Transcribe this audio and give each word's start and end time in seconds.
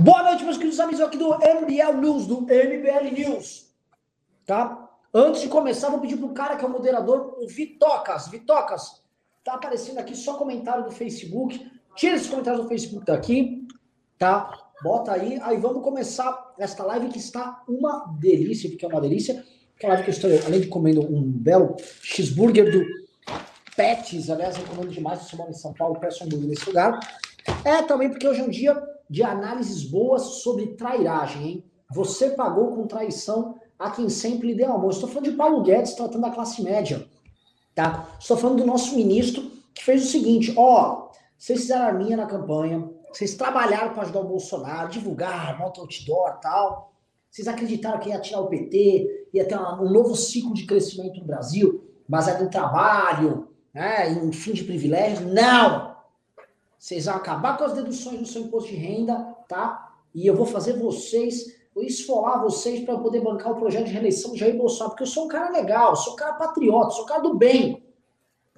Boa 0.00 0.22
noite, 0.22 0.44
meus 0.44 0.56
queridos 0.56 0.78
amigos 0.78 1.00
aqui 1.00 1.18
do 1.18 1.34
MBL 1.34 2.00
News, 2.00 2.28
do 2.28 2.42
MBL 2.42 3.12
News. 3.12 3.66
Tá? 4.46 4.88
Antes 5.12 5.40
de 5.40 5.48
começar, 5.48 5.90
vou 5.90 5.98
pedir 5.98 6.16
pro 6.16 6.28
cara 6.28 6.54
que 6.54 6.64
é 6.64 6.68
o 6.68 6.70
moderador, 6.70 7.34
o 7.36 7.48
Vitocas. 7.48 8.28
Vitocas, 8.28 9.02
tá 9.42 9.54
aparecendo 9.54 9.98
aqui 9.98 10.14
só 10.14 10.34
comentário 10.34 10.84
do 10.84 10.92
Facebook. 10.92 11.68
Tira 11.96 12.14
esses 12.14 12.28
comentários 12.28 12.62
do 12.62 12.68
Facebook 12.68 13.04
daqui, 13.04 13.66
tá? 14.16 14.70
Bota 14.84 15.10
aí. 15.10 15.36
Aí 15.42 15.56
vamos 15.56 15.82
começar 15.82 16.54
esta 16.60 16.84
live 16.84 17.08
que 17.08 17.18
está 17.18 17.64
uma 17.66 18.06
delícia, 18.20 18.70
porque 18.70 18.84
é 18.84 18.88
uma 18.88 19.00
delícia. 19.00 19.44
Que 19.76 19.84
é 19.84 19.88
a 19.88 19.92
live 19.94 20.04
que 20.04 20.10
eu 20.10 20.14
estou, 20.14 20.30
além 20.46 20.60
de 20.60 20.68
comendo 20.68 21.00
um 21.12 21.22
belo 21.22 21.74
cheeseburger 22.02 22.70
do 22.70 22.84
Pets, 23.74 24.30
aliás, 24.30 24.56
eu 24.56 24.62
recomendo 24.62 24.92
demais, 24.92 25.22
se 25.22 25.30
você 25.30 25.36
mora 25.36 25.50
em 25.50 25.54
São 25.54 25.74
Paulo, 25.74 25.98
peço 25.98 26.22
hambúrguer 26.22 26.50
nesse 26.50 26.66
lugar. 26.66 27.00
É 27.64 27.82
também 27.82 28.08
porque 28.08 28.28
hoje 28.28 28.40
é 28.40 28.44
um 28.44 28.50
dia 28.50 28.80
de 29.08 29.22
análises 29.22 29.84
boas 29.84 30.22
sobre 30.42 30.74
trairagem, 30.74 31.48
hein? 31.48 31.64
Você 31.90 32.30
pagou 32.30 32.68
com 32.76 32.86
traição 32.86 33.56
a 33.78 33.90
quem 33.90 34.08
sempre 34.08 34.48
lhe 34.48 34.54
deu 34.54 34.72
amor. 34.72 34.90
Estou 34.90 35.08
falando 35.08 35.30
de 35.30 35.36
Paulo 35.36 35.62
Guedes 35.62 35.94
tratando 35.94 36.22
da 36.22 36.30
classe 36.30 36.62
média, 36.62 37.06
tá? 37.74 38.08
Estou 38.20 38.36
falando 38.36 38.58
do 38.58 38.66
nosso 38.66 38.94
ministro 38.94 39.50
que 39.72 39.84
fez 39.84 40.04
o 40.04 40.10
seguinte, 40.10 40.52
ó, 40.56 41.08
vocês 41.38 41.60
fizeram 41.60 41.86
arminha 41.86 42.16
na 42.16 42.26
campanha, 42.26 42.90
vocês 43.12 43.34
trabalharam 43.34 43.94
para 43.94 44.02
ajudar 44.02 44.20
o 44.20 44.28
Bolsonaro, 44.28 44.90
divulgar, 44.90 45.58
nota 45.58 45.80
outdoor 45.80 46.38
tal. 46.40 46.92
Vocês 47.30 47.46
acreditaram 47.46 48.00
que 48.00 48.08
ia 48.08 48.20
tirar 48.20 48.40
o 48.40 48.48
PT, 48.48 49.28
ia 49.32 49.46
ter 49.46 49.56
um 49.56 49.90
novo 49.90 50.16
ciclo 50.16 50.52
de 50.52 50.66
crescimento 50.66 51.20
no 51.20 51.26
Brasil, 51.26 51.84
baseado 52.08 52.42
em 52.42 52.48
trabalho, 52.48 53.48
né, 53.72 54.10
em 54.10 54.32
fim 54.32 54.52
de 54.52 54.64
privilégios. 54.64 55.20
Não! 55.32 55.87
Vocês 56.78 57.06
vão 57.06 57.16
acabar 57.16 57.58
com 57.58 57.64
as 57.64 57.72
deduções 57.72 58.20
do 58.20 58.26
seu 58.26 58.42
imposto 58.42 58.70
de 58.70 58.76
renda, 58.76 59.16
tá? 59.48 59.96
E 60.14 60.26
eu 60.26 60.34
vou 60.34 60.46
fazer 60.46 60.78
vocês, 60.78 61.44
vou 61.74 61.82
esfolar 61.82 62.40
vocês 62.40 62.84
para 62.84 62.96
poder 62.98 63.20
bancar 63.20 63.52
o 63.52 63.56
projeto 63.56 63.86
de 63.86 63.92
reeleição 63.92 64.32
de 64.32 64.38
Jair 64.38 64.56
Bolsonaro, 64.56 64.90
porque 64.90 65.02
eu 65.02 65.08
sou 65.08 65.24
um 65.24 65.28
cara 65.28 65.50
legal, 65.50 65.96
sou 65.96 66.12
um 66.12 66.16
cara 66.16 66.34
patriota, 66.34 66.90
sou 66.90 67.04
um 67.04 67.08
cara 67.08 67.22
do 67.22 67.34
bem, 67.34 67.82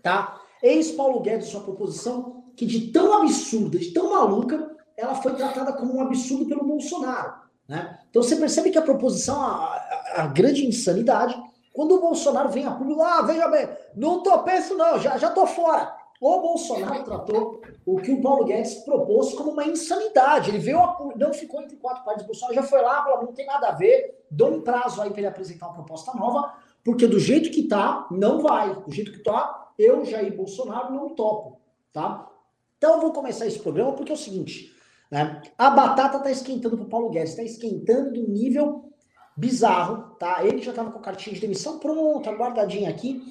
tá? 0.03 0.39
Ex 0.63 0.91
Paulo 0.93 1.21
Guedes, 1.21 1.49
sua 1.49 1.63
proposição, 1.63 2.45
que 2.55 2.67
de 2.67 2.93
tão 2.93 3.23
absurda, 3.23 3.79
de 3.79 3.91
tão 3.93 4.11
maluca, 4.11 4.77
ela 4.97 5.15
foi 5.15 5.35
tratada 5.35 5.73
como 5.73 5.97
um 5.97 6.01
absurdo 6.03 6.47
pelo 6.47 6.65
Bolsonaro, 6.65 7.33
né? 7.67 7.99
Então 8.11 8.23
você 8.23 8.37
percebe 8.37 8.71
que 8.71 8.79
a 8.79 8.83
proposição, 8.83 9.41
a, 9.41 9.65
a, 9.65 10.23
a 10.23 10.27
grande 10.27 10.67
insanidade, 10.67 11.41
quando 11.73 11.93
o 11.95 12.01
Bolsonaro 12.01 12.51
vem 12.51 12.67
a 12.67 12.73
público, 12.73 13.01
ah, 13.01 13.23
veja 13.23 13.49
bem, 13.49 13.69
não 13.97 14.23
tô 14.23 14.39
pensando 14.41 14.79
não, 14.79 14.99
já, 14.99 15.17
já 15.17 15.31
tô 15.31 15.47
fora. 15.47 16.00
O 16.21 16.39
Bolsonaro 16.43 17.03
tratou 17.03 17.63
o 17.87 17.97
que 17.97 18.13
o 18.13 18.21
Paulo 18.21 18.45
Guedes 18.45 18.75
propôs 18.85 19.33
como 19.33 19.53
uma 19.53 19.65
insanidade. 19.65 20.51
Ele 20.51 20.59
veio, 20.59 20.79
não 21.17 21.33
ficou 21.33 21.63
entre 21.63 21.79
quatro 21.79 22.05
partes. 22.05 22.25
O 22.25 22.27
Bolsonaro 22.27 22.55
já 22.55 22.63
foi 22.63 22.83
lá, 22.83 23.03
falou, 23.03 23.25
não 23.25 23.33
tem 23.33 23.47
nada 23.47 23.69
a 23.69 23.73
ver, 23.73 24.23
dou 24.31 24.53
um 24.53 24.61
prazo 24.61 25.01
aí 25.01 25.09
para 25.09 25.21
ele 25.21 25.27
apresentar 25.27 25.69
uma 25.69 25.77
proposta 25.77 26.13
nova, 26.13 26.53
porque 26.85 27.07
do 27.07 27.19
jeito 27.19 27.51
que 27.51 27.63
tá, 27.63 28.07
não 28.11 28.43
vai. 28.43 28.75
Do 28.75 28.93
jeito 28.93 29.13
que 29.13 29.21
tá, 29.21 29.73
eu, 29.79 30.05
Jair 30.05 30.37
Bolsonaro, 30.37 30.93
não 30.93 31.15
topo, 31.15 31.59
tá? 31.91 32.31
Então 32.77 32.97
eu 32.97 33.01
vou 33.01 33.13
começar 33.13 33.47
esse 33.47 33.59
programa 33.59 33.93
porque 33.93 34.13
é 34.13 34.15
o 34.15 34.19
seguinte, 34.19 34.75
né? 35.11 35.41
A 35.57 35.71
batata 35.71 36.19
tá 36.19 36.31
esquentando 36.31 36.77
pro 36.77 36.87
Paulo 36.87 37.09
Guedes, 37.09 37.35
tá 37.35 37.43
esquentando 37.43 38.13
do 38.13 38.29
nível 38.29 38.93
bizarro, 39.35 40.17
tá? 40.19 40.45
Ele 40.45 40.61
já 40.61 40.75
tava 40.75 40.91
com 40.91 40.99
a 40.99 41.03
cartinha 41.03 41.35
de 41.35 41.41
demissão 41.41 41.79
pronta, 41.79 42.31
guardadinha 42.31 42.91
aqui 42.91 43.23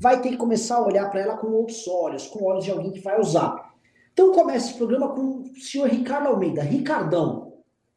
vai 0.00 0.20
ter 0.20 0.30
que 0.30 0.36
começar 0.36 0.76
a 0.76 0.86
olhar 0.86 1.10
para 1.10 1.20
ela 1.20 1.36
com 1.36 1.48
outros 1.48 1.86
olhos, 1.88 2.26
com 2.26 2.44
olhos 2.44 2.64
de 2.64 2.70
alguém 2.70 2.92
que 2.92 3.00
vai 3.00 3.20
usar. 3.20 3.72
Então 4.12 4.32
começa 4.32 4.68
esse 4.68 4.78
programa 4.78 5.08
com 5.08 5.42
o 5.42 5.60
senhor 5.60 5.88
Ricardo 5.88 6.28
Almeida. 6.28 6.62
Ricardão, 6.62 7.52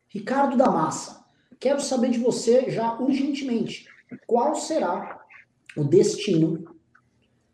Ricardo 0.08 0.58
da 0.58 0.70
Massa, 0.70 1.26
quero 1.60 1.82
saber 1.82 2.10
de 2.10 2.20
você 2.20 2.70
já 2.70 3.00
urgentemente, 3.00 3.88
qual 4.28 4.56
será 4.56 5.22
o 5.78 5.84
destino 5.84 6.76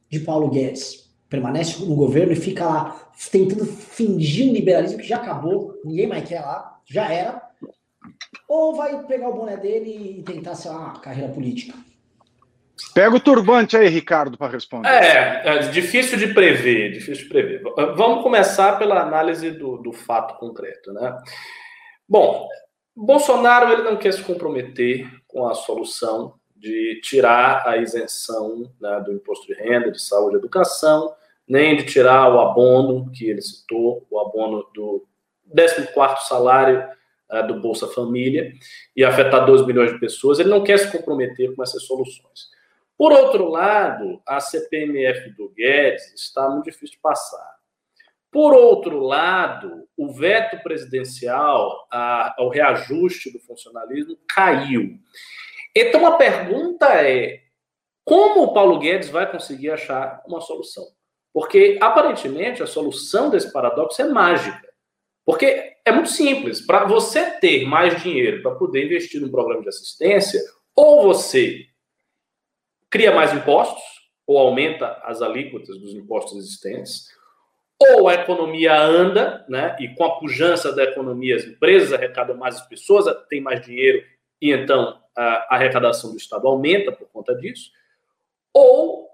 de 0.10 0.20
Paulo 0.20 0.50
Guedes? 0.50 1.08
Permanece 1.30 1.84
no 1.84 1.96
governo 1.96 2.32
e 2.32 2.38
fica 2.38 2.66
lá 2.66 3.12
tentando 3.32 3.66
fingir 3.66 4.50
um 4.50 4.54
liberalismo 4.54 4.98
que 4.98 5.08
já 5.08 5.18
acabou, 5.18 5.80
ninguém 5.84 6.08
mais 6.08 6.28
quer 6.28 6.40
lá, 6.40 6.80
já 6.86 7.12
era. 7.12 7.46
Ou 8.48 8.76
vai 8.76 9.06
pegar 9.06 9.30
o 9.30 9.34
boné 9.34 9.58
dele 9.58 10.20
e 10.20 10.24
tentar, 10.24 10.56
sei 10.56 10.72
lá, 10.72 10.92
carreira 11.00 11.34
política? 11.34 11.78
Pega 12.94 13.16
o 13.16 13.20
turbante 13.20 13.76
aí, 13.76 13.88
Ricardo, 13.88 14.38
para 14.38 14.52
responder. 14.52 14.88
É, 14.88 15.42
é, 15.46 15.60
difícil 15.70 16.18
de 16.18 16.34
prever, 16.34 16.92
difícil 16.92 17.24
de 17.24 17.30
prever. 17.30 17.62
Vamos 17.96 18.24
começar 18.24 18.78
pela 18.78 19.02
análise 19.02 19.52
do, 19.52 19.78
do 19.78 19.92
fato 19.92 20.38
concreto, 20.38 20.94
né? 20.94 21.18
Bom, 22.08 22.48
Bolsonaro 22.96 23.72
ele 23.72 23.84
não 23.84 23.98
quer 23.98 24.14
se 24.14 24.24
comprometer 24.24 25.08
com 25.28 25.48
a 25.48 25.54
solução 25.54 26.34
de 26.56 27.00
tirar 27.02 27.68
a 27.68 27.78
isenção 27.78 28.72
né, 28.82 29.00
do 29.06 29.14
imposto 29.14 29.46
de 29.46 29.54
renda, 29.54 29.92
de 29.92 30.02
saúde 30.02 30.36
e 30.36 30.40
educação, 30.40 31.14
nem 31.48 31.78
de 31.78 31.86
tirar 31.86 32.34
o 32.34 32.40
abono 32.40 33.12
que 33.12 33.30
ele 33.30 33.42
citou, 33.42 34.06
o 34.10 34.20
abono 34.20 34.66
do 34.74 35.06
14º 35.56 36.18
salário 36.28 36.84
uh, 37.32 37.46
do 37.48 37.62
Bolsa 37.62 37.88
Família, 37.88 38.52
e 38.96 39.04
afetar 39.04 39.46
2 39.46 39.66
milhões 39.66 39.94
de 39.94 40.00
pessoas. 40.00 40.40
Ele 40.40 40.50
não 40.50 40.64
quer 40.64 40.78
se 40.78 40.92
comprometer 40.92 41.56
com 41.56 41.64
essas 41.64 41.84
soluções. 41.84 42.50
Por 42.98 43.12
outro 43.12 43.48
lado, 43.48 44.22
a 44.26 44.40
CPMF 44.40 45.30
do 45.32 45.50
Guedes 45.50 46.14
está 46.16 46.50
muito 46.50 46.66
difícil 46.66 46.96
de 46.96 47.00
passar. 47.00 47.58
Por 48.32 48.54
outro 48.54 49.00
lado, 49.00 49.88
o 49.96 50.12
veto 50.12 50.62
presidencial 50.64 51.88
ao 51.92 52.50
reajuste 52.50 53.32
do 53.32 53.40
funcionalismo 53.40 54.18
caiu. 54.28 54.98
Então 55.76 56.06
a 56.08 56.18
pergunta 56.18 56.88
é: 56.88 57.42
como 58.04 58.44
o 58.44 58.54
Paulo 58.54 58.80
Guedes 58.80 59.10
vai 59.10 59.30
conseguir 59.32 59.70
achar 59.70 60.24
uma 60.28 60.42
solução? 60.42 60.86
Porque 61.34 61.78
aparentemente 61.80 62.64
a 62.64 62.68
solução 62.68 63.30
desse 63.30 63.54
paradoxo 63.54 64.02
é 64.02 64.06
mágica. 64.06 64.68
Porque 65.24 65.76
é 65.86 65.92
muito 65.92 66.10
simples. 66.10 66.66
Para 66.66 66.86
você 66.86 67.32
ter 67.40 67.66
mais 67.66 68.02
dinheiro 68.02 68.42
para 68.42 68.56
poder 68.56 68.86
investir 68.86 69.22
no 69.22 69.30
programa 69.30 69.62
de 69.62 69.70
assistência, 69.70 70.42
ou 70.76 71.04
você 71.04 71.66
cria 72.90 73.14
mais 73.14 73.34
impostos, 73.34 73.84
ou 74.26 74.38
aumenta 74.38 75.00
as 75.04 75.22
alíquotas 75.22 75.78
dos 75.80 75.94
impostos 75.94 76.38
existentes, 76.38 77.08
ou 77.80 78.08
a 78.10 78.16
economia 78.16 78.78
anda, 78.78 79.46
né, 79.48 79.76
e 79.80 79.90
com 79.90 80.04
a 80.04 80.20
pujança 80.20 80.74
da 80.74 80.84
economia, 80.84 81.36
as 81.36 81.46
empresas 81.46 81.94
arrecadam 81.94 82.36
mais, 82.36 82.56
as 82.56 82.68
pessoas 82.68 83.06
têm 83.30 83.40
mais 83.40 83.62
dinheiro, 83.62 84.04
e 84.42 84.52
então 84.52 85.00
a 85.16 85.56
arrecadação 85.56 86.12
do 86.12 86.18
Estado 86.18 86.48
aumenta 86.48 86.92
por 86.92 87.08
conta 87.10 87.36
disso, 87.36 87.72
ou 88.54 89.08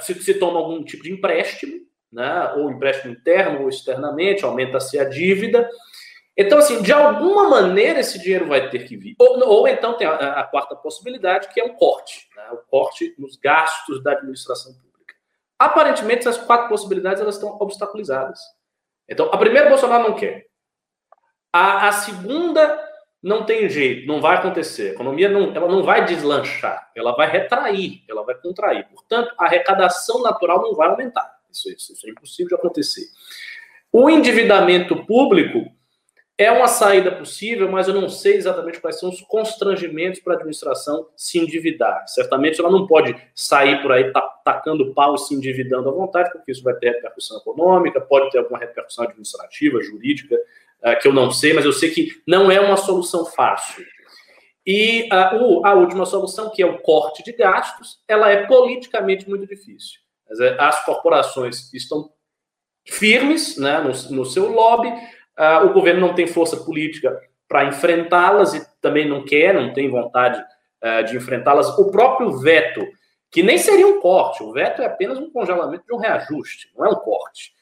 se, 0.00 0.14
se 0.22 0.34
toma 0.34 0.58
algum 0.58 0.82
tipo 0.84 1.02
de 1.02 1.12
empréstimo, 1.12 1.86
né, 2.12 2.52
ou 2.56 2.70
empréstimo 2.70 3.12
interno 3.12 3.62
ou 3.62 3.68
externamente, 3.68 4.44
aumenta-se 4.44 4.98
a 4.98 5.04
dívida, 5.04 5.68
então, 6.40 6.58
assim, 6.58 6.80
de 6.80 6.92
alguma 6.92 7.50
maneira 7.50 7.98
esse 7.98 8.16
dinheiro 8.16 8.46
vai 8.46 8.70
ter 8.70 8.86
que 8.86 8.96
vir. 8.96 9.16
Ou, 9.18 9.44
ou 9.44 9.66
então 9.66 9.96
tem 9.96 10.06
a, 10.06 10.14
a, 10.14 10.44
quarta 10.44 10.76
possibilidade, 10.76 11.48
que 11.48 11.60
é 11.60 11.64
um 11.64 11.74
corte, 11.74 12.28
né? 12.36 12.50
o 12.52 12.58
corte 12.58 13.12
nos 13.18 13.34
gastos 13.34 14.00
da 14.04 14.12
administração 14.12 14.72
pública. 14.72 15.16
Aparentemente, 15.58 16.20
essas 16.20 16.38
quatro 16.38 16.68
possibilidades 16.68 17.20
elas 17.20 17.34
estão 17.34 17.58
obstaculizadas. 17.60 18.38
Então, 19.08 19.28
a 19.32 19.36
primeira, 19.36 19.68
Bolsonaro 19.68 20.08
não 20.08 20.14
quer. 20.14 20.46
A, 21.52 21.88
a 21.88 21.92
segunda, 21.92 22.88
não 23.20 23.44
tem 23.44 23.68
jeito, 23.68 24.06
não 24.06 24.20
vai 24.20 24.36
acontecer. 24.36 24.90
A 24.90 24.92
economia 24.92 25.28
não, 25.28 25.52
ela 25.52 25.66
não 25.66 25.82
vai 25.82 26.04
deslanchar, 26.04 26.88
ela 26.94 27.16
vai 27.16 27.28
retrair, 27.28 28.04
ela 28.08 28.22
vai 28.22 28.36
contrair. 28.36 28.86
Portanto, 28.86 29.34
a 29.36 29.46
arrecadação 29.46 30.22
natural 30.22 30.62
não 30.62 30.72
vai 30.76 30.88
aumentar. 30.88 31.36
Isso, 31.50 31.68
isso, 31.68 31.92
isso 31.94 32.06
é 32.06 32.10
impossível 32.10 32.50
de 32.50 32.54
acontecer. 32.54 33.06
O 33.90 34.08
endividamento 34.08 35.04
público 35.04 35.76
é 36.38 36.52
uma 36.52 36.68
saída 36.68 37.10
possível, 37.10 37.68
mas 37.68 37.88
eu 37.88 37.94
não 37.94 38.08
sei 38.08 38.36
exatamente 38.36 38.80
quais 38.80 39.00
são 39.00 39.08
os 39.08 39.20
constrangimentos 39.22 40.20
para 40.20 40.34
a 40.34 40.36
administração 40.36 41.08
se 41.16 41.36
endividar. 41.36 42.06
Certamente 42.06 42.60
ela 42.60 42.70
não 42.70 42.86
pode 42.86 43.16
sair 43.34 43.82
por 43.82 43.90
aí 43.90 44.12
tacando 44.44 44.94
pau 44.94 45.16
e 45.16 45.18
se 45.18 45.34
endividando 45.34 45.88
à 45.88 45.92
vontade, 45.92 46.30
porque 46.30 46.52
isso 46.52 46.62
vai 46.62 46.74
ter 46.74 46.92
repercussão 46.92 47.38
econômica, 47.38 48.00
pode 48.00 48.30
ter 48.30 48.38
alguma 48.38 48.56
repercussão 48.56 49.04
administrativa, 49.04 49.82
jurídica, 49.82 50.38
eh, 50.82 50.94
que 50.94 51.08
eu 51.08 51.12
não 51.12 51.32
sei, 51.32 51.52
mas 51.52 51.64
eu 51.64 51.72
sei 51.72 51.90
que 51.90 52.08
não 52.24 52.48
é 52.52 52.60
uma 52.60 52.76
solução 52.76 53.26
fácil. 53.26 53.84
E 54.64 55.08
a, 55.10 55.34
a 55.34 55.74
última 55.74 56.06
solução, 56.06 56.50
que 56.50 56.62
é 56.62 56.66
o 56.66 56.78
corte 56.78 57.24
de 57.24 57.32
gastos, 57.32 57.98
ela 58.06 58.30
é 58.30 58.46
politicamente 58.46 59.28
muito 59.28 59.44
difícil. 59.44 59.98
As 60.58 60.84
corporações 60.84 61.72
estão 61.74 62.12
firmes 62.86 63.56
né, 63.56 63.80
no 63.80 64.24
seu 64.24 64.52
lobby, 64.52 64.92
Uh, 65.38 65.66
o 65.66 65.72
governo 65.72 66.00
não 66.00 66.14
tem 66.14 66.26
força 66.26 66.56
política 66.56 67.16
para 67.46 67.64
enfrentá-las 67.64 68.54
e 68.54 68.80
também 68.80 69.08
não 69.08 69.24
quer, 69.24 69.54
não 69.54 69.72
tem 69.72 69.88
vontade 69.88 70.42
uh, 70.82 71.04
de 71.04 71.16
enfrentá-las. 71.16 71.68
O 71.78 71.90
próprio 71.90 72.38
veto, 72.38 72.84
que 73.30 73.42
nem 73.42 73.56
seria 73.56 73.86
um 73.86 74.00
corte, 74.00 74.42
o 74.42 74.52
veto 74.52 74.82
é 74.82 74.86
apenas 74.86 75.18
um 75.18 75.30
congelamento 75.30 75.84
de 75.86 75.94
um 75.94 75.98
reajuste, 75.98 76.70
não 76.76 76.84
é 76.84 76.88
um 76.88 76.96
corte. 76.96 77.52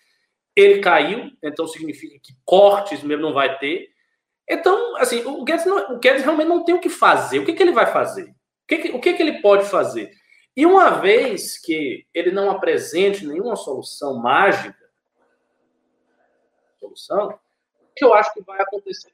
Ele 0.57 0.81
caiu, 0.81 1.31
então 1.43 1.67
significa 1.67 2.19
que 2.23 2.33
cortes 2.45 3.03
mesmo 3.03 3.23
não 3.23 3.35
vai 3.35 3.59
ter. 3.59 3.91
Então, 4.49 4.97
assim, 4.97 5.23
o 5.27 5.45
Guedes, 5.45 5.67
não, 5.67 5.97
o 5.97 5.99
Guedes 5.99 6.23
realmente 6.23 6.49
não 6.49 6.65
tem 6.65 6.75
o 6.75 6.81
que 6.81 6.89
fazer. 6.89 7.41
O 7.41 7.45
que, 7.45 7.53
que 7.53 7.63
ele 7.63 7.73
vai 7.73 7.87
fazer? 7.87 8.25
O, 8.25 8.67
que, 8.67 8.79
que, 8.79 8.89
o 8.93 9.01
que, 9.01 9.13
que 9.13 9.23
ele 9.23 9.43
pode 9.43 9.69
fazer? 9.69 10.11
E 10.57 10.65
uma 10.65 10.91
vez 10.91 11.59
que 11.59 12.07
ele 12.15 12.31
não 12.31 12.51
apresente 12.51 13.27
nenhuma 13.27 13.55
solução 13.55 14.15
mágica, 14.15 14.75
solução, 16.81 17.39
que 17.97 18.05
eu 18.05 18.15
acho 18.15 18.33
que 18.35 18.43
vai 18.43 18.61
acontecer? 18.61 19.11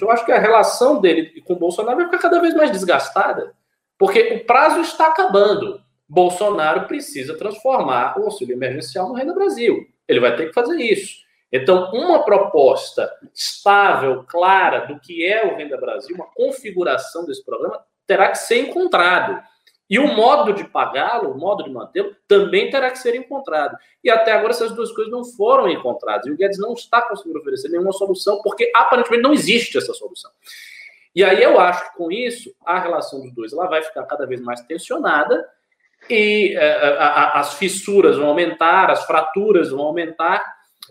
Eu 0.00 0.10
acho 0.10 0.24
que 0.24 0.32
a 0.32 0.38
relação 0.38 1.00
dele 1.00 1.40
com 1.42 1.54
o 1.54 1.58
Bolsonaro 1.58 1.96
vai 1.96 2.06
ficar 2.06 2.18
cada 2.18 2.40
vez 2.40 2.54
mais 2.54 2.70
desgastada, 2.70 3.54
porque 3.98 4.20
o 4.20 4.44
prazo 4.44 4.80
está 4.80 5.08
acabando. 5.08 5.80
Bolsonaro 6.08 6.86
precisa 6.86 7.36
transformar 7.36 8.18
o 8.18 8.24
auxílio 8.24 8.54
emergencial 8.54 9.08
no 9.08 9.14
Reino 9.14 9.34
Brasil. 9.34 9.86
Ele 10.06 10.20
vai 10.20 10.36
ter 10.36 10.46
que 10.46 10.52
fazer 10.52 10.76
isso. 10.76 11.26
Então, 11.52 11.90
uma 11.92 12.24
proposta 12.24 13.10
estável, 13.34 14.24
clara 14.24 14.86
do 14.86 15.00
que 15.00 15.24
é 15.24 15.46
o 15.46 15.56
Renda 15.56 15.76
Brasil, 15.76 16.14
uma 16.14 16.26
configuração 16.26 17.24
desse 17.24 17.44
programa, 17.44 17.80
terá 18.06 18.28
que 18.28 18.38
ser 18.38 18.68
encontrado. 18.68 19.40
E 19.88 19.98
o 19.98 20.14
modo 20.14 20.52
de 20.52 20.64
pagá-lo, 20.64 21.30
o 21.30 21.38
modo 21.38 21.62
de 21.62 21.70
mantê-lo, 21.70 22.14
também 22.26 22.70
terá 22.70 22.90
que 22.90 22.98
ser 22.98 23.14
encontrado. 23.14 23.76
E 24.02 24.10
até 24.10 24.32
agora 24.32 24.50
essas 24.50 24.72
duas 24.72 24.90
coisas 24.92 25.12
não 25.12 25.24
foram 25.24 25.68
encontradas. 25.68 26.26
E 26.26 26.30
o 26.30 26.36
Guedes 26.36 26.58
não 26.58 26.74
está 26.74 27.02
conseguindo 27.02 27.38
oferecer 27.38 27.68
nenhuma 27.68 27.92
solução, 27.92 28.40
porque 28.42 28.70
aparentemente 28.74 29.22
não 29.22 29.32
existe 29.32 29.78
essa 29.78 29.94
solução. 29.94 30.30
E 31.14 31.24
aí 31.24 31.42
eu 31.42 31.58
acho 31.58 31.90
que 31.90 31.96
com 31.96 32.10
isso, 32.10 32.52
a 32.64 32.78
relação 32.78 33.22
dos 33.22 33.32
dois 33.32 33.52
ela 33.52 33.66
vai 33.68 33.82
ficar 33.82 34.02
cada 34.04 34.26
vez 34.26 34.40
mais 34.40 34.60
tensionada 34.62 35.48
e 36.10 36.54
é, 36.56 36.98
a, 36.98 37.40
as 37.40 37.54
fissuras 37.54 38.16
vão 38.16 38.28
aumentar, 38.28 38.90
as 38.90 39.04
fraturas 39.06 39.70
vão 39.70 39.80
aumentar. 39.80 40.44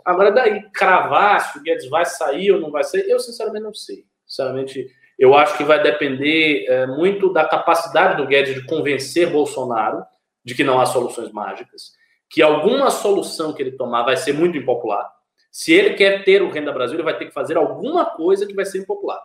Agora, 0.04 0.32
daí, 0.32 0.64
cravar 0.72 1.40
se 1.42 1.58
o 1.58 1.62
Guedes 1.62 1.90
vai 1.90 2.06
sair 2.06 2.52
ou 2.52 2.60
não 2.60 2.72
vai 2.72 2.84
sair, 2.84 3.10
eu 3.10 3.20
sinceramente 3.20 3.64
não 3.64 3.74
sei. 3.74 4.06
Sinceramente, 4.26 4.90
eu 5.18 5.34
acho 5.34 5.58
que 5.58 5.64
vai 5.64 5.82
depender 5.82 6.66
é, 6.68 6.86
muito 6.86 7.32
da 7.32 7.46
capacidade 7.46 8.18
do 8.18 8.28
Guedes 8.28 8.54
de 8.54 8.66
convencer 8.66 9.30
Bolsonaro 9.30 10.04
de 10.44 10.54
que 10.54 10.64
não 10.64 10.80
há 10.80 10.86
soluções 10.86 11.32
mágicas, 11.32 11.94
que 12.30 12.42
alguma 12.42 12.92
solução 12.92 13.54
que 13.54 13.64
ele 13.64 13.72
tomar 13.72 14.04
vai 14.04 14.18
ser 14.18 14.34
muito 14.34 14.58
impopular. 14.58 15.10
Se 15.52 15.74
ele 15.74 15.96
quer 15.96 16.24
ter 16.24 16.42
o 16.42 16.50
Renda 16.50 16.72
Brasil, 16.72 16.98
ele 16.98 17.04
vai 17.04 17.18
ter 17.18 17.26
que 17.26 17.34
fazer 17.34 17.58
alguma 17.58 18.06
coisa 18.06 18.46
que 18.46 18.54
vai 18.54 18.66
ser 18.66 18.80
impopular. 18.80 19.22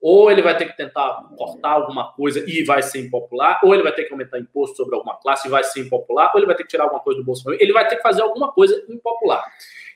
Ou 0.00 0.30
ele 0.30 0.42
vai 0.42 0.56
ter 0.56 0.66
que 0.66 0.76
tentar 0.76 1.28
cortar 1.36 1.72
alguma 1.72 2.12
coisa 2.12 2.42
e 2.46 2.64
vai 2.64 2.82
ser 2.82 3.00
impopular, 3.00 3.60
ou 3.62 3.74
ele 3.74 3.82
vai 3.82 3.92
ter 3.92 4.04
que 4.04 4.12
aumentar 4.12 4.38
imposto 4.38 4.76
sobre 4.76 4.94
alguma 4.94 5.16
classe 5.16 5.46
e 5.46 5.50
vai 5.50 5.62
ser 5.62 5.80
impopular, 5.80 6.30
ou 6.34 6.40
ele 6.40 6.46
vai 6.46 6.56
ter 6.56 6.64
que 6.64 6.70
tirar 6.70 6.84
alguma 6.84 7.00
coisa 7.00 7.20
do 7.20 7.24
Bolsonaro, 7.24 7.62
ele 7.62 7.72
vai 7.72 7.86
ter 7.86 7.96
que 7.96 8.02
fazer 8.02 8.22
alguma 8.22 8.52
coisa 8.52 8.84
impopular. 8.88 9.44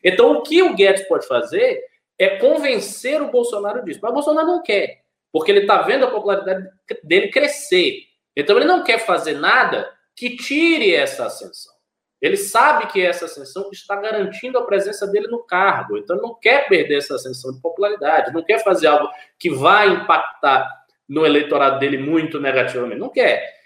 Então, 0.02 0.32
o 0.32 0.42
que 0.42 0.62
o 0.62 0.74
Guedes 0.74 1.06
pode 1.08 1.26
fazer 1.26 1.82
é 2.18 2.36
convencer 2.36 3.20
o 3.20 3.30
Bolsonaro 3.30 3.84
disso. 3.84 4.00
Mas 4.02 4.10
o 4.10 4.14
Bolsonaro 4.14 4.46
não 4.46 4.62
quer 4.62 5.07
porque 5.32 5.50
ele 5.50 5.60
está 5.60 5.82
vendo 5.82 6.04
a 6.04 6.10
popularidade 6.10 6.68
dele 7.02 7.28
crescer. 7.28 8.02
Então 8.36 8.56
ele 8.56 8.66
não 8.66 8.82
quer 8.82 8.98
fazer 8.98 9.34
nada 9.34 9.90
que 10.14 10.36
tire 10.36 10.94
essa 10.94 11.26
ascensão. 11.26 11.72
Ele 12.20 12.36
sabe 12.36 12.86
que 12.86 13.00
essa 13.00 13.26
ascensão 13.26 13.70
está 13.72 13.94
garantindo 13.94 14.58
a 14.58 14.66
presença 14.66 15.06
dele 15.06 15.28
no 15.28 15.44
cargo. 15.44 15.96
Então 15.96 16.16
ele 16.16 16.22
não 16.22 16.34
quer 16.34 16.66
perder 16.68 16.98
essa 16.98 17.14
ascensão 17.14 17.52
de 17.52 17.60
popularidade, 17.60 18.32
não 18.32 18.42
quer 18.42 18.62
fazer 18.62 18.88
algo 18.88 19.08
que 19.38 19.50
vai 19.50 19.88
impactar 19.88 20.68
no 21.08 21.24
eleitorado 21.24 21.78
dele 21.78 21.98
muito 21.98 22.40
negativamente. 22.40 22.98
Não 22.98 23.08
quer. 23.08 23.56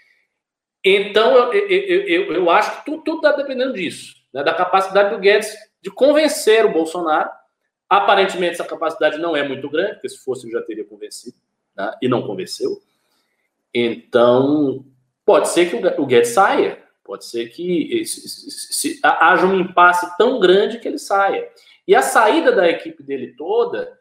Então 0.83 1.35
eu, 1.35 1.67
eu, 1.67 2.07
eu, 2.07 2.33
eu 2.33 2.49
acho 2.49 2.83
que 2.83 2.91
tudo 2.91 3.15
está 3.15 3.31
dependendo 3.31 3.73
disso, 3.73 4.15
né? 4.33 4.43
da 4.43 4.53
capacidade 4.53 5.09
do 5.09 5.19
Guedes 5.19 5.51
de 5.81 5.89
convencer 5.89 6.65
o 6.65 6.71
Bolsonaro. 6.71 7.31
Aparentemente 7.89 8.53
essa 8.53 8.65
capacidade 8.65 9.17
não 9.17 9.35
é 9.35 9.47
muito 9.47 9.69
grande, 9.69 9.93
porque 9.93 10.09
se 10.09 10.23
fosse 10.23 10.45
ele 10.45 10.53
já 10.53 10.61
teria 10.61 10.85
convencido 10.85 11.37
né? 11.75 11.93
e 12.01 12.07
não 12.07 12.25
convenceu. 12.25 12.81
Então, 13.73 14.85
pode 15.25 15.49
ser 15.49 15.69
que 15.69 15.75
o 15.99 16.05
Guedes 16.05 16.29
saia, 16.29 16.81
pode 17.03 17.25
ser 17.25 17.49
que 17.49 18.05
se, 18.05 18.29
se, 18.29 18.73
se, 18.73 18.99
haja 19.03 19.45
um 19.45 19.59
impasse 19.59 20.15
tão 20.17 20.39
grande 20.39 20.79
que 20.79 20.87
ele 20.87 20.99
saia. 20.99 21.47
E 21.87 21.95
a 21.95 22.01
saída 22.01 22.51
da 22.51 22.69
equipe 22.69 23.03
dele 23.03 23.35
toda 23.35 23.97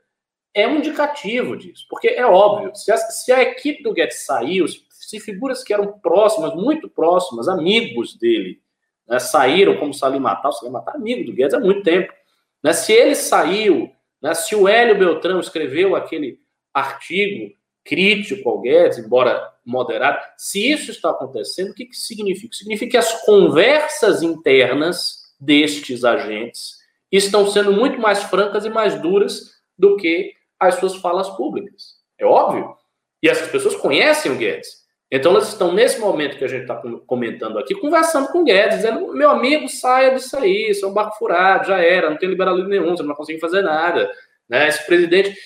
é 0.54 0.68
um 0.68 0.76
indicativo 0.76 1.56
disso, 1.56 1.86
porque 1.88 2.08
é 2.08 2.26
óbvio, 2.26 2.74
se 2.74 2.92
a, 2.92 2.96
se 2.96 3.32
a 3.32 3.42
equipe 3.42 3.82
do 3.82 3.92
Guedes 3.92 4.24
saiu, 4.24 4.66
se 4.68 5.18
figuras 5.18 5.64
que 5.64 5.72
eram 5.72 5.98
próximas, 5.98 6.54
muito 6.54 6.88
próximas, 6.88 7.48
amigos 7.48 8.16
dele, 8.18 8.60
né, 9.08 9.18
saíram, 9.18 9.78
como 9.78 9.94
Salim 9.94 10.20
Matar, 10.20 10.50
o 10.50 10.52
Salim 10.52 10.72
Matar 10.72 10.94
é 10.94 10.98
amigo 10.98 11.24
do 11.24 11.32
Guedes 11.32 11.54
há 11.54 11.60
muito 11.60 11.82
tempo, 11.82 12.12
né, 12.62 12.72
se 12.74 12.92
ele 12.92 13.14
saiu, 13.14 13.90
né, 14.20 14.34
se 14.34 14.54
o 14.54 14.68
Hélio 14.68 14.98
Beltrão 14.98 15.40
escreveu 15.40 15.96
aquele 15.96 16.38
artigo 16.72 17.54
crítico 17.84 18.48
ao 18.48 18.60
Guedes, 18.60 18.98
embora 18.98 19.52
moderado. 19.64 20.18
Se 20.36 20.70
isso 20.70 20.90
está 20.90 21.10
acontecendo, 21.10 21.70
o 21.70 21.74
que, 21.74 21.86
que 21.86 21.96
significa? 21.96 22.54
Significa 22.54 22.90
que 22.92 22.96
as 22.96 23.24
conversas 23.24 24.22
internas 24.22 25.22
destes 25.38 26.04
agentes 26.04 26.76
estão 27.10 27.46
sendo 27.50 27.72
muito 27.72 28.00
mais 28.00 28.22
francas 28.24 28.64
e 28.64 28.70
mais 28.70 29.00
duras 29.00 29.52
do 29.76 29.96
que 29.96 30.32
as 30.58 30.76
suas 30.76 30.96
falas 30.96 31.28
públicas. 31.30 31.96
É 32.18 32.24
óbvio. 32.24 32.74
E 33.22 33.28
essas 33.28 33.48
pessoas 33.48 33.76
conhecem 33.76 34.32
o 34.32 34.36
Guedes. 34.36 34.82
Então 35.10 35.32
elas 35.32 35.48
estão, 35.48 35.74
nesse 35.74 36.00
momento 36.00 36.38
que 36.38 36.44
a 36.44 36.48
gente 36.48 36.62
está 36.62 36.80
comentando 37.06 37.58
aqui, 37.58 37.74
conversando 37.74 38.28
com 38.28 38.40
o 38.40 38.44
Guedes, 38.44 38.76
dizendo: 38.76 39.12
meu 39.12 39.30
amigo, 39.30 39.68
saia 39.68 40.14
disso 40.14 40.36
aí, 40.38 40.70
isso 40.70 40.86
é 40.86 40.88
um 40.88 40.94
barco 40.94 41.18
furado, 41.18 41.66
já 41.66 41.78
era, 41.78 42.08
não 42.08 42.16
tem 42.16 42.30
liberalismo 42.30 42.70
nenhum, 42.70 42.96
você 42.96 43.02
não 43.02 43.08
vai 43.08 43.16
conseguir 43.16 43.38
fazer 43.38 43.60
nada. 43.60 44.10
Né? 44.48 44.68
Esse 44.68 44.86
presidente. 44.86 45.36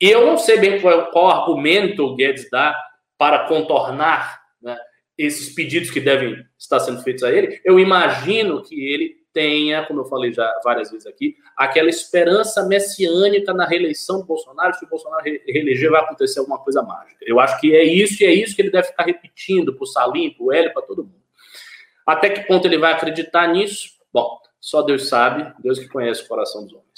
E 0.00 0.08
eu 0.08 0.26
não 0.26 0.38
sei 0.38 0.58
bem 0.58 0.80
qual, 0.80 1.10
qual 1.10 1.28
argumento 1.28 2.04
o 2.04 2.16
Guedes 2.16 2.48
dá 2.50 2.76
para 3.18 3.46
contornar 3.46 4.40
né, 4.62 4.76
esses 5.18 5.54
pedidos 5.54 5.90
que 5.90 6.00
devem 6.00 6.42
estar 6.58 6.80
sendo 6.80 7.02
feitos 7.02 7.22
a 7.22 7.30
ele. 7.30 7.60
Eu 7.64 7.78
imagino 7.78 8.62
que 8.62 8.74
ele 8.74 9.20
tenha, 9.32 9.84
como 9.86 10.00
eu 10.00 10.04
falei 10.06 10.32
já 10.32 10.50
várias 10.64 10.90
vezes 10.90 11.06
aqui, 11.06 11.36
aquela 11.56 11.88
esperança 11.88 12.66
messiânica 12.66 13.52
na 13.52 13.66
reeleição 13.66 14.20
do 14.20 14.26
Bolsonaro. 14.26 14.74
Se 14.74 14.84
o 14.84 14.88
Bolsonaro 14.88 15.22
reeleger, 15.46 15.90
vai 15.90 16.00
acontecer 16.00 16.40
alguma 16.40 16.58
coisa 16.58 16.82
mágica. 16.82 17.24
Eu 17.26 17.38
acho 17.38 17.60
que 17.60 17.74
é 17.74 17.84
isso 17.84 18.22
e 18.22 18.26
é 18.26 18.32
isso 18.32 18.56
que 18.56 18.62
ele 18.62 18.70
deve 18.70 18.88
ficar 18.88 19.04
repetindo 19.04 19.74
para 19.74 19.84
o 19.84 19.86
Salim, 19.86 20.30
para 20.30 20.44
o 20.44 20.52
Hélio, 20.52 20.72
para 20.72 20.82
todo 20.82 21.04
mundo. 21.04 21.20
Até 22.06 22.30
que 22.30 22.40
ponto 22.48 22.66
ele 22.66 22.78
vai 22.78 22.92
acreditar 22.92 23.46
nisso? 23.48 23.90
Bom, 24.12 24.40
só 24.58 24.82
Deus 24.82 25.08
sabe, 25.08 25.52
Deus 25.62 25.78
que 25.78 25.88
conhece 25.88 26.22
o 26.22 26.28
coração 26.28 26.64
dos 26.64 26.72
homens. 26.72 26.89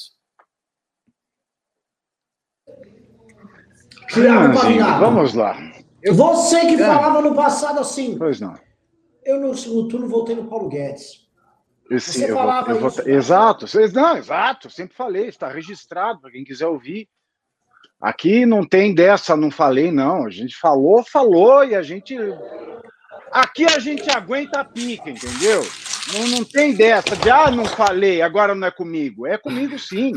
Vamos 4.99 5.35
lá. 5.35 5.57
Você 6.05 6.61
que 6.67 6.75
é. 6.75 6.87
falava 6.87 7.23
no 7.23 7.35
passado 7.35 7.81
assim. 7.81 8.19
Pois 8.19 8.41
não. 8.41 8.55
Eu 9.25 9.41
no 9.41 9.57
segundo 9.57 9.89
turno 9.89 10.09
voltei 10.09 10.35
no 10.35 10.49
Paulo 10.49 10.69
Guedes. 10.69 11.23
Sim, 11.91 11.99
Você 11.99 12.33
falava 12.33 12.75
vou, 12.75 12.89
isso. 12.89 13.09
Exato, 13.09 13.67
não, 13.93 14.17
exato, 14.17 14.71
sempre 14.71 14.97
falei, 14.97 15.27
está 15.27 15.49
registrado 15.49 16.21
para 16.21 16.31
quem 16.31 16.43
quiser 16.43 16.67
ouvir. 16.67 17.09
Aqui 18.01 18.47
não 18.47 18.67
tem 18.67 18.95
dessa, 18.95 19.37
não 19.37 19.51
falei, 19.51 19.93
não. 19.93 20.27
A 20.27 20.31
gente 20.31 20.57
falou, 20.57 21.05
falou, 21.05 21.65
e 21.65 21.75
a 21.75 21.83
gente. 21.83 22.17
Aqui 23.31 23.65
a 23.65 23.79
gente 23.79 24.11
aguenta 24.11 24.61
a 24.61 24.65
pica, 24.65 25.09
entendeu? 25.09 25.63
Não, 26.13 26.29
não 26.29 26.45
tem 26.45 26.75
dessa 26.75 27.17
de, 27.17 27.31
ah, 27.31 27.51
não 27.51 27.65
falei, 27.65 28.21
agora 28.21 28.55
não 28.55 28.67
é 28.67 28.71
comigo. 28.71 29.27
É 29.27 29.39
comigo 29.39 29.79
sim. 29.79 30.13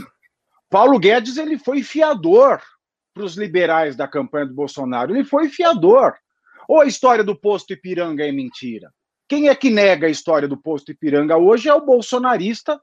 Paulo 0.69 0.97
Guedes, 0.97 1.37
ele 1.37 1.59
foi 1.59 1.83
fiador 1.83 2.59
para 3.15 3.23
os 3.23 3.37
liberais 3.37 3.95
da 3.95 4.09
campanha 4.09 4.45
do 4.45 4.53
Bolsonaro. 4.53 5.15
Ele 5.15 5.23
foi 5.23 5.47
fiador. 5.47 6.13
Ou 6.67 6.81
a 6.81 6.85
história 6.85 7.23
do 7.23 7.33
posto 7.33 7.71
Ipiranga 7.71 8.27
é 8.27 8.31
mentira? 8.31 8.91
Quem 9.27 9.47
é 9.47 9.55
que 9.55 9.69
nega 9.69 10.05
a 10.05 10.09
história 10.09 10.47
do 10.47 10.57
posto 10.57 10.91
Ipiranga 10.91 11.37
hoje 11.37 11.69
é 11.69 11.73
o 11.73 11.85
bolsonarista 11.85 12.79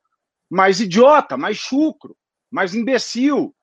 mais 0.51 0.81
idiota, 0.81 1.37
mais 1.37 1.59
chucro, 1.59 2.17
mais 2.51 2.75
imbecil. 2.75 3.55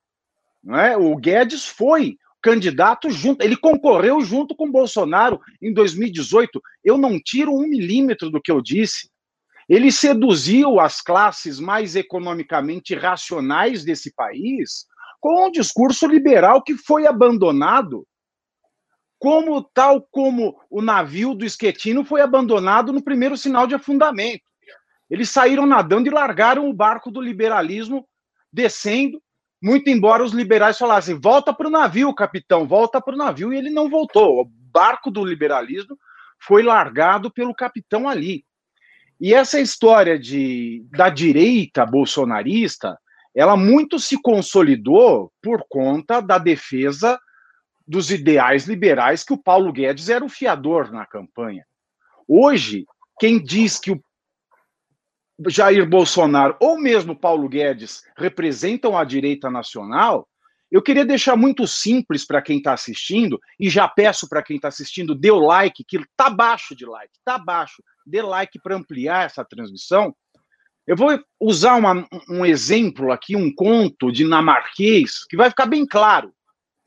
Não 0.63 0.79
é? 0.79 0.95
O 0.95 1.15
Guedes 1.15 1.65
foi 1.65 2.17
candidato 2.41 3.09
junto, 3.09 3.43
ele 3.43 3.57
concorreu 3.57 4.21
junto 4.21 4.55
com 4.55 4.71
Bolsonaro 4.71 5.41
em 5.61 5.73
2018. 5.73 6.61
Eu 6.83 6.97
não 6.97 7.19
tiro 7.19 7.51
um 7.51 7.67
milímetro 7.67 8.29
do 8.29 8.41
que 8.41 8.51
eu 8.51 8.61
disse. 8.61 9.09
Ele 9.67 9.91
seduziu 9.91 10.79
as 10.79 11.01
classes 11.01 11.59
mais 11.59 11.95
economicamente 11.95 12.93
racionais 12.93 13.83
desse 13.83 14.13
país 14.13 14.85
com 15.19 15.47
um 15.47 15.51
discurso 15.51 16.07
liberal 16.07 16.61
que 16.63 16.75
foi 16.75 17.05
abandonado, 17.05 18.07
como 19.17 19.61
tal 19.61 20.01
como 20.09 20.57
o 20.69 20.81
navio 20.81 21.33
do 21.33 21.45
Esquetino 21.45 22.05
foi 22.05 22.21
abandonado 22.21 22.93
no 22.93 23.03
primeiro 23.03 23.35
sinal 23.35 23.67
de 23.67 23.75
afundamento. 23.75 24.43
Eles 25.09 25.29
saíram 25.29 25.65
nadando 25.65 26.07
e 26.07 26.11
largaram 26.11 26.69
o 26.69 26.73
barco 26.73 27.11
do 27.11 27.19
liberalismo 27.19 28.07
descendo, 28.51 29.21
muito 29.61 29.89
embora 29.89 30.23
os 30.23 30.31
liberais 30.31 30.77
falassem: 30.77 31.19
volta 31.19 31.53
para 31.53 31.67
o 31.67 31.71
navio, 31.71 32.13
capitão, 32.13 32.65
volta 32.65 33.01
para 33.01 33.13
o 33.13 33.17
navio, 33.17 33.51
e 33.51 33.57
ele 33.57 33.69
não 33.69 33.89
voltou. 33.89 34.41
O 34.41 34.45
barco 34.45 35.11
do 35.11 35.25
liberalismo 35.25 35.97
foi 36.39 36.63
largado 36.63 37.31
pelo 37.31 37.53
capitão 37.53 38.07
ali. 38.07 38.45
E 39.19 39.33
essa 39.33 39.59
história 39.59 40.17
de, 40.17 40.85
da 40.91 41.09
direita 41.09 41.85
bolsonarista 41.85 42.97
ela 43.35 43.55
muito 43.55 43.99
se 43.99 44.19
consolidou 44.21 45.31
por 45.41 45.63
conta 45.69 46.21
da 46.21 46.37
defesa 46.37 47.19
dos 47.87 48.11
ideais 48.11 48.65
liberais 48.65 49.23
que 49.23 49.33
o 49.33 49.41
Paulo 49.41 49.71
Guedes 49.71 50.09
era 50.09 50.23
o 50.23 50.29
fiador 50.29 50.91
na 50.91 51.05
campanha. 51.05 51.65
Hoje, 52.27 52.85
quem 53.19 53.41
diz 53.41 53.79
que 53.79 53.91
o 53.91 54.01
Jair 55.47 55.87
Bolsonaro 55.87 56.55
ou 56.59 56.79
mesmo 56.79 57.15
Paulo 57.15 57.49
Guedes 57.49 58.03
representam 58.15 58.97
a 58.97 59.03
direita 59.03 59.49
nacional, 59.49 60.27
eu 60.71 60.83
queria 60.83 61.03
deixar 61.03 61.35
muito 61.35 61.65
simples 61.65 62.25
para 62.25 62.41
quem 62.41 62.57
está 62.57 62.73
assistindo, 62.73 63.39
e 63.59 63.69
já 63.69 63.87
peço 63.87 64.29
para 64.29 64.43
quem 64.43 64.57
está 64.57 64.67
assistindo, 64.67 65.15
dê 65.15 65.31
o 65.31 65.39
like, 65.39 65.83
que 65.83 65.97
está 65.97 66.29
baixo 66.29 66.75
de 66.75 66.85
like, 66.85 67.11
está 67.17 67.39
baixo. 67.39 67.81
Dê 68.05 68.21
like 68.21 68.59
para 68.61 68.75
ampliar 68.75 69.25
essa 69.25 69.43
transmissão. 69.43 70.15
Eu 70.89 70.95
vou 70.95 71.23
usar 71.39 71.75
uma, 71.75 72.07
um 72.27 72.43
exemplo 72.43 73.11
aqui, 73.11 73.35
um 73.35 73.53
conto 73.53 74.11
dinamarquês, 74.11 75.23
que 75.23 75.37
vai 75.37 75.47
ficar 75.47 75.67
bem 75.67 75.85
claro 75.85 76.33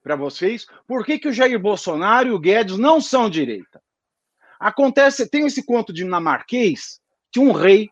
para 0.02 0.16
vocês 0.16 0.66
por 0.88 1.06
que, 1.06 1.20
que 1.20 1.28
o 1.28 1.32
Jair 1.32 1.56
Bolsonaro 1.56 2.26
e 2.26 2.32
o 2.32 2.38
Guedes 2.40 2.76
não 2.76 3.00
são 3.00 3.30
direita. 3.30 3.80
Acontece, 4.58 5.30
tem 5.30 5.46
esse 5.46 5.64
conto 5.64 5.92
dinamarquês, 5.92 7.00
tinha 7.30 7.48
um 7.48 7.52
rei 7.52 7.88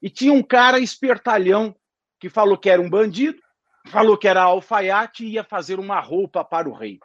e 0.00 0.08
tinha 0.08 0.32
um 0.32 0.40
cara 0.40 0.78
espertalhão 0.78 1.74
que 2.20 2.28
falou 2.28 2.56
que 2.56 2.70
era 2.70 2.80
um 2.80 2.88
bandido, 2.88 3.42
falou 3.88 4.16
que 4.16 4.28
era 4.28 4.44
alfaiate 4.44 5.24
e 5.24 5.30
ia 5.30 5.42
fazer 5.42 5.80
uma 5.80 5.98
roupa 5.98 6.44
para 6.44 6.68
o 6.68 6.72
rei. 6.72 7.00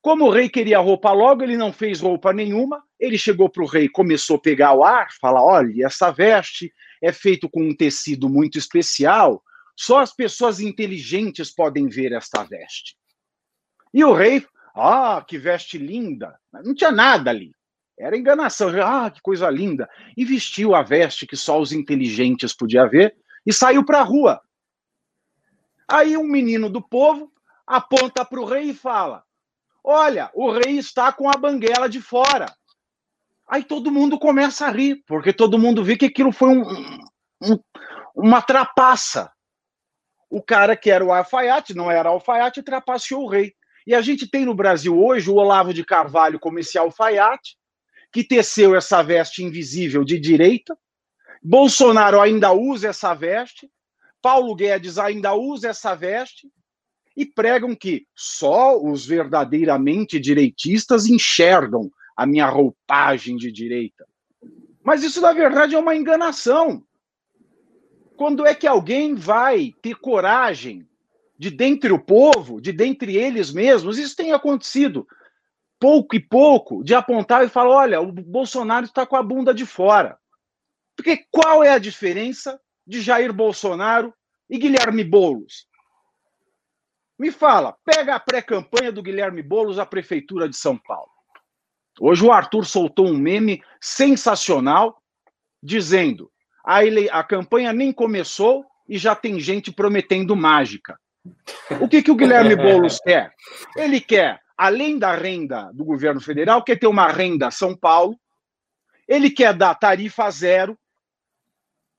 Como 0.00 0.24
o 0.24 0.30
rei 0.30 0.48
queria 0.48 0.78
roupa 0.78 1.12
logo, 1.12 1.42
ele 1.42 1.58
não 1.58 1.74
fez 1.74 2.00
roupa 2.00 2.32
nenhuma. 2.32 2.82
Ele 3.00 3.16
chegou 3.16 3.48
para 3.48 3.62
o 3.62 3.66
rei, 3.66 3.88
começou 3.88 4.36
a 4.36 4.40
pegar 4.40 4.74
o 4.74 4.84
ar, 4.84 5.08
fala: 5.18 5.42
olha, 5.42 5.86
essa 5.86 6.10
veste 6.10 6.72
é 7.02 7.10
feito 7.10 7.48
com 7.48 7.62
um 7.62 7.74
tecido 7.74 8.28
muito 8.28 8.58
especial. 8.58 9.42
Só 9.74 10.00
as 10.00 10.14
pessoas 10.14 10.60
inteligentes 10.60 11.50
podem 11.50 11.88
ver 11.88 12.12
esta 12.12 12.44
veste. 12.44 12.94
E 13.94 14.04
o 14.04 14.12
rei, 14.12 14.46
ah, 14.74 15.24
que 15.26 15.38
veste 15.38 15.78
linda! 15.78 16.38
Não 16.52 16.74
tinha 16.74 16.92
nada 16.92 17.30
ali. 17.30 17.54
Era 17.98 18.16
enganação. 18.16 18.68
Ah, 18.84 19.10
que 19.10 19.22
coisa 19.22 19.48
linda! 19.48 19.88
E 20.14 20.24
vestiu 20.24 20.74
a 20.74 20.82
veste 20.82 21.26
que 21.26 21.36
só 21.36 21.58
os 21.58 21.72
inteligentes 21.72 22.52
podiam 22.52 22.88
ver 22.88 23.16
e 23.46 23.52
saiu 23.52 23.82
para 23.82 24.00
a 24.00 24.04
rua. 24.04 24.40
Aí 25.88 26.16
um 26.16 26.24
menino 26.24 26.68
do 26.68 26.82
povo 26.82 27.32
aponta 27.66 28.24
para 28.24 28.40
o 28.40 28.44
rei 28.44 28.70
e 28.70 28.74
fala: 28.74 29.24
Olha, 29.82 30.30
o 30.34 30.50
rei 30.52 30.78
está 30.78 31.10
com 31.10 31.30
a 31.30 31.38
banguela 31.38 31.88
de 31.88 32.02
fora. 32.02 32.54
Aí 33.50 33.64
todo 33.64 33.90
mundo 33.90 34.16
começa 34.16 34.66
a 34.66 34.70
rir, 34.70 35.02
porque 35.08 35.32
todo 35.32 35.58
mundo 35.58 35.82
vê 35.82 35.96
que 35.96 36.06
aquilo 36.06 36.30
foi 36.30 36.50
um, 36.50 36.62
um, 37.42 37.58
uma 38.14 38.40
trapaça. 38.40 39.28
O 40.30 40.40
cara 40.40 40.76
que 40.76 40.88
era 40.88 41.04
o 41.04 41.12
alfaiate, 41.12 41.74
não 41.74 41.90
era 41.90 42.10
alfaiate, 42.10 42.62
trapaceou 42.62 43.24
o 43.24 43.28
rei. 43.28 43.52
E 43.84 43.92
a 43.92 44.00
gente 44.00 44.30
tem 44.30 44.44
no 44.44 44.54
Brasil 44.54 44.96
hoje 44.96 45.28
o 45.28 45.34
Olavo 45.34 45.74
de 45.74 45.84
Carvalho 45.84 46.38
como 46.38 46.60
esse 46.60 46.78
alfaiate, 46.78 47.56
que 48.12 48.22
teceu 48.22 48.76
essa 48.76 49.02
veste 49.02 49.42
invisível 49.42 50.04
de 50.04 50.16
direita. 50.20 50.78
Bolsonaro 51.42 52.20
ainda 52.20 52.52
usa 52.52 52.90
essa 52.90 53.14
veste. 53.14 53.68
Paulo 54.22 54.54
Guedes 54.54 54.96
ainda 54.96 55.34
usa 55.34 55.70
essa 55.70 55.96
veste 55.96 56.48
e 57.16 57.26
pregam 57.26 57.74
que 57.74 58.06
só 58.14 58.80
os 58.80 59.04
verdadeiramente 59.04 60.20
direitistas 60.20 61.06
enxergam 61.06 61.90
a 62.20 62.26
minha 62.26 62.46
roupagem 62.50 63.34
de 63.34 63.50
direita. 63.50 64.06
Mas 64.84 65.02
isso, 65.02 65.22
na 65.22 65.32
verdade, 65.32 65.74
é 65.74 65.78
uma 65.78 65.96
enganação. 65.96 66.84
Quando 68.14 68.46
é 68.46 68.54
que 68.54 68.66
alguém 68.66 69.14
vai 69.14 69.74
ter 69.80 69.94
coragem 69.94 70.86
de 71.38 71.50
dentre 71.50 71.90
o 71.90 71.98
povo, 71.98 72.60
de 72.60 72.72
dentre 72.72 73.16
eles 73.16 73.50
mesmos, 73.50 73.98
isso 73.98 74.14
tem 74.14 74.32
acontecido 74.32 75.08
pouco 75.78 76.14
e 76.14 76.20
pouco, 76.20 76.84
de 76.84 76.94
apontar 76.94 77.42
e 77.42 77.48
falar: 77.48 77.70
olha, 77.70 78.02
o 78.02 78.12
Bolsonaro 78.12 78.84
está 78.84 79.06
com 79.06 79.16
a 79.16 79.22
bunda 79.22 79.54
de 79.54 79.64
fora. 79.64 80.18
Porque 80.94 81.24
qual 81.30 81.64
é 81.64 81.70
a 81.70 81.78
diferença 81.78 82.60
de 82.86 83.00
Jair 83.00 83.32
Bolsonaro 83.32 84.12
e 84.50 84.58
Guilherme 84.58 85.04
Boulos? 85.04 85.66
Me 87.18 87.30
fala, 87.30 87.74
pega 87.82 88.14
a 88.14 88.20
pré-campanha 88.20 88.92
do 88.92 89.02
Guilherme 89.02 89.42
Boulos 89.42 89.78
à 89.78 89.86
Prefeitura 89.86 90.46
de 90.46 90.56
São 90.58 90.76
Paulo. 90.76 91.19
Hoje 92.00 92.24
o 92.24 92.32
Arthur 92.32 92.64
soltou 92.64 93.06
um 93.06 93.16
meme 93.16 93.62
sensacional 93.78 95.02
dizendo: 95.62 96.32
a, 96.64 96.82
ele... 96.82 97.10
a 97.10 97.22
campanha 97.22 97.74
nem 97.74 97.92
começou 97.92 98.64
e 98.88 98.96
já 98.96 99.14
tem 99.14 99.38
gente 99.38 99.70
prometendo 99.70 100.34
mágica. 100.34 100.98
O 101.78 101.86
que, 101.86 102.02
que 102.02 102.10
o 102.10 102.16
Guilherme 102.16 102.56
Boulos 102.56 102.98
quer? 103.00 103.30
Ele 103.76 104.00
quer, 104.00 104.40
além 104.56 104.98
da 104.98 105.14
renda 105.14 105.70
do 105.74 105.84
governo 105.84 106.22
federal, 106.22 106.64
quer 106.64 106.78
ter 106.78 106.86
uma 106.86 107.06
renda 107.06 107.50
São 107.50 107.76
Paulo, 107.76 108.18
ele 109.06 109.30
quer 109.30 109.52
dar 109.52 109.74
tarifa 109.74 110.30
zero 110.30 110.78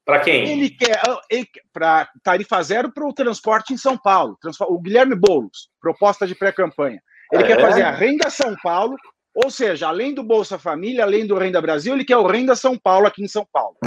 para 0.04 0.22
quem? 0.22 0.50
Ele 0.50 0.70
quer 0.72 1.00
ah, 1.08 1.22
para 1.72 2.10
tarifa 2.24 2.62
zero 2.64 2.92
para 2.92 3.08
o 3.08 3.14
transporte 3.14 3.72
em 3.72 3.78
São 3.78 3.96
Paulo. 3.96 4.36
O 4.62 4.80
Guilherme 4.80 5.16
Boulos, 5.16 5.70
proposta 5.80 6.26
de 6.26 6.34
pré-campanha. 6.34 7.02
Ele 7.32 7.44
é? 7.44 7.48
quer 7.48 7.62
fazer 7.62 7.84
a 7.84 7.92
Renda 7.92 8.30
São 8.30 8.56
Paulo, 8.64 8.96
ou 9.34 9.50
seja, 9.50 9.88
além 9.88 10.14
do 10.14 10.24
Bolsa 10.24 10.60
Família, 10.60 11.04
além 11.04 11.26
do 11.26 11.38
Renda 11.38 11.62
Brasil, 11.62 11.94
ele 11.94 12.06
quer 12.06 12.18
o 12.18 12.28
Renda 12.28 12.56
São 12.56 12.78
Paulo 12.78 13.08
aqui 13.08 13.24
em 13.24 13.28
São 13.28 13.48
Paulo. 13.52 13.78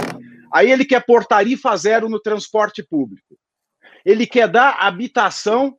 Aí 0.53 0.71
ele 0.71 0.85
quer 0.85 1.05
pôr 1.05 1.25
tarifa 1.25 1.75
zero 1.75 2.09
no 2.09 2.19
transporte 2.19 2.83
público. 2.83 3.37
Ele 4.03 4.25
quer 4.25 4.47
dar 4.47 4.77
habitação 4.79 5.77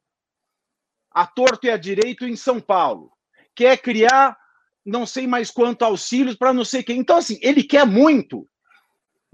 a 1.10 1.26
torto 1.26 1.66
e 1.66 1.70
a 1.70 1.76
direito 1.76 2.26
em 2.26 2.36
São 2.36 2.60
Paulo. 2.60 3.10
Quer 3.54 3.78
criar 3.78 4.36
não 4.84 5.04
sei 5.04 5.26
mais 5.26 5.50
quanto 5.50 5.84
auxílios 5.84 6.36
para 6.36 6.52
não 6.52 6.64
sei 6.64 6.82
quem. 6.82 6.98
Então, 6.98 7.16
assim, 7.16 7.38
ele 7.42 7.62
quer 7.64 7.84
muito 7.84 8.46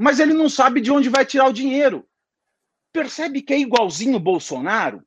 mas 0.03 0.19
ele 0.19 0.35
não 0.35 0.49
sabe 0.49 0.81
de 0.81 0.91
onde 0.91 1.09
vai 1.09 1.25
tirar 1.25 1.49
o 1.49 1.53
dinheiro. 1.53 2.05
Percebe 2.93 3.41
que 3.41 3.55
é 3.55 3.61
igualzinho 3.61 4.17
o 4.17 4.21
Bolsonaro? 4.21 5.07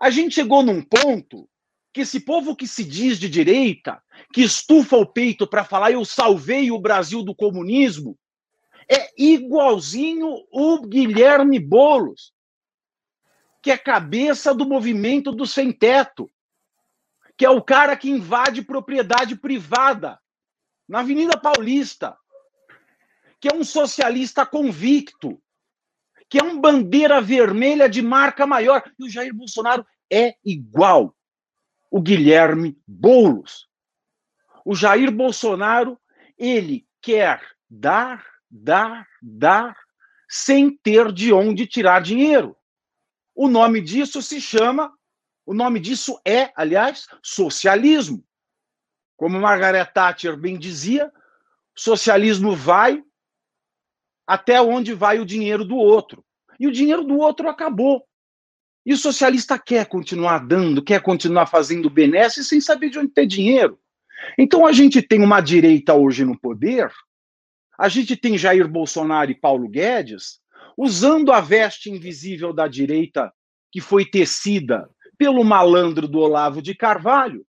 A 0.00 0.08
gente 0.08 0.34
chegou 0.34 0.62
num 0.62 0.82
ponto 0.82 1.46
que 1.92 2.02
esse 2.02 2.20
povo 2.20 2.54
que 2.54 2.66
se 2.66 2.84
diz 2.84 3.18
de 3.18 3.28
direita, 3.28 4.02
que 4.32 4.42
estufa 4.42 4.96
o 4.96 5.06
peito 5.06 5.46
para 5.46 5.64
falar 5.64 5.92
eu 5.92 6.04
salvei 6.04 6.70
o 6.70 6.78
Brasil 6.78 7.22
do 7.22 7.34
comunismo, 7.34 8.16
é 8.88 9.10
igualzinho 9.16 10.28
o 10.50 10.80
Guilherme 10.86 11.58
Bolos, 11.58 12.32
que 13.62 13.70
é 13.70 13.78
cabeça 13.78 14.54
do 14.54 14.66
movimento 14.66 15.32
do 15.32 15.46
sem 15.46 15.72
teto, 15.72 16.30
que 17.36 17.44
é 17.44 17.50
o 17.50 17.62
cara 17.62 17.96
que 17.96 18.10
invade 18.10 18.62
propriedade 18.62 19.36
privada 19.36 20.18
na 20.88 21.00
Avenida 21.00 21.38
Paulista, 21.38 22.16
que 23.40 23.48
é 23.48 23.54
um 23.54 23.64
socialista 23.64 24.44
convicto, 24.44 25.40
que 26.28 26.38
é 26.38 26.42
um 26.42 26.60
bandeira 26.60 27.20
vermelha 27.20 27.88
de 27.88 28.02
marca 28.02 28.46
maior. 28.46 28.82
E 28.98 29.04
o 29.04 29.08
Jair 29.08 29.34
Bolsonaro 29.34 29.86
é 30.12 30.34
igual. 30.44 31.14
O 31.90 32.00
Guilherme 32.00 32.78
Boulos. 32.86 33.68
O 34.64 34.74
Jair 34.74 35.10
Bolsonaro, 35.10 35.98
ele 36.38 36.86
quer 37.00 37.42
dar, 37.68 38.24
dar, 38.50 39.06
dar, 39.20 39.76
sem 40.28 40.76
ter 40.76 41.10
de 41.12 41.32
onde 41.32 41.66
tirar 41.66 42.00
dinheiro. 42.00 42.56
O 43.34 43.48
nome 43.48 43.80
disso 43.80 44.22
se 44.22 44.40
chama, 44.40 44.92
o 45.44 45.54
nome 45.54 45.80
disso 45.80 46.20
é, 46.24 46.52
aliás, 46.54 47.08
socialismo. 47.22 48.24
Como 49.16 49.40
Margaret 49.40 49.86
Thatcher 49.86 50.36
bem 50.36 50.58
dizia, 50.58 51.12
socialismo 51.74 52.54
vai 52.54 53.02
até 54.26 54.62
onde 54.62 54.94
vai 54.94 55.18
o 55.18 55.26
dinheiro 55.26 55.64
do 55.64 55.76
outro. 55.76 56.24
E 56.58 56.68
o 56.68 56.72
dinheiro 56.72 57.02
do 57.02 57.18
outro 57.18 57.48
acabou. 57.48 58.06
E 58.84 58.92
o 58.92 58.96
socialista 58.96 59.58
quer 59.58 59.86
continuar 59.86 60.38
dando, 60.38 60.82
quer 60.82 61.02
continuar 61.02 61.46
fazendo 61.46 61.90
benesse 61.90 62.44
sem 62.44 62.60
saber 62.60 62.90
de 62.90 62.98
onde 62.98 63.12
ter 63.12 63.26
dinheiro. 63.26 63.78
Então 64.38 64.66
a 64.66 64.72
gente 64.72 65.02
tem 65.02 65.22
uma 65.22 65.40
direita 65.40 65.94
hoje 65.94 66.24
no 66.24 66.38
poder, 66.38 66.90
a 67.78 67.88
gente 67.88 68.16
tem 68.16 68.36
Jair 68.36 68.68
Bolsonaro 68.68 69.30
e 69.30 69.34
Paulo 69.34 69.68
Guedes 69.68 70.40
usando 70.76 71.32
a 71.32 71.40
veste 71.40 71.90
invisível 71.90 72.52
da 72.52 72.68
direita 72.68 73.32
que 73.72 73.80
foi 73.80 74.04
tecida 74.04 74.88
pelo 75.16 75.44
malandro 75.44 76.06
do 76.06 76.18
Olavo 76.18 76.60
de 76.60 76.74
Carvalho 76.74 77.46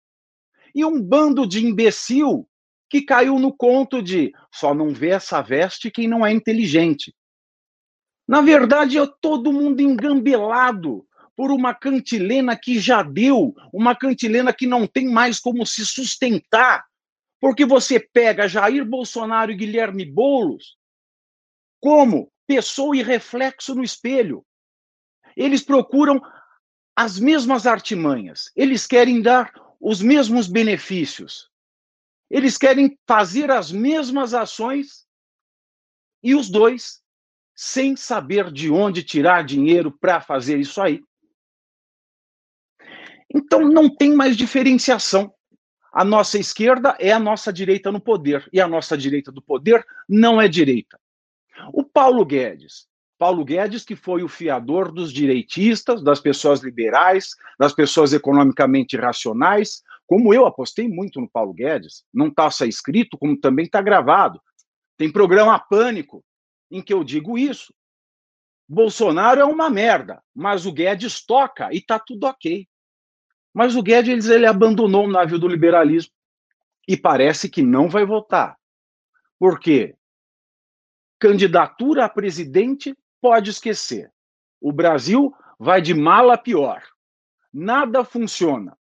e 0.75 0.83
um 0.83 1.01
bando 1.01 1.47
de 1.47 1.65
imbecil 1.65 2.47
que 2.89 3.01
caiu 3.01 3.39
no 3.39 3.55
conto 3.55 4.01
de 4.01 4.33
só 4.53 4.73
não 4.73 4.89
vê 4.93 5.09
essa 5.09 5.41
veste 5.41 5.91
quem 5.91 6.07
não 6.07 6.25
é 6.25 6.31
inteligente. 6.31 7.15
Na 8.27 8.41
verdade, 8.41 8.97
é 8.97 9.07
todo 9.21 9.53
mundo 9.53 9.81
engambelado 9.81 11.06
por 11.37 11.51
uma 11.51 11.71
cantilena 11.71 12.57
que 12.57 12.79
já 12.79 13.03
deu, 13.03 13.53
uma 13.71 13.95
cantilena 13.95 14.51
que 14.51 14.65
não 14.65 14.87
tem 14.87 15.07
mais 15.07 15.39
como 15.39 15.67
se 15.67 15.85
sustentar. 15.85 16.83
Porque 17.39 17.63
você 17.63 17.99
pega 17.99 18.47
Jair 18.47 18.83
Bolsonaro 18.83 19.51
e 19.51 19.55
Guilherme 19.55 20.03
Boulos 20.03 20.75
como 21.79 22.31
pessoa 22.47 22.97
e 22.97 23.03
reflexo 23.03 23.75
no 23.75 23.83
espelho. 23.83 24.43
Eles 25.35 25.61
procuram 25.61 26.19
as 26.95 27.19
mesmas 27.19 27.67
artimanhas, 27.67 28.51
eles 28.55 28.87
querem 28.87 29.21
dar 29.21 29.53
os 29.79 30.01
mesmos 30.01 30.47
benefícios, 30.47 31.51
eles 32.31 32.57
querem 32.57 32.97
fazer 33.07 33.51
as 33.51 33.71
mesmas 33.71 34.33
ações 34.33 35.05
e 36.23 36.33
os 36.33 36.49
dois 36.49 36.99
sem 37.55 37.95
saber 37.95 38.51
de 38.51 38.71
onde 38.71 39.03
tirar 39.03 39.43
dinheiro 39.43 39.91
para 39.91 40.19
fazer 40.19 40.57
isso 40.57 40.81
aí. 40.81 41.03
Então 43.33 43.67
não 43.67 43.89
tem 43.89 44.13
mais 44.13 44.35
diferenciação. 44.37 45.33
A 45.91 46.03
nossa 46.03 46.37
esquerda 46.37 46.95
é 46.99 47.11
a 47.11 47.19
nossa 47.19 47.51
direita 47.51 47.91
no 47.91 47.99
poder 47.99 48.47
e 48.53 48.61
a 48.61 48.67
nossa 48.67 48.97
direita 48.97 49.31
do 49.31 49.41
poder 49.41 49.85
não 50.07 50.39
é 50.39 50.47
direita. 50.47 50.99
O 51.73 51.83
Paulo 51.83 52.23
Guedes, 52.23 52.87
Paulo 53.17 53.43
Guedes 53.43 53.83
que 53.83 53.95
foi 53.95 54.21
o 54.21 54.27
fiador 54.27 54.91
dos 54.91 55.11
direitistas, 55.11 56.03
das 56.03 56.19
pessoas 56.19 56.61
liberais, 56.61 57.29
das 57.57 57.73
pessoas 57.73 58.13
economicamente 58.13 58.95
racionais, 58.95 59.81
como 60.05 60.33
eu 60.33 60.45
apostei 60.45 60.87
muito 60.87 61.19
no 61.19 61.29
Paulo 61.29 61.53
Guedes, 61.53 62.03
não 62.13 62.27
está 62.27 62.49
só 62.49 62.65
escrito, 62.65 63.17
como 63.17 63.37
também 63.37 63.65
está 63.65 63.81
gravado. 63.81 64.39
Tem 64.97 65.11
programa 65.11 65.59
Pânico 65.59 66.23
em 66.71 66.81
que 66.81 66.93
eu 66.93 67.03
digo 67.03 67.37
isso. 67.37 67.73
Bolsonaro 68.69 69.39
é 69.39 69.45
uma 69.45 69.69
merda, 69.69 70.21
mas 70.33 70.65
o 70.65 70.71
Guedes 70.71 71.25
toca 71.25 71.73
e 71.73 71.77
está 71.77 71.99
tudo 71.99 72.25
ok. 72.25 72.67
Mas 73.53 73.75
o 73.75 73.81
Guedes 73.81 74.27
ele 74.27 74.45
abandonou 74.45 75.05
o 75.05 75.11
navio 75.11 75.39
do 75.39 75.47
liberalismo 75.47 76.13
e 76.87 76.95
parece 76.95 77.49
que 77.49 77.61
não 77.61 77.89
vai 77.89 78.05
votar. 78.05 78.57
Por 79.39 79.59
quê? 79.59 79.95
Candidatura 81.19 82.05
a 82.05 82.09
presidente 82.09 82.95
pode 83.21 83.49
esquecer. 83.49 84.11
O 84.61 84.71
Brasil 84.71 85.33
vai 85.59 85.81
de 85.81 85.93
mal 85.93 86.29
a 86.31 86.37
pior. 86.37 86.83
Nada 87.53 88.03
funciona. 88.03 88.77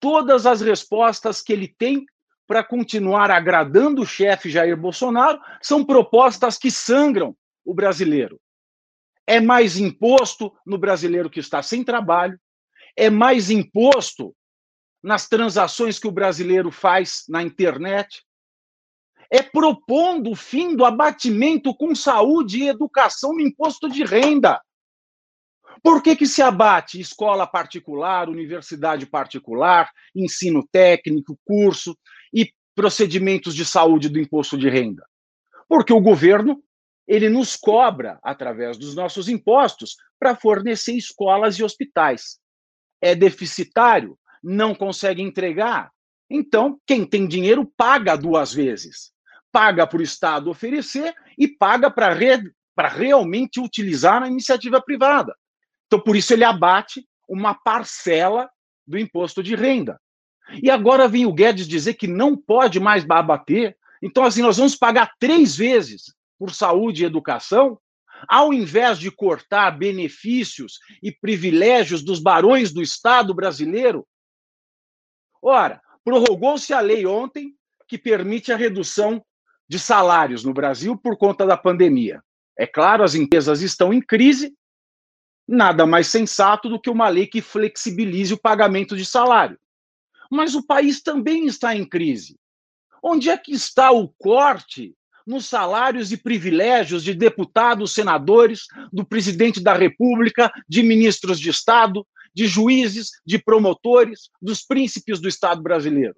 Todas 0.00 0.46
as 0.46 0.60
respostas 0.60 1.40
que 1.40 1.52
ele 1.52 1.68
tem 1.68 2.06
para 2.46 2.64
continuar 2.64 3.30
agradando 3.30 4.02
o 4.02 4.06
chefe 4.06 4.50
Jair 4.50 4.76
Bolsonaro 4.76 5.40
são 5.60 5.84
propostas 5.84 6.56
que 6.56 6.70
sangram 6.70 7.36
o 7.64 7.74
brasileiro. 7.74 8.40
É 9.26 9.40
mais 9.40 9.76
imposto 9.76 10.52
no 10.64 10.78
brasileiro 10.78 11.28
que 11.28 11.40
está 11.40 11.62
sem 11.62 11.84
trabalho, 11.84 12.40
é 12.98 13.08
mais 13.08 13.48
imposto 13.48 14.34
nas 15.00 15.28
transações 15.28 16.00
que 16.00 16.08
o 16.08 16.12
brasileiro 16.12 16.72
faz 16.72 17.22
na 17.28 17.44
internet, 17.44 18.24
é 19.30 19.40
propondo 19.40 20.32
o 20.32 20.36
fim 20.36 20.74
do 20.74 20.84
abatimento 20.84 21.72
com 21.76 21.94
saúde 21.94 22.58
e 22.58 22.68
educação 22.68 23.32
no 23.32 23.40
imposto 23.40 23.88
de 23.88 24.02
renda. 24.02 24.60
Por 25.80 26.02
que, 26.02 26.16
que 26.16 26.26
se 26.26 26.42
abate 26.42 27.00
escola 27.00 27.46
particular, 27.46 28.28
universidade 28.28 29.06
particular, 29.06 29.88
ensino 30.12 30.66
técnico, 30.72 31.38
curso 31.44 31.96
e 32.34 32.52
procedimentos 32.74 33.54
de 33.54 33.64
saúde 33.64 34.08
do 34.08 34.18
imposto 34.18 34.58
de 34.58 34.68
renda? 34.68 35.06
Porque 35.68 35.92
o 35.92 36.00
governo 36.00 36.60
ele 37.06 37.28
nos 37.28 37.54
cobra, 37.54 38.18
através 38.24 38.76
dos 38.76 38.96
nossos 38.96 39.28
impostos, 39.28 39.94
para 40.18 40.34
fornecer 40.34 40.94
escolas 40.94 41.56
e 41.58 41.62
hospitais 41.62 42.40
é 43.00 43.14
deficitário, 43.14 44.18
não 44.42 44.74
consegue 44.74 45.22
entregar. 45.22 45.90
Então, 46.30 46.78
quem 46.86 47.04
tem 47.04 47.26
dinheiro 47.26 47.70
paga 47.76 48.16
duas 48.16 48.52
vezes. 48.52 49.12
Paga 49.50 49.86
para 49.86 49.98
o 49.98 50.02
Estado 50.02 50.50
oferecer 50.50 51.14
e 51.38 51.48
paga 51.48 51.90
para 51.90 52.12
re, 52.12 52.38
realmente 52.76 53.60
utilizar 53.60 54.20
na 54.20 54.28
iniciativa 54.28 54.80
privada. 54.80 55.34
Então, 55.86 56.00
por 56.00 56.16
isso, 56.16 56.32
ele 56.32 56.44
abate 56.44 57.06
uma 57.28 57.54
parcela 57.54 58.48
do 58.86 58.98
imposto 58.98 59.42
de 59.42 59.54
renda. 59.54 59.98
E 60.62 60.70
agora 60.70 61.08
vem 61.08 61.26
o 61.26 61.32
Guedes 61.32 61.68
dizer 61.68 61.94
que 61.94 62.06
não 62.06 62.36
pode 62.36 62.80
mais 62.80 63.04
abater. 63.08 63.76
Então, 64.02 64.24
assim, 64.24 64.42
nós 64.42 64.56
vamos 64.56 64.74
pagar 64.74 65.12
três 65.18 65.56
vezes 65.56 66.14
por 66.38 66.52
saúde 66.52 67.02
e 67.02 67.06
educação 67.06 67.78
ao 68.26 68.52
invés 68.52 68.98
de 68.98 69.10
cortar 69.10 69.70
benefícios 69.70 70.78
e 71.02 71.12
privilégios 71.12 72.02
dos 72.02 72.18
barões 72.18 72.72
do 72.72 72.82
Estado 72.82 73.34
brasileiro, 73.34 74.06
ora, 75.42 75.80
prorrogou-se 76.04 76.72
a 76.72 76.80
lei 76.80 77.06
ontem 77.06 77.54
que 77.86 77.98
permite 77.98 78.52
a 78.52 78.56
redução 78.56 79.24
de 79.68 79.78
salários 79.78 80.42
no 80.44 80.52
Brasil 80.54 80.96
por 80.96 81.16
conta 81.16 81.46
da 81.46 81.56
pandemia. 81.56 82.22
É 82.58 82.66
claro, 82.66 83.04
as 83.04 83.14
empresas 83.14 83.62
estão 83.62 83.92
em 83.92 84.00
crise, 84.00 84.56
nada 85.46 85.86
mais 85.86 86.08
sensato 86.08 86.68
do 86.68 86.80
que 86.80 86.90
uma 86.90 87.08
lei 87.08 87.26
que 87.26 87.40
flexibilize 87.40 88.34
o 88.34 88.40
pagamento 88.40 88.96
de 88.96 89.04
salário. 89.04 89.58
Mas 90.30 90.54
o 90.54 90.66
país 90.66 91.00
também 91.02 91.46
está 91.46 91.74
em 91.74 91.88
crise. 91.88 92.38
Onde 93.02 93.30
é 93.30 93.38
que 93.38 93.52
está 93.52 93.92
o 93.92 94.08
corte 94.18 94.97
nos 95.28 95.44
salários 95.44 96.10
e 96.10 96.16
privilégios 96.16 97.04
de 97.04 97.12
deputados, 97.12 97.92
senadores, 97.92 98.66
do 98.90 99.04
presidente 99.04 99.60
da 99.60 99.74
República, 99.74 100.50
de 100.66 100.82
ministros 100.82 101.38
de 101.38 101.50
Estado, 101.50 102.06
de 102.34 102.46
juízes, 102.46 103.10
de 103.26 103.38
promotores, 103.38 104.30
dos 104.40 104.62
príncipes 104.64 105.20
do 105.20 105.28
Estado 105.28 105.62
brasileiro. 105.62 106.16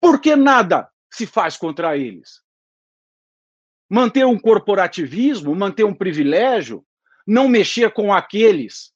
Por 0.00 0.22
que 0.22 0.34
nada 0.34 0.88
se 1.12 1.26
faz 1.26 1.54
contra 1.58 1.98
eles? 1.98 2.40
Manter 3.90 4.24
um 4.24 4.38
corporativismo, 4.38 5.54
manter 5.54 5.84
um 5.84 5.94
privilégio, 5.94 6.82
não 7.26 7.46
mexer 7.46 7.92
com 7.92 8.10
aqueles 8.10 8.94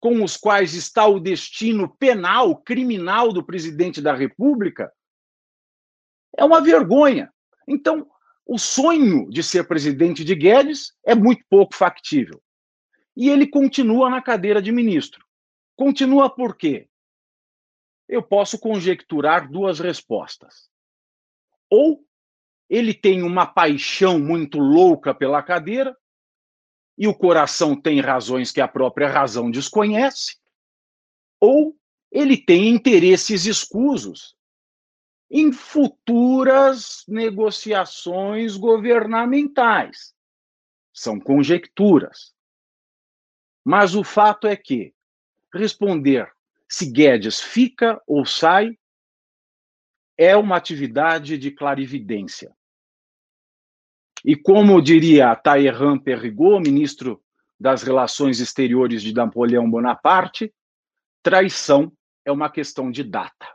com 0.00 0.22
os 0.22 0.36
quais 0.36 0.74
está 0.74 1.06
o 1.06 1.18
destino 1.20 1.94
penal, 1.96 2.56
criminal 2.56 3.32
do 3.32 3.44
presidente 3.44 4.02
da 4.02 4.14
República, 4.14 4.92
é 6.36 6.44
uma 6.44 6.60
vergonha. 6.60 7.32
Então, 7.66 8.08
o 8.46 8.58
sonho 8.58 9.28
de 9.30 9.42
ser 9.42 9.66
presidente 9.66 10.24
de 10.24 10.34
Guedes 10.34 10.92
é 11.04 11.14
muito 11.14 11.44
pouco 11.48 11.74
factível. 11.74 12.42
E 13.16 13.28
ele 13.28 13.46
continua 13.46 14.10
na 14.10 14.20
cadeira 14.20 14.60
de 14.60 14.70
ministro. 14.72 15.24
Continua 15.76 16.28
por 16.28 16.56
quê? 16.56 16.88
Eu 18.08 18.22
posso 18.22 18.58
conjecturar 18.58 19.50
duas 19.50 19.78
respostas. 19.80 20.68
Ou 21.70 22.04
ele 22.68 22.92
tem 22.92 23.22
uma 23.22 23.46
paixão 23.46 24.18
muito 24.18 24.58
louca 24.58 25.14
pela 25.14 25.42
cadeira, 25.42 25.96
e 26.96 27.08
o 27.08 27.14
coração 27.14 27.80
tem 27.80 28.00
razões 28.00 28.52
que 28.52 28.60
a 28.60 28.68
própria 28.68 29.08
razão 29.08 29.50
desconhece, 29.50 30.36
ou 31.40 31.76
ele 32.10 32.36
tem 32.36 32.68
interesses 32.68 33.46
escusos 33.46 34.36
em 35.36 35.52
futuras 35.52 37.02
negociações 37.08 38.56
governamentais. 38.56 40.14
São 40.92 41.18
conjecturas. 41.18 42.32
Mas 43.64 43.96
o 43.96 44.04
fato 44.04 44.46
é 44.46 44.54
que 44.54 44.94
responder 45.52 46.32
se 46.68 46.88
Guedes 46.88 47.40
fica 47.40 48.00
ou 48.06 48.24
sai 48.24 48.78
é 50.16 50.36
uma 50.36 50.56
atividade 50.56 51.36
de 51.36 51.50
clarividência. 51.50 52.54
E 54.24 54.36
como 54.36 54.80
diria 54.80 55.34
Talleyrand 55.34 55.98
Perrigot, 55.98 56.60
ministro 56.60 57.20
das 57.58 57.82
Relações 57.82 58.38
Exteriores 58.38 59.02
de 59.02 59.12
Napoleão 59.12 59.68
Bonaparte, 59.68 60.54
traição 61.24 61.92
é 62.24 62.30
uma 62.30 62.48
questão 62.48 62.88
de 62.88 63.02
data. 63.02 63.53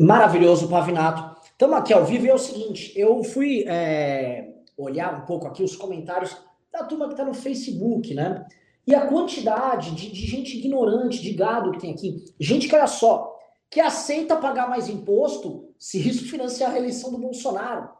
Maravilhoso, 0.00 0.66
Pavinato. 0.66 1.38
Estamos 1.44 1.76
aqui 1.76 1.92
ao 1.92 2.06
vivo 2.06 2.24
e 2.24 2.30
é 2.30 2.34
o 2.34 2.38
seguinte, 2.38 2.90
eu 2.96 3.22
fui 3.22 3.64
é, 3.68 4.54
olhar 4.74 5.14
um 5.14 5.26
pouco 5.26 5.46
aqui 5.46 5.62
os 5.62 5.76
comentários 5.76 6.34
da 6.72 6.82
turma 6.84 7.04
que 7.04 7.12
está 7.12 7.22
no 7.22 7.34
Facebook, 7.34 8.14
né? 8.14 8.46
E 8.86 8.94
a 8.94 9.06
quantidade 9.06 9.90
de, 9.90 10.10
de, 10.10 10.26
gente 10.26 10.56
ignorante, 10.56 11.20
de 11.20 11.34
gado 11.34 11.72
que 11.72 11.80
tem 11.80 11.92
aqui. 11.92 12.24
Gente 12.40 12.66
que, 12.66 12.74
olha 12.74 12.86
só, 12.86 13.38
que 13.68 13.78
aceita 13.78 14.38
pagar 14.38 14.70
mais 14.70 14.88
imposto 14.88 15.68
se 15.78 15.98
isso 16.08 16.30
financiar 16.30 16.70
a 16.70 16.72
reeleição 16.72 17.10
do 17.10 17.18
Bolsonaro. 17.18 17.90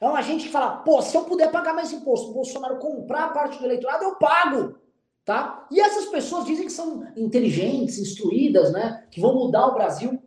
É 0.00 0.08
uma 0.08 0.22
gente 0.22 0.46
que 0.46 0.50
fala, 0.50 0.78
pô, 0.78 1.00
se 1.02 1.16
eu 1.16 1.22
puder 1.22 1.52
pagar 1.52 1.72
mais 1.72 1.92
imposto, 1.92 2.30
o 2.30 2.34
Bolsonaro 2.34 2.80
comprar 2.80 3.32
parte 3.32 3.60
do 3.60 3.64
eleitorado, 3.64 4.02
eu 4.02 4.16
pago. 4.16 4.74
Tá? 5.24 5.68
E 5.70 5.80
essas 5.80 6.06
pessoas 6.06 6.46
dizem 6.46 6.66
que 6.66 6.72
são 6.72 7.06
inteligentes, 7.16 7.96
instruídas, 7.96 8.72
né? 8.72 9.06
Que 9.08 9.20
vão 9.20 9.34
mudar 9.34 9.68
o 9.68 9.74
Brasil. 9.74 10.20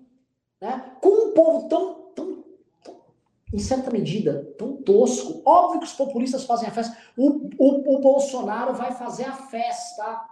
Né? 0.62 0.92
Com 1.02 1.30
um 1.30 1.34
povo 1.34 1.68
tão, 1.68 1.94
tão, 2.16 2.44
tão, 2.84 3.04
em 3.54 3.60
certa 3.60 3.92
medida, 3.92 4.54
tão 4.58 4.78
tosco, 4.78 5.42
óbvio 5.46 5.80
que 5.80 5.88
os 5.88 5.94
populistas 5.94 6.44
fazem 6.44 6.68
a 6.68 6.72
festa. 6.72 6.98
O, 7.18 7.50
o, 7.58 7.96
o 7.96 8.02
Bolsonaro 8.02 8.74
vai 8.74 8.92
fazer 8.92 9.26
a 9.26 9.34
festa 9.34 10.26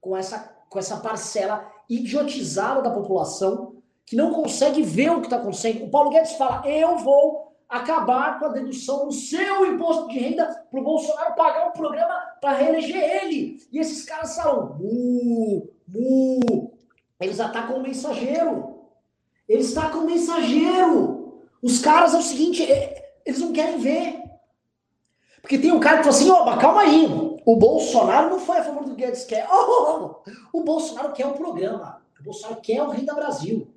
com 0.00 0.16
essa, 0.16 0.54
com 0.68 0.78
essa 0.78 0.98
parcela 0.98 1.70
idiotizada 1.88 2.82
da 2.82 2.90
população 2.90 3.74
que 4.06 4.16
não 4.16 4.32
consegue 4.32 4.82
ver 4.82 5.10
o 5.10 5.20
que 5.20 5.26
está 5.26 5.36
acontecendo. 5.36 5.84
O 5.84 5.90
Paulo 5.90 6.10
Guedes 6.10 6.32
fala: 6.32 6.66
eu 6.68 6.98
vou 6.98 7.54
acabar 7.68 8.38
com 8.38 8.46
a 8.46 8.50
dedução 8.50 9.06
do 9.06 9.12
seu 9.12 9.66
imposto 9.66 10.08
de 10.08 10.18
renda 10.18 10.46
para 10.70 10.80
o 10.80 10.84
Bolsonaro 10.84 11.34
pagar 11.34 11.68
um 11.68 11.72
programa 11.72 12.14
para 12.40 12.56
reeleger 12.56 13.22
ele. 13.22 13.58
E 13.72 13.78
esses 13.78 14.04
caras 14.04 14.36
falam, 14.36 14.76
mu, 14.78 15.70
mu. 15.88 16.72
Eles 17.20 17.40
atacam 17.40 17.78
o 17.78 17.82
mensageiro. 17.82 18.73
Eles 19.48 19.76
atacam 19.76 20.02
o 20.02 20.06
mensageiro. 20.06 21.42
Os 21.62 21.78
caras 21.78 22.14
é 22.14 22.18
o 22.18 22.22
seguinte, 22.22 22.62
é, 22.62 23.14
eles 23.24 23.40
não 23.40 23.52
querem 23.52 23.78
ver. 23.78 24.22
Porque 25.40 25.58
tem 25.58 25.72
um 25.72 25.80
cara 25.80 25.98
que 25.98 26.04
fala 26.04 26.16
assim, 26.16 26.30
ó, 26.30 26.56
calma 26.56 26.80
aí, 26.80 27.06
o 27.44 27.56
Bolsonaro 27.56 28.30
não 28.30 28.40
foi 28.40 28.58
a 28.58 28.64
favor 28.64 28.84
do 28.84 28.94
Guedes 28.94 29.24
quer. 29.24 29.46
Oh, 29.52 30.22
o 30.52 30.62
Bolsonaro 30.62 31.12
quer 31.12 31.26
o 31.26 31.34
programa. 31.34 32.02
O 32.18 32.24
Bolsonaro 32.24 32.60
quer 32.60 32.82
o 32.82 32.88
rei 32.88 33.04
da 33.04 33.14
Brasil. 33.14 33.68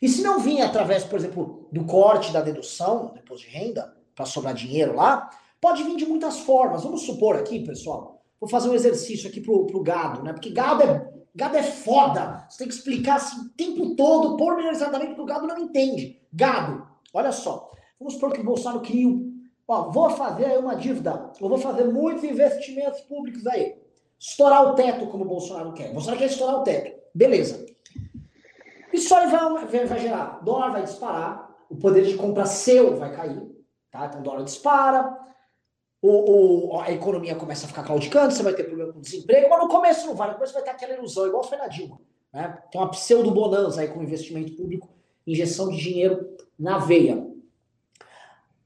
E 0.00 0.08
se 0.08 0.22
não 0.22 0.40
vir 0.40 0.62
através, 0.62 1.04
por 1.04 1.18
exemplo, 1.18 1.68
do 1.70 1.84
corte 1.84 2.32
da 2.32 2.40
dedução, 2.40 3.12
depois 3.14 3.40
de 3.40 3.48
renda, 3.48 3.94
para 4.14 4.26
sobrar 4.26 4.54
dinheiro 4.54 4.96
lá, 4.96 5.30
pode 5.60 5.82
vir 5.84 5.96
de 5.96 6.06
muitas 6.06 6.40
formas. 6.40 6.82
Vamos 6.82 7.02
supor 7.02 7.36
aqui, 7.36 7.60
pessoal, 7.60 8.22
vou 8.40 8.48
fazer 8.48 8.68
um 8.68 8.74
exercício 8.74 9.28
aqui 9.28 9.40
pro, 9.40 9.66
pro 9.66 9.82
gado, 9.82 10.22
né? 10.22 10.32
Porque 10.32 10.50
gado 10.50 10.82
é, 10.82 11.08
gado 11.34 11.56
é 11.56 11.62
foda. 11.62 12.46
Você 12.48 12.58
tem 12.58 12.68
que 12.68 12.74
explicar 12.74 13.16
assim, 13.16 13.40
o 13.40 13.48
tempo 13.50 13.94
todo, 13.96 14.36
pormenorizadamente, 14.36 15.10
porque 15.10 15.22
o 15.22 15.26
gado 15.26 15.46
não 15.46 15.58
entende. 15.58 16.20
Gado, 16.32 16.86
olha 17.12 17.32
só. 17.32 17.70
Vamos 17.98 18.14
supor 18.14 18.32
que 18.32 18.40
o 18.40 18.44
Bolsonaro 18.44 18.80
cria 18.80 19.06
Ó, 19.66 19.90
vou 19.90 20.10
fazer 20.10 20.46
aí 20.46 20.58
uma 20.58 20.74
dívida, 20.74 21.32
eu 21.40 21.48
vou 21.48 21.56
fazer 21.56 21.84
muitos 21.84 22.24
investimentos 22.24 23.00
públicos 23.02 23.46
aí. 23.46 23.80
Estourar 24.18 24.66
o 24.66 24.74
teto, 24.74 25.06
como 25.06 25.24
o 25.24 25.28
Bolsonaro 25.28 25.72
quer. 25.72 25.90
O 25.90 25.92
Bolsonaro 25.94 26.18
quer 26.18 26.26
estourar 26.26 26.60
o 26.60 26.62
teto. 26.62 27.00
Beleza. 27.14 27.64
Isso 28.92 29.14
aí 29.14 29.28
vai, 29.28 29.66
vai, 29.66 29.86
vai 29.86 29.98
gerar. 29.98 30.40
O 30.40 30.44
dólar 30.44 30.72
vai 30.72 30.82
disparar, 30.82 31.50
o 31.70 31.76
poder 31.76 32.04
de 32.04 32.14
compra 32.16 32.44
seu 32.44 32.98
vai 32.98 33.14
cair. 33.16 33.40
Tá? 33.90 34.06
Então 34.06 34.20
o 34.20 34.22
dólar 34.22 34.44
dispara, 34.44 35.18
o, 36.02 36.74
o, 36.74 36.80
a 36.80 36.90
economia 36.90 37.36
começa 37.36 37.64
a 37.64 37.68
ficar 37.68 37.84
claudicante, 37.84 38.34
você 38.34 38.42
vai 38.42 38.52
ter 38.52 38.64
problema 38.64 38.92
com 38.92 39.00
desemprego, 39.00 39.48
mas 39.48 39.62
no 39.62 39.68
começo 39.68 40.06
não 40.08 40.16
vai, 40.16 40.28
no 40.28 40.34
começo 40.34 40.52
vai 40.52 40.62
ter 40.64 40.70
aquela 40.70 40.94
ilusão, 40.94 41.28
igual 41.28 41.44
foi 41.44 41.56
na 41.56 41.68
Dilma. 41.68 42.00
Né? 42.32 42.58
Tem 42.72 42.80
uma 42.80 42.90
pseudo-bonança 42.90 43.80
aí 43.80 43.88
com 43.88 44.02
investimento 44.02 44.52
público, 44.56 44.88
injeção 45.24 45.70
de 45.70 45.76
dinheiro 45.76 46.36
na 46.58 46.78
veia. 46.78 47.24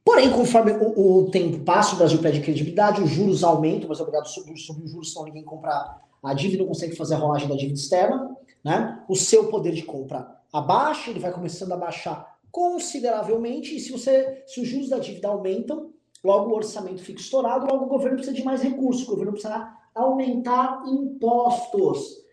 Porém, 0.02 0.30
conforme 0.32 0.72
o, 0.72 1.24
o, 1.24 1.30
tempo 1.30 1.58
passa, 1.58 1.94
o 1.94 1.98
Brasil 1.98 2.18
perde 2.20 2.40
credibilidade, 2.40 3.02
os 3.02 3.10
juros 3.10 3.44
aumentam, 3.44 3.88
mas 3.88 4.00
obrigado 4.00 4.26
sobre, 4.28 4.56
sobre 4.56 4.84
os 4.84 4.90
juros, 4.90 5.12
senão 5.12 5.26
ninguém 5.26 5.44
compra 5.44 6.00
a 6.22 6.32
dívida, 6.32 6.62
não 6.62 6.68
consegue 6.68 6.96
fazer 6.96 7.16
a 7.16 7.18
rolagem 7.18 7.48
da 7.48 7.54
dívida 7.54 7.78
externa, 7.78 8.34
né? 8.64 9.04
O 9.08 9.14
seu 9.14 9.48
poder 9.48 9.72
de 9.72 9.82
compra 9.82 10.40
abaixa, 10.52 11.10
ele 11.10 11.20
vai 11.20 11.32
começando 11.32 11.72
a 11.72 11.76
baixar 11.76 12.34
consideravelmente, 12.50 13.76
e 13.76 13.80
se 13.80 13.92
você, 13.92 14.42
se 14.46 14.60
os 14.60 14.68
juros 14.68 14.88
da 14.88 14.98
dívida 14.98 15.28
aumentam, 15.28 15.90
logo 16.26 16.50
o 16.50 16.56
orçamento 16.56 17.02
fica 17.02 17.20
estourado, 17.20 17.66
logo 17.66 17.84
o 17.84 17.88
governo 17.88 18.16
precisa 18.16 18.36
de 18.36 18.44
mais 18.44 18.60
recursos, 18.60 19.06
o 19.06 19.10
governo 19.10 19.32
precisa 19.32 19.72
aumentar 19.94 20.82
impostos. 20.86 22.24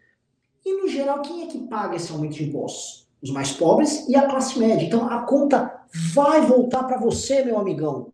E 0.66 0.82
no 0.82 0.88
geral, 0.88 1.22
quem 1.22 1.44
é 1.44 1.48
que 1.48 1.60
paga 1.60 1.96
esse 1.96 2.12
aumento 2.12 2.34
de 2.34 2.46
impostos? 2.46 3.04
os 3.24 3.32
mais 3.32 3.54
pobres 3.54 4.08
e 4.10 4.16
a 4.18 4.28
classe 4.28 4.60
média. 4.60 4.86
Então 4.86 5.10
a 5.10 5.22
conta 5.22 5.86
vai 6.14 6.42
voltar 6.42 6.84
para 6.84 6.98
você, 6.98 7.44
meu 7.44 7.58
amigão. 7.58 8.12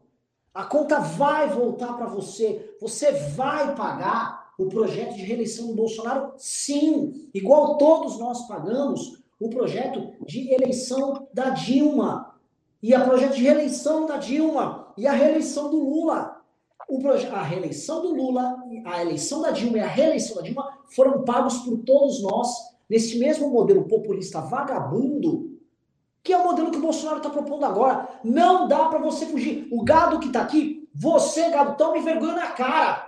A 0.53 0.63
conta 0.63 0.99
vai 0.99 1.49
voltar 1.49 1.93
para 1.93 2.05
você. 2.05 2.75
Você 2.79 3.11
vai 3.11 3.75
pagar 3.75 4.53
o 4.59 4.67
projeto 4.67 5.15
de 5.15 5.23
reeleição 5.23 5.67
do 5.67 5.73
Bolsonaro? 5.73 6.33
Sim, 6.37 7.27
igual 7.33 7.77
todos 7.77 8.19
nós 8.19 8.47
pagamos 8.47 9.19
o 9.39 9.49
projeto 9.49 10.13
de 10.25 10.53
eleição 10.53 11.27
da 11.33 11.49
Dilma. 11.49 12.35
E 12.81 12.93
a 12.93 13.03
projeto 13.03 13.35
de 13.35 13.43
reeleição 13.43 14.05
da 14.05 14.17
Dilma 14.17 14.78
e 14.99 15.07
a 15.07 15.13
reeleição 15.13 15.69
do 15.69 15.79
Lula. 15.79 16.35
A 17.31 17.41
reeleição 17.41 18.01
do 18.01 18.13
Lula, 18.13 18.57
a 18.85 19.01
eleição 19.01 19.41
da 19.41 19.51
Dilma 19.51 19.77
e 19.77 19.81
a 19.81 19.87
reeleição 19.87 20.35
da 20.35 20.41
Dilma 20.41 20.79
foram 20.93 21.23
pagos 21.23 21.59
por 21.59 21.77
todos 21.79 22.21
nós 22.21 22.49
nesse 22.89 23.17
mesmo 23.17 23.49
modelo 23.49 23.87
populista 23.87 24.41
vagabundo, 24.41 25.57
que 26.23 26.33
é 26.33 26.37
o 26.37 26.43
modelo 26.43 26.71
que 26.71 26.77
o 26.77 26.81
Bolsonaro 26.81 27.17
está 27.17 27.29
propondo 27.29 27.63
agora. 27.63 28.09
Não 28.23 28.67
dá 28.67 28.89
para 28.89 28.99
você 28.99 29.25
fugir. 29.27 29.67
O 29.71 29.83
gado 29.83 30.19
que 30.19 30.27
está 30.27 30.41
aqui, 30.41 30.89
você, 30.93 31.49
gado, 31.49 31.77
tome 31.77 32.01
vergonha 32.01 32.33
na 32.33 32.47
cara. 32.47 33.07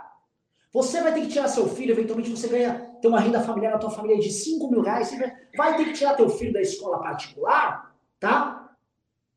Você 0.71 1.01
vai 1.01 1.13
ter 1.13 1.21
que 1.21 1.27
tirar 1.27 1.49
seu 1.49 1.67
filho, 1.67 1.91
eventualmente 1.91 2.30
você 2.30 2.47
ganha, 2.47 2.89
tem 3.01 3.10
uma 3.10 3.19
renda 3.19 3.41
familiar 3.41 3.73
na 3.73 3.80
tua 3.80 3.89
família 3.89 4.19
de 4.19 4.32
5 4.32 4.69
mil 4.69 4.82
reais, 4.82 5.10
você 5.10 5.34
vai 5.58 5.75
ter 5.75 5.86
que 5.86 5.93
tirar 5.93 6.13
teu 6.13 6.30
filho 6.30 6.54
da 6.54 6.62
escola 6.62 7.01
particular, 7.01 7.93
tá? 8.19 8.61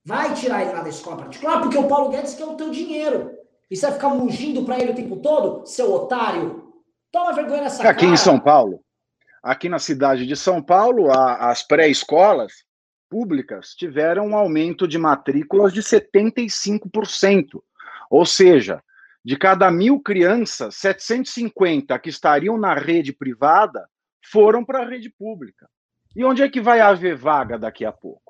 Vai 0.04 0.34
tirar 0.34 0.62
ele 0.62 0.72
lá 0.72 0.82
da 0.82 0.88
escola 0.88 1.16
particular, 1.16 1.62
porque 1.62 1.78
o 1.78 1.88
Paulo 1.88 2.10
Guedes 2.10 2.34
quer 2.34 2.44
o 2.44 2.56
teu 2.56 2.70
dinheiro. 2.70 3.32
E 3.70 3.76
você 3.76 3.86
vai 3.86 3.94
ficar 3.94 4.10
mugindo 4.10 4.64
para 4.64 4.78
ele 4.78 4.92
o 4.92 4.94
tempo 4.94 5.16
todo, 5.16 5.66
seu 5.66 5.92
otário? 5.92 6.74
Toma 7.10 7.32
vergonha 7.32 7.62
nessa 7.62 7.76
Aqui 7.76 7.82
cara. 7.82 7.96
Aqui 7.96 8.06
em 8.06 8.16
São 8.16 8.38
Paulo, 8.38 8.80
aqui 9.42 9.68
na 9.68 9.78
cidade 9.78 10.26
de 10.26 10.36
São 10.36 10.62
Paulo, 10.62 11.10
a, 11.10 11.50
as 11.50 11.62
pré-escolas 11.62 12.52
públicas 13.08 13.74
tiveram 13.74 14.28
um 14.28 14.36
aumento 14.36 14.86
de 14.86 14.98
matrículas 14.98 15.72
de 15.72 15.80
75%. 15.80 17.62
Ou 18.10 18.26
seja, 18.26 18.82
de 19.24 19.36
cada 19.36 19.70
mil 19.70 20.00
crianças, 20.00 20.74
750 20.76 21.98
que 21.98 22.10
estariam 22.10 22.58
na 22.58 22.74
rede 22.74 23.12
privada 23.12 23.88
foram 24.30 24.64
para 24.64 24.82
a 24.82 24.88
rede 24.88 25.08
pública. 25.10 25.68
E 26.14 26.24
onde 26.24 26.42
é 26.42 26.48
que 26.48 26.60
vai 26.60 26.80
haver 26.80 27.16
vaga 27.16 27.58
daqui 27.58 27.84
a 27.84 27.92
pouco? 27.92 28.23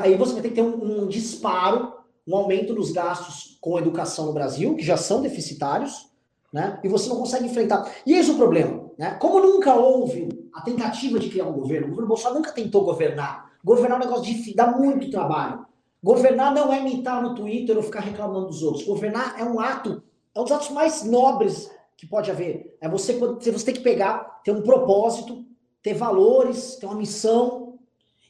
Aí 0.00 0.14
você 0.16 0.32
vai 0.32 0.42
ter 0.42 0.48
que 0.48 0.54
ter 0.54 0.62
um, 0.62 1.02
um 1.02 1.06
disparo, 1.06 1.92
um 2.26 2.36
aumento 2.36 2.74
dos 2.74 2.90
gastos 2.90 3.56
com 3.60 3.78
educação 3.78 4.26
no 4.26 4.32
Brasil, 4.32 4.74
que 4.74 4.84
já 4.84 4.96
são 4.96 5.22
deficitários, 5.22 6.10
né? 6.52 6.80
E 6.82 6.88
você 6.88 7.08
não 7.08 7.16
consegue 7.16 7.46
enfrentar. 7.46 7.90
E 8.04 8.14
esse 8.14 8.30
é 8.30 8.34
o 8.34 8.36
problema, 8.36 8.90
né? 8.98 9.12
Como 9.20 9.40
nunca 9.40 9.74
houve 9.74 10.28
a 10.54 10.60
tentativa 10.62 11.18
de 11.18 11.28
criar 11.28 11.46
um 11.46 11.52
governo, 11.52 11.86
o 11.86 11.90
governo 11.90 12.08
Bolsonaro 12.08 12.36
nunca 12.36 12.52
tentou 12.52 12.84
governar. 12.84 13.50
Governar 13.64 14.00
é 14.00 14.02
um 14.02 14.06
negócio 14.06 14.24
difícil, 14.24 14.54
dá 14.56 14.66
muito 14.68 15.10
trabalho. 15.10 15.66
Governar 16.02 16.54
não 16.54 16.72
é 16.72 16.80
imitar 16.80 17.20
no 17.20 17.34
Twitter 17.34 17.76
ou 17.76 17.82
ficar 17.82 18.00
reclamando 18.00 18.46
dos 18.46 18.62
outros. 18.62 18.84
Governar 18.84 19.34
é 19.38 19.44
um 19.44 19.58
ato, 19.58 20.02
é 20.34 20.40
um 20.40 20.44
dos 20.44 20.52
atos 20.52 20.70
mais 20.70 21.04
nobres 21.04 21.70
que 21.96 22.06
pode 22.06 22.30
haver. 22.30 22.76
É 22.80 22.88
você, 22.88 23.14
você 23.14 23.64
tem 23.64 23.74
que 23.74 23.80
pegar, 23.80 24.40
ter 24.44 24.52
um 24.52 24.62
propósito, 24.62 25.44
ter 25.82 25.94
valores, 25.94 26.76
ter 26.76 26.86
uma 26.86 26.94
missão. 26.94 27.65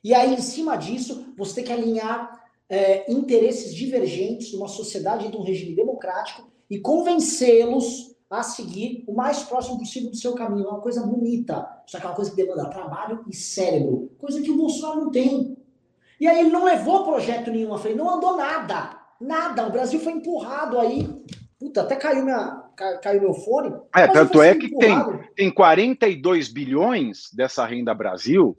E 0.06 0.14
aí, 0.14 0.34
em 0.34 0.40
cima 0.40 0.76
disso, 0.76 1.34
você 1.36 1.56
tem 1.56 1.64
que 1.64 1.72
alinhar 1.72 2.40
é, 2.68 3.12
interesses 3.12 3.74
divergentes 3.74 4.52
numa 4.52 4.68
sociedade 4.68 5.28
de 5.28 5.36
um 5.36 5.42
regime 5.42 5.74
democrático 5.74 6.48
e 6.70 6.78
convencê-los 6.78 8.14
a 8.30 8.44
seguir 8.44 9.02
o 9.08 9.12
mais 9.12 9.42
próximo 9.42 9.80
possível 9.80 10.08
do 10.08 10.16
seu 10.16 10.32
caminho. 10.36 10.68
É 10.68 10.70
uma 10.70 10.80
coisa 10.80 11.04
bonita, 11.04 11.68
só 11.88 11.98
que 11.98 12.06
é 12.06 12.08
uma 12.08 12.14
coisa 12.14 12.30
que 12.30 12.36
demanda 12.36 12.70
trabalho 12.70 13.24
e 13.28 13.34
cérebro, 13.34 14.12
coisa 14.16 14.40
que 14.40 14.48
o 14.48 14.56
Bolsonaro 14.56 15.06
não 15.06 15.10
tem. 15.10 15.58
E 16.20 16.28
aí 16.28 16.38
ele 16.38 16.50
não 16.50 16.62
levou 16.62 17.02
projeto 17.02 17.50
nenhum 17.50 17.74
à 17.74 17.78
frente, 17.78 17.96
não 17.96 18.08
andou 18.08 18.36
nada. 18.36 18.96
Nada. 19.20 19.66
O 19.66 19.72
Brasil 19.72 19.98
foi 19.98 20.12
empurrado 20.12 20.78
aí. 20.78 21.04
Puta, 21.58 21.80
até 21.80 21.96
caiu, 21.96 22.24
minha, 22.24 22.62
caiu 23.02 23.22
meu 23.22 23.34
fone. 23.34 23.74
É, 23.92 24.06
tanto 24.06 24.40
é 24.40 24.54
que 24.54 24.68
tem, 24.76 24.94
tem 25.34 25.50
42 25.50 26.48
bilhões 26.48 27.28
dessa 27.34 27.66
renda 27.66 27.92
Brasil, 27.92 28.56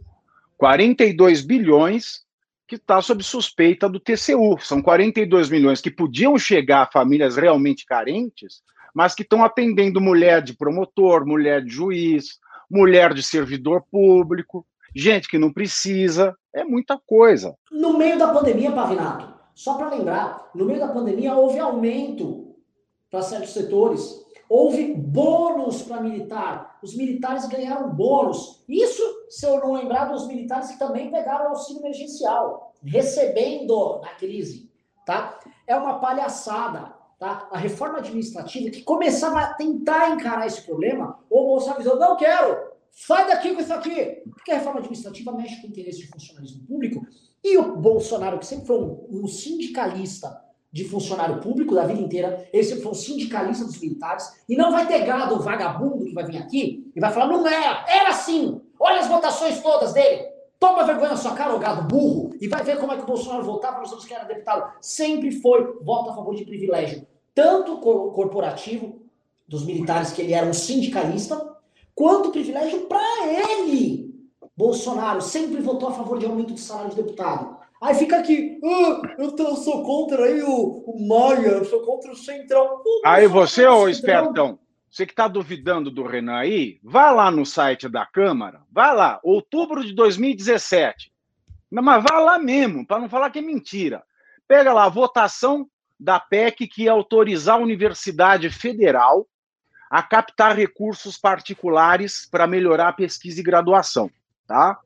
42 0.58 1.42
bilhões 1.42 2.26
que 2.68 2.76
está 2.76 3.02
sob 3.02 3.24
suspeita 3.24 3.88
do 3.88 4.00
TCU. 4.00 4.58
São 4.60 4.82
42 4.82 5.50
milhões 5.50 5.80
que 5.80 5.90
podiam 5.90 6.38
chegar 6.38 6.84
a 6.84 6.92
famílias 6.92 7.38
realmente 7.38 7.86
carentes, 7.86 8.62
mas 8.94 9.16
que 9.16 9.24
estão 9.24 9.44
atendendo 9.44 10.02
mulher 10.02 10.42
de 10.42 10.56
promotor, 10.58 11.26
mulher 11.26 11.64
de 11.64 11.70
juiz, 11.70 12.40
mulher 12.70 13.14
de 13.14 13.24
servidor 13.24 13.84
público, 13.90 14.66
gente 14.94 15.30
que 15.30 15.38
não 15.38 15.54
precisa, 15.54 16.36
é 16.54 16.64
muita 16.64 17.00
coisa. 17.06 17.56
No 17.72 17.98
meio 17.98 18.18
da 18.18 18.34
pandemia, 18.34 18.72
Pavinato, 18.72 19.34
só 19.54 19.76
para 19.76 19.90
lembrar, 19.90 20.50
no 20.54 20.66
meio 20.66 20.80
da 20.80 20.90
pandemia 20.90 21.36
houve 21.36 21.60
aumento 21.60 22.56
para 23.10 23.22
certos 23.22 23.54
setores, 23.54 24.27
houve 24.50 24.94
bônus 24.94 25.82
para 25.82 26.02
militar, 26.02 26.78
os 26.82 26.96
militares 26.96 27.48
ganharam 27.48 27.94
bônus. 27.94 28.64
Isso, 28.68 29.04
se 29.30 29.46
eu 29.46 29.60
não 29.60 29.74
lembrar 29.74 30.06
dos 30.06 30.28
militares 30.28 30.72
que 30.72 30.80
também 30.80 31.12
pegaram 31.12 31.50
auxílio 31.50 31.82
emergencial, 31.82 32.74
recebendo 32.84 34.00
na 34.02 34.10
crise, 34.16 34.72
tá? 35.06 35.40
É 35.66 35.76
uma 35.76 36.00
palhaçada 36.00 36.94
tá? 37.20 37.48
a 37.52 37.58
reforma 37.58 38.00
administrativa 38.00 38.70
que 38.70 38.82
começava 38.84 39.40
a 39.40 39.54
tentar 39.54 40.12
encarar 40.12 40.46
esse 40.46 40.62
problema, 40.62 41.20
o 41.30 41.44
Bolsonaro 41.44 41.80
avisou, 41.80 42.00
não 42.00 42.16
quero, 42.16 42.72
sai 42.92 43.28
daqui 43.28 43.54
com 43.54 43.62
isso 43.62 43.74
aqui. 43.74 44.22
Porque 44.30 44.52
a 44.52 44.56
reforma 44.56 44.80
administrativa 44.80 45.32
mexe 45.32 45.62
com 45.62 45.68
o 45.68 45.70
interesse 45.70 46.00
de 46.00 46.08
funcionalismo 46.08 46.66
público 46.66 47.06
e 47.44 47.58
o 47.58 47.76
Bolsonaro, 47.78 48.40
que 48.40 48.46
sempre 48.46 48.68
foi 48.68 48.80
um, 48.80 49.08
um 49.10 49.28
sindicalista 49.28 50.47
de 50.72 50.84
funcionário 50.84 51.40
público 51.40 51.74
da 51.74 51.86
vida 51.86 52.02
inteira, 52.02 52.48
ele 52.52 52.64
sempre 52.64 52.84
foi 52.84 52.92
um 52.92 52.96
sindicalista 52.96 53.66
dos 53.66 53.80
militares, 53.80 54.26
e 54.48 54.56
não 54.56 54.72
vai 54.72 54.86
ter 54.88 55.06
gado 55.06 55.40
vagabundo 55.40 56.06
que 56.06 56.14
vai 56.14 56.26
vir 56.26 56.38
aqui 56.38 56.92
e 56.96 57.00
vai 57.00 57.12
falar, 57.12 57.28
não 57.28 57.46
era, 57.48 57.86
era 57.88 58.10
assim, 58.10 58.62
olha 58.80 59.00
as 59.00 59.08
votações 59.08 59.62
todas 59.62 59.94
dele. 59.94 60.38
Toma 60.60 60.84
vergonha 60.84 61.10
na 61.10 61.18
sua 61.18 61.34
cara, 61.34 61.56
ô 61.56 61.60
gado 61.60 61.88
burro, 61.88 62.32
e 62.42 62.48
vai 62.48 62.64
ver 62.64 62.80
como 62.80 62.92
é 62.92 62.98
que 62.98 63.04
o 63.04 63.06
Bolsonaro 63.06 63.44
votava 63.44 63.80
nos 63.80 63.92
anos 63.92 64.06
que 64.06 64.14
era 64.14 64.24
deputado. 64.24 64.74
Sempre 64.82 65.32
foi 65.32 65.78
voto 65.84 66.10
a 66.10 66.16
favor 66.16 66.34
de 66.34 66.46
privilégio, 66.46 67.06
tanto 67.34 67.78
corporativo, 67.80 69.08
dos 69.48 69.64
militares, 69.64 70.12
que 70.12 70.22
ele 70.22 70.34
era 70.34 70.46
um 70.46 70.54
sindicalista, 70.54 71.56
quanto 71.96 72.32
privilégio 72.32 72.82
para 72.82 73.28
ele. 73.28 74.14
Bolsonaro 74.56 75.22
sempre 75.22 75.62
votou 75.62 75.90
a 75.90 75.94
favor 75.94 76.18
de 76.20 76.26
aumento 76.26 76.54
de 76.54 76.60
salário 76.60 76.90
de 76.90 76.96
deputado. 76.96 77.58
Aí 77.82 77.94
fica 77.94 78.18
aqui, 78.18 78.60
ah, 78.64 79.02
eu, 79.20 79.32
tô, 79.34 79.44
eu, 79.44 79.56
sou 79.56 79.84
contra 79.84 80.26
aí 80.26 80.42
o, 80.42 80.84
o 80.86 81.08
Maia, 81.08 81.50
eu 81.50 81.66
sou 81.66 81.82
contra 81.86 82.12
o 82.12 82.16
Centrão. 82.16 82.82
aí 83.06 83.28
você, 83.28 83.68
ô 83.68 83.88
espertão, 83.88 84.58
você 84.90 85.06
que 85.06 85.14
está 85.14 85.28
duvidando 85.28 85.92
do 85.92 86.04
Renan 86.04 86.38
aí, 86.38 86.80
vá 86.84 87.12
lá 87.12 87.30
no 87.30 87.46
site 87.46 87.88
da 87.88 88.04
Câmara, 88.06 88.62
vá 88.72 88.92
lá, 88.92 89.20
outubro 89.24 89.84
de 89.84 89.94
2017. 89.94 91.12
Não, 91.70 91.84
mas 91.84 92.04
vá 92.04 92.20
lá 92.20 92.40
mesmo, 92.40 92.86
para 92.86 93.00
não 93.00 93.10
falar 93.10 93.30
que 93.30 93.40
é 93.40 93.44
mentira. 93.44 94.02
Pega 94.48 94.74
lá 94.74 94.86
a 94.86 94.90
votação 94.90 95.70
da 96.00 96.20
PEC 96.20 96.68
que 96.68 96.84
ia 96.84 96.92
autorizar 96.92 97.58
a 97.58 97.62
Universidade 97.62 98.50
Federal 98.50 99.28
a 99.90 100.02
captar 100.02 100.56
recursos 100.56 101.18
particulares 101.18 102.28
para 102.30 102.48
melhorar 102.48 102.90
a 102.90 102.94
pesquisa 102.94 103.40
e 103.40 103.44
graduação, 103.44 104.10
tá? 104.48 104.80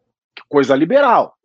Coisa 0.50 0.76
liberal. 0.76 1.38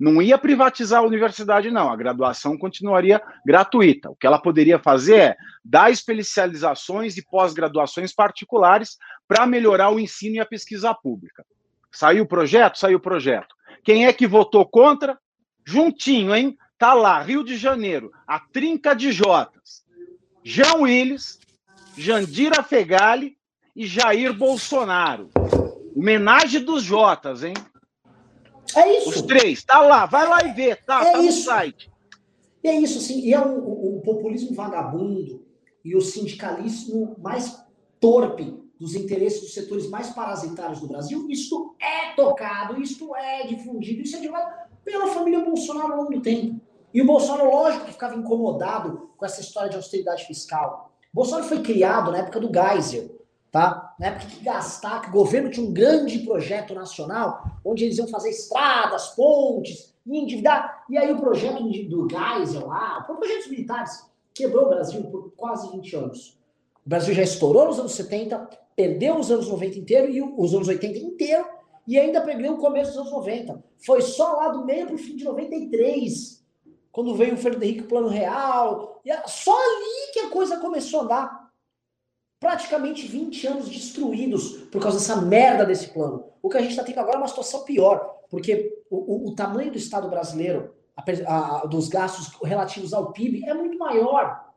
Não 0.00 0.22
ia 0.22 0.38
privatizar 0.38 1.00
a 1.00 1.06
universidade, 1.06 1.70
não. 1.70 1.92
A 1.92 1.96
graduação 1.96 2.56
continuaria 2.56 3.20
gratuita. 3.44 4.08
O 4.08 4.16
que 4.16 4.26
ela 4.26 4.40
poderia 4.40 4.78
fazer 4.78 5.16
é 5.16 5.36
dar 5.62 5.92
especializações 5.92 7.18
e 7.18 7.22
pós-graduações 7.22 8.10
particulares 8.10 8.96
para 9.28 9.46
melhorar 9.46 9.90
o 9.90 10.00
ensino 10.00 10.36
e 10.36 10.40
a 10.40 10.46
pesquisa 10.46 10.94
pública. 10.94 11.44
Saiu 11.92 12.24
o 12.24 12.26
projeto? 12.26 12.78
Saiu 12.78 12.96
o 12.96 13.02
projeto. 13.02 13.54
Quem 13.84 14.06
é 14.06 14.12
que 14.12 14.26
votou 14.26 14.66
contra? 14.66 15.18
Juntinho, 15.66 16.34
hein? 16.34 16.56
Tá 16.78 16.94
lá, 16.94 17.20
Rio 17.20 17.44
de 17.44 17.58
Janeiro, 17.58 18.10
a 18.26 18.40
trinca 18.40 18.94
de 18.94 19.12
Jotas. 19.12 19.84
Jean 20.42 20.76
Willis, 20.76 21.38
Jandira 21.94 22.62
Fegali 22.62 23.36
e 23.76 23.86
Jair 23.86 24.32
Bolsonaro. 24.32 25.28
Homenagem 25.94 26.64
dos 26.64 26.82
Jotas, 26.82 27.44
hein? 27.44 27.52
É 28.76 28.98
isso. 28.98 29.10
Os 29.10 29.22
três, 29.22 29.64
tá 29.64 29.80
lá, 29.80 30.06
vai 30.06 30.28
lá 30.28 30.44
e 30.44 30.52
vê, 30.52 30.74
tá, 30.76 31.04
é 31.06 31.12
tá 31.12 31.18
isso. 31.18 31.38
no 31.38 31.44
site. 31.44 31.90
E 32.62 32.68
é 32.68 32.78
isso, 32.78 33.00
sim. 33.00 33.20
E 33.20 33.32
é 33.32 33.40
o, 33.40 33.58
o, 33.58 33.98
o 33.98 34.00
populismo 34.02 34.54
vagabundo 34.54 35.44
e 35.84 35.96
o 35.96 36.00
sindicalismo 36.00 37.16
mais 37.18 37.64
torpe 37.98 38.60
dos 38.78 38.94
interesses 38.94 39.40
dos 39.40 39.54
setores 39.54 39.88
mais 39.88 40.10
parasitários 40.10 40.80
do 40.80 40.88
Brasil. 40.88 41.26
Isto 41.28 41.74
é 41.80 42.14
tocado, 42.14 42.80
isto 42.80 43.14
é 43.14 43.46
difundido, 43.46 44.02
isso 44.02 44.16
é 44.16 44.20
divulgado 44.20 44.70
pela 44.84 45.08
família 45.08 45.44
Bolsonaro 45.44 45.92
ao 45.92 45.98
longo 45.98 46.14
do 46.14 46.22
tempo. 46.22 46.60
E 46.92 47.00
o 47.00 47.06
Bolsonaro, 47.06 47.50
lógico, 47.50 47.84
que 47.84 47.92
ficava 47.92 48.16
incomodado 48.16 49.10
com 49.16 49.24
essa 49.24 49.40
história 49.40 49.70
de 49.70 49.76
austeridade 49.76 50.24
fiscal. 50.26 50.92
O 51.12 51.16
Bolsonaro 51.16 51.46
foi 51.46 51.62
criado 51.62 52.10
na 52.10 52.18
época 52.18 52.40
do 52.40 52.50
Geisel 52.52 53.19
tá? 53.50 53.94
Na 53.98 54.08
época 54.08 54.26
que 54.26 54.44
gastar, 54.44 55.02
que 55.02 55.08
o 55.08 55.12
governo 55.12 55.50
tinha 55.50 55.66
um 55.66 55.72
grande 55.72 56.20
projeto 56.20 56.74
nacional, 56.74 57.44
onde 57.64 57.84
eles 57.84 57.98
iam 57.98 58.08
fazer 58.08 58.30
estradas, 58.30 59.08
pontes, 59.08 59.92
e 60.06 60.18
endividar. 60.18 60.84
E 60.88 60.96
aí 60.96 61.12
o 61.12 61.20
projeto 61.20 61.62
do 61.62 62.08
Geisel 62.08 62.66
lá, 62.66 63.06
o 63.08 63.16
projeto 63.16 63.38
dos 63.38 63.50
militares, 63.50 64.06
quebrou 64.32 64.66
o 64.66 64.68
Brasil 64.68 65.02
por 65.04 65.32
quase 65.36 65.70
20 65.72 65.96
anos. 65.96 66.38
O 66.84 66.88
Brasil 66.88 67.14
já 67.14 67.22
estourou 67.22 67.66
nos 67.66 67.78
anos 67.78 67.92
70, 67.92 68.48
perdeu 68.74 69.18
os 69.18 69.30
anos 69.30 69.48
90 69.48 69.78
inteiro 69.78 70.10
e 70.10 70.22
os 70.22 70.54
anos 70.54 70.68
80 70.68 70.98
inteiro, 70.98 71.46
e 71.86 71.98
ainda 71.98 72.20
perdeu 72.20 72.54
o 72.54 72.58
começo 72.58 72.92
dos 72.92 73.00
anos 73.00 73.12
90. 73.12 73.64
Foi 73.84 74.00
só 74.00 74.32
lá 74.32 74.48
do 74.48 74.64
meio 74.64 74.86
para 74.86 74.94
o 74.94 74.98
fim 74.98 75.16
de 75.16 75.24
93, 75.24 76.40
quando 76.92 77.14
veio 77.14 77.34
o 77.34 77.36
Fernando 77.36 77.62
Henrique 77.62 77.82
Plano 77.82 78.08
Real, 78.08 79.00
só 79.26 79.56
ali 79.56 80.12
que 80.12 80.20
a 80.20 80.30
coisa 80.30 80.56
começou 80.58 81.00
a 81.00 81.04
andar 81.04 81.39
praticamente 82.40 83.06
20 83.06 83.46
anos 83.46 83.68
destruídos 83.68 84.52
por 84.72 84.80
causa 84.80 84.98
dessa 84.98 85.20
merda 85.20 85.64
desse 85.64 85.88
plano. 85.88 86.24
O 86.42 86.48
que 86.48 86.56
a 86.56 86.62
gente 86.62 86.70
está 86.70 86.82
tendo 86.82 86.98
agora 86.98 87.16
é 87.16 87.20
uma 87.20 87.28
situação 87.28 87.64
pior, 87.64 88.18
porque 88.30 88.82
o, 88.90 89.26
o, 89.26 89.28
o 89.28 89.34
tamanho 89.34 89.70
do 89.70 89.76
Estado 89.76 90.08
brasileiro, 90.08 90.74
a, 90.96 91.62
a, 91.62 91.66
dos 91.66 91.88
gastos 91.88 92.34
relativos 92.42 92.94
ao 92.94 93.12
PIB, 93.12 93.44
é 93.46 93.52
muito 93.52 93.78
maior. 93.78 94.48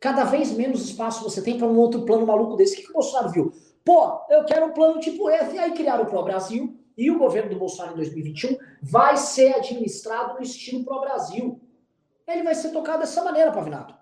Cada 0.00 0.24
vez 0.24 0.50
menos 0.50 0.82
espaço 0.84 1.22
você 1.22 1.40
tem 1.40 1.56
para 1.56 1.66
um 1.66 1.78
outro 1.78 2.02
plano 2.02 2.26
maluco 2.26 2.56
desse. 2.56 2.74
O 2.74 2.76
que, 2.76 2.82
que 2.82 2.90
o 2.90 2.94
Bolsonaro 2.94 3.30
viu? 3.30 3.52
Pô, 3.84 4.20
eu 4.28 4.44
quero 4.44 4.66
um 4.66 4.72
plano 4.72 4.98
tipo 4.98 5.30
esse. 5.30 5.54
E 5.54 5.58
aí 5.58 5.72
criaram 5.72 6.04
o 6.04 6.06
Pro 6.06 6.22
Brasil, 6.24 6.76
e 6.96 7.12
o 7.12 7.18
governo 7.18 7.50
do 7.50 7.58
Bolsonaro 7.58 7.94
em 7.94 7.98
2021 7.98 8.58
vai 8.82 9.16
ser 9.16 9.54
administrado 9.54 10.34
no 10.34 10.42
estilo 10.42 10.84
Pro 10.84 11.00
Brasil. 11.00 11.60
Ele 12.26 12.42
vai 12.42 12.56
ser 12.56 12.70
tocado 12.70 12.98
dessa 12.98 13.22
maneira, 13.22 13.52
Pavinato. 13.52 13.94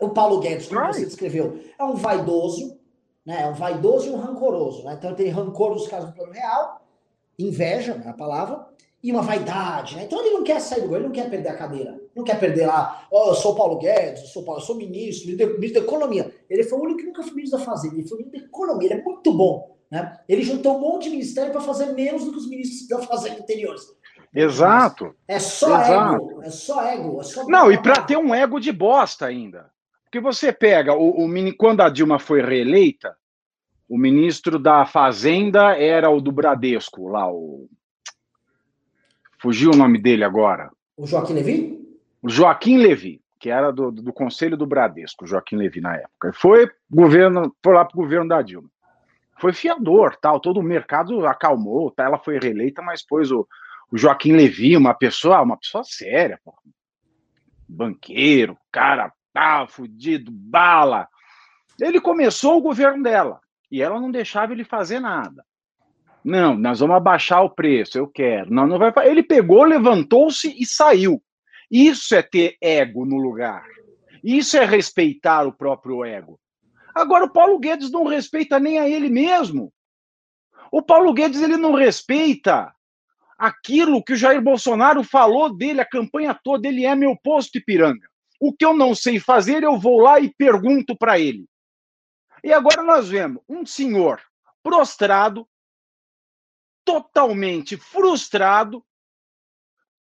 O 0.00 0.10
Paulo 0.10 0.40
Guedes, 0.40 0.68
como 0.68 0.86
você 0.86 1.04
descreveu, 1.04 1.58
é 1.78 1.84
um 1.84 1.94
vaidoso, 1.94 2.78
né? 3.24 3.42
É 3.42 3.46
um 3.46 3.54
vaidoso 3.54 4.08
e 4.08 4.10
um 4.10 4.16
rancoroso. 4.16 4.84
Né? 4.84 4.94
Então 4.94 5.10
ele 5.10 5.16
tem 5.16 5.28
rancor 5.28 5.72
nos 5.72 5.88
casos 5.88 6.10
do 6.10 6.14
plano 6.14 6.32
real, 6.32 6.82
inveja, 7.38 8.00
é 8.04 8.08
a 8.08 8.12
palavra, 8.12 8.66
e 9.02 9.12
uma 9.12 9.22
vaidade, 9.22 9.96
né? 9.96 10.04
Então 10.04 10.20
ele 10.20 10.30
não 10.30 10.42
quer 10.42 10.60
sair 10.60 10.80
do 10.80 10.86
governo, 10.86 11.06
ele 11.06 11.14
não 11.14 11.22
quer 11.22 11.30
perder 11.30 11.48
a 11.48 11.56
cadeira. 11.56 12.00
Não 12.14 12.24
quer 12.24 12.38
perder 12.38 12.66
lá, 12.66 13.06
ó, 13.10 13.26
oh, 13.26 13.28
eu 13.30 13.34
sou 13.34 13.54
Paulo 13.54 13.76
Guedes, 13.76 14.22
eu 14.22 14.28
sou, 14.28 14.44
Paulo, 14.44 14.60
eu 14.60 14.64
sou 14.64 14.76
ministro, 14.76 15.28
ministro 15.28 15.80
da 15.80 15.86
Economia. 15.86 16.32
Ele 16.48 16.62
foi 16.62 16.78
o 16.78 16.82
único 16.82 17.00
que 17.00 17.06
nunca 17.06 17.22
foi 17.22 17.34
ministro 17.34 17.58
da 17.58 17.64
Fazenda, 17.64 17.96
ele 17.96 18.08
foi 18.08 18.18
ministro 18.18 18.40
da 18.40 18.46
Economia, 18.46 18.88
ele 18.88 19.00
é 19.00 19.04
muito 19.04 19.32
bom. 19.32 19.76
Né? 19.90 20.18
Ele 20.28 20.42
juntou 20.42 20.76
um 20.76 20.80
monte 20.80 21.04
de 21.04 21.10
ministério 21.10 21.52
para 21.52 21.60
fazer 21.60 21.92
menos 21.92 22.24
do 22.24 22.30
que 22.30 22.38
os 22.38 22.48
ministros 22.48 22.88
da 22.88 23.02
Fazenda 23.02 23.40
anteriores. 23.40 23.82
Exato. 24.34 25.14
É 25.28 25.38
só 25.38 25.80
Exato. 25.80 26.14
ego. 26.14 26.42
É 26.42 26.50
só 26.50 26.84
ego. 26.84 27.20
É 27.20 27.24
só 27.24 27.46
não, 27.46 27.70
e 27.70 27.80
para 27.80 28.02
ter 28.02 28.16
um 28.16 28.34
ego 28.34 28.58
de 28.58 28.72
bosta 28.72 29.26
ainda. 29.26 29.70
Porque 30.14 30.22
você 30.22 30.52
pega 30.52 30.94
o, 30.94 31.24
o 31.24 31.56
quando 31.56 31.80
a 31.80 31.88
Dilma 31.88 32.20
foi 32.20 32.40
reeleita, 32.40 33.16
o 33.88 33.98
ministro 33.98 34.60
da 34.60 34.86
Fazenda 34.86 35.76
era 35.76 36.08
o 36.08 36.20
do 36.20 36.30
Bradesco, 36.30 37.08
lá 37.08 37.28
o 37.28 37.68
fugiu 39.40 39.72
o 39.72 39.76
nome 39.76 40.00
dele 40.00 40.22
agora. 40.22 40.70
O 40.96 41.04
Joaquim 41.04 41.34
Levi? 41.34 41.98
O 42.22 42.28
Joaquim 42.28 42.76
Levi, 42.76 43.20
que 43.40 43.50
era 43.50 43.72
do, 43.72 43.90
do 43.90 44.12
Conselho 44.12 44.56
do 44.56 44.68
Bradesco, 44.68 45.26
Joaquim 45.26 45.56
Levi 45.56 45.80
na 45.80 45.96
época. 45.96 46.32
Foi 46.32 46.70
governo, 46.88 47.52
foi 47.60 47.74
lá 47.74 47.84
para 47.84 47.98
o 47.98 48.00
governo 48.00 48.28
da 48.28 48.40
Dilma. 48.40 48.70
Foi 49.40 49.52
fiador, 49.52 50.16
tal, 50.22 50.38
todo 50.38 50.60
o 50.60 50.62
mercado 50.62 51.26
acalmou, 51.26 51.90
tá, 51.90 52.04
ela 52.04 52.20
foi 52.20 52.38
reeleita, 52.38 52.80
mas 52.80 53.04
pôs 53.04 53.32
o, 53.32 53.44
o 53.90 53.98
Joaquim 53.98 54.30
Levi, 54.30 54.76
uma 54.76 54.94
pessoa, 54.94 55.42
uma 55.42 55.56
pessoa 55.56 55.82
séria, 55.82 56.38
pô. 56.44 56.54
banqueiro, 57.68 58.56
cara 58.70 59.12
tal, 59.34 59.68
fudido, 59.68 60.30
bala. 60.32 61.08
Ele 61.78 62.00
começou 62.00 62.56
o 62.56 62.62
governo 62.62 63.02
dela 63.02 63.40
e 63.70 63.82
ela 63.82 64.00
não 64.00 64.10
deixava 64.10 64.52
ele 64.52 64.64
fazer 64.64 65.00
nada. 65.00 65.44
Não, 66.24 66.56
nós 66.56 66.80
vamos 66.80 66.96
abaixar 66.96 67.42
o 67.44 67.50
preço, 67.50 67.98
eu 67.98 68.06
quero. 68.06 68.50
Não, 68.50 68.66
não 68.66 68.78
vai. 68.78 68.92
Ele 69.06 69.22
pegou, 69.22 69.64
levantou-se 69.64 70.48
e 70.58 70.64
saiu. 70.64 71.22
Isso 71.70 72.14
é 72.14 72.22
ter 72.22 72.56
ego 72.62 73.04
no 73.04 73.18
lugar. 73.18 73.66
Isso 74.22 74.56
é 74.56 74.64
respeitar 74.64 75.46
o 75.46 75.52
próprio 75.52 76.04
ego. 76.04 76.40
Agora 76.94 77.24
o 77.24 77.30
Paulo 77.30 77.58
Guedes 77.58 77.90
não 77.90 78.06
respeita 78.06 78.58
nem 78.58 78.78
a 78.78 78.88
ele 78.88 79.10
mesmo. 79.10 79.72
O 80.70 80.80
Paulo 80.80 81.12
Guedes 81.12 81.42
ele 81.42 81.56
não 81.56 81.72
respeita 81.72 82.72
aquilo 83.36 84.02
que 84.02 84.12
o 84.12 84.16
Jair 84.16 84.40
Bolsonaro 84.40 85.02
falou 85.02 85.54
dele 85.54 85.80
a 85.80 85.84
campanha 85.84 86.38
toda. 86.42 86.68
Ele 86.68 86.86
é 86.86 86.94
meu 86.94 87.16
posto 87.22 87.58
Ipiranga. 87.58 88.08
O 88.46 88.52
que 88.52 88.62
eu 88.62 88.76
não 88.76 88.94
sei 88.94 89.18
fazer, 89.18 89.62
eu 89.62 89.78
vou 89.78 90.02
lá 90.02 90.20
e 90.20 90.28
pergunto 90.28 90.94
para 90.94 91.18
ele. 91.18 91.48
E 92.42 92.52
agora 92.52 92.82
nós 92.82 93.08
vemos 93.08 93.42
um 93.48 93.64
senhor 93.64 94.20
prostrado, 94.62 95.48
totalmente 96.84 97.78
frustrado, 97.78 98.84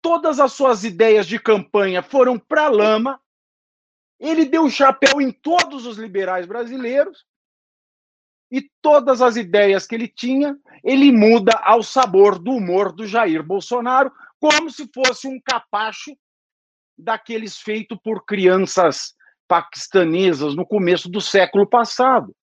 todas 0.02 0.38
as 0.38 0.52
suas 0.52 0.84
ideias 0.84 1.26
de 1.26 1.40
campanha 1.40 2.04
foram 2.04 2.38
para 2.38 2.68
lama, 2.68 3.22
ele 4.20 4.44
deu 4.44 4.70
chapéu 4.70 5.22
em 5.22 5.32
todos 5.32 5.86
os 5.86 5.98
liberais 5.98 6.46
brasileiros, 6.46 7.26
e 8.52 8.70
todas 8.82 9.22
as 9.22 9.38
ideias 9.38 9.88
que 9.88 9.96
ele 9.96 10.10
tinha, 10.10 10.60
ele 10.84 11.10
muda 11.10 11.54
ao 11.64 11.82
sabor 11.82 12.38
do 12.38 12.52
humor 12.52 12.92
do 12.92 13.08
Jair 13.08 13.42
Bolsonaro, 13.42 14.12
como 14.42 14.70
se 14.70 14.92
fosse 14.94 15.26
um 15.26 15.40
capacho 15.40 16.18
daqueles 16.98 17.58
feitos 17.58 17.98
por 18.04 18.26
crianças 18.26 19.14
paquistanesas 19.48 20.56
no 20.56 20.66
começo 20.66 21.10
do 21.10 21.22
século 21.22 21.68
passado. 21.68 22.36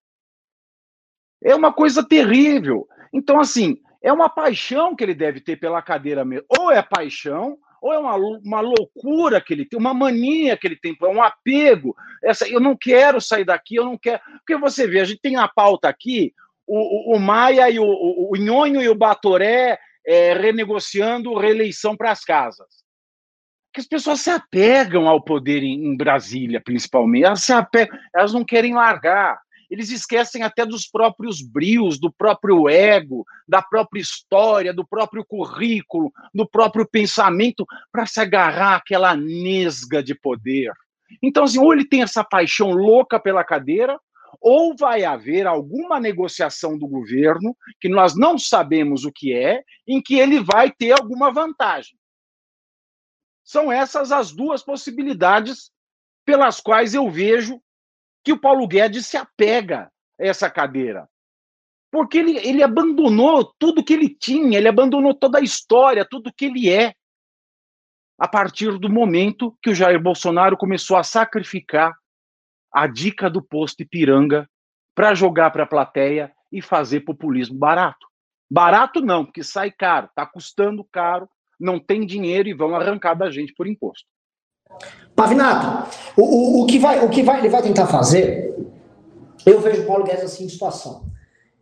É 1.43 1.55
uma 1.55 1.73
coisa 1.73 2.07
terrível. 2.07 2.87
Então, 3.13 3.41
assim, 3.41 3.77
é 4.03 4.13
uma 4.13 4.29
paixão 4.29 4.95
que 4.95 5.03
ele 5.03 5.15
deve 5.15 5.41
ter 5.41 5.57
pela 5.57 5.83
cadeira 5.83 6.25
mesmo. 6.25 6.47
Ou 6.49 6.71
é 6.71 6.83
paixão, 6.83 7.57
ou 7.81 7.93
é 7.93 7.99
uma, 7.99 8.15
uma 8.17 8.61
loucura 8.61 9.41
que 9.41 9.53
ele 9.53 9.67
tem, 9.67 9.79
uma 9.79 9.93
mania 9.93 10.57
que 10.57 10.67
ele 10.67 10.77
tem, 10.77 10.97
é 11.01 11.07
um 11.07 11.23
apego. 11.23 11.95
Essa, 12.23 12.49
eu 12.49 12.61
não 12.61 12.77
quero 12.77 13.21
sair 13.21 13.45
daqui, 13.45 13.75
eu 13.77 13.85
não 13.85 13.99
quero. 13.99 14.21
Porque 14.39 14.57
você 14.57 14.87
vê, 14.87 15.01
a 15.01 15.05
gente 15.05 15.21
tem 15.21 15.37
a 15.37 15.49
pauta 15.49 15.89
aqui, 15.89 16.33
o, 16.67 17.15
o, 17.15 17.17
o 17.17 17.21
Maia 17.21 17.69
e 17.71 17.81
o, 17.81 17.85
o, 17.85 18.33
o 18.33 18.37
Nhonho 18.37 18.81
e 18.81 18.89
o 18.89 18.95
Batoré 18.95 19.79
é, 20.07 20.33
renegociando 20.33 21.37
reeleição 21.37 21.97
para 21.97 22.13
as 22.13 22.25
casas. 22.25 22.82
Que 23.73 23.81
as 23.81 23.87
pessoas 23.87 24.21
se 24.21 24.31
apegam 24.31 25.09
ao 25.09 25.23
poder 25.23 25.63
em, 25.63 25.87
em 25.87 25.97
Brasília, 25.97 26.61
principalmente. 26.61 27.25
Elas, 27.25 27.43
se 27.43 27.53
apegam, 27.53 27.99
elas 28.15 28.33
não 28.33 28.45
querem 28.45 28.75
largar. 28.75 29.41
Eles 29.71 29.91
esquecem 29.91 30.43
até 30.43 30.67
dos 30.67 30.87
próprios 30.87 31.41
brios, 31.41 31.99
do 31.99 32.13
próprio 32.13 32.69
ego, 32.69 33.25
da 33.49 33.63
própria 33.63 34.01
história, 34.01 34.71
do 34.71 34.87
próprio 34.87 35.25
currículo, 35.25 36.13
do 36.35 36.47
próprio 36.47 36.87
pensamento, 36.87 37.65
para 37.91 38.05
se 38.05 38.21
agarrar 38.21 38.77
àquela 38.77 39.17
nesga 39.17 40.03
de 40.03 40.15
poder. 40.15 40.73
Então, 41.23 41.45
assim, 41.45 41.59
ou 41.59 41.73
ele 41.73 41.87
tem 41.87 42.03
essa 42.03 42.23
paixão 42.23 42.71
louca 42.71 43.19
pela 43.19 43.43
cadeira, 43.43 43.99
ou 44.43 44.77
vai 44.77 45.05
haver 45.05 45.47
alguma 45.47 45.99
negociação 45.99 46.77
do 46.77 46.87
governo, 46.87 47.57
que 47.81 47.89
nós 47.89 48.15
não 48.15 48.39
sabemos 48.39 49.07
o 49.07 49.13
que 49.13 49.33
é, 49.33 49.63
em 49.87 50.03
que 50.03 50.19
ele 50.19 50.41
vai 50.41 50.71
ter 50.71 50.93
alguma 50.93 51.33
vantagem. 51.33 51.97
São 53.45 53.71
essas 53.71 54.13
as 54.13 54.33
duas 54.33 54.63
possibilidades 54.63 55.71
pelas 56.25 56.61
quais 56.61 56.95
eu 56.95 57.11
vejo 57.11 57.61
que 58.25 58.33
o 58.33 58.41
Paulo 58.41 58.67
Guedes 58.67 59.07
se 59.07 59.17
apega 59.17 59.91
a 60.21 60.25
essa 60.25 60.49
cadeira. 60.49 61.09
Porque 61.91 62.19
ele, 62.19 62.39
ele 62.39 62.63
abandonou 62.63 63.53
tudo 63.59 63.85
que 63.85 63.93
ele 63.93 64.09
tinha, 64.09 64.57
ele 64.57 64.69
abandonou 64.69 65.15
toda 65.15 65.39
a 65.39 65.43
história, 65.43 66.07
tudo 66.09 66.33
que 66.33 66.47
ele 66.47 66.71
é, 66.71 66.95
a 68.19 68.29
partir 68.29 68.79
do 68.79 68.89
momento 68.89 69.57
que 69.61 69.71
o 69.71 69.75
Jair 69.75 70.01
Bolsonaro 70.01 70.57
começou 70.57 70.97
a 70.97 71.03
sacrificar 71.03 71.93
a 72.73 72.87
dica 72.87 73.29
do 73.29 73.43
posto 73.43 73.83
Ipiranga 73.83 74.49
para 74.95 75.15
jogar 75.15 75.51
para 75.51 75.65
a 75.65 75.67
plateia 75.67 76.33
e 76.51 76.63
fazer 76.63 77.01
populismo 77.01 77.59
barato. 77.59 78.07
Barato 78.51 79.01
não, 79.01 79.25
porque 79.25 79.43
sai 79.43 79.71
caro, 79.71 80.07
está 80.07 80.25
custando 80.27 80.85
caro, 80.85 81.29
não 81.63 81.79
tem 81.79 82.05
dinheiro 82.05 82.49
e 82.49 82.55
vão 82.55 82.75
arrancar 82.75 83.15
da 83.15 83.31
gente 83.31 83.55
por 83.55 83.67
imposto. 83.67 84.07
Pavinato, 85.15 85.89
o, 86.17 86.23
o, 86.23 86.63
o, 86.63 86.67
que 86.67 86.79
vai, 86.79 87.05
o 87.05 87.09
que 87.09 87.23
vai, 87.23 87.39
ele 87.39 87.49
vai 87.49 87.63
tentar 87.63 87.87
fazer, 87.87 88.57
eu 89.47 89.61
vejo 89.61 89.83
o 89.83 89.87
Paulo 89.87 90.05
Guedes 90.05 90.25
assim 90.25 90.45
em 90.45 90.49
situação. 90.49 91.07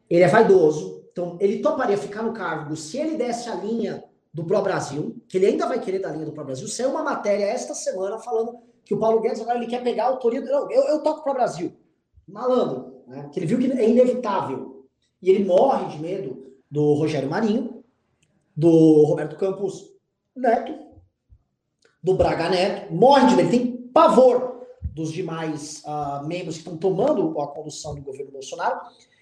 Ele 0.08 0.22
é 0.22 0.28
vaidoso, 0.28 1.04
então 1.12 1.36
ele 1.40 1.58
toparia 1.58 1.98
ficar 1.98 2.22
no 2.22 2.32
cargo 2.32 2.74
se 2.76 2.98
ele 2.98 3.16
desse 3.16 3.48
a 3.48 3.54
linha 3.54 4.02
do 4.32 4.44
Pro 4.44 4.62
Brasil, 4.62 5.16
que 5.28 5.36
ele 5.36 5.46
ainda 5.46 5.66
vai 5.66 5.80
querer 5.80 5.98
da 5.98 6.10
linha 6.10 6.24
do 6.24 6.32
Pro 6.32 6.44
Brasil. 6.44 6.66
Saiu 6.68 6.90
uma 6.90 7.02
matéria 7.02 7.44
esta 7.44 7.74
semana 7.74 8.18
falando 8.18 8.58
que 8.84 8.94
o 8.94 8.98
Paulo 8.98 9.20
Guedes 9.20 9.40
agora 9.40 9.58
ele 9.58 9.66
quer 9.66 9.82
pegar 9.82 10.04
a 10.04 10.08
autoria. 10.08 10.40
Não, 10.40 10.70
eu, 10.70 10.82
eu 10.84 11.02
toco 11.02 11.22
para 11.22 11.32
o 11.32 11.34
Brasil. 11.34 11.72
Malandro, 12.26 13.02
né? 13.06 13.28
Que 13.32 13.40
ele 13.40 13.46
viu 13.46 13.58
que 13.58 13.70
é 13.70 13.88
inevitável. 13.88 14.86
E 15.20 15.30
ele 15.30 15.44
morre 15.44 15.88
de 15.88 16.00
medo 16.00 16.54
do 16.70 16.94
Rogério 16.94 17.28
Marinho, 17.28 17.69
do 18.56 19.04
Roberto 19.04 19.36
Campos 19.36 19.90
Neto, 20.36 20.74
do 22.02 22.14
Braga 22.14 22.48
Neto, 22.48 22.92
morre 22.92 23.28
de 23.28 23.36
medo, 23.36 23.50
tem 23.50 23.76
pavor 23.92 24.66
dos 24.82 25.12
demais 25.12 25.82
uh, 25.84 26.26
membros 26.26 26.56
que 26.56 26.62
estão 26.62 26.76
tomando 26.76 27.38
a 27.40 27.46
condução 27.48 27.94
do 27.94 28.02
governo 28.02 28.32
Bolsonaro, 28.32 28.80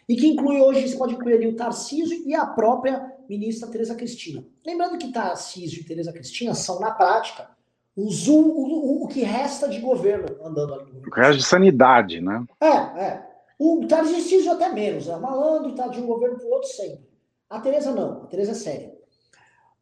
e 0.08 0.16
que 0.16 0.26
inclui 0.26 0.60
hoje, 0.60 0.88
você 0.88 0.96
pode 0.96 1.14
incluir 1.14 1.34
ali 1.34 1.46
o 1.48 1.56
Tarcísio 1.56 2.26
e 2.26 2.34
a 2.34 2.46
própria 2.46 3.12
ministra 3.28 3.68
Tereza 3.68 3.94
Cristina. 3.94 4.42
Lembrando 4.64 4.96
que 4.96 5.12
Tarcísio 5.12 5.80
e 5.80 5.84
Tereza 5.84 6.12
Cristina 6.12 6.54
são, 6.54 6.80
na 6.80 6.90
prática, 6.92 7.50
o, 7.94 8.04
o, 8.04 9.04
o 9.04 9.08
que 9.08 9.20
resta 9.20 9.68
de 9.68 9.80
governo 9.80 10.42
andando 10.42 10.74
ali. 10.74 10.92
O 11.06 11.10
que 11.10 11.20
resta 11.20 11.36
de 11.36 11.44
sanidade, 11.44 12.20
né? 12.20 12.42
É, 12.60 13.02
é. 13.02 13.28
O 13.58 13.86
Tarcísio 13.86 14.52
até 14.52 14.70
menos, 14.70 15.08
é 15.08 15.16
malandro, 15.18 15.74
tá 15.74 15.88
de 15.88 16.00
um 16.00 16.06
governo 16.06 16.38
para 16.38 16.46
o 16.46 16.50
outro 16.52 16.70
sempre. 16.70 17.06
A 17.50 17.60
Tereza 17.60 17.92
não, 17.92 18.22
a 18.22 18.26
Tereza 18.26 18.52
é 18.52 18.54
séria. 18.54 18.97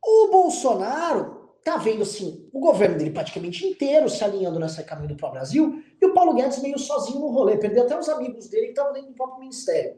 O 0.06 0.28
Bolsonaro 0.30 1.50
tá 1.64 1.76
vendo 1.76 2.02
assim, 2.02 2.48
o 2.52 2.60
governo 2.60 2.96
dele 2.96 3.10
praticamente 3.10 3.66
inteiro 3.66 4.08
se 4.08 4.22
alinhando 4.22 4.60
nessa 4.60 4.84
caminho 4.84 5.16
para 5.16 5.28
o 5.28 5.32
Brasil, 5.32 5.82
e 6.00 6.06
o 6.06 6.14
Paulo 6.14 6.34
Guedes 6.34 6.62
meio 6.62 6.78
sozinho 6.78 7.18
no 7.18 7.30
rolê, 7.30 7.56
perdeu 7.56 7.82
até 7.82 7.98
os 7.98 8.08
amigos 8.08 8.48
dele 8.48 8.66
que 8.66 8.72
estavam 8.72 8.92
dentro 8.92 9.10
do 9.10 9.16
próprio 9.16 9.40
ministério. 9.40 9.94
O 9.94 9.96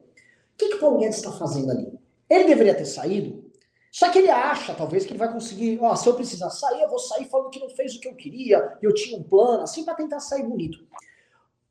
que, 0.57 0.69
que 0.71 0.77
o 0.77 0.81
Paulo 0.81 0.99
Guedes 0.99 1.19
está 1.19 1.31
fazendo 1.31 1.71
ali? 1.71 1.93
Ele 2.31 2.45
deveria 2.45 2.75
ter 2.75 2.87
saído 2.87 3.49
só 3.91 4.11
que 4.11 4.19
ele 4.19 4.31
acha, 4.31 4.75
talvez, 4.75 5.05
que 5.05 5.13
ele 5.13 5.19
vai 5.19 5.33
conseguir, 5.33 5.79
ó, 5.81 5.97
se 5.97 6.09
eu 6.09 6.15
precisar 6.15 6.51
sair, 6.51 6.83
eu 6.83 6.89
vou 6.89 6.99
sair 6.99 7.25
falando 7.25 7.51
que 7.51 7.59
não 7.59 7.71
fez 7.71 7.97
o 7.97 8.01
que 8.01 8.09
eu 8.09 8.15
queria, 8.15 8.77
eu 8.83 8.93
tinha 8.93 9.19
um 9.19 9.23
plano, 9.23 9.63
assim, 9.63 9.85
para 9.85 9.95
tentar 9.95 10.21
sair 10.21 10.45
bonito. 10.45 10.79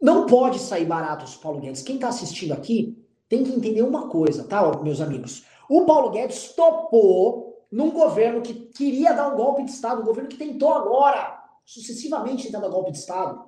Não 0.01 0.25
pode 0.25 0.59
sair 0.59 0.85
barato 0.85 1.25
os 1.25 1.35
Paulo 1.35 1.59
Guedes. 1.59 1.81
Quem 1.81 1.95
está 1.95 2.09
assistindo 2.09 2.53
aqui 2.53 2.97
tem 3.29 3.43
que 3.43 3.51
entender 3.51 3.81
uma 3.81 4.09
coisa, 4.09 4.43
tá, 4.43 4.77
meus 4.81 4.99
amigos? 4.99 5.45
O 5.69 5.85
Paulo 5.85 6.09
Guedes 6.09 6.53
topou 6.53 7.46
num 7.71 7.91
governo 7.91 8.41
que 8.41 8.53
queria 8.53 9.13
dar 9.13 9.33
um 9.33 9.37
golpe 9.37 9.63
de 9.63 9.71
Estado, 9.71 10.01
um 10.01 10.05
governo 10.05 10.29
que 10.29 10.37
tentou 10.37 10.73
agora, 10.73 11.43
sucessivamente 11.65 12.45
tentar 12.45 12.59
dar 12.59 12.69
golpe 12.69 12.91
de 12.91 12.97
Estado. 12.97 13.47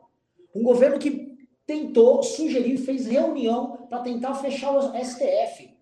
Um 0.54 0.64
governo 0.64 1.00
que 1.00 1.38
tentou, 1.66 2.22
sugeriu 2.24 2.78
fez 2.80 3.06
reunião 3.06 3.88
para 3.90 4.00
tentar 4.00 4.34
fechar 4.36 4.76
o 4.76 5.04
STF 5.04 5.80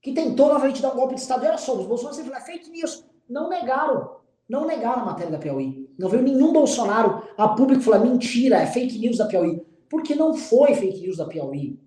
que 0.00 0.12
tentou 0.12 0.48
novamente 0.48 0.80
dar 0.80 0.92
um 0.92 0.96
golpe 0.96 1.14
de 1.14 1.20
Estado. 1.20 1.44
E 1.44 1.48
olha 1.48 1.58
só, 1.58 1.76
os 1.76 1.86
bolsonaristas 1.86 2.26
falaram, 2.26 2.46
fake 2.46 2.70
news. 2.70 3.04
Não 3.28 3.48
negaram. 3.48 4.16
Não 4.48 4.66
negaram 4.66 5.02
a 5.02 5.06
matéria 5.06 5.32
da 5.32 5.38
Piauí. 5.38 5.88
Não 5.98 6.08
veio 6.08 6.22
nenhum 6.22 6.52
Bolsonaro 6.52 7.22
a 7.36 7.48
público 7.48 7.82
falar, 7.82 7.98
mentira, 7.98 8.56
é 8.56 8.66
fake 8.66 8.98
news 8.98 9.18
da 9.18 9.26
Piauí. 9.26 9.62
Porque 9.88 10.14
não 10.14 10.34
foi 10.34 10.74
fake 10.74 11.00
news 11.00 11.16
da 11.16 11.26
Piauí. 11.26 11.78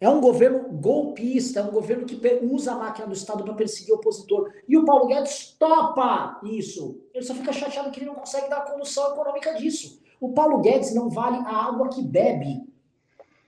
É 0.00 0.08
um 0.08 0.20
governo 0.20 0.68
golpista, 0.68 1.60
é 1.60 1.62
um 1.62 1.72
governo 1.72 2.06
que 2.06 2.20
usa 2.42 2.72
a 2.72 2.76
máquina 2.76 3.06
do 3.06 3.14
Estado 3.14 3.42
para 3.42 3.54
perseguir 3.54 3.92
o 3.92 3.96
opositor. 3.96 4.52
E 4.68 4.76
o 4.76 4.84
Paulo 4.84 5.08
Guedes 5.08 5.56
topa 5.58 6.40
isso. 6.44 7.00
Ele 7.12 7.24
só 7.24 7.34
fica 7.34 7.52
chateado 7.52 7.90
que 7.90 7.98
ele 7.98 8.06
não 8.06 8.14
consegue 8.14 8.48
dar 8.48 8.58
a 8.58 8.70
condução 8.70 9.12
econômica 9.12 9.54
disso. 9.54 10.00
O 10.20 10.32
Paulo 10.32 10.58
Guedes 10.60 10.94
não 10.94 11.10
vale 11.10 11.38
a 11.38 11.66
água 11.66 11.88
que 11.88 12.02
bebe. 12.02 12.62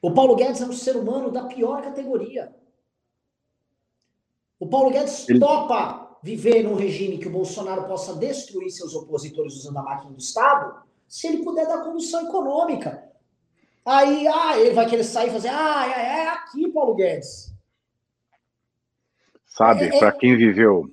O 0.02 0.12
Paulo 0.12 0.34
Guedes 0.34 0.60
é 0.60 0.66
um 0.66 0.72
ser 0.72 0.96
humano 0.96 1.30
da 1.30 1.44
pior 1.44 1.82
categoria. 1.82 2.52
O 4.58 4.66
Paulo 4.66 4.90
Guedes 4.90 5.28
Ele... 5.28 5.38
topa 5.38 6.18
viver 6.22 6.64
num 6.64 6.74
regime 6.74 7.18
que 7.18 7.28
o 7.28 7.32
Bolsonaro 7.32 7.84
possa 7.84 8.14
destruir 8.14 8.70
seus 8.70 8.94
opositores 8.94 9.54
usando 9.54 9.78
a 9.78 9.82
máquina 9.82 10.12
do 10.12 10.18
Estado, 10.18 10.82
se 11.08 11.26
ele 11.26 11.42
puder 11.44 11.66
dar 11.66 11.82
condução 11.82 12.28
econômica. 12.28 13.09
Aí, 13.90 14.24
ah, 14.28 14.56
ele 14.56 14.72
vai 14.72 14.86
querer 14.86 15.02
sair 15.02 15.30
e 15.30 15.32
fazer, 15.32 15.48
ah, 15.48 15.84
é, 15.84 16.24
é 16.24 16.28
aqui, 16.28 16.70
Paulo 16.70 16.94
Guedes. 16.94 17.52
Sabe, 19.44 19.86
é, 19.86 19.96
é... 19.96 19.98
para 19.98 20.12
quem 20.12 20.36
viveu 20.36 20.88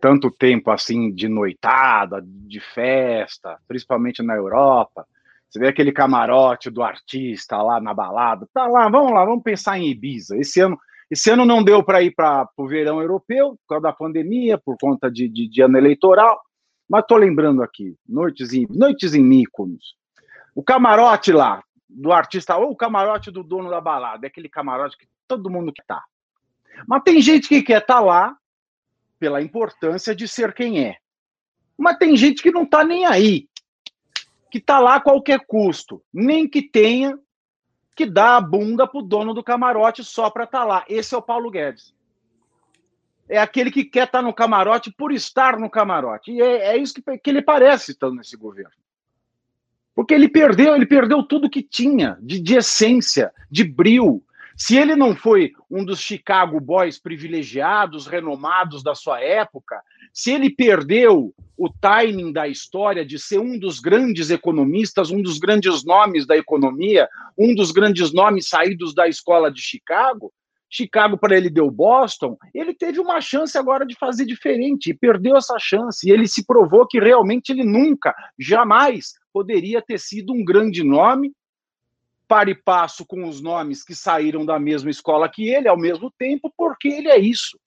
tanto 0.00 0.30
tempo 0.30 0.70
assim 0.70 1.12
de 1.12 1.28
noitada, 1.28 2.22
de 2.24 2.58
festa, 2.58 3.58
principalmente 3.68 4.22
na 4.22 4.34
Europa, 4.34 5.06
você 5.50 5.58
vê 5.58 5.68
aquele 5.68 5.92
camarote 5.92 6.70
do 6.70 6.82
artista 6.82 7.60
lá 7.60 7.78
na 7.78 7.92
balada, 7.92 8.48
tá 8.54 8.66
lá, 8.66 8.88
vamos 8.88 9.12
lá, 9.12 9.22
vamos 9.22 9.42
pensar 9.42 9.78
em 9.78 9.90
Ibiza. 9.90 10.38
Esse 10.38 10.60
ano, 10.60 10.78
esse 11.10 11.28
ano 11.28 11.44
não 11.44 11.62
deu 11.62 11.82
para 11.82 12.00
ir 12.00 12.14
para 12.14 12.48
o 12.56 12.66
verão 12.66 13.02
europeu, 13.02 13.50
por 13.50 13.68
causa 13.68 13.82
da 13.82 13.92
pandemia, 13.92 14.56
por 14.56 14.78
conta 14.80 15.10
de, 15.10 15.28
de, 15.28 15.46
de 15.46 15.60
ano 15.60 15.76
eleitoral. 15.76 16.40
Mas 16.88 17.02
estou 17.02 17.18
lembrando 17.18 17.62
aqui, 17.62 17.94
noites 18.08 18.54
em, 18.54 18.66
noites 18.70 19.12
em 19.12 19.22
Mykonos. 19.22 19.94
O 20.54 20.62
camarote 20.62 21.32
lá, 21.32 21.62
do 21.92 22.12
artista, 22.12 22.56
ou 22.56 22.70
o 22.70 22.76
camarote 22.76 23.30
do 23.30 23.42
dono 23.42 23.68
da 23.68 23.80
balada, 23.80 24.26
é 24.26 24.28
aquele 24.28 24.48
camarote 24.48 24.96
que 24.96 25.08
todo 25.26 25.50
mundo 25.50 25.70
estar. 25.70 25.96
Tá. 25.96 26.04
Mas 26.86 27.02
tem 27.02 27.20
gente 27.20 27.48
que 27.48 27.62
quer 27.62 27.82
estar 27.82 27.94
tá 27.94 28.00
lá 28.00 28.36
pela 29.18 29.42
importância 29.42 30.14
de 30.14 30.26
ser 30.26 30.54
quem 30.54 30.84
é. 30.84 30.96
Mas 31.76 31.98
tem 31.98 32.16
gente 32.16 32.42
que 32.42 32.50
não 32.50 32.62
está 32.62 32.84
nem 32.84 33.06
aí, 33.06 33.48
que 34.50 34.58
está 34.58 34.78
lá 34.78 34.96
a 34.96 35.00
qualquer 35.00 35.44
custo, 35.46 36.02
nem 36.12 36.48
que 36.48 36.62
tenha 36.62 37.18
que 38.00 38.06
dá 38.06 38.36
a 38.36 38.40
bunda 38.40 38.86
pro 38.86 39.02
dono 39.02 39.34
do 39.34 39.44
camarote 39.44 40.02
só 40.02 40.30
para 40.30 40.44
estar 40.44 40.60
tá 40.60 40.64
lá. 40.64 40.84
Esse 40.88 41.14
é 41.14 41.18
o 41.18 41.22
Paulo 41.22 41.50
Guedes. 41.50 41.94
É 43.28 43.38
aquele 43.38 43.70
que 43.70 43.84
quer 43.84 44.06
estar 44.06 44.20
tá 44.20 44.22
no 44.22 44.32
camarote 44.32 44.90
por 44.90 45.12
estar 45.12 45.58
no 45.58 45.68
camarote. 45.68 46.32
E 46.32 46.40
é, 46.40 46.68
é 46.68 46.76
isso 46.78 46.94
que, 46.94 47.18
que 47.18 47.28
ele 47.28 47.42
parece 47.42 47.90
estando 47.90 48.16
nesse 48.16 48.38
governo. 48.38 48.72
Porque 50.00 50.14
ele 50.14 50.30
perdeu, 50.30 50.74
ele 50.74 50.86
perdeu 50.86 51.22
tudo 51.22 51.50
que 51.50 51.62
tinha 51.62 52.16
de, 52.22 52.40
de 52.40 52.56
essência, 52.56 53.30
de 53.50 53.62
bril. 53.62 54.24
Se 54.56 54.74
ele 54.74 54.96
não 54.96 55.14
foi 55.14 55.52
um 55.70 55.84
dos 55.84 56.00
Chicago 56.00 56.58
Boys 56.58 56.98
privilegiados, 56.98 58.06
renomados 58.06 58.82
da 58.82 58.94
sua 58.94 59.20
época, 59.20 59.78
se 60.10 60.30
ele 60.32 60.48
perdeu 60.48 61.34
o 61.54 61.68
timing 61.68 62.32
da 62.32 62.48
história 62.48 63.04
de 63.04 63.18
ser 63.18 63.40
um 63.40 63.58
dos 63.58 63.78
grandes 63.78 64.30
economistas, 64.30 65.10
um 65.10 65.20
dos 65.20 65.38
grandes 65.38 65.84
nomes 65.84 66.26
da 66.26 66.34
economia, 66.34 67.06
um 67.36 67.54
dos 67.54 67.70
grandes 67.70 68.10
nomes 68.10 68.48
saídos 68.48 68.94
da 68.94 69.06
escola 69.06 69.52
de 69.52 69.60
Chicago, 69.60 70.32
Chicago 70.70 71.18
para 71.18 71.36
ele 71.36 71.50
deu 71.50 71.70
Boston, 71.70 72.36
ele 72.54 72.72
teve 72.72 73.00
uma 73.00 73.20
chance 73.20 73.58
agora 73.58 73.84
de 73.84 73.96
fazer 73.96 74.24
diferente 74.24 74.90
e 74.90 74.94
perdeu 74.94 75.36
essa 75.36 75.58
chance. 75.58 76.08
E 76.08 76.12
ele 76.12 76.28
se 76.28 76.46
provou 76.46 76.86
que 76.86 77.00
realmente 77.00 77.50
ele 77.50 77.64
nunca, 77.64 78.14
jamais 78.38 79.14
poderia 79.32 79.82
ter 79.82 79.98
sido 79.98 80.32
um 80.32 80.44
grande 80.44 80.84
nome, 80.84 81.32
para 82.28 82.48
e 82.48 82.54
passo 82.54 83.04
com 83.04 83.28
os 83.28 83.40
nomes 83.40 83.82
que 83.82 83.92
saíram 83.92 84.46
da 84.46 84.56
mesma 84.56 84.88
escola 84.88 85.28
que 85.28 85.48
ele 85.48 85.66
ao 85.66 85.76
mesmo 85.76 86.12
tempo, 86.16 86.52
porque 86.56 86.86
ele 86.86 87.08
é 87.08 87.18
isso. 87.18 87.58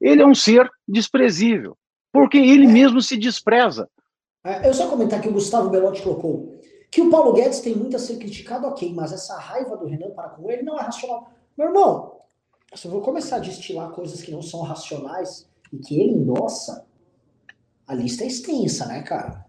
ele 0.00 0.22
é 0.22 0.26
um 0.26 0.34
ser 0.34 0.70
desprezível, 0.86 1.76
porque 2.12 2.38
ele 2.38 2.66
é. 2.66 2.68
mesmo 2.68 3.02
se 3.02 3.16
despreza. 3.16 3.88
É, 4.44 4.68
eu 4.68 4.72
só 4.72 4.88
comentar 4.88 5.20
que 5.20 5.28
o 5.28 5.32
Gustavo 5.32 5.68
Belotti 5.68 6.02
colocou 6.02 6.60
que 6.94 7.00
o 7.00 7.10
Paulo 7.10 7.32
Guedes 7.32 7.58
tem 7.58 7.74
muito 7.74 7.96
a 7.96 7.98
ser 7.98 8.18
criticado, 8.18 8.68
ok, 8.68 8.94
mas 8.94 9.12
essa 9.12 9.36
raiva 9.36 9.76
do 9.76 9.84
Renan 9.84 10.10
para 10.10 10.28
com 10.28 10.48
ele 10.48 10.62
não 10.62 10.78
é 10.78 10.82
racional. 10.82 11.28
Meu 11.58 11.66
irmão, 11.66 12.13
se 12.74 12.86
eu 12.86 12.90
vou 12.90 13.00
começar 13.00 13.36
a 13.36 13.40
destilar 13.40 13.90
coisas 13.90 14.20
que 14.20 14.32
não 14.32 14.42
são 14.42 14.62
racionais 14.62 15.46
e 15.72 15.78
que 15.78 16.00
ele 16.00 16.12
endossa, 16.12 16.84
a 17.86 17.94
lista 17.94 18.24
é 18.24 18.26
extensa, 18.26 18.86
né, 18.86 19.02
cara? 19.02 19.44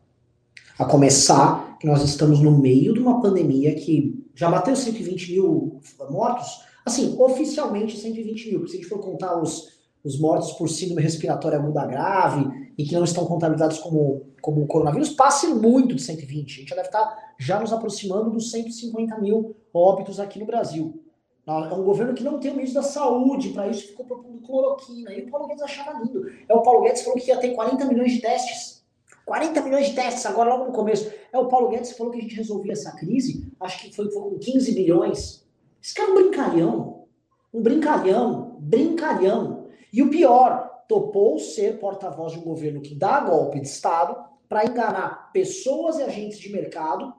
A 0.77 0.85
começar 0.85 1.77
que 1.79 1.87
nós 1.87 2.03
estamos 2.03 2.39
no 2.39 2.57
meio 2.57 2.93
de 2.93 2.99
uma 2.99 3.21
pandemia 3.21 3.73
que 3.75 4.23
já 4.35 4.49
bateu 4.49 4.75
120 4.75 5.31
mil 5.31 5.79
mortos. 6.09 6.63
Assim, 6.85 7.15
oficialmente 7.17 7.97
120 7.97 8.49
mil, 8.49 8.59
porque 8.59 8.71
se 8.71 8.77
a 8.77 8.81
gente 8.81 8.89
for 8.89 8.99
contar 8.99 9.41
os, 9.41 9.69
os 10.03 10.19
mortos 10.19 10.51
por 10.51 10.69
síndrome 10.69 11.01
respiratória 11.01 11.57
aguda 11.57 11.85
grave 11.85 12.71
e 12.77 12.83
que 12.83 12.93
não 12.93 13.03
estão 13.03 13.25
contabilizados 13.25 13.79
como, 13.79 14.27
como 14.41 14.67
coronavírus, 14.67 15.09
passe 15.09 15.47
muito 15.47 15.95
de 15.95 16.01
120. 16.01 16.51
A 16.51 16.59
gente 16.59 16.69
já 16.69 16.75
deve 16.75 16.89
estar 16.89 17.33
já 17.39 17.59
nos 17.59 17.73
aproximando 17.73 18.29
dos 18.29 18.51
150 18.51 19.17
mil 19.19 19.55
óbitos 19.73 20.19
aqui 20.19 20.37
no 20.37 20.45
Brasil. 20.45 21.04
É 21.47 21.51
um 21.51 21.83
governo 21.83 22.13
que 22.13 22.23
não 22.23 22.39
tem 22.39 22.51
o 22.51 22.55
ministro 22.55 22.81
da 22.81 22.87
saúde, 22.87 23.49
para 23.49 23.67
isso 23.67 23.87
ficou 23.87 24.05
propondo 24.05 24.41
cloroquina. 24.41 25.13
E 25.13 25.23
o 25.23 25.29
Paulo 25.29 25.47
Guedes 25.47 25.63
achava 25.63 25.99
lindo. 25.99 26.25
É 26.49 26.53
o 26.53 26.61
Paulo 26.61 26.81
Guedes 26.81 27.01
que 27.01 27.05
falou 27.05 27.21
que 27.21 27.29
ia 27.29 27.37
ter 27.37 27.53
40 27.53 27.85
milhões 27.85 28.13
de 28.13 28.21
testes. 28.21 28.83
40 29.25 29.61
milhões 29.61 29.87
de 29.87 29.95
testes, 29.95 30.25
agora 30.25 30.49
logo 30.49 30.65
no 30.65 30.71
começo. 30.71 31.11
É 31.31 31.37
o 31.37 31.47
Paulo 31.47 31.69
Guedes 31.69 31.91
que 31.91 31.97
falou 31.97 32.11
que 32.11 32.19
a 32.19 32.21
gente 32.21 32.35
resolvia 32.35 32.73
essa 32.73 32.95
crise, 32.95 33.51
acho 33.59 33.79
que 33.79 33.95
foi, 33.95 34.09
foi 34.09 34.21
com 34.21 34.39
15 34.39 34.73
bilhões. 34.73 35.45
Esse 35.83 35.93
cara 35.93 36.09
é 36.09 36.11
um 36.11 36.15
brincalhão. 36.15 37.05
Um 37.53 37.61
brincalhão. 37.61 38.57
Brincalhão. 38.59 39.67
E 39.93 40.01
o 40.01 40.09
pior, 40.09 40.83
topou 40.87 41.37
ser 41.39 41.79
porta-voz 41.79 42.33
de 42.33 42.39
um 42.39 42.43
governo 42.43 42.81
que 42.81 42.95
dá 42.95 43.19
golpe 43.19 43.59
de 43.59 43.67
Estado 43.67 44.15
para 44.47 44.65
enganar 44.65 45.31
pessoas 45.31 45.97
e 45.97 46.03
agentes 46.03 46.39
de 46.39 46.51
mercado 46.51 47.13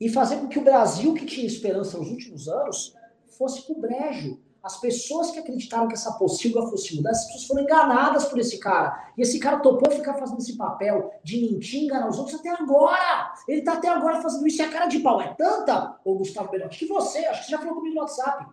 e 0.00 0.08
fazer 0.08 0.36
com 0.36 0.48
que 0.48 0.58
o 0.58 0.64
Brasil, 0.64 1.14
que 1.14 1.24
tinha 1.24 1.46
esperança 1.46 1.96
nos 1.96 2.10
últimos 2.10 2.48
anos, 2.48 2.94
fosse 3.36 3.62
pro 3.62 3.80
brejo. 3.80 4.38
As 4.62 4.80
pessoas 4.80 5.30
que 5.30 5.38
acreditaram 5.38 5.86
que 5.86 5.94
essa 5.94 6.12
pocilga 6.14 6.60
fosse 6.62 6.96
mudar, 6.96 7.10
as 7.10 7.24
pessoas 7.26 7.44
foram 7.44 7.62
enganadas 7.62 8.24
por 8.24 8.36
esse 8.38 8.58
cara. 8.58 9.12
E 9.16 9.22
esse 9.22 9.38
cara 9.38 9.60
topou 9.60 9.92
ficar 9.92 10.14
fazendo 10.14 10.40
esse 10.40 10.56
papel 10.56 11.12
de 11.22 11.40
mentir, 11.40 11.84
enganar 11.84 12.08
os 12.08 12.18
outros 12.18 12.40
até 12.40 12.50
agora. 12.50 13.32
Ele 13.46 13.62
tá 13.62 13.74
até 13.74 13.88
agora 13.88 14.20
fazendo 14.20 14.44
isso 14.44 14.60
e 14.60 14.64
a 14.64 14.70
cara 14.70 14.86
de 14.86 14.98
pau 14.98 15.20
é 15.20 15.32
tanta, 15.34 15.96
ô 16.04 16.14
Gustavo 16.16 16.50
Belotti, 16.50 16.80
que 16.80 16.86
você, 16.86 17.18
acho 17.26 17.42
que 17.42 17.46
você 17.46 17.52
já 17.52 17.58
falou 17.58 17.76
comigo 17.76 17.94
no 17.94 18.00
WhatsApp. 18.00 18.44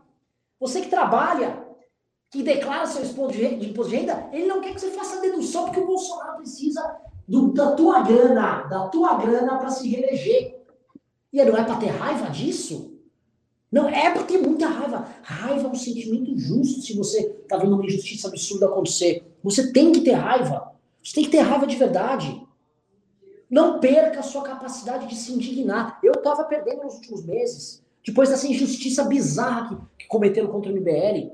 Você 0.59 0.81
que 0.81 0.89
trabalha, 0.89 1.67
que 2.29 2.43
declara 2.43 2.85
seu 2.85 3.03
imposto 3.03 3.33
de 3.33 3.95
renda, 3.95 4.29
ele 4.31 4.45
não 4.45 4.61
quer 4.61 4.75
que 4.75 4.81
você 4.81 4.91
faça 4.91 5.19
dedução, 5.19 5.65
porque 5.65 5.79
o 5.79 5.87
Bolsonaro 5.87 6.37
precisa 6.37 6.95
do, 7.27 7.51
da 7.53 7.71
tua 7.71 8.01
grana, 8.03 8.63
da 8.67 8.87
tua 8.89 9.15
grana 9.15 9.57
para 9.57 9.71
se 9.71 9.89
reeleger. 9.89 10.61
E 11.31 11.43
não 11.43 11.57
é 11.57 11.63
para 11.63 11.77
ter 11.77 11.87
raiva 11.87 12.29
disso? 12.29 12.92
Não, 13.73 13.89
é 13.89 14.11
para 14.11 14.21
ter 14.21 14.37
muita 14.37 14.67
raiva. 14.67 15.07
Raiva 15.23 15.67
é 15.67 15.71
um 15.71 15.73
sentimento 15.73 16.37
justo 16.37 16.83
se 16.83 16.95
você 16.95 17.21
está 17.21 17.57
vendo 17.57 17.73
uma 17.73 17.83
injustiça 17.83 18.27
absurda 18.27 18.67
acontecer. 18.67 19.23
Você 19.43 19.73
tem 19.73 19.91
que 19.91 20.01
ter 20.01 20.11
raiva. 20.11 20.71
Você 21.03 21.15
tem 21.15 21.23
que 21.23 21.31
ter 21.31 21.39
raiva 21.39 21.65
de 21.65 21.75
verdade. 21.75 22.47
Não 23.49 23.79
perca 23.79 24.19
a 24.19 24.23
sua 24.23 24.43
capacidade 24.43 25.07
de 25.07 25.15
se 25.15 25.33
indignar. 25.33 25.99
Eu 26.03 26.11
estava 26.11 26.43
perdendo 26.43 26.83
nos 26.83 26.97
últimos 26.97 27.25
meses. 27.25 27.83
Depois 28.05 28.29
dessa 28.29 28.47
injustiça 28.47 29.05
bizarra 29.05 29.69
que, 29.69 30.03
que 30.03 30.07
cometeram 30.07 30.49
contra 30.49 30.71
o 30.71 30.75
MBL, 30.75 31.31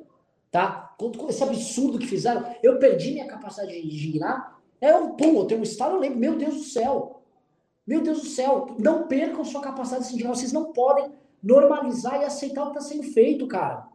tá? 0.50 0.96
Esse 1.28 1.44
absurdo 1.44 2.00
que 2.00 2.08
fizeram, 2.08 2.56
eu 2.64 2.80
perdi 2.80 3.12
minha 3.12 3.28
capacidade 3.28 3.74
de 3.74 3.86
indignar. 3.86 4.58
É 4.80 4.96
um 4.96 5.10
pum, 5.18 5.36
eu 5.36 5.46
tenho 5.46 5.60
um 5.60 5.64
estado, 5.64 5.96
eu 5.96 6.00
lembro, 6.00 6.18
meu 6.18 6.38
Deus 6.38 6.56
do 6.56 6.64
céu. 6.64 7.22
Meu 7.86 8.02
Deus 8.02 8.22
do 8.22 8.28
céu, 8.28 8.78
não 8.80 9.10
percam 9.10 9.44
sua 9.44 9.60
capacidade 9.60 10.04
de 10.04 10.08
se 10.08 10.14
indignar. 10.14 10.34
Vocês 10.34 10.54
não 10.54 10.72
podem 10.72 11.12
normalizar 11.42 12.22
e 12.22 12.26
aceitar 12.26 12.64
o 12.64 12.72
que 12.72 12.78
está 12.78 12.94
sendo 12.94 13.04
feito, 13.04 13.48
cara. 13.48 13.88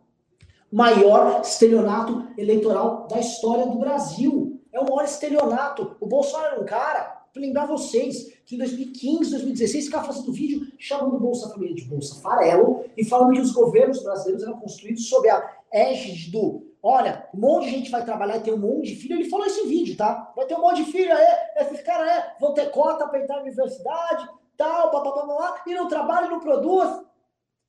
Maior 0.70 1.40
estelionato 1.40 2.26
eleitoral 2.36 3.06
da 3.08 3.20
história 3.20 3.66
do 3.66 3.78
Brasil. 3.78 4.60
É 4.72 4.80
o 4.80 4.84
maior 4.84 5.04
estelionato. 5.04 5.96
O 6.00 6.06
Bolsonaro 6.06 6.54
era 6.54 6.60
um 6.60 6.64
cara, 6.64 7.22
para 7.32 7.40
lembrar 7.40 7.66
vocês, 7.66 8.32
que 8.44 8.56
em 8.56 8.58
2015, 8.58 9.30
2016, 9.30 9.84
ficava 9.86 10.06
fazendo 10.06 10.32
vídeo 10.32 10.66
chamando 10.78 11.18
Bolsa 11.18 11.48
Família 11.50 11.74
de 11.74 11.84
Bolsa 11.84 12.20
Farelo 12.20 12.84
e 12.96 13.04
falando 13.04 13.32
que 13.32 13.40
os 13.40 13.52
governos 13.52 14.02
brasileiros 14.02 14.42
eram 14.42 14.58
construídos 14.58 15.08
sob 15.08 15.28
a 15.28 15.48
égide 15.72 16.30
do 16.30 16.74
Olha, 16.86 17.26
um 17.34 17.40
monte 17.40 17.64
de 17.64 17.70
gente 17.70 17.90
vai 17.90 18.04
trabalhar 18.04 18.36
e 18.36 18.40
tem 18.40 18.52
um 18.52 18.58
monte 18.58 18.88
de 18.88 18.96
filho. 18.96 19.14
Ele 19.14 19.30
falou 19.30 19.46
esse 19.46 19.66
vídeo, 19.66 19.96
tá? 19.96 20.30
Vai 20.36 20.44
ter 20.44 20.54
um 20.54 20.60
monte 20.60 20.84
de 20.84 20.92
filho, 20.92 21.10
é, 21.10 21.54
esses 21.62 21.80
caras 21.80 22.06
é, 22.06 22.34
vão 22.38 22.52
ter 22.52 22.70
cota 22.70 23.08
para 23.08 23.22
entrar 23.22 23.36
na 23.36 23.40
universidade, 23.40 24.28
tal, 24.54 24.90
blá, 24.90 25.62
e 25.66 25.74
não 25.74 25.88
trabalha 25.88 26.26
e 26.26 26.30
não 26.30 26.40
produz. 26.40 27.00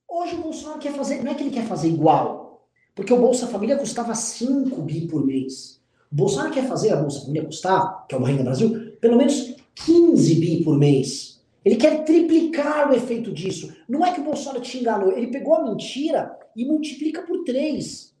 Hoje 0.08 0.36
o 0.36 0.42
Bolsonaro 0.42 0.78
quer 0.78 0.92
fazer, 0.92 1.22
não 1.22 1.32
é 1.32 1.34
que 1.34 1.42
ele 1.42 1.50
quer 1.50 1.66
fazer 1.66 1.88
igual, 1.88 2.68
porque 2.94 3.12
o 3.12 3.20
Bolsa 3.20 3.46
Família 3.46 3.76
custava 3.76 4.14
5 4.14 4.80
bi 4.82 5.06
por 5.06 5.24
mês. 5.24 5.80
O 6.10 6.14
Bolsonaro 6.14 6.52
quer 6.52 6.66
fazer 6.68 6.92
a 6.92 6.96
Bolsa 6.96 7.20
Família 7.20 7.44
custar, 7.44 8.06
que 8.08 8.14
é 8.14 8.18
o 8.18 8.22
Renda 8.22 8.44
Brasil, 8.44 8.92
pelo 9.00 9.16
menos 9.16 9.56
15 9.74 10.34
bi 10.36 10.64
por 10.64 10.78
mês. 10.78 11.40
Ele 11.64 11.76
quer 11.76 12.04
triplicar 12.04 12.88
o 12.88 12.94
efeito 12.94 13.32
disso. 13.32 13.74
Não 13.88 14.06
é 14.06 14.12
que 14.12 14.20
o 14.20 14.24
Bolsonaro 14.24 14.60
te 14.60 14.78
enganou, 14.78 15.12
ele 15.12 15.26
pegou 15.26 15.56
a 15.56 15.64
mentira 15.64 16.38
e 16.54 16.64
multiplica 16.64 17.22
por 17.22 17.42
3. 17.42 18.14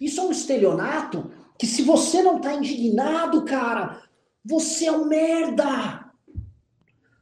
Isso 0.00 0.20
é 0.20 0.24
um 0.24 0.32
estelionato 0.32 1.30
que 1.56 1.66
se 1.66 1.82
você 1.82 2.20
não 2.20 2.40
tá 2.40 2.52
indignado, 2.52 3.44
cara, 3.44 4.02
você 4.44 4.86
é 4.86 4.92
um 4.92 5.06
merda. 5.06 6.10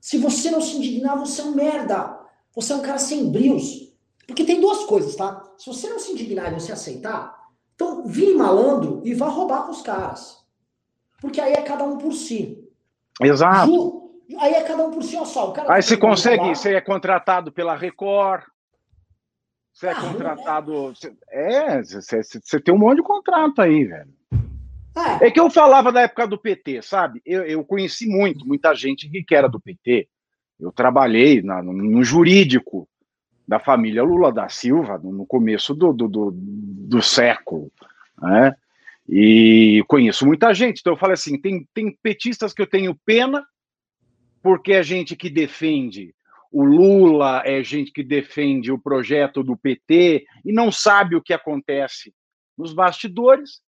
Se 0.01 0.16
você 0.16 0.51
não 0.51 0.61
se 0.61 0.76
indignar, 0.76 1.18
você 1.18 1.43
é 1.43 1.45
um 1.45 1.55
merda. 1.55 2.22
Você 2.55 2.72
é 2.72 2.76
um 2.76 2.82
cara 2.82 2.98
sem 2.98 3.30
brios. 3.30 3.92
Porque 4.26 4.44
tem 4.44 4.61
duas 4.61 4.84
coisas, 4.84 5.16
tá? 5.16 5.42
Se 5.59 5.66
você 5.66 5.88
não 5.88 5.98
se 5.98 6.12
indignar 6.12 6.50
e 6.50 6.55
você 6.55 6.72
aceitar, 6.72 7.36
então 7.74 8.07
vire 8.07 8.34
malandro 8.34 9.03
e 9.05 9.14
vá 9.14 9.28
roubar 9.28 9.64
com 9.64 9.72
os 9.72 9.82
caras. 9.82 10.42
Porque 11.20 11.40
aí 11.40 11.53
é 11.53 11.62
cada 11.62 11.84
um 11.84 11.98
por 11.98 12.12
si. 12.12 12.62
Exato. 13.20 13.66
Ju, 13.66 14.38
aí 14.38 14.55
é 14.55 14.62
cada 14.62 14.86
um 14.86 14.90
por 14.90 15.03
si, 15.03 15.16
ó 15.16 15.24
só. 15.24 15.53
aí 15.68 15.82
você 15.82 15.96
consegue, 15.96 16.48
você 16.48 16.74
é 16.74 16.80
contratado 16.80 17.53
pela 17.53 17.76
Record. 17.76 18.44
Você 19.72 19.86
é 19.86 19.92
ah, 19.92 20.00
contratado. 20.00 20.92
É, 21.30 21.82
você, 21.82 22.22
você 22.22 22.61
tem 22.61 22.74
um 22.74 22.78
monte 22.78 22.96
de 22.96 23.03
contrato 23.03 23.61
aí, 23.62 23.84
velho. 23.84 24.12
É. 24.94 25.28
é 25.28 25.30
que 25.30 25.40
eu 25.40 25.50
falava 25.50 25.90
da 25.90 26.03
época 26.03 26.26
do 26.26 26.38
PT, 26.38 26.82
sabe? 26.82 27.22
Eu, 27.24 27.44
eu 27.44 27.64
conheci 27.64 28.07
muito, 28.07 28.46
muita 28.46 28.74
gente 28.74 29.09
que 29.09 29.34
era 29.34 29.48
do 29.48 29.59
PT. 29.59 30.09
Eu 30.62 30.70
trabalhei 30.70 31.42
na, 31.42 31.60
no, 31.60 32.04
jurídico 32.04 32.88
da 33.46 33.58
família 33.58 34.04
Lula 34.04 34.32
da 34.32 34.48
Silva 34.48 34.96
no, 34.96 35.26
começo 35.26 35.74
do, 35.74 35.92
do, 35.92 36.08
do, 36.08 36.30
do 36.32 37.02
século, 37.02 37.70
né? 38.20 38.54
E 39.08 39.82
conheço 39.88 40.24
muita 40.24 40.54
gente. 40.54 40.78
Então 40.78 40.92
eu 40.92 40.98
falei 40.98 41.14
assim: 41.14 41.36
tem, 41.40 41.68
tem 41.74 41.98
petistas 42.00 42.54
que 42.54 42.62
eu 42.62 42.66
tenho 42.66 42.94
pena, 43.04 43.44
porque 44.40 44.72
é 44.72 44.82
gente 44.84 45.16
que 45.16 45.28
defende 45.28 46.14
o 46.52 46.64
Lula, 46.64 47.42
é 47.44 47.64
gente 47.64 47.90
que 47.90 48.04
defende 48.04 48.70
o 48.70 48.78
projeto 48.78 49.42
do 49.42 49.56
PT 49.56 50.24
e 50.44 50.52
não 50.52 50.70
sabe 50.70 51.16
o 51.16 51.22
que 51.22 51.32
acontece 51.32 52.14
nos 52.56 52.72
bastidores. 52.72 53.60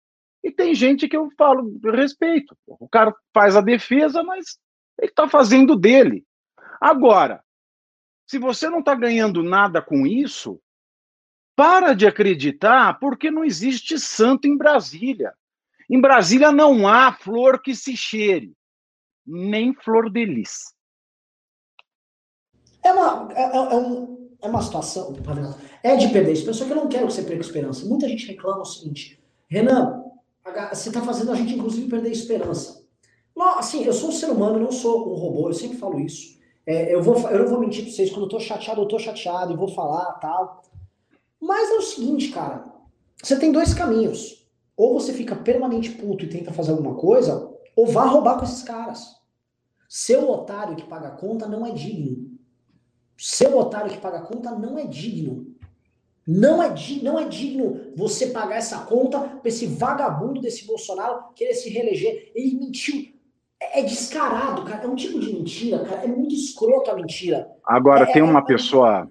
E 0.45 0.53
tem 0.53 0.74
gente 0.74 1.09
que 1.09 1.16
eu 1.16 1.28
falo, 1.36 1.80
respeito. 1.92 2.57
O 2.66 2.86
cara 2.86 3.12
faz 3.32 3.57
a 3.57 3.61
defesa, 3.61 4.22
mas 4.22 4.59
ele 5.01 5.11
está 5.11 5.26
fazendo 5.26 5.74
dele. 5.74 6.22
Agora, 6.81 7.43
se 8.27 8.39
você 8.39 8.68
não 8.68 8.81
está 8.81 8.95
ganhando 8.95 9.43
nada 9.43 9.83
com 9.83 10.07
isso, 10.07 10.61
para 11.57 11.95
de 11.95 12.07
acreditar, 12.07 12.99
porque 12.99 13.31
não 13.31 13.45
existe 13.45 13.99
santo 13.99 14.49
em 14.49 14.57
Brasília. 14.57 15.35
Em 15.89 16.01
Brasília 16.01 16.51
não 16.51 16.89
há 16.89 17.12
flor 17.12 17.61
que 17.61 17.75
se 17.75 17.97
cheire, 17.97 18.53
nem 19.27 19.75
flor 19.75 20.11
de 20.11 20.25
lis. 20.25 20.75
É 22.83 22.93
uma, 22.93 23.33
é, 23.33 23.43
é, 23.43 23.57
é 23.57 23.77
um, 23.77 24.37
é 24.43 24.49
uma 24.49 24.62
situação, 24.62 25.16
é 25.83 25.97
de 25.97 26.09
perder 26.09 26.33
esperança, 26.33 26.59
só 26.59 26.64
que 26.66 26.72
eu 26.72 26.77
não 26.77 26.89
quero 26.89 27.07
que 27.07 27.12
você 27.12 27.22
perca 27.22 27.41
esperança. 27.41 27.87
Muita 27.87 28.09
gente 28.09 28.27
reclama 28.27 28.61
o 28.61 28.64
seguinte, 28.64 29.22
Renan, 29.49 30.03
você 30.70 30.89
está 30.89 31.03
fazendo 31.03 31.33
a 31.33 31.35
gente, 31.35 31.55
inclusive, 31.55 31.89
perder 31.89 32.11
esperança. 32.11 32.85
Não, 33.35 33.59
assim, 33.59 33.85
eu 33.85 33.93
sou 33.93 34.11
um 34.11 34.12
ser 34.12 34.31
humano, 34.31 34.57
eu 34.57 34.62
não 34.62 34.72
sou 34.72 35.11
um 35.12 35.14
robô, 35.14 35.49
eu 35.49 35.55
sempre 35.55 35.79
falo 35.79 35.99
isso. 35.99 36.39
É, 36.67 36.95
eu, 36.95 37.03
vou, 37.03 37.19
eu 37.31 37.41
não 37.41 37.49
vou 37.49 37.61
mentir 37.61 37.85
pra 37.85 37.93
vocês, 37.93 38.11
quando 38.11 38.25
eu 38.25 38.29
tô 38.29 38.41
chateado, 38.41 38.81
eu 38.81 38.89
tô 38.89 38.99
chateado 38.99 39.53
e 39.53 39.57
vou 39.57 39.69
falar 39.69 40.12
tal. 40.15 40.62
Mas 41.41 41.71
é 41.71 41.75
o 41.75 41.83
seguinte, 41.83 42.31
cara. 42.31 42.65
Você 43.23 43.39
tem 43.39 43.53
dois 43.53 43.75
caminhos. 43.75 44.47
Ou 44.77 44.99
você 44.99 45.12
fica 45.12 45.37
permanente 45.37 45.91
puto 45.91 46.25
e 46.25 46.29
tenta 46.29 46.53
fazer 46.53 46.73
alguma 46.73 46.95
coisa, 46.97 47.53
ou 47.77 47.87
vá 47.87 48.05
roubar 48.05 48.39
com 48.39 48.45
esses 48.45 48.62
caras. 48.62 49.15
Seu 49.89 50.29
otário 50.29 50.75
que 50.75 50.89
paga 50.89 51.09
a 51.09 51.17
conta 51.17 51.47
não 51.47 51.65
é 51.65 51.71
digno. 51.71 52.37
Seu 53.17 53.57
otário 53.57 53.91
que 53.91 54.01
paga 54.01 54.19
a 54.19 54.23
conta 54.23 54.51
não 54.51 54.79
é 54.79 54.87
digno. 54.87 55.55
Não 56.27 56.62
é, 56.62 56.75
não 57.03 57.19
é 57.19 57.29
digno 57.29 57.93
você 57.95 58.29
pagar 58.29 58.57
essa 58.57 58.79
conta 58.87 59.21
para 59.21 59.49
esse 59.49 59.67
vagabundo 59.67 60.41
desse 60.41 60.67
Bolsonaro 60.67 61.33
querer 61.35 61.55
se 61.55 61.69
reeleger. 61.69 62.33
Ele 62.35 62.57
mentiu. 62.57 63.14
É, 63.61 63.81
é 63.81 63.83
descarado, 63.83 64.65
cara. 64.65 64.85
É 64.85 64.87
um 64.87 64.97
tipo 64.97 65.19
de 65.19 65.33
mentira, 65.33 65.85
cara. 65.85 66.05
É 66.05 66.07
muito 66.07 66.35
escroto 66.35 66.91
a 66.91 66.95
mentira. 66.95 67.49
Agora, 67.65 68.05
é, 68.05 68.13
tem 68.13 68.23
é, 68.23 68.25
uma 68.25 68.41
é, 68.41 68.45
pessoa 68.45 69.11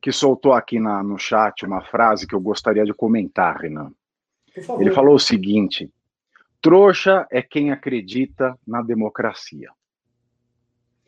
que 0.00 0.12
soltou 0.12 0.52
aqui 0.52 0.78
na, 0.78 1.02
no 1.02 1.18
chat 1.18 1.64
uma 1.64 1.82
frase 1.82 2.26
que 2.26 2.34
eu 2.34 2.40
gostaria 2.40 2.84
de 2.84 2.94
comentar, 2.94 3.56
Renan. 3.56 3.92
Ele 4.78 4.90
falou 4.90 5.14
o 5.14 5.20
seguinte: 5.20 5.90
trouxa 6.60 7.26
é 7.30 7.42
quem 7.42 7.70
acredita 7.70 8.58
na 8.66 8.82
democracia. 8.82 9.70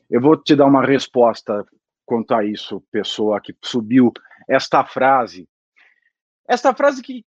Eu 0.08 0.20
vou 0.20 0.36
te 0.36 0.56
dar 0.56 0.66
uma 0.66 0.84
resposta 0.84 1.64
quanto 2.04 2.34
a 2.34 2.44
isso, 2.44 2.82
pessoa 2.90 3.40
que 3.40 3.54
subiu 3.62 4.12
esta 4.48 4.84
frase. 4.84 5.48
Esta 6.48 6.74
frase 6.74 7.00
que, 7.00 7.24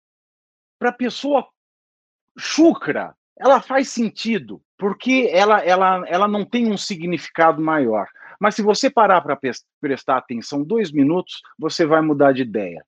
para 0.78 0.90
a 0.90 0.94
pessoa 0.94 1.48
chucra, 2.38 3.16
ela 3.36 3.60
faz 3.60 3.90
sentido, 3.90 4.62
porque 4.78 5.30
ela, 5.32 5.60
ela, 5.64 6.08
ela 6.08 6.28
não 6.28 6.46
tem 6.46 6.72
um 6.72 6.78
significado 6.78 7.62
maior. 7.62 8.08
Mas 8.40 8.56
se 8.56 8.62
você 8.62 8.90
parar 8.90 9.22
para 9.22 9.40
prestar 9.82 10.18
atenção 10.18 10.64
dois 10.64 10.92
minutos, 10.92 11.42
você 11.58 11.86
vai 11.86 12.02
mudar 12.02 12.34
de 12.34 12.44
ideia. 12.44 12.86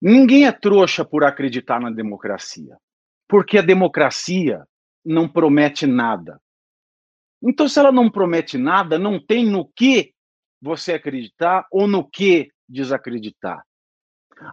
Ninguém 0.00 0.46
é 0.46 0.52
trouxa 0.52 1.04
por 1.04 1.24
acreditar 1.24 1.80
na 1.80 1.90
democracia, 1.90 2.78
porque 3.26 3.58
a 3.58 3.62
democracia 3.62 4.64
não 5.04 5.28
promete 5.28 5.86
nada. 5.86 6.40
Então, 7.42 7.68
se 7.68 7.78
ela 7.78 7.90
não 7.90 8.10
promete 8.10 8.56
nada, 8.56 8.98
não 8.98 9.18
tem 9.18 9.44
no 9.44 9.66
que 9.66 10.14
você 10.60 10.94
acreditar 10.94 11.66
ou 11.70 11.88
no 11.88 12.08
que 12.08 12.52
desacreditar. 12.68 13.64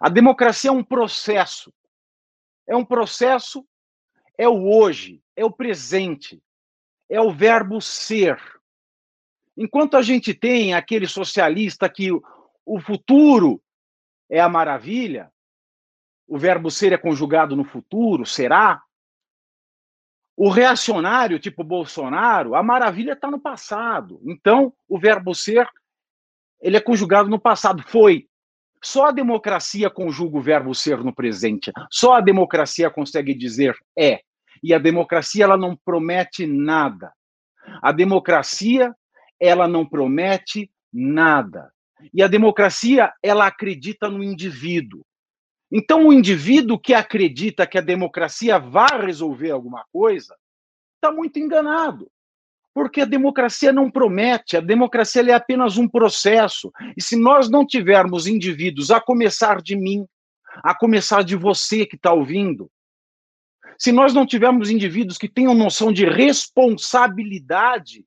A 0.01 0.09
democracia 0.09 0.69
é 0.69 0.73
um 0.73 0.83
processo. 0.83 1.71
É 2.67 2.75
um 2.75 2.85
processo, 2.85 3.65
é 4.37 4.47
o 4.47 4.67
hoje, 4.67 5.21
é 5.35 5.43
o 5.43 5.51
presente, 5.51 6.41
é 7.09 7.19
o 7.19 7.31
verbo 7.31 7.81
ser. 7.81 8.39
Enquanto 9.57 9.95
a 9.95 10.01
gente 10.01 10.33
tem 10.33 10.73
aquele 10.73 11.07
socialista 11.07 11.89
que 11.89 12.09
o 12.65 12.79
futuro 12.79 13.61
é 14.29 14.39
a 14.39 14.49
maravilha, 14.49 15.31
o 16.27 16.37
verbo 16.37 16.71
ser 16.71 16.91
é 16.91 16.97
conjugado 16.97 17.55
no 17.55 17.63
futuro, 17.63 18.25
será? 18.25 18.81
O 20.35 20.49
reacionário, 20.49 21.39
tipo 21.39 21.63
Bolsonaro, 21.63 22.55
a 22.55 22.63
maravilha 22.63 23.13
está 23.13 23.29
no 23.29 23.39
passado. 23.39 24.19
Então, 24.25 24.73
o 24.87 24.99
verbo 24.99 25.33
ser, 25.33 25.69
ele 26.59 26.75
é 26.75 26.81
conjugado 26.81 27.29
no 27.29 27.39
passado. 27.39 27.83
Foi. 27.83 28.27
Só 28.85 29.07
a 29.07 29.11
democracia 29.11 29.89
conjuga 29.89 30.37
o 30.37 30.41
verbo 30.41 30.75
ser 30.75 31.03
no 31.03 31.11
presente. 31.11 31.71
Só 31.89 32.13
a 32.13 32.21
democracia 32.21 32.87
consegue 32.87 33.33
dizer 33.33 33.75
é. 33.97 34.21
E 34.61 34.75
a 34.75 34.77
democracia, 34.77 35.43
ela 35.43 35.57
não 35.57 35.75
promete 35.75 36.45
nada. 36.45 37.11
A 37.81 37.91
democracia, 37.91 38.95
ela 39.39 39.67
não 39.67 39.89
promete 39.89 40.69
nada. 40.93 41.71
E 42.13 42.21
a 42.21 42.27
democracia, 42.27 43.11
ela 43.23 43.47
acredita 43.47 44.07
no 44.07 44.23
indivíduo. 44.23 45.03
Então, 45.71 46.05
o 46.05 46.13
indivíduo 46.13 46.79
que 46.79 46.93
acredita 46.93 47.65
que 47.65 47.79
a 47.79 47.81
democracia 47.81 48.59
vai 48.59 49.03
resolver 49.03 49.49
alguma 49.49 49.83
coisa 49.91 50.35
está 50.93 51.11
muito 51.11 51.39
enganado. 51.39 52.07
Porque 52.75 53.01
a 53.01 53.05
democracia 53.05 53.71
não 53.71 53.89
promete, 53.89 54.57
a 54.57 54.59
democracia 54.59 55.21
é 55.21 55.33
apenas 55.33 55.77
um 55.77 55.87
processo. 55.87 56.73
E 56.97 57.01
se 57.01 57.15
nós 57.15 57.49
não 57.49 57.65
tivermos 57.65 58.27
indivíduos, 58.27 58.91
a 58.91 58.99
começar 58.99 59.61
de 59.61 59.77
mim, 59.77 60.05
a 60.55 60.75
começar 60.75 61.23
de 61.23 61.37
você 61.37 61.85
que 61.85 61.95
está 61.95 62.11
ouvindo, 62.11 62.69
se 63.77 63.93
nós 63.93 64.13
não 64.13 64.25
tivermos 64.25 64.69
indivíduos 64.69 65.17
que 65.17 65.29
tenham 65.29 65.53
noção 65.53 65.91
de 65.91 66.05
responsabilidade, 66.05 68.05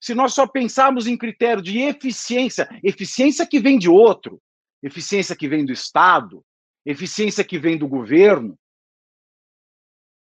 se 0.00 0.14
nós 0.14 0.32
só 0.32 0.46
pensarmos 0.46 1.06
em 1.06 1.16
critério 1.16 1.62
de 1.62 1.80
eficiência, 1.80 2.66
eficiência 2.82 3.46
que 3.46 3.60
vem 3.60 3.78
de 3.78 3.90
outro, 3.90 4.40
eficiência 4.82 5.36
que 5.36 5.46
vem 5.46 5.66
do 5.66 5.72
Estado, 5.72 6.42
eficiência 6.84 7.44
que 7.44 7.58
vem 7.58 7.76
do 7.76 7.86
governo. 7.86 8.58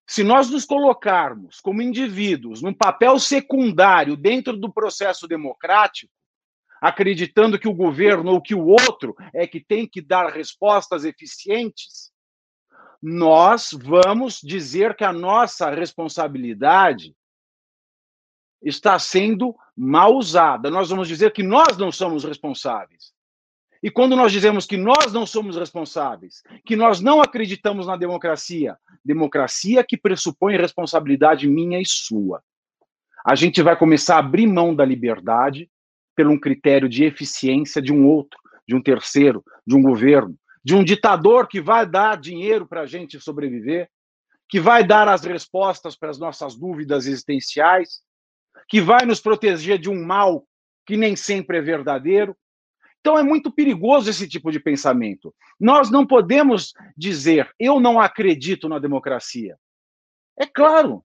Se 0.06 0.22
nós 0.22 0.50
nos 0.50 0.64
colocarmos 0.64 1.60
como 1.60 1.80
indivíduos 1.80 2.60
num 2.60 2.74
papel 2.74 3.18
secundário 3.18 4.16
dentro 4.16 4.56
do 4.56 4.72
processo 4.72 5.26
democrático, 5.26 6.12
acreditando 6.80 7.58
que 7.58 7.68
o 7.68 7.74
governo 7.74 8.32
ou 8.32 8.42
que 8.42 8.54
o 8.54 8.66
outro 8.66 9.16
é 9.32 9.46
que 9.46 9.64
tem 9.64 9.88
que 9.88 10.02
dar 10.02 10.30
respostas 10.30 11.04
eficientes, 11.04 12.12
nós 13.00 13.70
vamos 13.72 14.40
dizer 14.42 14.94
que 14.94 15.04
a 15.04 15.12
nossa 15.12 15.70
responsabilidade 15.70 17.16
está 18.62 18.98
sendo 18.98 19.54
mal 19.74 20.14
usada. 20.14 20.70
Nós 20.70 20.90
vamos 20.90 21.08
dizer 21.08 21.32
que 21.32 21.42
nós 21.42 21.78
não 21.78 21.90
somos 21.90 22.24
responsáveis. 22.24 23.13
E 23.84 23.90
quando 23.90 24.16
nós 24.16 24.32
dizemos 24.32 24.64
que 24.64 24.78
nós 24.78 25.12
não 25.12 25.26
somos 25.26 25.58
responsáveis, 25.58 26.42
que 26.64 26.74
nós 26.74 27.02
não 27.02 27.20
acreditamos 27.20 27.86
na 27.86 27.98
democracia, 27.98 28.78
democracia 29.04 29.84
que 29.84 29.94
pressupõe 29.94 30.56
responsabilidade 30.56 31.46
minha 31.46 31.78
e 31.78 31.84
sua, 31.84 32.42
a 33.26 33.34
gente 33.34 33.60
vai 33.60 33.76
começar 33.76 34.16
a 34.16 34.20
abrir 34.20 34.46
mão 34.46 34.74
da 34.74 34.86
liberdade 34.86 35.70
por 36.16 36.26
um 36.26 36.40
critério 36.40 36.88
de 36.88 37.04
eficiência 37.04 37.82
de 37.82 37.92
um 37.92 38.06
outro, 38.06 38.40
de 38.66 38.74
um 38.74 38.80
terceiro, 38.80 39.44
de 39.66 39.76
um 39.76 39.82
governo, 39.82 40.34
de 40.64 40.74
um 40.74 40.82
ditador 40.82 41.46
que 41.46 41.60
vai 41.60 41.84
dar 41.84 42.16
dinheiro 42.16 42.66
para 42.66 42.80
a 42.80 42.86
gente 42.86 43.20
sobreviver, 43.20 43.90
que 44.48 44.58
vai 44.58 44.82
dar 44.82 45.08
as 45.08 45.24
respostas 45.24 45.94
para 45.94 46.08
as 46.08 46.18
nossas 46.18 46.56
dúvidas 46.56 47.06
existenciais, 47.06 48.00
que 48.66 48.80
vai 48.80 49.04
nos 49.04 49.20
proteger 49.20 49.78
de 49.78 49.90
um 49.90 50.06
mal 50.06 50.46
que 50.86 50.96
nem 50.96 51.14
sempre 51.14 51.58
é 51.58 51.60
verdadeiro, 51.60 52.34
então 53.04 53.18
é 53.18 53.22
muito 53.22 53.52
perigoso 53.52 54.08
esse 54.08 54.26
tipo 54.26 54.50
de 54.50 54.58
pensamento. 54.58 55.34
Nós 55.60 55.90
não 55.90 56.06
podemos 56.06 56.72
dizer, 56.96 57.54
eu 57.60 57.78
não 57.78 58.00
acredito 58.00 58.66
na 58.66 58.78
democracia. 58.78 59.58
É 60.38 60.46
claro, 60.46 61.04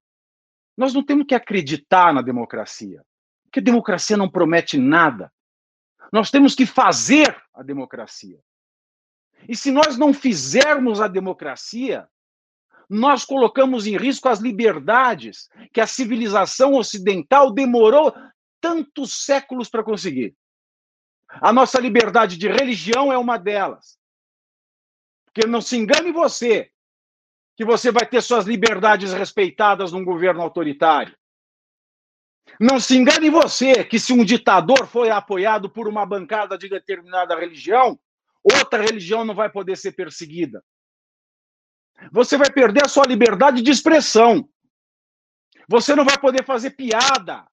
nós 0.77 0.93
não 0.93 1.03
temos 1.03 1.25
que 1.27 1.35
acreditar 1.35 2.13
na 2.13 2.21
democracia, 2.21 3.03
porque 3.43 3.59
a 3.59 3.63
democracia 3.63 4.15
não 4.15 4.29
promete 4.29 4.77
nada. 4.77 5.29
Nós 6.09 6.31
temos 6.31 6.55
que 6.55 6.65
fazer 6.65 7.35
a 7.53 7.61
democracia. 7.61 8.39
E 9.45 9.53
se 9.53 9.69
nós 9.69 9.97
não 9.97 10.13
fizermos 10.13 11.01
a 11.01 11.07
democracia, 11.09 12.07
nós 12.89 13.25
colocamos 13.25 13.85
em 13.85 13.97
risco 13.97 14.29
as 14.29 14.39
liberdades 14.39 15.49
que 15.73 15.81
a 15.81 15.85
civilização 15.85 16.75
ocidental 16.75 17.51
demorou 17.51 18.15
tantos 18.61 19.25
séculos 19.25 19.67
para 19.67 19.83
conseguir. 19.83 20.33
A 21.29 21.53
nossa 21.53 21.79
liberdade 21.79 22.37
de 22.37 22.47
religião 22.47 23.11
é 23.13 23.17
uma 23.17 23.37
delas. 23.37 23.99
Porque 25.25 25.47
não 25.47 25.61
se 25.61 25.77
engane 25.77 26.11
você 26.11 26.71
que 27.55 27.65
você 27.65 27.91
vai 27.91 28.05
ter 28.05 28.21
suas 28.21 28.45
liberdades 28.45 29.13
respeitadas 29.13 29.91
num 29.91 30.03
governo 30.03 30.41
autoritário. 30.41 31.15
Não 32.59 32.79
se 32.79 32.97
engane 32.97 33.29
você 33.29 33.83
que 33.83 33.99
se 33.99 34.13
um 34.13 34.23
ditador 34.23 34.87
foi 34.87 35.09
apoiado 35.09 35.69
por 35.69 35.87
uma 35.87 36.05
bancada 36.05 36.57
de 36.57 36.69
determinada 36.69 37.37
religião, 37.37 37.99
outra 38.43 38.81
religião 38.81 39.25
não 39.25 39.35
vai 39.35 39.51
poder 39.51 39.77
ser 39.77 39.91
perseguida. 39.91 40.63
Você 42.11 42.37
vai 42.37 42.51
perder 42.51 42.85
a 42.85 42.89
sua 42.89 43.05
liberdade 43.05 43.61
de 43.61 43.69
expressão. 43.69 44.49
Você 45.67 45.95
não 45.95 46.05
vai 46.05 46.17
poder 46.17 46.45
fazer 46.45 46.71
piada 46.71 47.45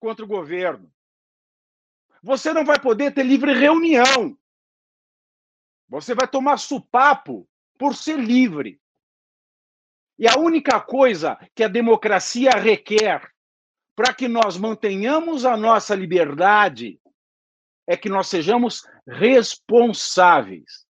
contra 0.00 0.24
o 0.24 0.28
governo. 0.28 0.93
Você 2.24 2.54
não 2.54 2.64
vai 2.64 2.80
poder 2.80 3.12
ter 3.12 3.22
livre 3.22 3.52
reunião. 3.52 4.34
Você 5.86 6.14
vai 6.14 6.26
tomar 6.26 6.56
supapo 6.56 7.46
por 7.78 7.94
ser 7.94 8.18
livre. 8.18 8.80
E 10.18 10.26
a 10.26 10.38
única 10.38 10.80
coisa 10.80 11.36
que 11.54 11.62
a 11.62 11.68
democracia 11.68 12.52
requer 12.52 13.30
para 13.94 14.14
que 14.14 14.26
nós 14.26 14.56
mantenhamos 14.56 15.44
a 15.44 15.54
nossa 15.54 15.94
liberdade 15.94 16.98
é 17.86 17.94
que 17.94 18.08
nós 18.08 18.26
sejamos 18.28 18.88
responsáveis. 19.06 20.86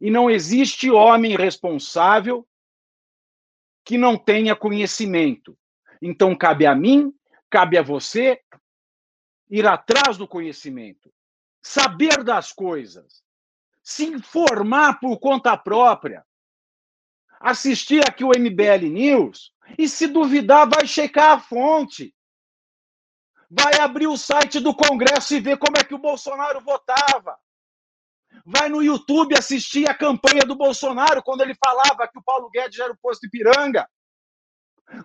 E 0.00 0.10
não 0.10 0.30
existe 0.30 0.90
homem 0.90 1.36
responsável 1.36 2.48
que 3.84 3.98
não 3.98 4.16
tenha 4.16 4.56
conhecimento. 4.56 5.58
Então, 6.00 6.34
cabe 6.34 6.64
a 6.64 6.74
mim, 6.74 7.12
cabe 7.50 7.76
a 7.76 7.82
você 7.82 8.40
ir 9.50 9.66
atrás 9.66 10.16
do 10.16 10.28
conhecimento, 10.28 11.12
saber 11.60 12.22
das 12.22 12.52
coisas, 12.52 13.22
se 13.82 14.06
informar 14.06 15.00
por 15.00 15.18
conta 15.18 15.56
própria, 15.56 16.24
assistir 17.40 18.06
aqui 18.06 18.22
o 18.22 18.30
MBL 18.30 18.88
News 18.88 19.52
e, 19.76 19.88
se 19.88 20.06
duvidar, 20.06 20.68
vai 20.68 20.86
checar 20.86 21.32
a 21.32 21.40
fonte. 21.40 22.14
Vai 23.50 23.80
abrir 23.80 24.06
o 24.06 24.16
site 24.16 24.60
do 24.60 24.72
Congresso 24.72 25.34
e 25.34 25.40
ver 25.40 25.58
como 25.58 25.76
é 25.76 25.82
que 25.82 25.94
o 25.94 25.98
Bolsonaro 25.98 26.60
votava. 26.60 27.36
Vai 28.46 28.68
no 28.68 28.80
YouTube 28.80 29.36
assistir 29.36 29.90
a 29.90 29.94
campanha 29.94 30.42
do 30.46 30.54
Bolsonaro 30.54 31.20
quando 31.22 31.40
ele 31.40 31.54
falava 31.54 32.06
que 32.06 32.18
o 32.18 32.22
Paulo 32.22 32.48
Guedes 32.50 32.78
era 32.78 32.92
o 32.92 32.98
posto 32.98 33.26
Ipiranga. 33.26 33.88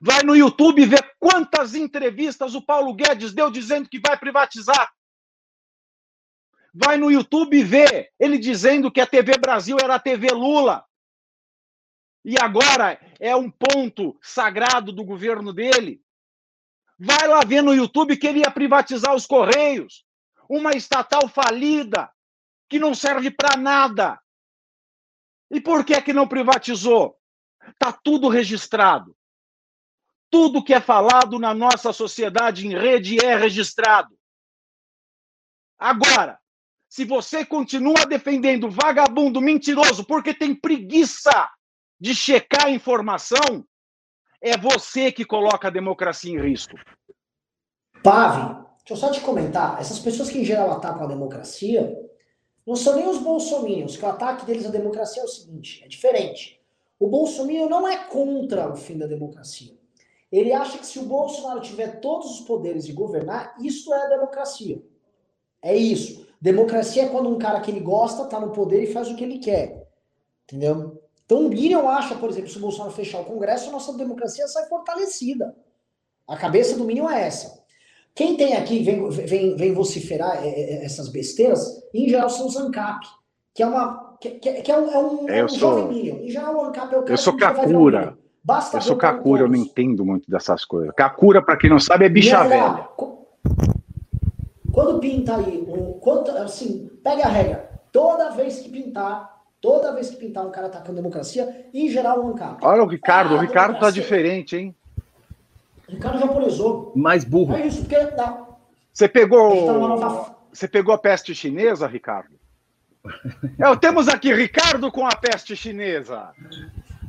Vai 0.01 0.23
no 0.23 0.35
YouTube 0.35 0.85
ver 0.85 1.15
quantas 1.19 1.75
entrevistas 1.75 2.55
o 2.55 2.61
Paulo 2.61 2.93
Guedes 2.93 3.33
deu 3.33 3.51
dizendo 3.51 3.89
que 3.89 3.99
vai 3.99 4.17
privatizar. 4.17 4.91
Vai 6.73 6.97
no 6.97 7.09
YouTube 7.09 7.63
ver 7.63 8.11
ele 8.19 8.37
dizendo 8.37 8.91
que 8.91 8.99
a 8.99 9.07
TV 9.07 9.37
Brasil 9.37 9.77
era 9.81 9.95
a 9.95 9.99
TV 9.99 10.27
Lula. 10.31 10.85
E 12.23 12.35
agora 12.41 12.99
é 13.19 13.35
um 13.35 13.49
ponto 13.49 14.17
sagrado 14.21 14.91
do 14.91 15.03
governo 15.03 15.53
dele. 15.53 16.01
Vai 16.97 17.27
lá 17.27 17.41
ver 17.45 17.61
no 17.61 17.73
YouTube 17.73 18.17
que 18.17 18.27
ele 18.27 18.39
ia 18.39 18.51
privatizar 18.51 19.13
os 19.13 19.25
Correios, 19.25 20.05
uma 20.49 20.71
estatal 20.71 21.27
falida, 21.27 22.11
que 22.67 22.79
não 22.79 22.95
serve 22.95 23.29
para 23.29 23.55
nada. 23.55 24.19
E 25.51 25.61
por 25.61 25.85
que 25.85 26.01
que 26.01 26.13
não 26.13 26.27
privatizou? 26.27 27.17
Tá 27.77 27.91
tudo 27.91 28.27
registrado. 28.27 29.15
Tudo 30.35 30.61
que 30.61 30.73
é 30.73 30.81
falado 30.81 31.39
na 31.39 31.53
nossa 31.53 31.93
sociedade 31.93 32.67
em 32.67 32.77
rede 32.77 33.23
é 33.23 33.37
registrado. 33.37 34.13
Agora, 35.79 36.37
se 36.89 37.05
você 37.05 37.45
continua 37.45 38.05
defendendo 38.05 38.69
vagabundo 38.69 39.39
mentiroso 39.39 40.03
porque 40.03 40.33
tem 40.33 40.53
preguiça 40.53 41.49
de 41.97 42.13
checar 42.13 42.65
a 42.65 42.69
informação, 42.69 43.65
é 44.41 44.57
você 44.57 45.09
que 45.09 45.23
coloca 45.23 45.69
a 45.69 45.71
democracia 45.71 46.33
em 46.33 46.41
risco. 46.41 46.75
Pave, 48.03 48.55
deixa 48.79 48.89
eu 48.89 48.97
só 48.97 49.11
te 49.11 49.21
comentar. 49.21 49.79
Essas 49.79 49.99
pessoas 49.99 50.29
que 50.29 50.39
em 50.39 50.43
geral 50.43 50.69
atacam 50.69 51.05
a 51.05 51.07
democracia 51.07 51.97
não 52.67 52.75
são 52.75 52.97
nem 52.97 53.07
os 53.07 53.19
bolsominions, 53.19 53.95
que 53.95 54.03
o 54.03 54.09
ataque 54.09 54.45
deles 54.45 54.65
à 54.65 54.69
democracia 54.69 55.21
é 55.21 55.25
o 55.25 55.29
seguinte, 55.29 55.81
é 55.81 55.87
diferente. 55.87 56.61
O 56.99 57.07
bolsominion 57.07 57.69
não 57.69 57.87
é 57.87 57.95
contra 58.09 58.69
o 58.69 58.75
fim 58.75 58.97
da 58.97 59.07
democracia. 59.07 59.84
Ele 60.31 60.51
acha 60.51 60.77
que 60.77 60.85
se 60.85 60.99
o 60.99 61.05
Bolsonaro 61.05 61.61
tiver 61.61 61.99
todos 61.99 62.39
os 62.39 62.41
poderes 62.41 62.85
de 62.85 62.93
governar, 62.93 63.55
isso 63.59 63.93
é 63.93 64.05
a 64.05 64.09
democracia. 64.09 64.81
É 65.61 65.75
isso. 65.75 66.25
Democracia 66.41 67.03
é 67.03 67.09
quando 67.09 67.29
um 67.29 67.37
cara 67.37 67.59
que 67.59 67.71
ele 67.71 67.79
gosta 67.79 68.25
tá 68.25 68.39
no 68.39 68.51
poder 68.51 68.83
e 68.83 68.91
faz 68.93 69.09
o 69.09 69.15
que 69.15 69.23
ele 69.23 69.39
quer. 69.39 69.87
Entendeu? 70.43 71.01
Então 71.25 71.45
o 71.45 71.49
Minion 71.49 71.87
acha, 71.87 72.15
por 72.15 72.29
exemplo, 72.29 72.49
se 72.49 72.57
o 72.57 72.61
Bolsonaro 72.61 72.93
fechar 72.93 73.21
o 73.21 73.25
Congresso, 73.25 73.69
a 73.69 73.71
nossa 73.71 73.93
democracia 73.93 74.47
sai 74.47 74.67
fortalecida. 74.67 75.55
A 76.27 76.37
cabeça 76.37 76.77
do 76.77 76.85
Minion 76.85 77.09
é 77.09 77.25
essa. 77.25 77.63
Quem 78.13 78.37
tem 78.37 78.55
aqui, 78.55 78.83
vem, 78.83 79.09
vem, 79.09 79.55
vem 79.55 79.73
vociferar 79.73 80.43
é, 80.43 80.47
é, 80.47 80.85
essas 80.85 81.09
besteiras, 81.09 81.83
em 81.93 82.07
geral 82.07 82.29
são 82.29 82.47
os 82.47 82.55
ANCAP, 82.55 83.05
que 83.53 83.61
é 83.61 83.67
uma. 83.67 84.15
Que, 84.21 84.31
que 84.39 84.71
é 84.71 84.79
um, 84.79 84.91
é 84.91 84.97
um, 84.97 85.29
é 85.29 85.43
um 85.43 85.49
sou, 85.49 85.59
jovem 85.59 85.87
Minion. 85.87 86.17
Em 86.23 86.29
geral, 86.29 86.55
o 86.55 86.61
ANCAP 86.65 86.93
é 86.93 86.97
o 86.97 87.01
cara 87.01 87.13
Eu 87.13 87.17
sou 87.17 87.35
Kakura. 87.35 88.17
Eu 88.73 88.81
sou 88.81 88.95
Kakura, 88.95 89.43
eu 89.43 89.47
não 89.47 89.55
entendo 89.55 90.05
muito 90.05 90.29
dessas 90.29 90.63
coisas. 90.63 90.93
Kakura, 90.95 91.41
para 91.41 91.57
quem 91.57 91.69
não 91.69 91.79
sabe, 91.79 92.05
é 92.05 92.09
bicha 92.09 92.43
velha. 92.43 92.87
Quando 94.71 94.99
pinta 94.99 95.37
aí, 95.37 95.65
um, 95.67 95.93
quando, 95.99 96.29
assim, 96.31 96.89
pega 97.03 97.23
a 97.25 97.29
regra. 97.29 97.69
Toda 97.91 98.31
vez 98.31 98.59
que 98.59 98.69
pintar, 98.69 99.35
Toda 99.65 99.93
vez 99.93 100.11
que 100.11 100.17
pintar 100.17 100.45
um 100.45 100.51
cara 100.51 100.67
atacando 100.67 100.97
democracia, 100.97 101.65
em 101.73 101.89
geral, 101.89 102.23
um 102.23 102.29
ANCAP. 102.29 102.63
Olha 102.63 102.83
o 102.83 102.87
Ricardo, 102.87 103.33
ah, 103.33 103.37
o 103.39 103.41
Ricardo 103.41 103.79
tá 103.79 103.89
diferente, 103.89 104.55
hein? 104.55 104.75
O 105.89 105.93
Ricardo 105.93 106.19
japonesou. 106.19 106.91
Mais 106.95 107.23
burro. 107.23 107.55
É 107.55 107.65
isso, 107.65 107.81
porque 107.81 107.99
dá. 108.11 108.45
Você 108.93 109.07
pegou. 109.07 109.65
Tá 109.65 109.73
nova... 109.73 110.35
Você 110.53 110.67
pegou 110.67 110.93
a 110.93 110.99
peste 110.99 111.33
chinesa, 111.33 111.87
Ricardo? 111.87 112.35
É, 113.57 113.75
temos 113.77 114.07
aqui 114.07 114.31
Ricardo 114.31 114.91
com 114.91 115.03
a 115.03 115.15
peste 115.15 115.55
chinesa. 115.55 116.29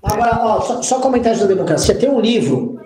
Agora, 0.03 0.45
ó, 0.45 0.61
só, 0.61 0.83
só 0.83 1.01
comentários 1.01 1.41
da 1.41 1.47
democracia. 1.47 1.99
Tem 1.99 2.09
um 2.09 2.21
livro. 2.21 2.81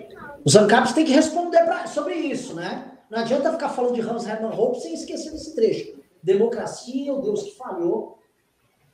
Os 0.45 0.57
ANCAPs 0.57 0.93
têm 0.93 1.05
que 1.05 1.13
responder 1.13 1.65
pra, 1.65 1.87
sobre 1.87 2.15
isso, 2.15 2.55
né? 2.55 2.93
Não 3.11 3.19
adianta 3.19 3.53
ficar 3.53 3.69
falando 3.69 3.95
de 3.95 4.01
Hans 4.01 4.27
Hermann 4.27 4.59
Hoppe 4.59 4.81
sem 4.81 4.95
esquecer 4.95 5.33
desse 5.33 5.55
trecho. 5.55 5.99
Democracia, 6.23 7.13
o 7.13 7.21
Deus 7.21 7.43
que 7.43 7.57
falhou, 7.57 8.19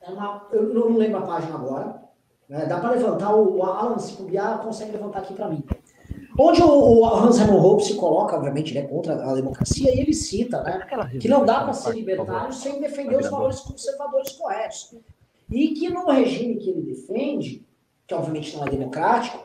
é 0.01 0.09
uma, 0.09 0.47
eu 0.51 0.73
não 0.73 0.97
lembro 0.97 1.19
a 1.19 1.21
página 1.21 1.55
agora. 1.55 2.01
Né? 2.49 2.65
Dá 2.65 2.79
para 2.79 2.91
levantar, 2.91 3.35
o, 3.35 3.57
o 3.57 3.63
Alan, 3.63 3.99
se 3.99 4.15
consegue 4.63 4.91
levantar 4.93 5.19
aqui 5.19 5.33
para 5.33 5.49
mim. 5.49 5.63
Onde 6.39 6.61
o, 6.61 6.67
o 6.67 7.05
Hans 7.05 7.39
Hermann 7.39 7.59
Hope 7.59 7.83
se 7.83 7.95
coloca, 7.95 8.35
obviamente, 8.35 8.71
ele 8.71 8.79
é 8.79 8.87
contra 8.87 9.13
a 9.13 9.33
democracia, 9.33 9.93
e 9.93 9.99
ele 9.99 10.13
cita 10.13 10.61
né, 10.63 10.85
que 11.19 11.27
não 11.27 11.45
dá 11.45 11.63
para 11.63 11.73
ser 11.73 11.93
libertário 11.93 12.53
sem 12.53 12.79
defender 12.79 13.17
os 13.17 13.29
valores 13.29 13.59
conservadores 13.59 14.31
corretos. 14.33 14.95
E 15.49 15.69
que 15.69 15.89
no 15.89 16.05
regime 16.05 16.57
que 16.57 16.69
ele 16.69 16.81
defende, 16.81 17.66
que 18.07 18.13
obviamente 18.13 18.55
não 18.55 18.65
é 18.65 18.69
democrático, 18.69 19.37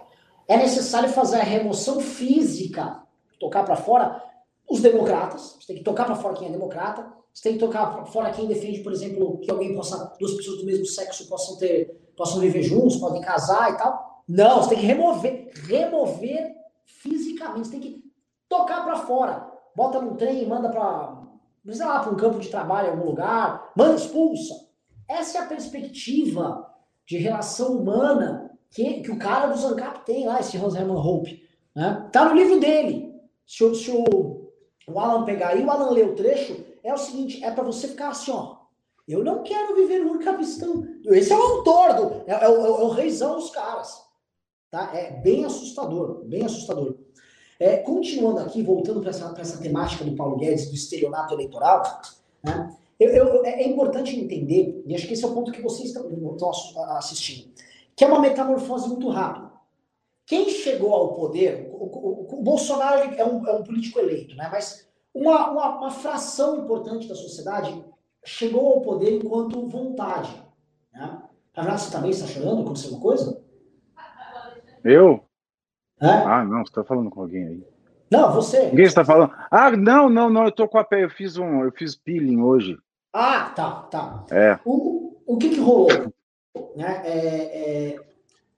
é 0.47 0.57
necessário 0.57 1.09
fazer 1.09 1.41
a 1.41 1.45
remoção 1.45 2.01
física, 2.01 3.03
tocar 3.39 3.65
para 3.65 3.77
fora 3.77 4.23
os 4.69 4.81
democratas, 4.81 5.57
você 5.61 5.69
tem 5.69 5.77
que 5.77 5.85
tocar 5.85 6.05
para 6.05 6.15
fora 6.15 6.35
quem 6.35 6.49
é 6.49 6.53
democrata, 6.53 7.07
você 7.33 7.45
tem 7.45 7.53
que 7.55 7.59
tocar 7.59 8.05
fora 8.07 8.31
quem 8.31 8.47
defende, 8.47 8.81
por 8.81 8.93
exemplo, 8.93 9.39
que 9.39 9.51
alguém 9.51 9.75
possa, 9.75 10.15
duas 10.19 10.35
pessoas 10.35 10.59
do 10.59 10.67
mesmo 10.67 10.85
sexo 10.87 11.27
possam 11.29 11.57
ter, 11.57 12.13
possam 12.17 12.41
viver 12.41 12.63
juntos, 12.63 12.97
podem 12.97 13.23
casar 13.23 13.73
e 13.73 13.77
tal. 13.79 14.23
Não, 14.29 14.63
você 14.63 14.71
tem 14.71 14.79
que 14.79 14.87
remover, 14.87 15.51
remover 15.67 16.55
fisicamente, 16.85 17.69
você 17.69 17.73
tem 17.73 17.81
que 17.81 18.05
tocar 18.49 18.85
para 18.85 18.97
fora. 18.97 19.51
Bota 19.75 20.01
num 20.01 20.15
trem, 20.15 20.47
manda 20.47 20.69
para, 20.69 21.23
sei 21.71 21.87
lá, 21.87 22.01
para 22.01 22.13
um 22.13 22.17
campo 22.17 22.39
de 22.39 22.49
trabalho 22.49 22.91
algum 22.91 23.07
lugar, 23.07 23.73
manda 23.75 23.97
expulsa. 23.97 24.55
Essa 25.09 25.39
é 25.39 25.41
a 25.41 25.47
perspectiva 25.47 26.71
de 27.07 27.17
relação 27.17 27.79
humana 27.79 28.52
que, 28.73 29.03
que 29.03 29.11
o 29.11 29.19
cara 29.19 29.47
do 29.47 29.59
Zancap 29.59 30.05
tem 30.05 30.27
lá, 30.27 30.41
esse 30.41 30.57
Hans 30.57 30.75
Hermann 30.75 30.97
Hope. 30.97 31.47
Né? 31.77 32.09
Tá 32.11 32.25
no 32.25 32.35
livro 32.35 32.59
dele. 32.59 33.15
Se, 33.47 33.63
o, 33.63 33.75
se 33.75 33.91
o, 33.91 34.51
o 34.89 34.99
Alan 34.99 35.25
pegar 35.25 35.49
aí, 35.49 35.63
o 35.63 35.71
Alan 35.71 35.91
lê 35.91 36.03
o 36.03 36.15
trecho, 36.15 36.65
é 36.83 36.93
o 36.93 36.99
seguinte, 36.99 37.45
é 37.45 37.51
para 37.51 37.63
você 37.63 37.87
ficar 37.87 38.09
assim, 38.09 38.33
ó. 38.33 38.63
Eu 39.07 39.23
não 39.23 39.43
quero 39.43 39.77
viver 39.77 39.99
no 39.99 40.19
Capistão. 40.21 40.87
Esse 41.07 41.33
é 41.33 41.37
o 41.37 41.43
autor, 41.43 41.95
do, 41.95 42.31
é, 42.31 42.33
é, 42.33 42.45
é, 42.45 42.45
é, 42.45 42.49
o 42.49 42.89
reizão 42.89 43.35
dos 43.35 43.51
caras. 43.51 44.03
Tá? 44.71 44.91
É 44.95 45.11
bem 45.11 45.45
assustador, 45.45 46.25
bem 46.25 46.45
assustador. 46.45 46.97
É, 47.61 47.77
continuando 47.77 48.39
aqui, 48.41 48.63
voltando 48.63 49.01
para 49.01 49.11
essa, 49.11 49.35
essa 49.39 49.59
temática 49.59 50.05
do 50.05 50.17
Paulo 50.17 50.37
Guedes, 50.37 50.69
do 50.69 50.75
estelionato 50.75 51.35
eleitoral, 51.35 51.83
né? 52.43 52.75
eu, 52.99 53.11
eu, 53.11 53.45
é, 53.45 53.63
é 53.63 53.69
importante 53.69 54.19
entender, 54.19 54.83
e 54.87 54.95
acho 54.95 55.07
que 55.07 55.13
esse 55.13 55.25
é 55.25 55.29
o 55.29 55.35
ponto 55.35 55.53
que 55.53 55.61
vocês 55.61 55.89
estão 55.89 56.09
assistindo, 56.97 57.53
que 57.97 58.05
é 58.05 58.07
uma 58.07 58.21
metamorfose 58.21 58.89
muito 58.89 59.09
rápida. 59.09 59.51
Quem 60.27 60.49
chegou 60.49 60.95
ao 60.95 61.15
poder, 61.15 61.69
o, 61.73 61.85
o, 61.85 62.39
o 62.39 62.43
Bolsonaro 62.43 63.15
é 63.15 63.25
um, 63.25 63.47
é 63.47 63.53
um 63.53 63.65
político 63.65 63.99
eleito, 63.99 64.35
né? 64.37 64.49
mas 64.51 64.89
uma, 65.13 65.51
uma, 65.51 65.79
uma 65.79 65.91
fração 65.91 66.65
importante 66.65 67.09
da 67.09 67.15
sociedade 67.15 67.85
chegou 68.25 68.75
ao 68.75 68.81
poder 68.81 69.17
enquanto 69.17 69.69
vontade. 69.69 70.43
Né? 70.93 71.23
Renato, 71.55 71.81
você 71.81 71.93
também 71.93 72.11
está 72.11 72.27
chorando? 72.27 72.63
Aconteceu 72.63 72.91
alguma 72.91 73.03
coisa? 73.03 73.43
Eu? 74.85 75.25
É? 76.01 76.09
Ah, 76.09 76.45
não, 76.45 76.59
você 76.59 76.71
está 76.71 76.83
falando 76.83 77.11
com 77.11 77.21
alguém 77.21 77.47
aí. 77.47 77.67
Não, 78.11 78.33
você. 78.33 78.67
Ninguém 78.67 78.85
está 78.85 79.05
falando. 79.05 79.33
Ah, 79.51 79.71
não, 79.71 80.09
não, 80.09 80.29
não, 80.29 80.45
eu 80.45 80.53
tô 80.53 80.69
com 80.69 80.79
a 80.79 80.85
pé, 80.85 81.05
eu 81.05 81.11
fiz 81.11 81.37
um, 81.37 81.63
eu 81.65 81.73
fiz 81.73 81.95
peeling 81.95 82.41
hoje. 82.41 82.77
Ah, 83.13 83.51
tá, 83.55 83.71
tá. 83.91 84.25
É. 84.31 84.59
O, 84.65 85.17
o 85.27 85.37
que 85.39 85.51
que 85.51 85.61
rolou? 85.61 85.89
Né? 86.77 87.03
É, 87.05 87.15
é, 87.15 87.97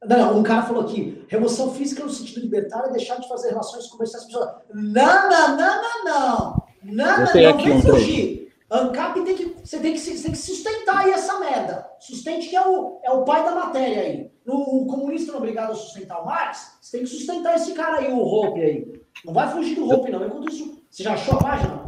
não, 0.06 0.38
um 0.38 0.42
cara 0.42 0.62
falou 0.62 0.82
aqui, 0.82 1.24
remoção 1.28 1.72
física 1.72 2.04
no 2.04 2.10
sentido 2.10 2.40
libertário 2.40 2.90
é 2.90 2.92
deixar 2.92 3.20
de 3.20 3.28
fazer 3.28 3.50
relações 3.50 3.86
comerciais 3.86 4.24
com 4.24 4.30
pessoas. 4.30 4.54
Não, 4.72 5.28
não, 5.28 5.56
não, 5.56 5.82
não, 5.82 6.04
não. 6.04 6.64
Não, 6.84 7.18
não, 7.18 7.24
não 7.24 7.58
vem 7.58 7.80
fugir. 7.80 8.44
ANCAP 8.70 9.24
tem 9.24 9.36
que. 9.36 9.56
Você 9.62 9.78
tem 9.78 9.92
que, 9.92 9.98
você 9.98 10.22
tem 10.22 10.32
que 10.32 10.38
sustentar 10.38 10.98
aí 10.98 11.12
essa 11.12 11.38
merda. 11.38 11.86
Sustente 12.00 12.48
que 12.48 12.56
é 12.56 12.66
o, 12.66 12.98
é 13.02 13.10
o 13.10 13.24
pai 13.24 13.44
da 13.44 13.54
matéria 13.54 14.02
aí. 14.02 14.30
No, 14.44 14.56
o 14.56 14.86
comunista 14.86 15.28
não 15.28 15.38
é 15.38 15.38
obrigado 15.38 15.72
a 15.72 15.74
sustentar 15.74 16.20
o 16.20 16.26
Marx, 16.26 16.76
você 16.80 16.98
tem 16.98 17.06
que 17.06 17.12
sustentar 17.12 17.54
esse 17.54 17.72
cara 17.72 17.98
aí, 17.98 18.12
o 18.12 18.18
Hope 18.18 18.60
aí. 18.60 18.92
Não 19.24 19.32
vai 19.32 19.50
fugir 19.50 19.76
do 19.76 19.88
Hope, 19.88 20.10
não. 20.10 20.26
Enquanto 20.26 20.50
isso. 20.50 20.82
Você 20.90 21.02
já 21.02 21.14
achou 21.14 21.34
a 21.34 21.42
página? 21.42 21.82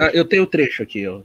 Ah, 0.00 0.10
eu 0.12 0.28
tenho 0.28 0.42
o 0.42 0.46
trecho 0.46 0.82
aqui, 0.82 1.06
ó. 1.06 1.22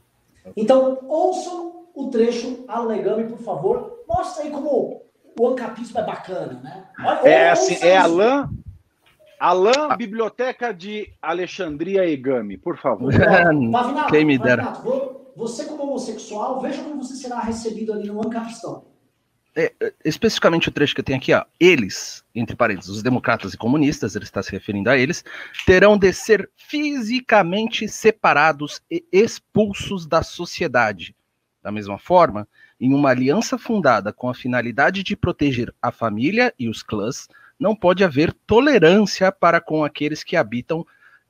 Então, 0.56 1.00
ouçam 1.08 1.75
o 1.96 2.10
trecho, 2.10 2.66
Alegame, 2.68 3.24
por 3.26 3.40
favor. 3.40 4.04
Mostra 4.08 4.44
aí 4.44 4.52
como 4.52 5.06
o 5.40 5.48
ancapismo 5.48 6.00
é 6.00 6.04
bacana, 6.04 6.60
né? 6.62 6.86
Olha, 7.00 7.28
é 7.28 7.50
assim, 7.50 7.78
é 7.82 7.98
Alain, 7.98 8.48
Alain. 9.40 9.98
Biblioteca 9.98 10.74
de 10.74 11.12
Alexandria 11.22 12.08
Egami, 12.08 12.58
por 12.58 12.78
favor. 12.78 13.12
Pavinato, 13.72 14.12
Quem 14.12 14.26
me 14.26 14.38
dera. 14.38 14.66
Pavinato, 14.66 15.22
você 15.36 15.66
como 15.66 15.84
homossexual, 15.84 16.62
veja 16.62 16.82
como 16.84 17.04
você 17.04 17.16
será 17.16 17.40
recebido 17.40 17.92
ali 17.92 18.08
no 18.08 18.26
Ancapistão. 18.26 18.86
é, 19.56 19.74
é, 19.82 19.94
especificamente 20.04 20.70
o 20.70 20.72
trecho 20.72 20.94
que 20.94 21.02
eu 21.02 21.06
tenho 21.06 21.18
aqui, 21.18 21.34
ó, 21.34 21.44
eles, 21.60 22.24
entre 22.34 22.56
parênteses, 22.56 22.90
os 22.90 23.04
democratas 23.04 23.54
e 23.54 23.58
comunistas, 23.58 24.16
ele 24.16 24.26
está 24.26 24.42
se 24.42 24.52
referindo 24.52 24.90
a 24.90 24.98
eles, 24.98 25.24
terão 25.66 25.98
de 25.98 26.12
ser 26.14 26.50
fisicamente 26.56 27.88
separados 27.88 28.82
e 28.90 29.04
expulsos 29.12 30.06
da 30.06 30.24
sociedade. 30.24 31.16
Da 31.66 31.72
mesma 31.72 31.98
forma, 31.98 32.48
em 32.80 32.94
uma 32.94 33.10
aliança 33.10 33.58
fundada 33.58 34.14
com 34.14 34.30
a 34.30 34.36
finalidade 34.36 35.02
de 35.02 35.16
proteger 35.16 35.74
a 35.82 35.92
família 35.92 36.54
e 36.60 36.70
os 36.70 36.84
clãs, 36.84 37.28
não 37.60 37.76
pode 37.76 38.04
haver 38.04 38.32
tolerância 38.46 39.32
para 39.32 39.60
com 39.60 39.84
aqueles 39.84 40.24
que 40.24 40.36
habitam, 40.36 40.86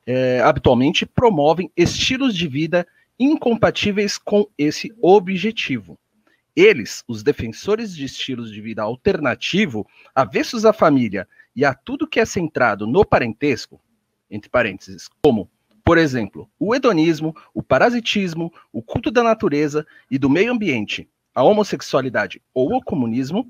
é, 0.06 0.42
habitualmente 0.42 1.06
promovem 1.06 1.72
estilos 1.74 2.36
de 2.36 2.46
vida 2.46 2.86
incompatíveis 3.18 4.18
com 4.18 4.46
esse 4.58 4.94
objetivo. 5.00 5.98
Eles, 6.54 7.02
os 7.08 7.22
defensores 7.22 7.96
de 7.96 8.04
estilos 8.04 8.52
de 8.52 8.60
vida 8.60 8.82
alternativo, 8.82 9.86
avessos 10.14 10.66
à 10.66 10.72
família 10.74 11.26
e 11.56 11.64
a 11.64 11.72
tudo 11.72 12.06
que 12.06 12.20
é 12.20 12.26
centrado 12.26 12.86
no 12.86 13.06
parentesco, 13.06 13.80
entre 14.30 14.50
parênteses, 14.50 15.08
como, 15.22 15.50
por 15.86 15.98
exemplo, 15.98 16.50
o 16.58 16.74
hedonismo, 16.74 17.32
o 17.54 17.62
parasitismo, 17.62 18.52
o 18.72 18.82
culto 18.82 19.08
da 19.08 19.22
natureza 19.22 19.86
e 20.10 20.18
do 20.18 20.28
meio 20.28 20.50
ambiente, 20.50 21.08
a 21.32 21.44
homossexualidade 21.44 22.42
ou 22.52 22.74
o 22.74 22.82
comunismo, 22.82 23.46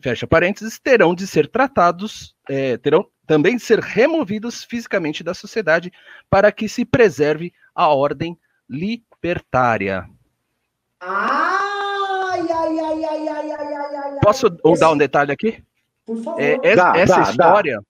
fecha 0.00 0.24
parênteses, 0.24 0.78
terão 0.78 1.16
de 1.16 1.26
ser 1.26 1.48
tratados, 1.48 2.32
é, 2.48 2.76
terão 2.76 3.04
também 3.26 3.56
de 3.56 3.62
ser 3.62 3.80
removidos 3.80 4.62
fisicamente 4.62 5.24
da 5.24 5.34
sociedade 5.34 5.92
para 6.30 6.52
que 6.52 6.68
se 6.68 6.84
preserve 6.84 7.52
a 7.74 7.88
ordem 7.88 8.38
libertária. 8.70 10.08
Ah! 11.00 11.58
ai, 12.28 12.46
ai, 12.52 13.04
ai, 13.04 13.04
ai, 13.04 13.28
ai, 13.28 13.52
ai, 13.52 13.96
ai. 13.96 14.20
Posso 14.22 14.46
esse... 14.46 14.80
dar 14.80 14.92
um 14.92 14.96
detalhe 14.96 15.32
aqui? 15.32 15.62
Por 16.06 16.22
favor. 16.22 16.40
É, 16.40 16.56
essa, 16.62 16.76
dá, 16.76 16.98
essa 16.98 17.16
dá, 17.16 17.22
história. 17.22 17.76
Dá. 17.76 17.82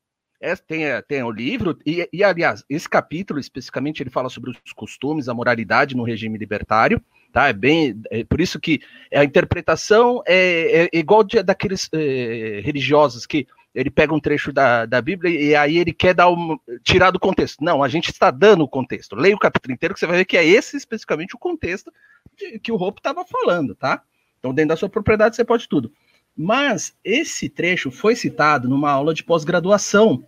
Tem, 0.66 0.84
tem 1.06 1.22
o 1.22 1.30
livro, 1.30 1.76
e, 1.84 2.08
e, 2.12 2.22
aliás, 2.22 2.64
esse 2.68 2.88
capítulo 2.88 3.40
especificamente 3.40 4.02
ele 4.02 4.10
fala 4.10 4.28
sobre 4.28 4.50
os 4.50 4.72
costumes, 4.72 5.28
a 5.28 5.34
moralidade 5.34 5.96
no 5.96 6.04
regime 6.04 6.38
libertário, 6.38 7.02
tá? 7.32 7.48
É 7.48 7.52
bem. 7.52 8.00
É 8.10 8.24
por 8.24 8.40
isso 8.40 8.60
que 8.60 8.80
a 9.12 9.24
interpretação 9.24 10.22
é, 10.26 10.88
é 10.92 10.98
igual 10.98 11.24
de, 11.24 11.42
daqueles 11.42 11.88
é, 11.92 12.60
religiosos 12.62 13.26
que 13.26 13.46
ele 13.74 13.90
pega 13.90 14.14
um 14.14 14.20
trecho 14.20 14.52
da, 14.52 14.86
da 14.86 15.00
Bíblia 15.00 15.30
e 15.30 15.54
aí 15.54 15.78
ele 15.78 15.92
quer 15.92 16.14
dar 16.14 16.30
um, 16.30 16.58
tirar 16.82 17.10
do 17.10 17.20
contexto. 17.20 17.62
Não, 17.62 17.82
a 17.82 17.88
gente 17.88 18.10
está 18.10 18.30
dando 18.30 18.64
o 18.64 18.68
contexto. 18.68 19.14
Leia 19.14 19.36
o 19.36 19.38
capítulo 19.38 19.74
inteiro 19.74 19.94
que 19.94 20.00
você 20.00 20.06
vai 20.06 20.18
ver 20.18 20.24
que 20.24 20.36
é 20.36 20.44
esse 20.44 20.76
especificamente 20.76 21.34
o 21.34 21.38
contexto 21.38 21.92
de, 22.36 22.58
que 22.58 22.72
o 22.72 22.76
Hope 22.76 23.00
estava 23.00 23.24
falando, 23.24 23.74
tá? 23.74 24.02
Então, 24.38 24.54
dentro 24.54 24.70
da 24.70 24.76
sua 24.76 24.88
propriedade, 24.88 25.36
você 25.36 25.44
pode 25.44 25.68
tudo. 25.68 25.92
Mas 26.40 26.94
esse 27.04 27.48
trecho 27.48 27.90
foi 27.90 28.14
citado 28.14 28.68
numa 28.68 28.88
aula 28.88 29.12
de 29.12 29.24
pós-graduação 29.24 30.24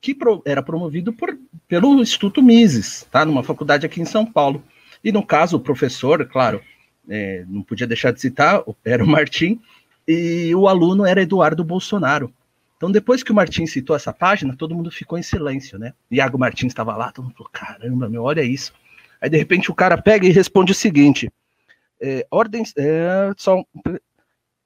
que 0.00 0.14
pro, 0.14 0.40
era 0.44 0.62
promovido 0.62 1.12
por, 1.12 1.36
pelo 1.66 2.00
Instituto 2.00 2.40
Mises, 2.40 3.04
tá? 3.10 3.24
Numa 3.24 3.42
faculdade 3.42 3.84
aqui 3.84 4.00
em 4.00 4.04
São 4.04 4.24
Paulo. 4.24 4.62
E 5.02 5.10
no 5.10 5.26
caso, 5.26 5.56
o 5.56 5.60
professor, 5.60 6.24
claro, 6.26 6.62
é, 7.08 7.44
não 7.48 7.60
podia 7.60 7.88
deixar 7.88 8.12
de 8.12 8.20
citar, 8.20 8.62
era 8.84 9.02
o 9.02 9.06
Martim, 9.08 9.60
e 10.06 10.54
o 10.54 10.68
aluno 10.68 11.04
era 11.04 11.22
Eduardo 11.22 11.64
Bolsonaro. 11.64 12.32
Então, 12.76 12.90
depois 12.90 13.24
que 13.24 13.32
o 13.32 13.34
Martins 13.34 13.72
citou 13.72 13.96
essa 13.96 14.12
página, 14.12 14.56
todo 14.56 14.74
mundo 14.76 14.92
ficou 14.92 15.18
em 15.18 15.22
silêncio, 15.22 15.76
né? 15.76 15.92
Iago 16.08 16.38
Martins 16.38 16.70
estava 16.70 16.96
lá, 16.96 17.10
todo 17.10 17.24
mundo 17.24 17.34
falou: 17.34 17.50
caramba, 17.52 18.08
meu, 18.08 18.22
olha 18.22 18.42
isso. 18.42 18.72
Aí, 19.20 19.28
de 19.28 19.38
repente, 19.38 19.70
o 19.70 19.74
cara 19.74 20.00
pega 20.00 20.26
e 20.26 20.30
responde 20.30 20.70
o 20.70 20.74
seguinte: 20.74 21.30
é, 22.00 22.26
ordens. 22.30 22.72
É, 22.76 23.32
só, 23.36 23.64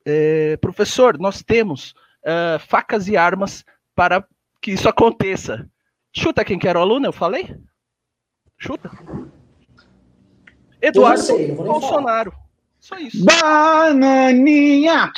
é, 0.07 0.57
professor, 0.59 1.19
nós 1.19 1.43
temos 1.43 1.93
é, 2.25 2.59
facas 2.61 3.09
e 3.09 3.17
armas 3.17 3.65
para 3.95 4.25
que 4.63 4.71
isso 4.71 4.89
aconteça. 4.89 5.69
Chuta 6.15 6.45
quem 6.45 6.59
que 6.59 6.69
era 6.69 6.79
o 6.79 6.83
aluno, 6.83 7.07
eu 7.07 7.13
falei? 7.13 7.55
Chuta. 8.57 8.91
Eduardo 10.81 11.23
sei, 11.23 11.53
Bolsonaro. 11.53 12.33
Só 12.79 12.97
isso. 12.99 13.25
Bananinha! 13.25 15.11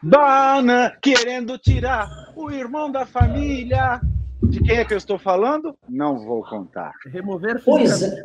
Bana 0.00 0.96
querendo 1.02 1.58
tirar 1.58 2.08
o 2.36 2.50
irmão 2.50 2.90
da 2.90 3.04
família. 3.04 4.00
De 4.42 4.60
quem 4.62 4.76
é 4.78 4.84
que 4.84 4.94
eu 4.94 4.98
estou 4.98 5.18
falando? 5.18 5.76
Não 5.88 6.20
vou 6.20 6.44
contar. 6.44 6.92
Remover. 7.06 7.60
Pois 7.64 8.00
é. 8.02 8.24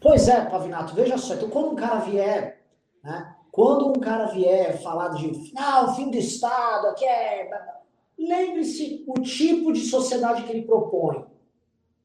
Pois 0.00 0.28
é, 0.28 0.44
Pavinato, 0.46 0.94
veja 0.94 1.18
só. 1.18 1.34
Então, 1.34 1.50
quando 1.50 1.72
um 1.72 1.76
cara 1.76 2.00
vier, 2.00 2.62
né? 3.04 3.34
Quando 3.56 3.88
um 3.88 3.94
cara 3.94 4.26
vier 4.26 4.82
falar 4.82 5.08
de 5.14 5.50
ah, 5.56 5.86
o 5.86 5.94
fim 5.94 6.10
do 6.10 6.18
Estado, 6.18 6.88
aqui 6.88 7.06
é. 7.06 7.50
Lembre-se 8.18 9.02
o 9.08 9.14
tipo 9.22 9.72
de 9.72 9.80
sociedade 9.80 10.42
que 10.42 10.52
ele 10.52 10.66
propõe. 10.66 11.24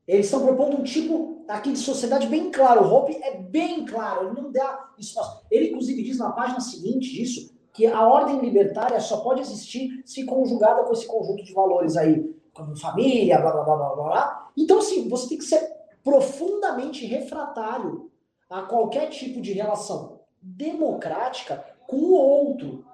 Eles 0.07 0.27
estão 0.27 0.45
propondo 0.45 0.77
um 0.77 0.83
tipo 0.83 1.43
aqui 1.49 1.73
de 1.73 1.79
sociedade 1.79 2.27
bem 2.27 2.49
claro. 2.49 2.85
O 2.85 2.93
Hope 2.93 3.13
é 3.21 3.35
bem 3.35 3.83
claro, 3.85 4.27
ele 4.27 4.41
não 4.41 4.49
dá 4.49 4.91
espaço. 4.97 5.45
Ele, 5.51 5.71
inclusive, 5.71 6.01
diz 6.03 6.19
na 6.19 6.31
página 6.31 6.61
seguinte 6.61 7.11
disso 7.11 7.53
que 7.73 7.85
a 7.85 8.07
ordem 8.07 8.39
libertária 8.39 8.99
só 9.01 9.17
pode 9.17 9.41
existir 9.41 10.01
se 10.05 10.23
conjugada 10.23 10.85
com 10.85 10.93
esse 10.93 11.05
conjunto 11.05 11.43
de 11.43 11.51
valores 11.51 11.97
aí, 11.97 12.33
como 12.53 12.79
família, 12.79 13.41
blá 13.41 13.51
blá 13.51 13.63
blá 13.63 13.75
blá 13.75 14.05
blá. 14.05 14.51
Então, 14.55 14.79
assim, 14.79 15.09
você 15.09 15.27
tem 15.27 15.37
que 15.37 15.43
ser 15.43 15.69
profundamente 16.01 17.05
refratário 17.05 18.09
a 18.49 18.61
qualquer 18.61 19.09
tipo 19.09 19.41
de 19.41 19.51
relação 19.51 20.10
democrática 20.41 21.63
com 21.87 21.97
o 21.97 22.13
outro. 22.13 22.85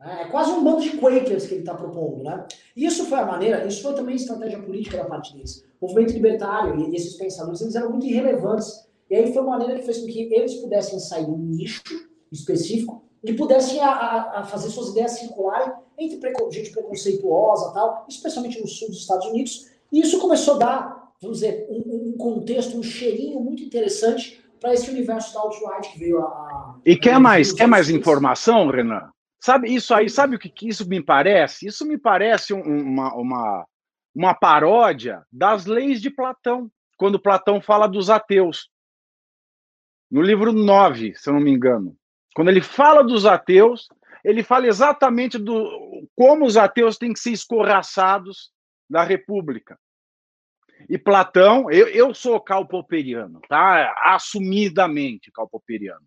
Né? 0.00 0.22
É 0.22 0.24
quase 0.26 0.50
um 0.50 0.62
bando 0.62 0.80
de 0.80 0.96
Quakers 0.96 1.46
que 1.46 1.54
ele 1.54 1.60
está 1.60 1.74
propondo. 1.74 2.22
Né? 2.22 2.46
Isso 2.76 3.04
foi 3.06 3.18
a 3.18 3.26
maneira, 3.26 3.66
isso 3.66 3.82
foi 3.82 3.94
também 3.94 4.16
estratégia 4.16 4.62
política 4.62 4.98
da 4.98 5.04
parte 5.04 5.32
deles. 5.32 5.64
O 5.80 5.86
movimento 5.86 6.12
libertário 6.12 6.78
e 6.78 6.96
esses 6.96 7.14
pensadores 7.14 7.60
eles 7.60 7.74
eram 7.74 7.90
muito 7.90 8.06
irrelevantes. 8.06 8.86
E 9.08 9.14
aí 9.14 9.32
foi 9.32 9.42
uma 9.42 9.58
maneira 9.58 9.78
que 9.78 9.84
fez 9.84 9.98
com 9.98 10.06
que 10.06 10.34
eles 10.34 10.54
pudessem 10.54 10.98
sair 10.98 11.26
um 11.26 11.38
nicho 11.38 11.82
específico 12.32 13.04
e 13.22 13.32
pudessem 13.32 13.80
a, 13.80 13.88
a, 13.88 14.40
a 14.40 14.44
fazer 14.44 14.68
suas 14.70 14.88
ideias 14.88 15.12
circularem 15.12 15.72
entre 15.98 16.20
gente 16.50 16.70
preconceituosa 16.70 17.72
tal, 17.72 18.04
especialmente 18.08 18.60
no 18.60 18.66
sul 18.66 18.88
dos 18.88 18.98
Estados 18.98 19.26
Unidos. 19.26 19.70
E 19.92 20.00
isso 20.00 20.18
começou 20.18 20.54
a 20.54 20.58
dar 20.58 21.06
vamos 21.20 21.40
dizer, 21.40 21.66
um, 21.70 22.10
um 22.10 22.12
contexto, 22.16 22.76
um 22.76 22.82
cheirinho 22.82 23.40
muito 23.40 23.62
interessante 23.62 24.42
para 24.60 24.74
esse 24.74 24.90
universo 24.90 25.34
da 25.34 25.40
alt-right 25.40 25.92
que 25.92 25.98
veio 25.98 26.18
a. 26.18 26.45
E 26.86 26.96
quer 26.96 27.18
mais, 27.18 27.52
quer 27.52 27.66
mais 27.66 27.90
informação, 27.90 28.68
Renan? 28.68 29.10
Sabe 29.40 29.74
isso 29.74 29.92
aí? 29.92 30.08
Sabe 30.08 30.36
o 30.36 30.38
que, 30.38 30.48
que 30.48 30.68
isso 30.68 30.88
me 30.88 31.02
parece? 31.02 31.66
Isso 31.66 31.84
me 31.84 31.98
parece 31.98 32.54
um, 32.54 32.62
uma, 32.62 33.12
uma, 33.12 33.66
uma 34.14 34.34
paródia 34.34 35.26
das 35.32 35.66
leis 35.66 36.00
de 36.00 36.10
Platão, 36.10 36.70
quando 36.96 37.18
Platão 37.18 37.60
fala 37.60 37.88
dos 37.88 38.08
ateus. 38.08 38.70
No 40.08 40.22
livro 40.22 40.52
9, 40.52 41.16
se 41.16 41.28
eu 41.28 41.34
não 41.34 41.40
me 41.40 41.50
engano. 41.50 41.96
Quando 42.36 42.50
ele 42.50 42.60
fala 42.60 43.02
dos 43.02 43.26
ateus, 43.26 43.88
ele 44.22 44.44
fala 44.44 44.68
exatamente 44.68 45.38
do 45.38 46.08
como 46.14 46.46
os 46.46 46.56
ateus 46.56 46.96
têm 46.96 47.12
que 47.12 47.18
ser 47.18 47.32
escorraçados 47.32 48.52
da 48.88 49.02
república. 49.02 49.76
E 50.88 50.96
Platão, 50.96 51.68
eu, 51.68 51.88
eu 51.88 52.14
sou 52.14 52.40
calpoperiano, 52.40 53.40
tá? 53.48 53.92
Assumidamente 54.04 55.32
calpoperiano. 55.32 56.06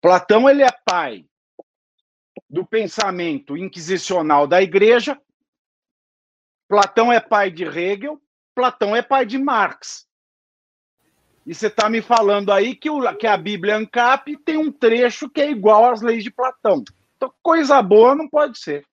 Platão 0.00 0.48
ele 0.48 0.62
é 0.62 0.70
pai 0.84 1.26
do 2.48 2.64
pensamento 2.64 3.56
inquisicional 3.56 4.46
da 4.46 4.62
igreja. 4.62 5.20
Platão 6.68 7.12
é 7.12 7.20
pai 7.20 7.50
de 7.50 7.64
Hegel, 7.64 8.20
Platão 8.54 8.94
é 8.94 9.02
pai 9.02 9.26
de 9.26 9.38
Marx. 9.38 10.08
E 11.46 11.54
você 11.54 11.66
está 11.66 11.88
me 11.88 12.00
falando 12.02 12.52
aí 12.52 12.74
que, 12.76 12.88
o, 12.88 13.14
que 13.16 13.26
a 13.26 13.36
Bíblia 13.36 13.76
ANCAP 13.76 14.36
tem 14.38 14.56
um 14.56 14.70
trecho 14.70 15.28
que 15.28 15.40
é 15.40 15.50
igual 15.50 15.90
às 15.90 16.00
leis 16.00 16.22
de 16.22 16.30
Platão. 16.30 16.84
Então, 17.16 17.32
coisa 17.42 17.82
boa 17.82 18.14
não 18.14 18.28
pode 18.28 18.58
ser. 18.58 18.86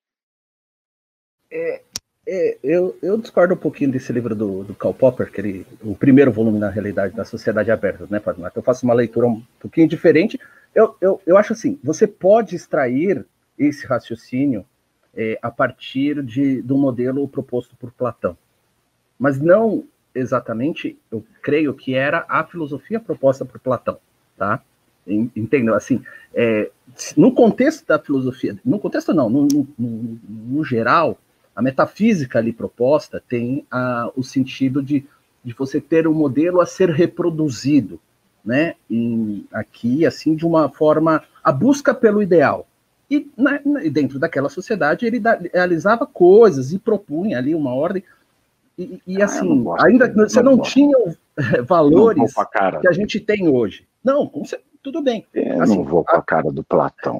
É, 1.51 1.83
é, 2.29 2.57
eu, 2.61 2.97
eu, 3.01 3.17
discordo 3.17 3.53
um 3.53 3.57
pouquinho 3.57 3.89
desse 3.89 4.11
livro 4.11 4.35
do, 4.35 4.65
do 4.65 4.75
Karl 4.75 4.93
Popper, 4.93 5.31
que 5.31 5.39
ele, 5.39 5.67
o 5.81 5.95
primeiro 5.95 6.29
volume, 6.29 6.59
na 6.59 6.69
realidade, 6.69 7.15
da 7.15 7.23
Sociedade 7.23 7.71
Aberta, 7.71 8.05
né, 8.09 8.21
Eu 8.53 8.61
faço 8.61 8.85
uma 8.85 8.93
leitura 8.93 9.27
um 9.27 9.41
pouquinho 9.59 9.87
diferente. 9.87 10.37
Eu, 10.75 10.95
eu, 10.99 11.21
eu 11.25 11.37
acho 11.37 11.53
assim, 11.53 11.79
você 11.81 12.05
pode 12.05 12.53
extrair 12.53 13.25
esse 13.57 13.87
raciocínio 13.87 14.65
é, 15.15 15.39
a 15.41 15.49
partir 15.49 16.21
de, 16.21 16.61
do 16.61 16.77
modelo 16.77 17.25
proposto 17.29 17.77
por 17.77 17.91
Platão, 17.93 18.37
mas 19.17 19.39
não 19.39 19.85
exatamente, 20.13 20.97
eu 21.11 21.23
creio 21.41 21.73
que 21.73 21.93
era 21.93 22.25
a 22.27 22.43
filosofia 22.43 22.99
proposta 22.99 23.45
por 23.45 23.59
Platão, 23.59 23.99
tá? 24.37 24.61
Entendeu? 25.07 25.75
Assim, 25.75 26.03
é, 26.33 26.69
no 27.15 27.31
contexto 27.31 27.85
da 27.87 27.97
filosofia, 27.97 28.57
no 28.65 28.79
contexto 28.79 29.13
não, 29.13 29.29
no, 29.29 29.47
no, 29.47 30.19
no 30.27 30.65
geral, 30.65 31.17
a 31.57 31.61
metafísica 31.63 32.37
ali 32.37 32.53
proposta 32.53 33.21
tem 33.27 33.65
a, 33.71 34.11
o 34.15 34.23
sentido 34.23 34.83
de, 34.83 35.03
de 35.43 35.53
você 35.53 35.81
ter 35.81 36.07
um 36.07 36.13
modelo 36.13 36.61
a 36.61 36.67
ser 36.67 36.91
reproduzido, 36.91 37.99
né? 38.45 38.75
Em, 38.87 39.43
aqui, 39.51 40.05
assim, 40.05 40.35
de 40.35 40.45
uma 40.45 40.69
forma 40.69 41.23
a 41.43 41.51
busca 41.51 41.95
pelo 41.95 42.21
ideal. 42.21 42.67
E 43.09 43.27
na, 43.35 43.59
dentro 43.91 44.19
daquela 44.19 44.49
sociedade 44.49 45.07
ele 45.07 45.19
realizava 45.51 46.05
coisas 46.05 46.73
e 46.73 46.77
propunha 46.77 47.39
ali 47.39 47.55
uma 47.55 47.73
ordem. 47.73 48.03
E, 48.77 49.01
e 49.07 49.19
ah, 49.19 49.25
assim, 49.25 49.65
ainda 49.79 50.13
você 50.13 50.43
não, 50.43 50.57
não 50.57 50.61
tinha 50.61 50.95
valores 51.65 52.35
que 52.81 52.87
a 52.87 52.91
gente 52.91 53.19
tem 53.19 53.47
hoje. 53.47 53.83
Não, 54.03 54.31
tudo 54.83 55.01
bem. 55.01 55.25
Eu 55.33 55.63
assim, 55.63 55.77
não 55.77 55.83
vou 55.83 56.03
com 56.03 56.17
a 56.17 56.21
cara 56.21 56.51
do 56.51 56.63
Platão. 56.63 57.19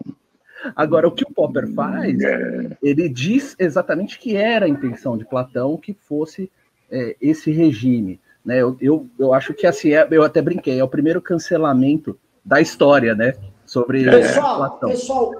Agora, 0.76 1.08
o 1.08 1.12
que 1.12 1.24
o 1.24 1.32
Popper 1.32 1.68
faz, 1.74 2.20
é. 2.20 2.78
ele 2.82 3.08
diz 3.10 3.56
exatamente 3.60 4.20
que 4.20 4.36
era 4.36 4.66
a 4.66 4.70
intenção 4.70 5.18
de 5.18 5.26
Platão 5.26 5.78
que 5.78 5.94
fosse 5.94 6.52
é, 6.92 7.16
esse 7.22 7.52
regime. 7.52 8.20
Né? 8.44 8.62
Eu, 8.62 8.78
eu, 8.80 9.08
eu 9.20 9.34
acho 9.34 9.54
que 9.54 9.68
assim, 9.68 9.94
é, 9.94 10.08
eu 10.10 10.24
até 10.24 10.42
brinquei, 10.42 10.80
é 10.80 10.84
o 10.84 10.88
primeiro 10.88 11.22
cancelamento 11.22 12.18
da 12.44 12.62
história, 12.62 13.14
né? 13.14 13.34
Sobre 13.66 14.06
pessoal, 14.06 14.58
Platão. 14.58 14.90
Pessoal, 14.90 15.32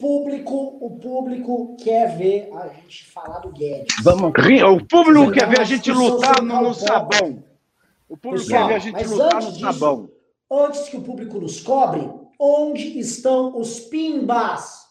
público, 0.00 0.78
o 0.80 0.98
público 0.98 1.76
quer 1.76 2.16
ver 2.16 2.48
a 2.54 2.68
gente 2.68 3.06
falar 3.10 3.40
do 3.40 3.50
Guedes. 3.50 3.94
Vamos. 4.02 4.30
O 4.30 4.86
público 4.86 5.30
quer 5.30 5.46
ver 5.46 5.60
a 5.60 5.64
gente 5.64 5.92
lutar 5.92 6.42
no, 6.42 6.62
no 6.62 6.74
sabão. 6.74 7.44
O 8.08 8.16
público 8.16 8.46
pessoal, 8.46 8.68
quer 8.68 8.68
ver 8.68 8.74
a 8.74 8.78
gente 8.78 9.06
lutar 9.06 9.34
no 9.34 9.52
disso, 9.52 9.60
sabão. 9.60 10.08
Antes 10.50 10.88
que 10.88 10.96
o 10.96 11.02
público 11.02 11.38
nos 11.38 11.60
cobre, 11.60 12.10
onde 12.40 12.98
estão 12.98 13.58
os 13.58 13.78
pimbas? 13.78 14.86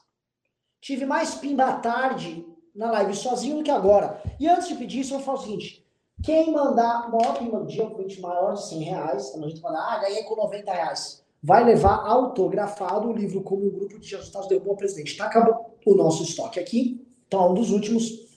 Tive 0.80 1.06
mais 1.06 1.34
pimba 1.34 1.66
à 1.66 1.74
tarde 1.74 2.46
na 2.76 2.92
live 2.92 3.16
sozinho 3.16 3.58
do 3.58 3.64
que 3.64 3.72
agora. 3.72 4.22
E 4.40 4.48
antes 4.48 4.68
de 4.68 4.76
pedir 4.76 5.00
isso, 5.00 5.16
eu 5.16 5.20
falar 5.20 5.40
o 5.40 5.42
seguinte: 5.42 5.86
quem 6.24 6.52
mandar 6.52 7.10
maior 7.12 7.36
prima 7.36 7.60
do 7.60 7.66
dia, 7.66 7.84
um 7.84 7.90
print 7.90 8.22
maior 8.22 8.54
de 8.54 8.68
100 8.68 8.84
reais, 8.84 9.36
a 9.36 9.48
gente 9.48 9.62
mandar, 9.62 9.82
ah, 9.82 10.00
ganhei 10.00 10.24
com 10.24 10.36
90 10.36 10.72
reais, 10.72 11.26
vai 11.42 11.64
levar 11.64 12.06
autografado 12.06 13.10
o 13.10 13.14
livro 13.14 13.42
como 13.42 13.66
o 13.66 13.72
grupo 13.72 14.00
de 14.00 14.16
resultados 14.16 14.48
derrubou 14.48 14.76
o 14.76 14.78
presidente. 14.78 15.18
Tá 15.18 15.26
acabou 15.26 15.76
o 15.86 15.96
nosso 15.96 16.24
estoque 16.24 16.60
aqui, 16.60 17.06
então 17.28 17.52
um 17.52 17.54
dos 17.56 17.72
últimos 17.72 18.30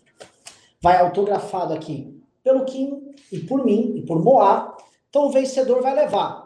vai 0.81 0.99
autografado 0.99 1.75
aqui 1.75 2.21
pelo 2.43 2.65
Kim 2.65 3.15
e 3.31 3.39
por 3.39 3.65
mim 3.65 3.95
e 3.97 4.03
por 4.03 4.21
Moá. 4.23 4.77
Então 5.09 5.27
o 5.27 5.31
vencedor 5.31 5.83
vai 5.83 5.95
levar. 5.95 6.42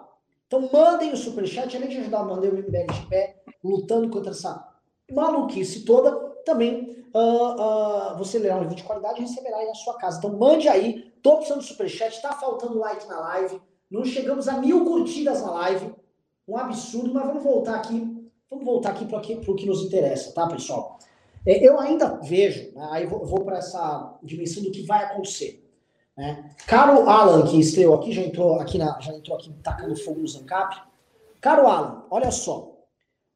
Então 0.46 0.68
mandem 0.72 1.12
o 1.12 1.16
superchat, 1.16 1.76
além 1.76 1.88
de 1.88 1.98
ajudar, 1.98 2.24
mandei 2.24 2.50
o 2.50 2.54
MBL 2.54 2.92
de 2.92 3.06
pé, 3.08 3.42
lutando 3.62 4.08
contra 4.08 4.30
essa 4.30 4.68
maluquice 5.10 5.84
toda, 5.84 6.12
também 6.44 7.04
uh, 7.14 8.12
uh, 8.12 8.18
você 8.18 8.38
lerá 8.38 8.56
um 8.56 8.60
livro 8.60 8.76
de 8.76 8.84
qualidade 8.84 9.18
e 9.18 9.22
receberá 9.22 9.56
aí 9.56 9.66
na 9.66 9.74
sua 9.74 9.96
casa. 9.96 10.18
Então 10.18 10.36
mande 10.36 10.68
aí, 10.68 11.12
tô 11.22 11.36
precisando 11.36 11.60
do 11.60 11.66
superchat, 11.66 12.22
tá 12.22 12.32
faltando 12.32 12.78
like 12.78 13.06
na 13.08 13.18
live, 13.18 13.60
não 13.90 14.04
chegamos 14.04 14.46
a 14.46 14.58
mil 14.58 14.84
curtidas 14.84 15.42
na 15.42 15.50
live, 15.50 15.92
um 16.46 16.56
absurdo, 16.56 17.12
mas 17.12 17.26
vamos 17.26 17.42
voltar 17.42 17.74
aqui, 17.74 18.30
vamos 18.48 18.64
voltar 18.64 18.90
aqui 18.90 19.04
para 19.04 19.18
o 19.18 19.56
que 19.56 19.66
nos 19.66 19.82
interessa, 19.82 20.32
tá, 20.32 20.46
pessoal? 20.46 20.98
É, 21.44 21.64
eu 21.64 21.78
ainda 21.80 22.20
vejo, 22.22 22.72
né, 22.72 22.88
aí 22.90 23.06
vou 23.06 23.44
para 23.44 23.58
essa 23.58 24.16
dimensão 24.22 24.62
do 24.62 24.70
que 24.70 24.82
vai 24.82 25.04
acontecer. 25.04 25.65
Né? 26.16 26.50
Caro 26.66 27.08
Alan, 27.08 27.46
que 27.46 27.58
estreou 27.58 27.94
aqui, 27.94 28.12
já 28.12 28.22
entrou 28.22 28.58
aqui, 28.58 28.78
na, 28.78 28.98
já 29.00 29.12
entrou 29.12 29.36
aqui 29.36 29.52
tacando 29.62 29.96
fogo 29.96 30.20
no 30.20 30.28
Zancap. 30.28 30.80
Caro 31.40 31.66
Alan, 31.66 32.04
olha 32.10 32.30
só. 32.30 32.72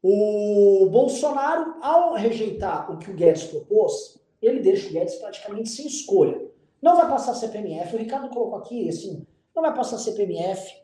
O 0.02 0.88
Bolsonaro, 0.90 1.76
ao 1.82 2.14
rejeitar 2.14 2.90
o 2.90 2.96
que 2.96 3.10
o 3.10 3.14
Guedes 3.14 3.44
propôs, 3.44 4.18
ele 4.40 4.60
deixa 4.60 4.88
o 4.88 4.92
Guedes 4.92 5.16
praticamente 5.16 5.68
sem 5.68 5.86
escolha. 5.86 6.40
Não 6.80 6.96
vai 6.96 7.06
passar 7.08 7.34
CPMF, 7.34 7.94
o 7.94 7.98
Ricardo 7.98 8.30
colocou 8.30 8.58
aqui, 8.58 8.88
assim, 8.88 9.26
não 9.54 9.62
vai 9.62 9.74
passar 9.74 9.98
CPMF. 9.98 10.80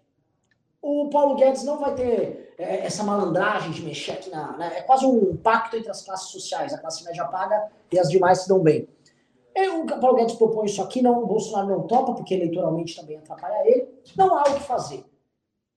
O 0.83 1.09
Paulo 1.09 1.37
Guedes 1.37 1.65
não 1.65 1.79
vai 1.81 1.95
ter 1.95 2.55
é, 2.59 2.87
essa 2.87 3.03
malandragem 3.03 3.71
de 3.71 3.83
mexer 3.83 4.13
aqui 4.13 4.31
na. 4.31 4.57
Né? 4.57 4.73
É 4.77 4.83
quase 4.83 5.07
um 5.07 5.37
pacto 5.37 5.77
entre 5.77 5.91
as 5.91 6.03
classes 6.03 6.29
sociais. 6.29 6.73
A 6.73 6.79
classe 6.79 7.03
média 7.05 7.25
paga 7.25 7.71
e 7.91 7.99
as 7.99 8.11
demais 8.11 8.43
se 8.43 8.49
dão 8.49 8.61
bem. 8.61 8.87
E 9.57 9.69
o 9.71 9.87
Paulo 9.87 10.17
Guedes 10.17 10.35
propõe 10.35 10.67
isso 10.67 10.83
aqui, 10.83 11.01
não, 11.01 11.23
o 11.23 11.27
Bolsonaro 11.27 11.69
não 11.69 11.87
topa, 11.87 12.13
porque 12.13 12.35
eleitoralmente 12.35 12.95
também 12.95 13.17
atrapalha 13.17 13.67
ele. 13.67 13.89
Não 14.17 14.37
há 14.37 14.43
o 14.43 14.55
que 14.55 14.63
fazer 14.63 15.03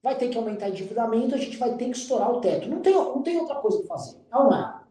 vai 0.02 0.16
ter 0.16 0.28
que 0.28 0.38
aumentar 0.38 0.66
o 0.66 0.68
endividamento, 0.70 1.34
a 1.34 1.38
gente 1.38 1.56
vai 1.56 1.74
ter 1.74 1.86
que 1.86 1.96
estourar 1.96 2.30
o 2.32 2.40
teto. 2.40 2.68
Não 2.68 2.80
tem, 2.80 2.94
não 2.94 3.22
tem 3.22 3.38
outra 3.38 3.56
coisa 3.56 3.78
para 3.78 3.88
fazer. 3.88 4.16
Não 4.30 4.50
há. 4.50 4.82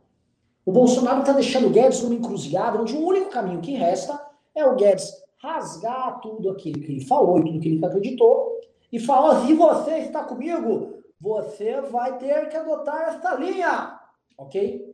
O 0.66 0.72
Bolsonaro 0.72 1.22
está 1.22 1.34
deixando 1.34 1.68
o 1.68 1.72
Guedes 1.72 2.04
numa 2.04 2.16
encruzilhada, 2.16 2.80
onde 2.80 2.96
o 2.96 3.06
único 3.06 3.30
caminho 3.30 3.62
que 3.62 3.74
resta 3.74 4.24
é 4.54 4.64
o 4.66 4.76
Guedes 4.76 5.12
rasgar 5.42 6.20
tudo 6.22 6.50
aquilo 6.50 6.82
que 6.82 6.92
ele 6.92 7.06
falou 7.06 7.40
e 7.40 7.44
tudo 7.44 7.60
que 7.60 7.70
ele 7.70 7.86
acreditou 7.86 8.60
e 8.92 9.00
falar: 9.00 9.46
se 9.46 9.54
você 9.54 9.98
está 9.98 10.24
comigo, 10.24 11.00
você 11.20 11.82
vai 11.82 12.18
ter 12.18 12.50
que 12.50 12.58
adotar 12.58 13.16
esta 13.16 13.36
linha. 13.36 14.00
Ok? 14.38 14.89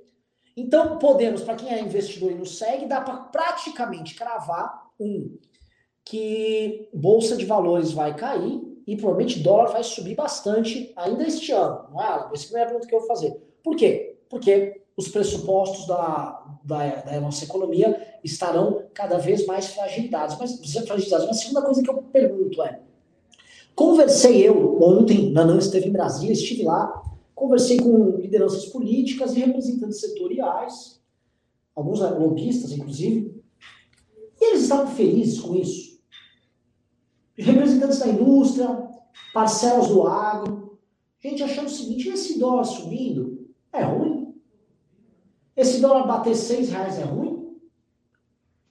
Então, 0.56 0.98
podemos, 0.98 1.42
para 1.42 1.56
quem 1.56 1.74
é 1.74 1.82
investidor 1.82 2.32
e 2.32 2.36
nos 2.36 2.58
segue, 2.58 2.86
dá 2.86 3.02
para 3.02 3.16
praticamente 3.16 4.16
cravar 4.16 4.90
um 5.00 5.38
que 6.04 6.88
bolsa 6.94 7.36
de 7.36 7.46
valores 7.46 7.92
vai 7.92 8.16
cair 8.16 8.62
e 8.86 8.96
provavelmente 8.96 9.40
dólar 9.40 9.72
vai 9.72 9.84
subir 9.84 10.16
bastante 10.16 10.94
ainda 10.96 11.26
este 11.26 11.52
ano, 11.52 11.88
não 11.92 12.02
é, 12.02 12.06
Alan? 12.06 12.30
Essa 12.34 12.58
é 12.58 12.62
a 12.62 12.66
pergunta 12.66 12.88
que 12.88 12.96
eu 12.96 13.00
vou 13.00 13.08
fazer. 13.08 13.32
Por 13.64 13.76
quê? 13.76 14.18
Porque 14.30 14.84
os 14.96 15.08
pressupostos 15.10 15.88
da, 15.88 16.44
da, 16.64 16.96
da 17.02 17.20
nossa 17.20 17.44
economia 17.44 18.20
estarão 18.24 18.84
cada 18.94 19.18
vez 19.18 19.46
mais 19.46 19.68
fragilizados. 19.68 20.38
Mas, 20.40 20.62
fragilizados. 20.86 21.26
Mas 21.28 21.38
a 21.38 21.42
segunda 21.42 21.62
coisa 21.64 21.82
que 21.82 21.90
eu 21.90 22.04
pergunto 22.04 22.62
é, 22.62 22.80
conversei 23.76 24.48
eu 24.48 24.82
ontem, 24.82 25.32
Nanan 25.32 25.58
esteve 25.58 25.90
em 25.90 25.92
Brasília, 25.92 26.34
estive 26.34 26.64
lá, 26.64 27.02
conversei 27.36 27.78
com 27.78 28.18
lideranças 28.18 28.66
políticas 28.68 29.36
e 29.36 29.40
representantes 29.42 30.00
setoriais, 30.00 31.02
alguns 31.76 32.00
lobistas, 32.00 32.72
inclusive, 32.72 33.44
e 34.42 34.46
eles 34.46 34.64
estavam 34.64 34.88
felizes 34.88 35.40
com 35.40 35.54
isso 35.56 35.96
representantes 37.38 38.00
da 38.00 38.08
indústria, 38.08 38.90
parcelas 39.34 39.88
do 39.88 40.08
agro, 40.08 40.80
gente 41.20 41.44
achando 41.44 41.68
o 41.68 41.72
seguinte, 41.72 42.10
esse 42.10 42.40
dólar 42.40 42.64
subindo 42.64 43.48
é 43.74 43.84
ruim? 43.84 44.34
Esse 45.56 45.80
dólar 45.80 46.08
bater 46.08 46.36
seis 46.36 46.70
reais 46.70 47.00
é 47.00 47.04
ruim? 47.04 47.58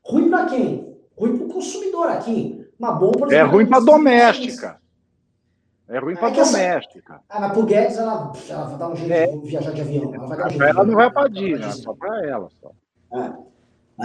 Ruim 0.03 0.29
para 0.29 0.47
quem? 0.47 0.97
Ruim 1.17 1.37
para 1.37 1.47
o 1.47 1.53
consumidor 1.53 2.09
aqui. 2.09 2.67
Uma 2.79 2.93
bomba... 2.93 3.35
É 3.35 3.43
ruim 3.43 3.67
para 3.67 3.81
doméstica. 3.81 4.81
É 5.89 5.99
ruim 5.99 6.17
para 6.17 6.29
é 6.29 6.45
doméstica. 6.45 7.21
Ah, 7.29 7.41
mas 7.41 7.53
pro 7.53 7.67
Guedes 7.67 7.99
ela, 7.99 8.33
ela 8.49 8.65
vai 8.65 8.79
dar 8.79 8.89
um 8.89 8.97
jeito 8.97 9.13
é. 9.13 9.27
de 9.27 9.47
viajar 9.47 9.73
de 9.73 9.81
avião. 9.83 10.15
Ela, 10.15 10.27
vai 10.27 10.37
dar 10.39 10.47
um 10.47 10.51
jeito 10.51 10.65
ela 10.65 10.85
não 10.85 10.95
vai 10.95 11.11
para 11.11 11.29
Disney, 11.29 11.67
é 11.67 11.73
só 11.73 11.93
para 11.95 12.27
ela. 12.27 12.49
Só. 12.61 12.73
É. 13.13 13.55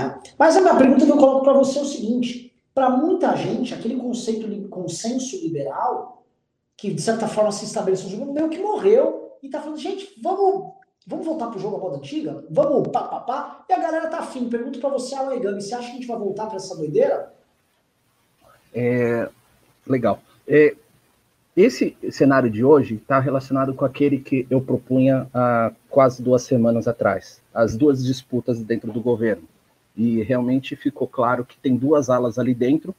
É. 0.01 0.19
Mas 0.37 0.55
a 0.55 0.61
minha 0.61 0.75
pergunta 0.75 1.05
que 1.05 1.11
eu 1.11 1.17
coloco 1.17 1.43
para 1.43 1.53
você 1.53 1.79
é 1.79 1.81
o 1.81 1.85
seguinte: 1.85 2.53
para 2.73 2.89
muita 2.89 3.35
gente, 3.35 3.73
aquele 3.73 3.95
conceito 3.95 4.47
de 4.47 4.67
consenso 4.67 5.37
liberal, 5.37 6.25
que 6.77 6.93
de 6.93 7.01
certa 7.01 7.27
forma 7.27 7.51
se 7.51 7.65
estabeleceu 7.65 8.09
no 8.09 8.17
jogo, 8.17 8.33
meio 8.33 8.49
que 8.49 8.59
morreu 8.59 9.37
e 9.41 9.49
tá 9.49 9.61
falando, 9.61 9.79
gente, 9.79 10.19
vamos, 10.21 10.73
vamos 11.07 11.25
voltar 11.25 11.47
pro 11.47 11.59
jogo 11.59 11.77
a 11.77 11.79
moda 11.79 11.97
antiga? 11.97 12.45
Vamos 12.49 12.87
pá, 12.89 13.03
pá, 13.03 13.19
pá. 13.21 13.65
E 13.69 13.73
a 13.73 13.79
galera 13.79 14.07
tá 14.09 14.19
afim. 14.19 14.49
Pergunto 14.49 14.79
para 14.79 14.89
você, 14.89 15.15
Alan 15.15 15.35
Egami, 15.35 15.61
você 15.61 15.73
acha 15.73 15.85
que 15.85 15.91
a 15.91 15.95
gente 15.95 16.07
vai 16.07 16.17
voltar 16.17 16.47
para 16.47 16.57
essa 16.57 16.75
doideira? 16.75 17.33
É, 18.73 19.27
legal. 19.87 20.19
É, 20.47 20.75
esse 21.61 21.97
cenário 22.09 22.49
de 22.49 22.63
hoje 22.63 22.95
está 22.95 23.19
relacionado 23.19 23.73
com 23.73 23.83
aquele 23.83 24.19
que 24.19 24.47
eu 24.49 24.61
propunha 24.61 25.27
há 25.33 25.71
quase 25.89 26.23
duas 26.23 26.43
semanas 26.43 26.87
atrás, 26.87 27.41
as 27.53 27.75
duas 27.75 28.03
disputas 28.03 28.61
dentro 28.61 28.91
do 28.91 29.01
governo 29.01 29.43
e 29.95 30.23
realmente 30.23 30.77
ficou 30.77 31.05
claro 31.05 31.43
que 31.43 31.57
tem 31.57 31.75
duas 31.75 32.09
alas 32.09 32.39
ali 32.39 32.53
dentro, 32.53 32.95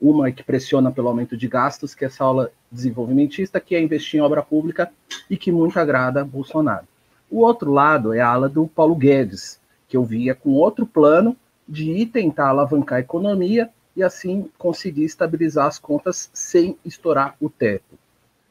uma 0.00 0.32
que 0.32 0.42
pressiona 0.42 0.90
pelo 0.90 1.06
aumento 1.06 1.36
de 1.36 1.46
gastos, 1.46 1.94
que 1.94 2.04
é 2.04 2.08
essa 2.08 2.24
aula 2.24 2.50
desenvolvimentista, 2.72 3.60
que 3.60 3.76
é 3.76 3.80
investir 3.80 4.18
em 4.18 4.22
obra 4.22 4.42
pública 4.42 4.90
e 5.28 5.36
que 5.36 5.52
muito 5.52 5.78
agrada 5.78 6.24
Bolsonaro. 6.24 6.88
O 7.30 7.42
outro 7.42 7.70
lado 7.70 8.12
é 8.12 8.20
a 8.20 8.28
ala 8.28 8.48
do 8.48 8.66
Paulo 8.66 8.96
Guedes, 8.96 9.60
que 9.88 9.96
eu 9.96 10.02
via 10.02 10.34
com 10.34 10.50
outro 10.50 10.84
plano 10.84 11.36
de 11.68 11.92
ir 11.92 12.06
tentar 12.06 12.48
alavancar 12.48 12.98
a 12.98 13.02
economia 13.02 13.70
e 13.94 14.02
assim 14.02 14.50
conseguir 14.58 15.04
estabilizar 15.04 15.66
as 15.66 15.78
contas 15.78 16.30
sem 16.32 16.76
estourar 16.84 17.36
o 17.40 17.48
teto. 17.48 17.99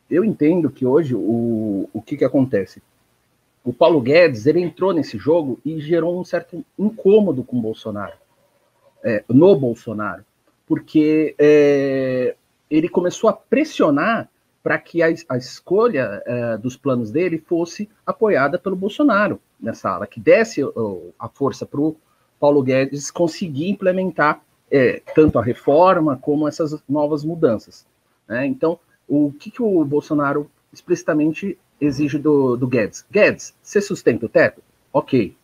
Eu 0.09 0.23
entendo 0.23 0.69
que 0.69 0.85
hoje 0.85 1.15
o, 1.15 1.89
o 1.93 2.01
que, 2.01 2.17
que 2.17 2.25
acontece? 2.25 2.81
o 3.63 3.73
Paulo 3.73 4.01
Guedes 4.01 4.45
ele 4.45 4.61
entrou 4.61 4.93
nesse 4.93 5.17
jogo 5.17 5.59
e 5.63 5.79
gerou 5.79 6.19
um 6.19 6.25
certo 6.25 6.65
incômodo 6.77 7.43
com 7.43 7.57
o 7.57 7.61
Bolsonaro, 7.61 8.13
é, 9.03 9.23
no 9.29 9.55
Bolsonaro, 9.55 10.23
porque 10.65 11.35
é, 11.37 12.35
ele 12.69 12.89
começou 12.89 13.29
a 13.29 13.33
pressionar 13.33 14.29
para 14.63 14.77
que 14.77 15.03
a, 15.03 15.07
a 15.29 15.37
escolha 15.37 16.21
é, 16.25 16.57
dos 16.57 16.75
planos 16.75 17.11
dele 17.11 17.37
fosse 17.37 17.89
apoiada 18.05 18.57
pelo 18.57 18.75
Bolsonaro 18.75 19.39
nessa 19.59 19.89
ala, 19.89 20.07
que 20.07 20.19
desse 20.19 20.61
a 21.19 21.29
força 21.29 21.65
para 21.65 21.79
o 21.79 21.95
Paulo 22.39 22.63
Guedes 22.63 23.11
conseguir 23.11 23.69
implementar 23.69 24.41
é, 24.71 25.01
tanto 25.13 25.37
a 25.37 25.43
reforma 25.43 26.17
como 26.17 26.47
essas 26.47 26.81
novas 26.87 27.23
mudanças. 27.23 27.85
Né? 28.27 28.45
Então, 28.45 28.79
o 29.09 29.33
que, 29.37 29.49
que 29.49 29.61
o 29.61 29.83
Bolsonaro 29.83 30.49
explicitamente 30.71 31.57
exige 31.81 32.19
do, 32.19 32.55
do 32.55 32.67
Guedes? 32.67 33.05
Guedes, 33.11 33.55
você 33.61 33.81
sustenta 33.81 34.27
o 34.27 34.29
teto? 34.29 34.61
Ok. 34.93 35.35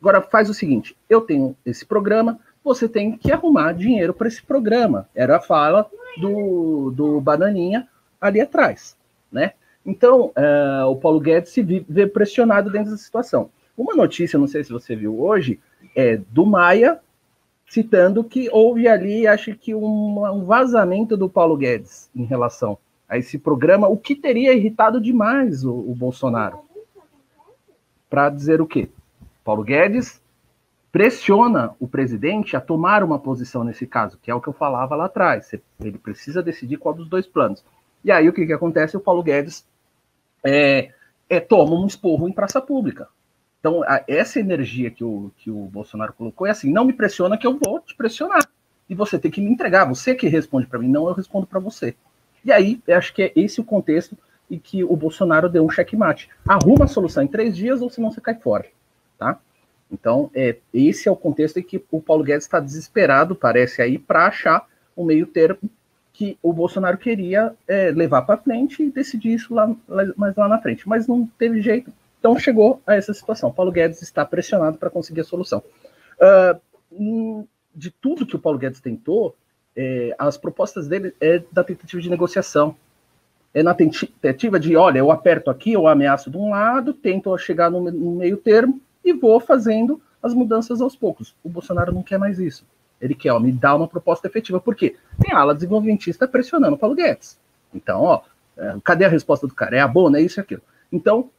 Agora 0.00 0.22
faz 0.22 0.48
o 0.48 0.54
seguinte: 0.54 0.96
eu 1.08 1.20
tenho 1.20 1.54
esse 1.64 1.84
programa, 1.84 2.40
você 2.64 2.88
tem 2.88 3.16
que 3.16 3.30
arrumar 3.30 3.72
dinheiro 3.72 4.14
para 4.14 4.28
esse 4.28 4.42
programa. 4.42 5.08
Era 5.14 5.36
a 5.36 5.40
fala 5.40 5.88
do, 6.18 6.90
do 6.90 7.20
Bananinha 7.20 7.86
ali 8.20 8.40
atrás, 8.40 8.96
né? 9.30 9.52
Então, 9.84 10.32
uh, 10.36 10.86
o 10.88 10.96
Paulo 10.96 11.20
Guedes 11.20 11.52
se 11.52 11.62
vê 11.62 12.06
pressionado 12.06 12.70
dentro 12.70 12.90
dessa 12.90 13.04
situação. 13.04 13.50
Uma 13.76 13.94
notícia, 13.94 14.38
não 14.38 14.48
sei 14.48 14.64
se 14.64 14.72
você 14.72 14.96
viu 14.96 15.20
hoje, 15.20 15.60
é 15.94 16.16
do 16.16 16.44
Maia 16.44 16.98
citando 17.68 18.24
que 18.24 18.48
houve 18.50 18.88
ali, 18.88 19.26
acho 19.26 19.54
que 19.56 19.74
um, 19.74 20.24
um 20.24 20.44
vazamento 20.44 21.16
do 21.16 21.28
Paulo 21.28 21.56
Guedes 21.56 22.10
em 22.14 22.24
relação 22.24 22.78
a 23.08 23.16
esse 23.16 23.38
programa, 23.38 23.88
o 23.88 23.96
que 23.96 24.14
teria 24.14 24.52
irritado 24.52 25.00
demais 25.00 25.64
o, 25.64 25.72
o 25.72 25.94
Bolsonaro. 25.94 26.60
Para 28.10 28.30
dizer 28.30 28.60
o 28.60 28.66
quê? 28.66 28.88
Paulo 29.44 29.62
Guedes 29.62 30.20
pressiona 30.90 31.74
o 31.78 31.86
presidente 31.86 32.56
a 32.56 32.60
tomar 32.60 33.04
uma 33.04 33.18
posição 33.18 33.62
nesse 33.62 33.86
caso, 33.86 34.18
que 34.22 34.30
é 34.30 34.34
o 34.34 34.40
que 34.40 34.48
eu 34.48 34.52
falava 34.52 34.96
lá 34.96 35.04
atrás. 35.04 35.52
Ele 35.80 35.98
precisa 35.98 36.42
decidir 36.42 36.78
qual 36.78 36.94
dos 36.94 37.08
dois 37.08 37.26
planos. 37.26 37.64
E 38.02 38.10
aí 38.10 38.28
o 38.28 38.32
que, 38.32 38.46
que 38.46 38.52
acontece? 38.52 38.96
O 38.96 39.00
Paulo 39.00 39.22
Guedes 39.22 39.66
é, 40.44 40.90
é, 41.28 41.40
toma 41.40 41.74
um 41.74 41.86
esporro 41.86 42.28
em 42.28 42.32
praça 42.32 42.60
pública. 42.60 43.08
Então, 43.60 43.82
a, 43.82 44.02
essa 44.06 44.40
energia 44.40 44.90
que 44.90 45.04
o, 45.04 45.30
que 45.36 45.50
o 45.50 45.64
Bolsonaro 45.66 46.12
colocou 46.12 46.46
é 46.46 46.50
assim: 46.50 46.72
não 46.72 46.84
me 46.84 46.92
pressiona 46.92 47.36
que 47.36 47.46
eu 47.46 47.58
vou 47.58 47.80
te 47.80 47.94
pressionar. 47.96 48.48
E 48.88 48.94
você 48.94 49.18
tem 49.18 49.30
que 49.30 49.40
me 49.40 49.50
entregar. 49.50 49.84
Você 49.86 50.14
que 50.14 50.28
responde 50.28 50.66
para 50.66 50.78
mim, 50.78 50.88
não 50.88 51.08
eu 51.08 51.14
respondo 51.14 51.46
para 51.46 51.58
você. 51.58 51.96
E 52.46 52.52
aí, 52.52 52.80
acho 52.88 53.12
que 53.12 53.22
é 53.24 53.32
esse 53.34 53.60
o 53.60 53.64
contexto 53.64 54.16
em 54.48 54.56
que 54.56 54.84
o 54.84 54.96
Bolsonaro 54.96 55.48
deu 55.48 55.64
um 55.64 55.68
checkmate. 55.68 56.30
Arruma 56.46 56.84
a 56.84 56.88
solução 56.88 57.24
em 57.24 57.26
três 57.26 57.56
dias 57.56 57.82
ou 57.82 57.90
senão 57.90 58.12
você 58.12 58.20
cai 58.20 58.36
fora. 58.36 58.66
Tá? 59.18 59.40
Então, 59.90 60.30
é, 60.32 60.56
esse 60.72 61.08
é 61.08 61.10
o 61.10 61.16
contexto 61.16 61.58
em 61.58 61.62
que 61.64 61.84
o 61.90 62.00
Paulo 62.00 62.22
Guedes 62.22 62.44
está 62.44 62.60
desesperado, 62.60 63.34
parece 63.34 63.82
aí, 63.82 63.98
para 63.98 64.28
achar 64.28 64.64
o 64.94 65.04
meio 65.04 65.26
termo 65.26 65.58
que 66.12 66.38
o 66.40 66.52
Bolsonaro 66.52 66.96
queria 66.96 67.52
é, 67.66 67.90
levar 67.90 68.22
para 68.22 68.36
frente 68.36 68.80
e 68.80 68.92
decidir 68.92 69.34
isso 69.34 69.52
lá, 69.52 69.74
lá, 69.88 70.04
mais 70.16 70.36
lá 70.36 70.46
na 70.46 70.60
frente. 70.60 70.88
Mas 70.88 71.08
não 71.08 71.26
teve 71.36 71.60
jeito. 71.60 71.92
Então 72.20 72.38
chegou 72.38 72.80
a 72.86 72.94
essa 72.94 73.12
situação. 73.12 73.52
Paulo 73.52 73.72
Guedes 73.72 74.02
está 74.02 74.24
pressionado 74.24 74.78
para 74.78 74.88
conseguir 74.88 75.22
a 75.22 75.24
solução. 75.24 75.64
Uh, 76.92 77.46
de 77.74 77.90
tudo 77.90 78.24
que 78.24 78.36
o 78.36 78.38
Paulo 78.38 78.56
Guedes 78.58 78.80
tentou, 78.80 79.36
é, 79.76 80.14
as 80.18 80.38
propostas 80.38 80.88
dele 80.88 81.14
é 81.20 81.42
da 81.52 81.62
tentativa 81.62 82.00
de 82.00 82.08
negociação. 82.08 82.74
É 83.52 83.62
na 83.62 83.74
tentativa 83.74 84.58
de, 84.58 84.76
olha, 84.76 84.98
eu 84.98 85.10
aperto 85.10 85.50
aqui, 85.50 85.72
eu 85.72 85.86
ameaço 85.86 86.30
de 86.30 86.36
um 86.36 86.50
lado, 86.50 86.92
tento 86.92 87.36
chegar 87.38 87.70
no, 87.70 87.90
meio 88.16 88.36
termo 88.36 88.80
e 89.04 89.12
vou 89.12 89.38
fazendo 89.40 90.00
as 90.22 90.34
mudanças 90.34 90.80
aos 90.80 90.96
poucos. 90.96 91.34
O 91.42 91.48
Bolsonaro 91.48 91.92
não 91.92 92.02
quer 92.02 92.18
mais 92.18 92.38
isso. 92.38 92.66
Ele 93.00 93.14
quer, 93.14 93.32
ó, 93.32 93.38
me 93.38 93.52
dar 93.52 93.76
uma 93.76 93.88
proposta 93.88 94.26
efetiva. 94.26 94.60
Por 94.60 94.74
quê? 94.74 94.96
Tem 95.20 95.34
ala 95.34 95.54
desenvolvimentista 95.54 96.26
pressionando 96.26 96.74
o 96.74 96.78
Paulo 96.78 96.94
Guedes. 96.94 97.38
Então, 97.74 98.02
ó, 98.02 98.22
é, 98.56 98.76
cadê 98.82 99.04
a 99.04 99.08
resposta 99.08 99.46
do 99.46 99.54
cara? 99.54 99.76
É 99.76 99.80
a 99.80 99.88
boa, 99.88 100.16
é 100.18 100.22
isso 100.22 100.40
e 100.40 100.42
aquilo. 100.42 100.62
Então, 100.90 101.30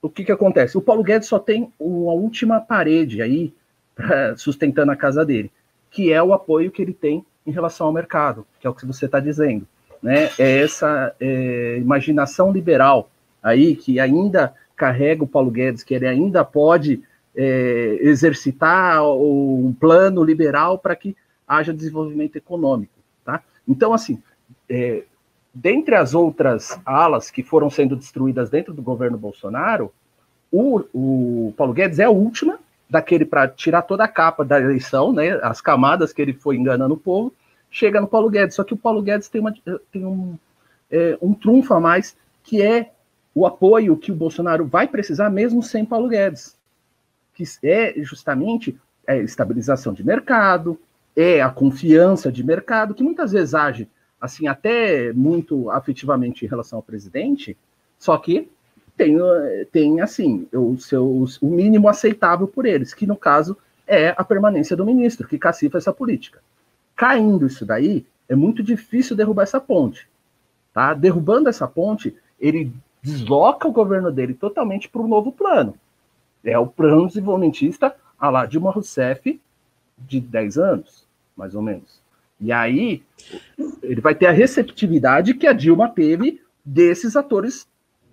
o 0.00 0.08
que 0.08 0.24
que 0.24 0.32
acontece? 0.32 0.76
O 0.76 0.82
Paulo 0.82 1.02
Guedes 1.02 1.28
só 1.28 1.38
tem 1.38 1.72
uma 1.78 2.12
última 2.12 2.60
parede 2.60 3.22
aí 3.22 3.52
pra, 3.94 4.36
sustentando 4.36 4.92
a 4.92 4.96
casa 4.96 5.24
dele, 5.24 5.50
que 5.90 6.12
é 6.12 6.22
o 6.22 6.32
apoio 6.32 6.70
que 6.70 6.82
ele 6.82 6.94
tem 6.94 7.24
em 7.46 7.50
relação 7.50 7.86
ao 7.86 7.92
mercado, 7.92 8.46
que 8.60 8.66
é 8.66 8.70
o 8.70 8.74
que 8.74 8.86
você 8.86 9.06
está 9.06 9.20
dizendo. 9.20 9.66
Né? 10.02 10.30
É 10.38 10.62
essa 10.62 11.14
é, 11.20 11.78
imaginação 11.78 12.52
liberal 12.52 13.08
aí 13.42 13.76
que 13.76 14.00
ainda 14.00 14.54
carrega 14.74 15.24
o 15.24 15.28
Paulo 15.28 15.50
Guedes, 15.50 15.82
que 15.82 15.94
ele 15.94 16.06
ainda 16.06 16.44
pode 16.44 17.02
é, 17.34 17.98
exercitar 18.00 19.06
um 19.06 19.74
plano 19.78 20.22
liberal 20.22 20.78
para 20.78 20.96
que 20.96 21.16
haja 21.46 21.72
desenvolvimento 21.72 22.36
econômico. 22.36 22.92
Tá? 23.24 23.42
Então, 23.66 23.92
assim, 23.92 24.20
é, 24.68 25.04
dentre 25.54 25.94
as 25.94 26.14
outras 26.14 26.78
alas 26.84 27.30
que 27.30 27.42
foram 27.42 27.70
sendo 27.70 27.96
destruídas 27.96 28.50
dentro 28.50 28.74
do 28.74 28.82
governo 28.82 29.16
Bolsonaro, 29.16 29.92
o, 30.50 30.82
o 30.92 31.54
Paulo 31.56 31.72
Guedes 31.72 31.98
é 31.98 32.04
a 32.04 32.10
última 32.10 32.58
daquele 32.88 33.24
para 33.24 33.48
tirar 33.48 33.82
toda 33.82 34.04
a 34.04 34.08
capa 34.08 34.44
da 34.44 34.60
eleição, 34.60 35.12
né, 35.12 35.38
as 35.42 35.60
camadas 35.60 36.12
que 36.12 36.22
ele 36.22 36.32
foi 36.32 36.56
enganando 36.56 36.94
o 36.94 36.98
povo, 36.98 37.32
chega 37.70 38.00
no 38.00 38.06
Paulo 38.06 38.30
Guedes. 38.30 38.54
Só 38.54 38.64
que 38.64 38.74
o 38.74 38.76
Paulo 38.76 39.02
Guedes 39.02 39.28
tem, 39.28 39.40
uma, 39.40 39.54
tem 39.90 40.04
um, 40.04 40.38
é, 40.90 41.18
um 41.20 41.34
trunfo 41.34 41.74
a 41.74 41.80
mais, 41.80 42.16
que 42.42 42.62
é 42.62 42.92
o 43.34 43.46
apoio 43.46 43.96
que 43.96 44.12
o 44.12 44.14
Bolsonaro 44.14 44.64
vai 44.64 44.86
precisar 44.86 45.28
mesmo 45.30 45.62
sem 45.62 45.84
Paulo 45.84 46.08
Guedes 46.08 46.56
que 47.36 47.44
é 47.62 47.92
justamente 47.98 48.76
a 49.06 49.14
estabilização 49.16 49.92
de 49.92 50.02
mercado, 50.02 50.80
é 51.14 51.42
a 51.42 51.50
confiança 51.50 52.32
de 52.32 52.42
mercado, 52.42 52.94
que 52.94 53.02
muitas 53.02 53.32
vezes 53.32 53.54
age 53.54 53.88
assim 54.18 54.48
até 54.48 55.12
muito 55.12 55.70
afetivamente 55.70 56.44
em 56.44 56.48
relação 56.48 56.78
ao 56.78 56.82
presidente, 56.82 57.56
só 57.98 58.16
que 58.16 58.48
tem, 58.96 59.16
tem 59.70 60.00
assim 60.00 60.46
o 60.52 60.78
seu 60.78 61.26
o 61.40 61.46
mínimo 61.48 61.88
aceitável 61.88 62.48
por 62.48 62.66
eles, 62.66 62.94
que 62.94 63.06
no 63.06 63.16
caso 63.16 63.56
é 63.86 64.14
a 64.16 64.24
permanência 64.24 64.76
do 64.76 64.84
ministro, 64.84 65.28
que 65.28 65.38
cacifa 65.38 65.78
essa 65.78 65.92
política. 65.92 66.40
Caindo 66.94 67.46
isso 67.46 67.64
daí, 67.64 68.06
é 68.28 68.34
muito 68.34 68.62
difícil 68.62 69.14
derrubar 69.14 69.44
essa 69.44 69.60
ponte. 69.60 70.08
Tá? 70.72 70.94
Derrubando 70.94 71.48
essa 71.48 71.68
ponte, 71.68 72.14
ele 72.40 72.72
desloca 73.02 73.68
o 73.68 73.72
governo 73.72 74.10
dele 74.10 74.34
totalmente 74.34 74.88
para 74.88 75.02
um 75.02 75.08
novo 75.08 75.30
plano. 75.30 75.74
É 76.44 76.58
o 76.58 76.66
plano 76.66 77.06
desenvolvimentista 77.06 77.94
a 78.18 78.30
lá 78.30 78.46
Dilma 78.46 78.70
Rousseff 78.70 79.40
de 79.98 80.20
10 80.20 80.58
anos, 80.58 81.06
mais 81.36 81.54
ou 81.54 81.62
menos. 81.62 82.00
E 82.40 82.52
aí 82.52 83.02
ele 83.82 84.00
vai 84.00 84.14
ter 84.14 84.26
a 84.26 84.32
receptividade 84.32 85.34
que 85.34 85.46
a 85.46 85.52
Dilma 85.52 85.88
teve 85.88 86.40
desses 86.64 87.16
atores 87.16 87.66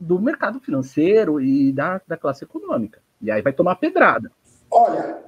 do 0.04 0.20
mercado 0.20 0.60
financeiro 0.60 1.40
e 1.40 1.72
da, 1.72 2.02
da 2.08 2.18
classe 2.18 2.44
econômica. 2.44 3.02
E 3.22 3.32
aí 3.32 3.42
vai 3.42 3.54
tomar 3.54 3.76
pedrada. 3.76 4.32
Olha, 4.70 5.24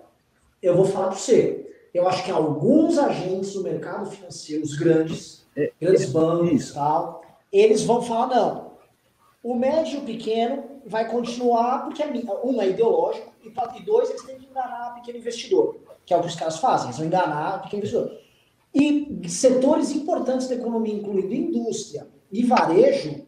eu 0.61 0.75
vou 0.75 0.85
falar 0.85 1.07
para 1.07 1.17
você. 1.17 1.73
Eu 1.93 2.07
acho 2.07 2.25
que 2.25 2.31
alguns 2.31 2.97
agentes 2.97 3.53
do 3.53 3.63
mercado 3.63 4.09
financeiro, 4.11 4.63
os 4.63 4.75
grandes, 4.75 5.45
é, 5.55 5.71
grandes 5.79 6.09
é, 6.09 6.11
bancos 6.11 6.69
e 6.69 6.73
tal, 6.73 7.23
eles 7.51 7.83
vão 7.83 8.01
falar, 8.01 8.35
não, 8.35 8.71
o 9.41 9.55
médio 9.55 9.99
e 9.99 10.01
o 10.01 10.05
pequeno 10.05 10.63
vai 10.85 11.09
continuar, 11.09 11.85
porque 11.85 12.03
é, 12.03 12.07
um 12.43 12.61
é 12.61 12.69
ideológico, 12.69 13.31
e 13.41 13.83
dois, 13.83 14.09
eles 14.09 14.23
têm 14.23 14.37
que 14.37 14.47
enganar 14.47 14.91
o 14.91 14.95
pequeno 14.95 15.19
investidor, 15.19 15.77
que 16.05 16.13
é 16.13 16.17
o 16.17 16.21
que 16.21 16.27
os 16.27 16.35
caras 16.35 16.57
fazem, 16.57 16.87
eles 16.87 16.97
vão 16.97 17.07
enganar 17.07 17.59
o 17.59 17.61
pequeno 17.61 17.83
investidor. 17.83 18.19
E 18.73 19.29
setores 19.29 19.91
importantes 19.91 20.49
da 20.49 20.55
economia, 20.55 20.93
incluindo 20.93 21.33
indústria 21.33 22.07
e 22.29 22.43
varejo, 22.43 23.25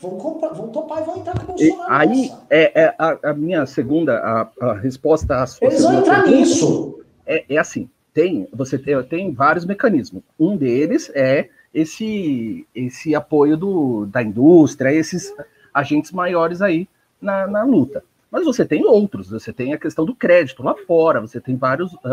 vão, 0.00 0.16
comprar, 0.18 0.48
vão 0.48 0.68
topar 0.68 1.02
e 1.02 1.04
vão 1.04 1.16
entrar 1.18 1.38
com 1.38 1.52
o 1.52 1.56
Bolsonaro. 1.56 1.94
aí, 1.94 2.32
é, 2.50 2.82
é 2.82 2.94
a, 2.98 3.30
a, 3.30 3.34
minha 3.34 3.66
segunda 3.66 4.18
a, 4.18 4.66
a 4.68 4.72
resposta 4.74 5.42
à 5.42 5.46
sua 5.46 5.68
Eles 5.68 5.82
vão 5.82 5.98
entrar 5.98 6.26
nisso. 6.26 7.00
É, 7.26 7.44
é 7.48 7.58
assim, 7.58 7.88
tem, 8.12 8.48
você 8.52 8.78
tem, 8.78 9.02
tem 9.02 9.32
vários 9.32 9.64
mecanismos. 9.64 10.22
Um 10.38 10.56
deles 10.56 11.10
é 11.14 11.48
esse, 11.72 12.66
esse 12.74 13.14
apoio 13.14 13.56
do, 13.56 14.06
da 14.06 14.22
indústria, 14.22 14.92
esses 14.92 15.34
agentes 15.72 16.12
maiores 16.12 16.62
aí 16.62 16.88
na, 17.20 17.46
na 17.46 17.64
luta. 17.64 18.02
Mas 18.30 18.44
você 18.44 18.64
tem 18.64 18.84
outros, 18.84 19.30
você 19.30 19.52
tem 19.52 19.72
a 19.72 19.78
questão 19.78 20.04
do 20.04 20.14
crédito 20.14 20.62
lá 20.62 20.74
fora, 20.86 21.20
você 21.20 21.40
tem 21.40 21.56
vários, 21.56 21.92
é, 21.92 22.08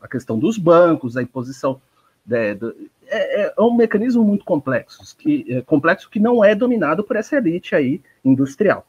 a 0.00 0.08
questão 0.08 0.38
dos 0.38 0.58
bancos, 0.58 1.16
a 1.16 1.22
imposição. 1.22 1.80
Né, 2.26 2.54
do, 2.54 2.74
é, 3.08 3.42
é, 3.42 3.54
um 3.58 3.74
mecanismo 3.74 4.24
muito 4.24 4.44
complexo, 4.44 5.16
que, 5.16 5.46
é, 5.48 5.62
complexo 5.62 6.10
que 6.10 6.18
não 6.18 6.44
é 6.44 6.54
dominado 6.54 7.04
por 7.04 7.16
essa 7.16 7.36
elite 7.36 7.74
aí 7.74 8.00
industrial. 8.24 8.86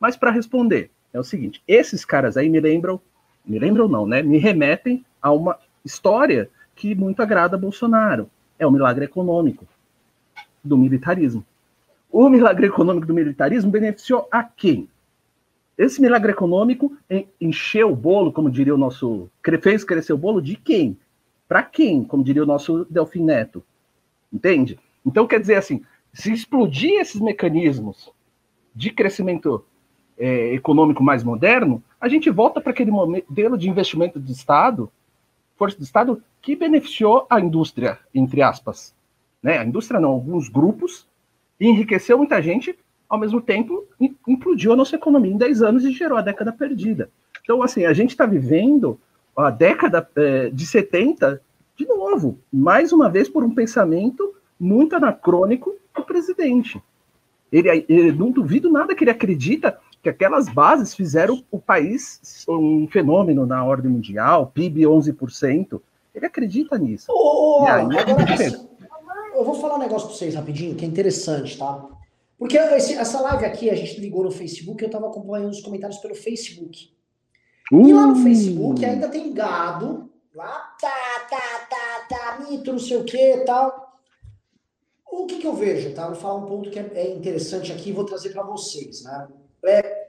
Mas 0.00 0.16
para 0.16 0.30
responder, 0.30 0.90
é 1.12 1.20
o 1.20 1.24
seguinte: 1.24 1.62
esses 1.68 2.04
caras 2.04 2.36
aí 2.36 2.48
me 2.48 2.60
lembram, 2.60 3.00
me 3.44 3.58
lembram 3.58 3.88
não, 3.88 4.06
né? 4.06 4.22
Me 4.22 4.38
remetem 4.38 5.04
a 5.20 5.30
uma 5.32 5.58
história 5.84 6.48
que 6.74 6.94
muito 6.94 7.20
agrada 7.20 7.56
a 7.56 7.58
Bolsonaro. 7.58 8.30
É 8.58 8.66
o 8.66 8.70
milagre 8.70 9.04
econômico 9.04 9.66
do 10.64 10.76
militarismo. 10.76 11.44
O 12.10 12.28
milagre 12.28 12.66
econômico 12.66 13.06
do 13.06 13.14
militarismo 13.14 13.70
beneficiou 13.70 14.26
a 14.30 14.42
quem? 14.42 14.88
Esse 15.76 16.00
milagre 16.00 16.32
econômico 16.32 16.96
encheu 17.40 17.92
o 17.92 17.96
bolo, 17.96 18.32
como 18.32 18.50
diria 18.50 18.74
o 18.74 18.78
nosso. 18.78 19.30
fez 19.62 19.84
crescer 19.84 20.12
o 20.12 20.18
bolo 20.18 20.40
de 20.42 20.56
quem? 20.56 20.96
Para 21.48 21.62
quem, 21.62 22.04
como 22.04 22.22
diria 22.22 22.42
o 22.42 22.46
nosso 22.46 22.84
Delfim 22.90 23.24
Neto? 23.24 23.64
Entende? 24.32 24.78
Então, 25.04 25.26
quer 25.26 25.40
dizer 25.40 25.54
assim, 25.54 25.82
se 26.12 26.32
explodir 26.32 27.00
esses 27.00 27.20
mecanismos 27.20 28.12
de 28.74 28.90
crescimento 28.90 29.64
é, 30.18 30.52
econômico 30.54 31.02
mais 31.02 31.24
moderno, 31.24 31.82
a 32.00 32.08
gente 32.08 32.28
volta 32.28 32.60
para 32.60 32.72
aquele 32.72 32.90
modelo 32.90 33.56
de 33.56 33.68
investimento 33.68 34.20
do 34.20 34.30
Estado, 34.30 34.90
força 35.56 35.78
do 35.78 35.84
Estado, 35.84 36.22
que 36.42 36.54
beneficiou 36.54 37.26
a 37.30 37.40
indústria, 37.40 37.98
entre 38.14 38.42
aspas. 38.42 38.94
Né? 39.42 39.58
A 39.58 39.64
indústria 39.64 39.98
não, 39.98 40.10
alguns 40.10 40.48
grupos, 40.48 41.06
enriqueceu 41.58 42.18
muita 42.18 42.40
gente 42.42 42.78
ao 43.08 43.18
mesmo 43.18 43.40
tempo 43.40 43.86
implodiu 44.26 44.72
a 44.72 44.76
nossa 44.76 44.96
economia 44.96 45.32
em 45.32 45.38
10 45.38 45.62
anos 45.62 45.84
e 45.84 45.92
gerou 45.92 46.18
a 46.18 46.22
década 46.22 46.52
perdida. 46.52 47.10
Então, 47.42 47.62
assim, 47.62 47.86
a 47.86 47.92
gente 47.92 48.10
está 48.10 48.26
vivendo 48.26 49.00
a 49.44 49.50
década 49.50 50.08
é, 50.16 50.50
de 50.50 50.66
70 50.66 51.40
de 51.76 51.86
novo, 51.86 52.40
mais 52.52 52.92
uma 52.92 53.08
vez 53.08 53.28
por 53.28 53.44
um 53.44 53.54
pensamento 53.54 54.34
muito 54.58 54.96
anacrônico 54.96 55.76
do 55.94 56.02
presidente. 56.02 56.82
Ele, 57.52 57.68
ele, 57.88 58.12
não 58.12 58.32
duvido 58.32 58.70
nada 58.70 58.94
que 58.94 59.04
ele 59.04 59.12
acredita 59.12 59.78
que 60.02 60.08
aquelas 60.08 60.48
bases 60.48 60.92
fizeram 60.94 61.42
o 61.50 61.58
país 61.58 62.44
um 62.48 62.88
fenômeno 62.88 63.46
na 63.46 63.64
ordem 63.64 63.90
mundial, 63.90 64.50
PIB 64.52 64.82
11%. 64.82 65.80
Ele 66.14 66.26
acredita 66.26 66.76
nisso. 66.76 67.06
Oh, 67.08 67.64
aí, 67.68 67.82
agora, 67.82 68.34
assim, 68.34 68.68
eu 69.34 69.44
vou 69.44 69.54
falar 69.54 69.76
um 69.76 69.80
negócio 69.80 70.08
para 70.08 70.16
vocês 70.16 70.34
rapidinho, 70.34 70.74
que 70.74 70.84
é 70.84 70.88
interessante, 70.88 71.56
tá? 71.56 71.86
Porque 72.36 72.58
esse, 72.58 72.94
essa 72.94 73.20
live 73.20 73.44
aqui 73.44 73.70
a 73.70 73.74
gente 73.74 74.00
ligou 74.00 74.24
no 74.24 74.30
Facebook, 74.30 74.82
eu 74.82 74.86
estava 74.86 75.06
acompanhando 75.06 75.50
os 75.50 75.60
comentários 75.60 75.98
pelo 75.98 76.14
Facebook. 76.14 76.90
Uh. 77.72 77.86
E 77.88 77.92
lá 77.92 78.06
no 78.06 78.16
Facebook 78.16 78.84
ainda 78.84 79.08
tem 79.08 79.32
gado, 79.32 80.10
lá, 80.34 80.74
tá, 80.80 81.26
tá, 81.28 81.66
tá, 81.68 82.06
tá, 82.08 82.38
mito, 82.44 82.72
não 82.72 82.78
sei 82.78 82.96
o 82.96 83.04
que 83.04 83.38
tal. 83.38 83.88
O 85.10 85.26
que, 85.26 85.38
que 85.38 85.46
eu 85.46 85.54
vejo, 85.54 85.94
tá? 85.94 86.06
Vou 86.06 86.16
falar 86.16 86.36
um 86.36 86.46
ponto 86.46 86.70
que 86.70 86.78
é, 86.78 86.90
é 86.94 87.10
interessante 87.10 87.72
aqui 87.72 87.90
e 87.90 87.92
vou 87.92 88.04
trazer 88.04 88.30
para 88.30 88.42
vocês, 88.42 89.02
né? 89.02 89.28
É, 89.64 90.08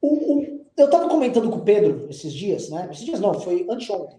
o, 0.00 0.38
o, 0.38 0.66
eu 0.76 0.86
estava 0.86 1.08
comentando 1.08 1.50
com 1.50 1.58
o 1.58 1.64
Pedro 1.64 2.06
esses 2.08 2.32
dias, 2.32 2.70
né? 2.70 2.88
Esses 2.90 3.04
dias 3.04 3.20
não, 3.20 3.34
foi 3.34 3.66
anteontem. 3.68 4.18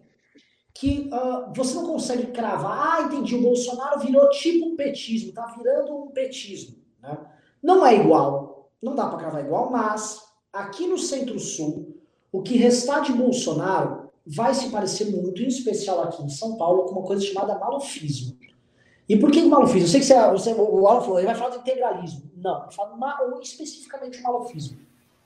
Que 0.74 1.10
uh, 1.12 1.52
você 1.56 1.74
não 1.76 1.88
consegue 1.88 2.28
cravar, 2.28 3.00
ah, 3.00 3.02
entendi, 3.04 3.36
o 3.36 3.42
Bolsonaro 3.42 4.00
virou 4.00 4.30
tipo 4.30 4.68
um 4.68 4.76
petismo, 4.76 5.34
tá 5.34 5.46
virando 5.58 5.96
um 5.96 6.12
petismo, 6.12 6.78
né? 7.02 7.18
Não 7.64 7.86
é 7.86 7.96
igual, 7.96 8.70
não 8.82 8.96
dá 8.96 9.08
para 9.08 9.18
cravar 9.18 9.44
igual, 9.44 9.72
mas 9.72 10.22
aqui 10.54 10.86
no 10.86 10.98
Centro-Sul, 10.98 11.87
o 12.38 12.44
que 12.44 12.56
restar 12.56 13.02
de 13.02 13.12
Bolsonaro 13.12 14.12
vai 14.24 14.54
se 14.54 14.70
parecer 14.70 15.06
muito, 15.06 15.42
em 15.42 15.48
especial 15.48 16.04
aqui 16.04 16.22
em 16.22 16.30
São 16.30 16.56
Paulo, 16.56 16.84
com 16.84 16.92
uma 17.00 17.02
coisa 17.02 17.26
chamada 17.26 17.58
malufismo. 17.58 18.38
E 19.10 19.18
por 19.18 19.32
que 19.32 19.42
malufismo? 19.42 19.88
Eu 19.88 19.88
sei 19.88 20.00
que 20.02 20.06
você, 20.06 20.30
você, 20.30 20.54
o 20.54 20.88
Alan 20.88 21.02
falou, 21.02 21.18
ele 21.18 21.26
vai 21.26 21.36
falar 21.36 21.50
de 21.52 21.58
integralismo. 21.58 22.22
Não, 22.38 22.66
eu 22.66 22.72
falo 22.72 22.96
mal, 22.96 23.40
especificamente 23.42 24.22
malufismo. 24.22 24.78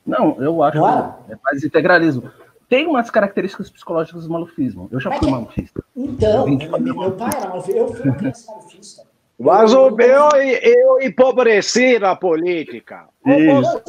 Não, 0.05 0.41
eu 0.41 0.63
acho 0.63 0.77
Não 0.77 1.13
que 1.27 1.33
é 1.33 1.39
mais 1.43 1.63
integralismo. 1.65 2.31
Tem 2.69 2.87
umas 2.87 3.09
características 3.09 3.69
psicológicas 3.69 4.23
do 4.23 4.29
malufismo. 4.29 4.87
Eu 4.89 5.01
já 5.01 5.11
fui 5.17 5.27
é, 5.27 5.31
malufista. 5.31 5.83
Então, 5.93 6.47
meu, 6.47 6.79
meu 6.79 7.11
pai 7.11 7.31
era 7.35 7.49
malufista. 7.49 7.77
Eu 7.77 7.93
fui 7.93 8.05
uma 8.05 8.15
criança 8.15 8.49
malufista. 8.49 9.03
Mas 9.41 9.73
o 9.73 9.89
meu, 9.89 10.29
eu 10.35 11.01
empobreci 11.01 11.97
na 11.97 12.15
política. 12.15 13.07
Isso. 13.25 13.81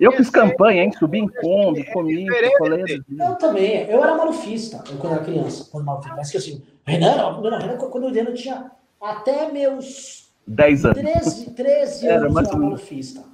Eu 0.00 0.12
fiz 0.12 0.30
campanha, 0.30 0.84
hein? 0.84 0.92
Subi 0.92 1.18
em 1.18 1.28
Kombi, 1.28 1.84
comi 1.92 2.26
chocolate. 2.26 3.02
Eu 3.18 3.34
também. 3.36 3.88
Eu 3.88 4.02
era 4.02 4.14
malufista 4.14 4.82
quando 5.00 5.14
era 5.14 5.24
criança. 5.24 5.68
Quando 5.70 5.84
malufista. 5.84 6.16
Mas 6.16 6.30
que 6.30 6.36
assim, 6.36 6.62
Renan, 6.84 7.40
Renan, 7.40 7.76
quando 7.76 8.04
eu 8.04 8.12
Renan 8.12 8.34
tinha 8.34 8.70
até 9.00 9.50
meus 9.50 10.28
10 10.46 10.84
anos. 10.84 10.98
13, 10.98 11.50
13 11.50 12.08
anos 12.08 12.34
eu 12.34 12.38
era 12.38 12.56
malufista. 12.56 13.24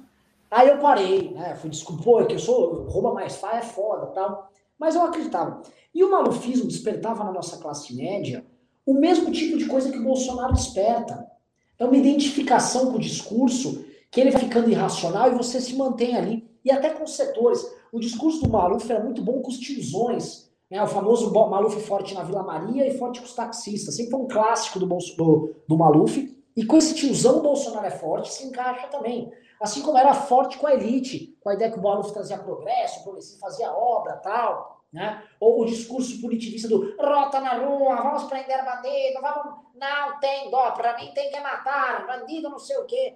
Aí 0.49 0.69
eu 0.69 0.77
parei, 0.77 1.31
né? 1.31 1.55
Fui 1.55 1.69
desculpou, 1.69 2.21
é 2.21 2.25
que 2.25 2.33
eu 2.33 2.39
sou 2.39 2.85
rouba 2.87 3.13
mais 3.13 3.35
faz, 3.35 3.65
é 3.65 3.69
foda 3.69 4.07
tal. 4.07 4.51
Mas 4.79 4.95
eu 4.95 5.03
acreditava. 5.03 5.61
E 5.93 6.03
o 6.03 6.11
malufismo 6.11 6.67
despertava 6.67 7.23
na 7.23 7.31
nossa 7.31 7.57
classe 7.57 7.95
média 7.95 8.43
o 8.85 8.93
mesmo 8.93 9.31
tipo 9.31 9.57
de 9.57 9.65
coisa 9.65 9.91
que 9.91 9.97
o 9.97 10.03
Bolsonaro 10.03 10.53
desperta. 10.53 11.34
É 11.77 11.85
uma 11.85 11.97
identificação 11.97 12.91
com 12.91 12.97
o 12.97 13.01
discurso 13.01 13.85
que 14.09 14.21
ele 14.21 14.31
vai 14.31 14.41
ficando 14.41 14.69
irracional 14.69 15.31
e 15.31 15.35
você 15.35 15.59
se 15.59 15.75
mantém 15.75 16.15
ali. 16.15 16.49
E 16.63 16.71
até 16.71 16.89
com 16.89 17.03
os 17.03 17.15
setores. 17.15 17.65
O 17.91 17.99
discurso 17.99 18.41
do 18.41 18.49
Maluf 18.49 18.89
era 18.89 19.03
muito 19.03 19.21
bom 19.21 19.41
com 19.41 19.49
os 19.49 19.59
tiozões. 19.59 20.49
Né? 20.69 20.81
O 20.81 20.87
famoso 20.87 21.31
Maluf 21.31 21.79
forte 21.81 22.13
na 22.13 22.23
Vila 22.23 22.43
Maria 22.43 22.87
e 22.87 22.97
forte 22.97 23.19
com 23.19 23.25
os 23.25 23.33
taxistas. 23.33 23.95
Sempre 23.95 24.11
foi 24.11 24.19
um 24.21 24.27
clássico 24.27 24.79
do, 24.79 24.85
do, 24.87 25.55
do 25.67 25.77
Maluf. 25.77 26.35
E 26.55 26.65
com 26.65 26.77
esse 26.77 26.95
tiozão 26.95 27.39
o 27.39 27.41
Bolsonaro 27.41 27.85
é 27.85 27.91
forte, 27.91 28.33
se 28.33 28.45
encaixa 28.45 28.87
também. 28.87 29.31
Assim 29.59 29.81
como 29.81 29.97
era 29.97 30.13
forte 30.13 30.57
com 30.57 30.67
a 30.67 30.73
elite, 30.73 31.37
com 31.41 31.49
a 31.49 31.53
ideia 31.53 31.71
que 31.71 31.79
o 31.79 31.83
Maluf 31.83 32.11
trazia 32.13 32.37
progresso, 32.37 33.09
o 33.09 33.39
fazia 33.39 33.71
obra 33.71 34.13
tal. 34.17 34.74
Né? 34.95 35.21
Ou 35.41 35.61
o 35.61 35.65
discurso 35.65 36.21
punitivista 36.21 36.69
do 36.69 36.95
rota 36.97 37.41
na 37.41 37.57
rua, 37.57 37.97
vamos 37.97 38.23
prender 38.23 38.63
bandido, 38.63 39.21
vamos. 39.21 39.65
Não 39.75 40.17
tem 40.21 40.49
dó, 40.49 40.71
para 40.71 40.95
mim 40.97 41.11
tem 41.13 41.29
que 41.29 41.39
matar, 41.41 42.07
bandido 42.07 42.49
não 42.49 42.57
sei 42.57 42.77
o 42.77 42.85
quê. 42.85 43.13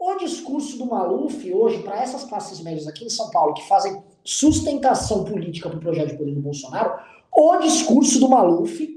O 0.00 0.14
discurso 0.14 0.78
do 0.78 0.86
Maluf 0.86 1.52
hoje, 1.52 1.82
para 1.82 2.00
essas 2.00 2.24
classes 2.24 2.60
médias 2.60 2.88
aqui 2.88 3.04
em 3.04 3.10
São 3.10 3.30
Paulo, 3.30 3.52
que 3.52 3.68
fazem 3.68 4.02
sustentação 4.24 5.22
política 5.22 5.68
para 5.68 5.76
o 5.76 5.82
projeto 5.82 6.12
de 6.12 6.16
poder 6.16 6.34
do 6.34 6.40
Bolsonaro, 6.40 6.98
o 7.30 7.56
discurso 7.58 8.18
do 8.18 8.30
Maluf 8.30 8.88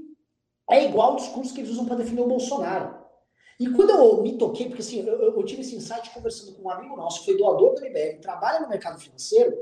é 0.69 0.85
igual 0.85 1.09
ao 1.09 1.15
discurso 1.17 1.53
que 1.53 1.59
eles 1.59 1.71
usam 1.71 1.85
para 1.85 1.97
defender 1.97 2.21
o 2.21 2.27
Bolsonaro. 2.27 2.95
E 3.59 3.69
quando 3.71 3.89
eu 3.89 4.23
me 4.23 4.37
toquei, 4.37 4.67
porque 4.67 4.81
assim, 4.81 5.05
eu, 5.05 5.21
eu, 5.21 5.43
tive 5.43 5.61
esse 5.61 5.75
insight 5.75 6.09
conversando 6.11 6.55
com 6.55 6.63
um 6.63 6.71
amigo 6.71 6.95
nosso, 6.95 7.19
que 7.19 7.25
foi 7.25 7.37
doador 7.37 7.75
do 7.75 7.81
MBL, 7.81 8.21
trabalha 8.21 8.61
no 8.61 8.69
mercado 8.69 8.97
financeiro, 8.99 9.53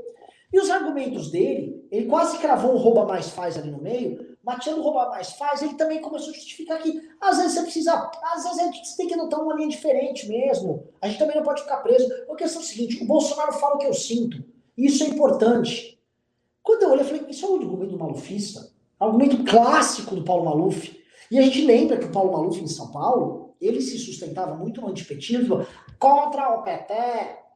e 0.52 0.58
os 0.58 0.70
argumentos 0.70 1.30
dele, 1.30 1.86
ele 1.90 2.06
quase 2.06 2.38
cravou 2.38 2.74
um 2.74 2.78
rouba 2.78 3.04
mais 3.04 3.30
faz 3.30 3.56
ali 3.56 3.70
no 3.70 3.80
meio, 3.80 4.36
mas 4.42 4.64
tirando 4.64 4.82
rouba 4.82 5.10
mais 5.10 5.32
faz, 5.32 5.62
ele 5.62 5.74
também 5.74 6.00
começou 6.00 6.30
a 6.30 6.34
justificar 6.34 6.78
que 6.82 7.00
às 7.20 7.36
vezes 7.38 7.52
você 7.52 7.62
precisa, 7.62 8.10
às 8.32 8.42
vezes 8.42 8.58
a 8.58 8.64
gente 8.64 8.96
tem 8.96 9.06
que 9.06 9.14
adotar 9.14 9.40
uma 9.40 9.54
linha 9.54 9.68
diferente 9.68 10.28
mesmo. 10.28 10.88
A 11.00 11.08
gente 11.08 11.18
também 11.18 11.36
não 11.36 11.42
pode 11.42 11.62
ficar 11.62 11.78
preso. 11.78 12.08
A 12.28 12.34
questão 12.34 12.60
é 12.60 12.64
a 12.64 12.68
seguinte: 12.68 13.02
o 13.02 13.06
Bolsonaro 13.06 13.52
fala 13.52 13.76
o 13.76 13.78
que 13.78 13.86
eu 13.86 13.94
sinto, 13.94 14.42
isso 14.76 15.04
é 15.04 15.06
importante. 15.06 16.00
Quando 16.62 16.82
eu 16.82 16.90
olhei, 16.90 17.02
eu 17.02 17.08
falei, 17.08 17.24
isso 17.28 17.46
é 17.46 17.48
um 17.48 17.56
argumento 17.56 17.98
malufista, 17.98 18.70
argumento 18.98 19.44
clássico 19.44 20.14
do 20.14 20.24
Paulo 20.24 20.44
Maluf. 20.44 20.98
E 21.30 21.38
a 21.38 21.42
gente 21.42 21.64
lembra 21.64 21.96
que 21.96 22.06
o 22.06 22.12
Paulo 22.12 22.32
Maluf 22.32 22.60
em 22.60 22.66
São 22.66 22.90
Paulo, 22.90 23.54
ele 23.60 23.80
se 23.80 23.98
sustentava 23.98 24.54
muito 24.54 24.80
no 24.80 24.88
antipetismo, 24.88 25.64
contra 25.98 26.56
o 26.56 26.62
PT, 26.62 26.94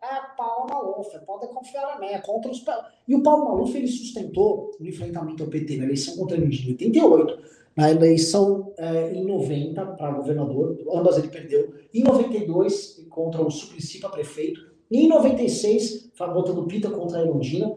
é 0.04 0.36
Paulo 0.36 0.68
Maluf, 0.68 1.18
pode 1.26 1.48
confiar 1.48 1.96
em 1.96 2.00
mim, 2.00 2.06
é 2.12 2.18
contra 2.18 2.50
os... 2.50 2.64
E 3.08 3.14
o 3.14 3.22
Paulo 3.22 3.44
Maluf, 3.44 3.76
ele 3.76 3.88
sustentou 3.88 4.70
o 4.78 4.86
enfrentamento 4.86 5.42
ao 5.42 5.48
PT 5.48 5.76
na 5.76 5.84
eleição 5.84 6.16
contra 6.16 6.36
ele 6.36 6.46
em 6.46 6.68
88, 6.70 7.38
na 7.76 7.90
eleição 7.90 8.72
é, 8.76 9.12
em 9.12 9.24
90 9.24 9.84
para 9.86 10.12
governador, 10.12 10.78
ambas 10.92 11.18
ele 11.18 11.28
perdeu, 11.28 11.74
em 11.92 12.02
92 12.02 13.06
contra 13.08 13.42
o 13.42 13.50
Suplicy 13.50 13.98
para 14.00 14.10
prefeito, 14.10 14.60
em 14.90 15.08
96, 15.08 16.12
votando 16.16 16.66
Pita 16.66 16.90
contra 16.90 17.18
a 17.18 17.22
Erundina 17.22 17.74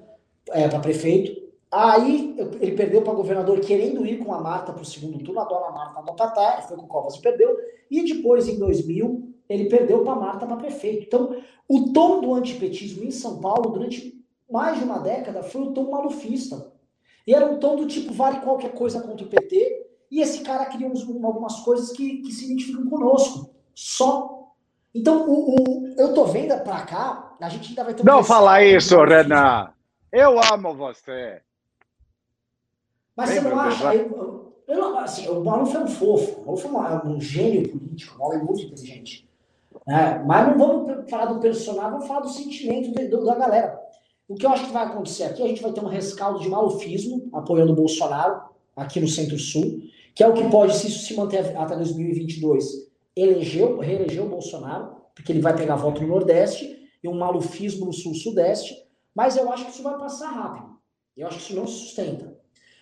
é, 0.50 0.68
para 0.68 0.80
prefeito, 0.80 1.48
Aí 1.70 2.34
ele 2.62 2.72
perdeu 2.76 3.02
para 3.02 3.14
governador 3.14 3.60
querendo 3.60 4.06
ir 4.06 4.24
com 4.24 4.34
a 4.34 4.40
Marta 4.40 4.72
para 4.72 4.82
o 4.82 4.86
segundo 4.86 5.20
turno, 5.20 5.42
a 5.42 5.46
dona 5.46 5.70
Marta 5.70 6.02
no 6.02 6.16
Patá, 6.16 6.62
foi 6.62 6.78
com 6.78 6.84
o 6.84 6.88
Covas 6.88 7.16
e 7.16 7.22
perdeu. 7.22 7.58
E 7.92 8.04
depois, 8.06 8.48
em 8.48 8.58
2000, 8.58 9.34
ele 9.50 9.70
perdeu 9.70 10.04
para 10.04 10.16
Marta 10.16 10.46
para 10.46 10.58
prefeito. 10.58 11.06
Então, 11.06 11.42
o 11.68 11.92
tom 11.92 12.22
do 12.22 12.34
antipetismo 12.34 13.04
em 13.04 13.12
São 13.12 13.40
Paulo, 13.40 13.72
durante 13.72 14.24
mais 14.50 14.78
de 14.78 14.84
uma 14.84 15.00
década, 15.00 15.44
foi 15.44 15.62
o 15.62 15.72
tom 15.72 15.92
malufista. 15.92 16.72
E 17.26 17.34
era 17.34 17.46
um 17.46 17.60
tom 17.60 17.76
do 17.76 17.86
tipo, 17.86 18.14
vale 18.14 18.40
qualquer 18.40 18.74
coisa 18.74 19.02
contra 19.02 19.26
o 19.26 19.30
PT, 19.30 19.86
e 20.10 20.22
esse 20.22 20.42
cara 20.42 20.66
queria 20.66 20.88
uns, 20.88 21.02
algumas 21.02 21.60
coisas 21.60 21.92
que, 21.92 22.22
que 22.22 22.32
se 22.32 22.46
identificam 22.46 22.90
conosco. 22.90 23.54
Só. 23.76 24.54
Então, 24.96 25.30
o, 25.30 25.56
o 25.56 25.88
eu 25.98 26.14
tô 26.14 26.26
vendo 26.26 26.58
para 26.64 26.82
cá, 26.86 27.36
a 27.40 27.50
gente 27.50 27.70
ainda 27.70 27.84
vai 27.84 27.94
ter... 27.94 28.04
Um 28.04 28.06
Não 28.06 28.24
fala 28.24 28.64
isso, 28.64 28.98
Renan! 29.04 29.70
Eu 30.12 30.40
amo 30.54 30.74
você! 30.74 31.42
Mas 33.16 33.32
você 33.32 33.42
não 33.42 33.60
acha... 33.60 33.94
Eu, 33.94 34.54
eu, 34.68 34.76
eu, 34.76 34.98
assim, 34.98 35.28
o 35.28 35.44
Maluf 35.44 35.76
é 35.76 35.80
um 35.80 35.88
fofo, 35.88 36.42
o 36.42 36.46
Maluf 36.46 36.66
é 36.66 36.70
um, 36.70 36.86
é 36.86 37.06
um 37.16 37.22
gênio 37.22 37.70
político, 37.70 38.16
o 38.16 38.20
Maluf 38.20 38.38
é 38.38 38.44
muito 38.44 38.62
inteligente. 38.64 39.27
É, 39.88 40.20
mas 40.20 40.48
não 40.48 40.58
vamos 40.58 41.10
falar 41.10 41.26
do 41.26 41.40
personagem, 41.40 41.92
vamos 41.92 42.08
falar 42.08 42.22
do 42.22 42.30
sentimento 42.30 42.92
de, 42.92 43.08
do, 43.08 43.24
da 43.24 43.36
galera. 43.36 43.80
O 44.28 44.36
que 44.36 44.46
eu 44.46 44.50
acho 44.50 44.66
que 44.66 44.74
vai 44.74 44.86
acontecer 44.86 45.24
aqui, 45.24 45.42
a 45.42 45.48
gente 45.48 45.62
vai 45.62 45.72
ter 45.72 45.84
um 45.84 45.88
rescaldo 45.88 46.40
de 46.40 46.50
malufismo 46.50 47.30
apoiando 47.32 47.72
o 47.72 47.76
Bolsonaro 47.76 48.42
aqui 48.76 49.00
no 49.00 49.08
Centro-Sul, 49.08 49.82
que 50.14 50.24
é 50.24 50.28
o 50.28 50.34
que 50.34 50.50
pode, 50.50 50.76
se 50.76 50.88
isso 50.88 51.06
se 51.06 51.16
manter 51.16 51.56
até 51.56 51.76
2022, 51.76 52.92
elegeu, 53.16 53.80
reelegeu 53.80 54.26
o 54.26 54.30
Bolsonaro, 54.30 54.98
porque 55.16 55.32
ele 55.32 55.42
vai 55.42 55.56
pegar 55.56 55.76
voto 55.76 56.02
no 56.02 56.08
Nordeste, 56.08 56.78
e 57.04 57.08
um 57.08 57.18
malufismo 57.18 57.86
no 57.86 57.94
Sul-Sudeste, 57.94 58.76
mas 59.16 59.38
eu 59.38 59.52
acho 59.52 59.66
que 59.66 59.72
isso 59.72 59.84
vai 59.84 59.98
passar 59.98 60.30
rápido. 60.30 60.78
Eu 61.16 61.28
acho 61.28 61.38
que 61.38 61.44
isso 61.44 61.56
não 61.56 61.68
se 61.68 61.74
sustenta. 61.74 62.38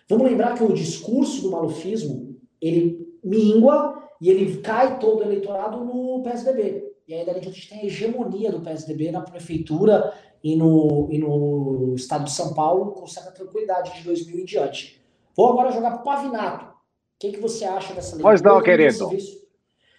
Vamos 0.08 0.28
lembrar 0.28 0.54
que 0.54 0.62
o 0.62 0.72
discurso 0.72 1.42
do 1.42 1.50
malufismo, 1.50 2.36
ele 2.60 3.06
mingua 3.22 4.05
e 4.20 4.30
ele 4.30 4.58
cai 4.58 4.98
todo 4.98 5.20
o 5.20 5.22
eleitorado 5.22 5.84
no 5.84 6.22
PSDB. 6.22 6.92
E 7.06 7.14
aí 7.14 7.24
dali 7.24 7.38
a 7.38 7.42
gente 7.42 7.68
tem 7.68 7.80
a 7.80 7.84
hegemonia 7.84 8.50
do 8.50 8.60
PSDB 8.60 9.10
na 9.10 9.20
prefeitura 9.20 10.12
e 10.42 10.56
no, 10.56 11.08
e 11.10 11.18
no 11.18 11.94
estado 11.94 12.24
de 12.24 12.32
São 12.32 12.54
Paulo 12.54 12.92
com 12.92 13.06
certa 13.06 13.30
tranquilidade 13.30 13.94
de 13.96 14.02
2000 14.02 14.40
em 14.40 14.44
diante. 14.44 15.02
Vou 15.36 15.50
agora 15.50 15.70
jogar 15.70 15.92
para 15.92 16.00
o 16.00 16.04
Pavinato. 16.04 16.64
O 16.64 17.18
que, 17.18 17.32
que 17.32 17.40
você 17.40 17.64
acha 17.64 17.94
dessa 17.94 18.16
lei? 18.16 18.22
Pois 18.22 18.42
não, 18.42 18.62
querido. 18.62 19.08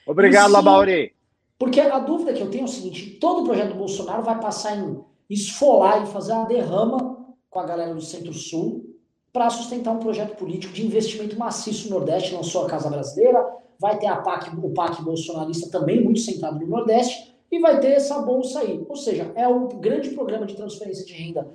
Obrigado, 0.05 0.51
Labauri. 0.51 1.13
Porque 1.57 1.79
a 1.79 1.99
dúvida 1.99 2.33
que 2.33 2.41
eu 2.41 2.49
tenho 2.49 2.63
é 2.63 2.65
o 2.65 2.67
seguinte: 2.67 3.17
todo 3.19 3.41
o 3.41 3.45
projeto 3.45 3.69
do 3.69 3.79
Bolsonaro 3.79 4.23
vai 4.23 4.39
passar 4.39 4.77
em 4.77 5.03
esfolar 5.29 6.03
e 6.03 6.07
fazer 6.07 6.33
a 6.33 6.45
derrama 6.45 7.35
com 7.49 7.59
a 7.59 7.65
galera 7.65 7.93
do 7.93 8.01
Centro-Sul 8.01 8.95
para 9.33 9.49
sustentar 9.49 9.91
um 9.91 9.99
projeto 9.99 10.35
político 10.35 10.73
de 10.73 10.85
investimento 10.85 11.37
maciço 11.37 11.89
no 11.89 11.99
Nordeste, 11.99 12.33
não 12.33 12.43
só 12.43 12.65
a 12.65 12.69
Casa 12.69 12.89
Brasileira, 12.89 13.45
vai 13.79 13.97
ter 13.97 14.07
PAC, 14.23 14.55
o 14.55 14.69
PAC 14.71 15.01
bolsonarista 15.01 15.69
também 15.69 16.03
muito 16.03 16.19
centrado 16.19 16.59
no 16.59 16.67
Nordeste, 16.67 17.35
e 17.51 17.59
vai 17.59 17.79
ter 17.79 17.93
essa 17.93 18.19
bolsa 18.19 18.59
aí. 18.59 18.85
Ou 18.87 18.95
seja, 18.95 19.31
é 19.35 19.47
um 19.47 19.67
grande 19.67 20.09
programa 20.09 20.45
de 20.45 20.55
transferência 20.55 21.05
de 21.05 21.13
renda 21.13 21.47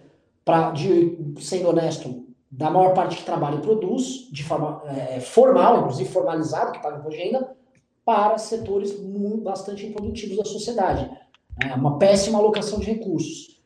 para, 0.45 0.71
de, 0.71 1.19
sendo 1.41 1.69
honesto, 1.69 2.25
da 2.51 2.71
maior 2.71 2.93
parte 2.95 3.17
que 3.17 3.25
trabalha 3.25 3.57
e 3.57 3.63
produz, 3.63 4.29
de 4.31 4.43
forma 4.43 4.83
é, 4.87 5.21
formal, 5.21 5.81
inclusive 5.81 6.09
formalizado, 6.11 6.73
que 6.73 6.83
paga 6.83 7.09
de 7.09 7.17
renda, 7.17 7.57
para 8.05 8.37
setores 8.39 8.93
bastante 9.43 9.87
improdutivos 9.87 10.37
da 10.37 10.45
sociedade. 10.45 11.11
É 11.63 11.75
uma 11.75 11.99
péssima 11.99 12.39
alocação 12.39 12.79
de 12.79 12.87
recursos. 12.87 13.61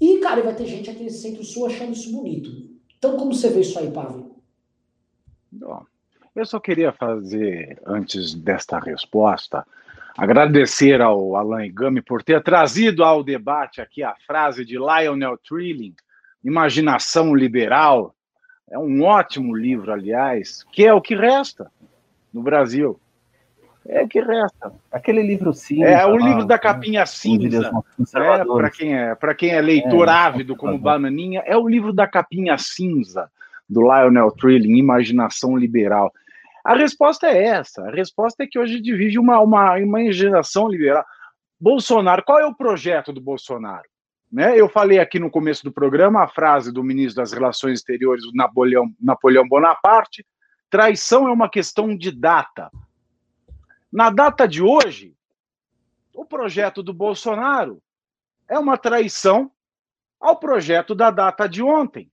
E, 0.00 0.18
cara, 0.18 0.42
vai 0.42 0.54
ter 0.54 0.66
gente 0.66 0.90
aqui 0.90 1.02
nesse 1.02 1.22
centro-sul 1.22 1.66
achando 1.66 1.92
isso 1.92 2.12
bonito. 2.12 2.50
Então, 2.96 3.16
como 3.16 3.32
você 3.32 3.48
vê 3.48 3.60
isso 3.60 3.78
aí, 3.78 3.90
Pavio? 3.90 4.36
Eu 6.38 6.46
só 6.46 6.60
queria 6.60 6.92
fazer, 6.92 7.82
antes 7.84 8.32
desta 8.32 8.78
resposta, 8.78 9.66
agradecer 10.16 11.02
ao 11.02 11.34
Alain 11.34 11.74
Gami 11.74 12.00
por 12.00 12.22
ter 12.22 12.40
trazido 12.44 13.02
ao 13.02 13.24
debate 13.24 13.80
aqui 13.80 14.04
a 14.04 14.14
frase 14.24 14.64
de 14.64 14.78
Lionel 14.78 15.36
Trilling, 15.36 15.96
Imaginação 16.44 17.34
Liberal. 17.34 18.14
É 18.70 18.78
um 18.78 19.02
ótimo 19.02 19.52
livro, 19.52 19.92
aliás, 19.92 20.64
que 20.70 20.86
é 20.86 20.94
o 20.94 21.00
que 21.00 21.16
resta 21.16 21.72
no 22.32 22.40
Brasil. 22.40 23.00
É 23.88 24.04
o 24.04 24.08
que 24.08 24.20
resta. 24.20 24.72
Aquele 24.92 25.22
livro 25.22 25.52
cinza. 25.52 25.88
É 25.88 26.06
o 26.06 26.16
livro 26.16 26.44
da 26.44 26.56
capinha 26.56 27.04
cinza. 27.04 27.72
É, 28.14 28.44
Para 28.44 28.70
quem, 28.70 28.96
é, 28.96 29.16
quem 29.36 29.50
é 29.50 29.60
leitor 29.60 30.06
é, 30.06 30.12
ávido 30.12 30.54
como 30.54 30.78
Bananinha, 30.78 31.42
é 31.44 31.56
o 31.56 31.68
livro 31.68 31.92
da 31.92 32.06
capinha 32.06 32.56
cinza 32.56 33.28
do 33.68 33.80
Lionel 33.80 34.30
Trilling, 34.30 34.76
Imaginação 34.76 35.56
Liberal. 35.56 36.12
A 36.68 36.74
resposta 36.74 37.26
é 37.26 37.44
essa. 37.44 37.88
A 37.88 37.90
resposta 37.90 38.42
é 38.42 38.46
que 38.46 38.58
hoje 38.58 38.78
vive 38.82 39.18
uma, 39.18 39.40
uma, 39.40 39.76
uma 39.78 40.12
geração 40.12 40.68
liberal. 40.68 41.02
Bolsonaro, 41.58 42.22
qual 42.22 42.38
é 42.38 42.44
o 42.44 42.54
projeto 42.54 43.10
do 43.10 43.22
Bolsonaro? 43.22 43.88
Né? 44.30 44.60
Eu 44.60 44.68
falei 44.68 44.98
aqui 44.98 45.18
no 45.18 45.30
começo 45.30 45.64
do 45.64 45.72
programa 45.72 46.22
a 46.22 46.28
frase 46.28 46.70
do 46.70 46.84
ministro 46.84 47.22
das 47.22 47.32
Relações 47.32 47.78
Exteriores, 47.78 48.22
Napoleão, 48.34 48.94
Napoleão 49.00 49.48
Bonaparte: 49.48 50.26
traição 50.68 51.26
é 51.26 51.32
uma 51.32 51.48
questão 51.48 51.96
de 51.96 52.12
data. 52.12 52.70
Na 53.90 54.10
data 54.10 54.46
de 54.46 54.62
hoje, 54.62 55.16
o 56.12 56.26
projeto 56.26 56.82
do 56.82 56.92
Bolsonaro 56.92 57.82
é 58.46 58.58
uma 58.58 58.76
traição 58.76 59.50
ao 60.20 60.38
projeto 60.38 60.94
da 60.94 61.10
data 61.10 61.48
de 61.48 61.62
ontem. 61.62 62.12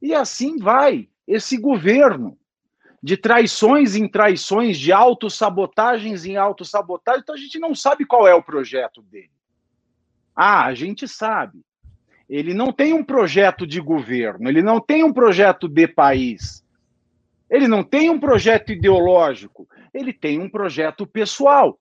E 0.00 0.14
assim 0.14 0.56
vai 0.56 1.10
esse 1.28 1.58
governo 1.58 2.38
de 3.04 3.18
traições 3.18 3.94
em 3.94 4.08
traições, 4.08 4.78
de 4.78 4.90
autossabotagens 4.90 6.24
em 6.24 6.38
autossabotagem, 6.38 7.20
então 7.20 7.34
a 7.34 7.38
gente 7.38 7.58
não 7.58 7.74
sabe 7.74 8.06
qual 8.06 8.26
é 8.26 8.34
o 8.34 8.42
projeto 8.42 9.02
dele. 9.02 9.30
Ah, 10.34 10.64
a 10.64 10.74
gente 10.74 11.06
sabe. 11.06 11.60
Ele 12.26 12.54
não 12.54 12.72
tem 12.72 12.94
um 12.94 13.04
projeto 13.04 13.66
de 13.66 13.78
governo, 13.78 14.48
ele 14.48 14.62
não 14.62 14.80
tem 14.80 15.04
um 15.04 15.12
projeto 15.12 15.68
de 15.68 15.86
país, 15.86 16.64
ele 17.50 17.68
não 17.68 17.84
tem 17.84 18.08
um 18.08 18.18
projeto 18.18 18.72
ideológico, 18.72 19.68
ele 19.92 20.10
tem 20.14 20.40
um 20.40 20.48
projeto 20.48 21.06
pessoal. 21.06 21.78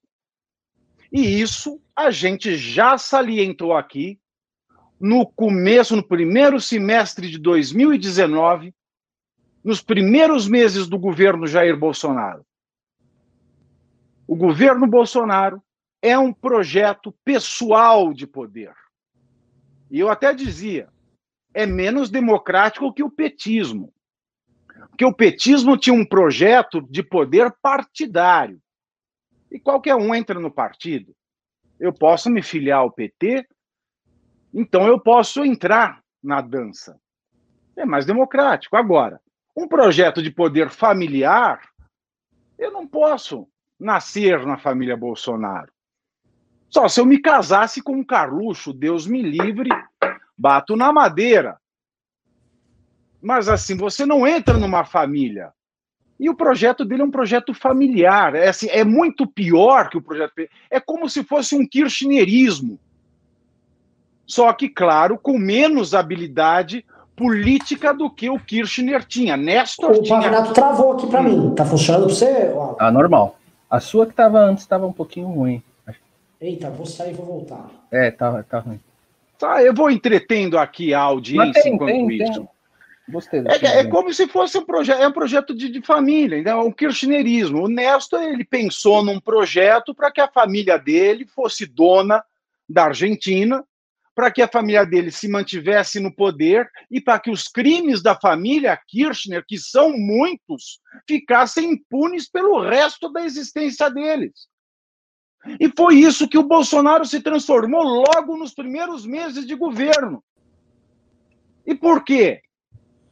E 1.09 1.39
isso 1.39 1.81
a 1.95 2.11
gente 2.11 2.57
já 2.57 2.97
salientou 2.97 3.71
aqui 3.71 4.19
no 4.99 5.25
começo, 5.25 5.95
no 5.95 6.05
primeiro 6.05 6.59
semestre 6.59 7.29
de 7.29 7.39
2019, 7.39 8.75
nos 9.63 9.81
primeiros 9.81 10.47
meses 10.47 10.87
do 10.87 10.99
governo 10.99 11.47
Jair 11.47 11.77
Bolsonaro. 11.77 12.45
O 14.27 14.35
governo 14.35 14.85
Bolsonaro 14.87 15.63
é 16.01 16.17
um 16.17 16.33
projeto 16.33 17.13
pessoal 17.23 18.13
de 18.13 18.27
poder. 18.27 18.73
E 19.89 19.99
eu 19.99 20.09
até 20.09 20.33
dizia, 20.33 20.89
é 21.53 21.65
menos 21.65 22.09
democrático 22.09 22.91
que 22.93 23.03
o 23.03 23.11
petismo. 23.11 23.93
Porque 24.89 25.05
o 25.05 25.13
petismo 25.13 25.77
tinha 25.77 25.93
um 25.93 26.05
projeto 26.05 26.81
de 26.89 27.01
poder 27.01 27.53
partidário. 27.61 28.61
E 29.49 29.59
qualquer 29.59 29.95
um 29.95 30.13
entra 30.13 30.39
no 30.39 30.51
partido. 30.51 31.15
Eu 31.79 31.93
posso 31.93 32.29
me 32.29 32.41
filiar 32.41 32.79
ao 32.79 32.91
PT, 32.91 33.47
então 34.53 34.87
eu 34.87 34.99
posso 34.99 35.43
entrar 35.43 36.03
na 36.21 36.41
dança. 36.41 36.99
É 37.75 37.85
mais 37.85 38.05
democrático. 38.05 38.75
Agora, 38.75 39.21
um 39.55 39.67
projeto 39.67 40.21
de 40.21 40.31
poder 40.31 40.69
familiar, 40.69 41.61
eu 42.57 42.71
não 42.71 42.87
posso 42.87 43.47
nascer 43.79 44.45
na 44.45 44.57
família 44.57 44.97
Bolsonaro. 44.97 45.71
Só 46.69 46.87
se 46.87 46.99
eu 46.99 47.05
me 47.05 47.19
casasse 47.19 47.81
com 47.81 47.93
um 47.97 48.03
Carluxo, 48.03 48.73
Deus 48.73 49.05
me 49.05 49.21
livre, 49.21 49.69
bato 50.35 50.75
na 50.75 50.91
madeira. 50.91 51.59
Mas 53.21 53.47
assim, 53.47 53.77
você 53.77 54.05
não 54.05 54.27
entra 54.27 54.57
numa 54.57 54.83
família. 54.83 55.53
E 56.19 56.29
o 56.29 56.35
projeto 56.35 56.83
dele 56.83 57.01
é 57.01 57.05
um 57.05 57.11
projeto 57.11 57.53
familiar. 57.53 58.35
É, 58.35 58.47
assim, 58.47 58.67
é 58.69 58.83
muito 58.83 59.27
pior 59.27 59.89
que 59.89 59.97
o 59.97 60.01
projeto. 60.01 60.33
É 60.69 60.79
como 60.79 61.09
se 61.09 61.23
fosse 61.23 61.55
um 61.55 61.67
kirchnerismo. 61.67 62.79
Só 64.25 64.51
que, 64.53 64.69
claro, 64.69 65.17
com 65.17 65.37
menos 65.37 65.93
habilidade 65.93 66.85
política 67.15 67.93
do 67.93 68.09
que 68.09 68.29
o 68.29 68.39
Kirchner 68.39 69.03
tinha. 69.05 69.37
Nestor 69.37 69.91
o 69.91 70.01
tinha. 70.01 70.19
Pavinato 70.19 70.53
travou 70.53 70.93
aqui 70.93 71.07
para 71.07 71.21
hum. 71.21 71.23
mim. 71.23 71.55
Tá 71.55 71.65
funcionando 71.65 72.05
para 72.05 72.15
você? 72.15 72.51
Ah, 72.79 72.91
normal. 72.91 73.37
A 73.69 73.79
sua 73.79 74.05
que 74.05 74.11
estava 74.11 74.39
antes 74.39 74.63
estava 74.63 74.85
um 74.85 74.93
pouquinho 74.93 75.27
ruim. 75.27 75.63
Eita, 76.39 76.69
vou 76.69 76.85
sair 76.85 77.11
e 77.11 77.13
vou 77.13 77.25
voltar. 77.25 77.69
É, 77.89 78.11
tá, 78.11 78.43
tá 78.43 78.59
ruim. 78.59 78.79
Tá, 79.39 79.63
eu 79.63 79.73
vou 79.73 79.89
entretendo 79.89 80.57
aqui 80.57 80.93
a 80.93 80.99
audiência 80.99 81.63
tem, 81.63 81.73
enquanto 81.73 81.89
tem, 81.89 82.21
isso. 82.21 82.33
Tem. 82.33 82.49
Gostei 83.09 83.41
é, 83.41 83.79
é, 83.79 83.83
como 83.85 84.13
se 84.13 84.27
fosse 84.27 84.57
um 84.57 84.65
projeto, 84.65 85.01
é 85.01 85.07
um 85.07 85.11
projeto 85.11 85.53
de, 85.53 85.67
de 85.69 85.81
família, 85.81 86.37
então, 86.37 86.59
é 86.59 86.63
um 86.63 86.71
kirchnerismo. 86.71 87.65
O 87.65 87.67
Nestor 87.67 88.21
ele 88.21 88.45
pensou 88.45 89.03
num 89.03 89.19
projeto 89.19 89.93
para 89.93 90.09
que 90.09 90.21
a 90.21 90.27
família 90.27 90.77
dele 90.77 91.25
fosse 91.25 91.65
dona 91.65 92.23
da 92.67 92.85
Argentina 92.85 93.63
para 94.15 94.31
que 94.31 94.41
a 94.41 94.47
família 94.47 94.85
dele 94.85 95.11
se 95.11 95.27
mantivesse 95.27 95.99
no 95.99 96.13
poder 96.13 96.69
e 96.89 97.01
para 97.01 97.19
que 97.19 97.31
os 97.31 97.47
crimes 97.47 98.01
da 98.01 98.15
família 98.15 98.79
Kirchner, 98.87 99.43
que 99.47 99.57
são 99.57 99.97
muitos, 99.97 100.79
ficassem 101.07 101.71
impunes 101.71 102.29
pelo 102.29 102.59
resto 102.59 103.11
da 103.11 103.25
existência 103.25 103.89
deles. 103.89 104.47
E 105.59 105.69
foi 105.75 105.95
isso 105.95 106.27
que 106.27 106.37
o 106.37 106.43
Bolsonaro 106.43 107.05
se 107.05 107.21
transformou 107.21 107.83
logo 107.83 108.37
nos 108.37 108.53
primeiros 108.53 109.05
meses 109.05 109.45
de 109.45 109.55
governo. 109.55 110.23
E 111.65 111.75
por 111.75 112.03
quê? 112.03 112.41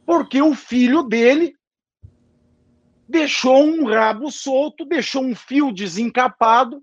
Porque 0.06 0.40
o 0.40 0.54
filho 0.54 1.02
dele 1.02 1.54
deixou 3.08 3.62
um 3.62 3.84
rabo 3.84 4.30
solto, 4.30 4.84
deixou 4.84 5.22
um 5.22 5.34
fio 5.34 5.72
desencapado, 5.72 6.82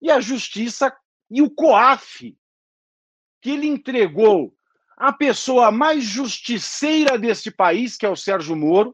e 0.00 0.10
a 0.10 0.20
justiça 0.20 0.94
e 1.30 1.42
o 1.42 1.50
COAF 1.50 2.36
que 3.46 3.52
ele 3.52 3.68
entregou 3.68 4.52
a 4.96 5.12
pessoa 5.12 5.70
mais 5.70 6.02
justiceira 6.02 7.16
deste 7.16 7.48
país, 7.48 7.96
que 7.96 8.04
é 8.04 8.08
o 8.08 8.16
Sérgio 8.16 8.56
Moro. 8.56 8.92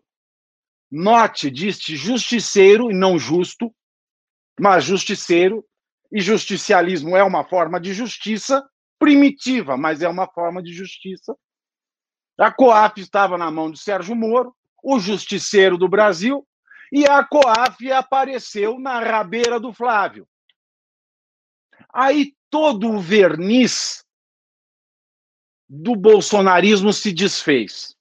Note, 0.91 1.51
disse 1.51 1.97
justiceiro 1.97 2.91
e 2.91 2.95
não 2.95 3.19
justo, 3.19 3.75
mas 4.61 4.85
justiceiro, 4.85 5.65
e 6.13 6.21
justicialismo 6.21 7.17
é 7.17 7.25
uma 7.25 7.49
forma 7.49 7.81
de 7.81 7.95
justiça 7.95 8.63
primitiva, 8.99 9.79
mas 9.79 10.03
é 10.03 10.09
uma 10.09 10.29
forma 10.29 10.63
de 10.63 10.71
justiça. 10.71 11.35
A 12.39 12.53
COAF 12.53 13.01
estava 13.01 13.39
na 13.39 13.51
mão 13.51 13.71
de 13.71 13.81
Sérgio 13.81 14.15
Moro, 14.15 14.55
o 14.85 15.01
justiceiro 15.01 15.79
do 15.79 15.89
Brasil, 15.89 16.47
e 16.93 17.07
a 17.07 17.25
COAF 17.25 17.91
apareceu 17.91 18.79
na 18.79 19.01
rabeira 19.01 19.59
do 19.59 19.73
Flávio. 19.73 20.29
Aí 21.91 22.35
todo 22.51 22.91
o 22.91 23.01
verniz 23.01 24.02
do 25.75 25.97
bolsonarismo 25.97 26.93
se 26.93 27.11
desfez. 27.11 27.97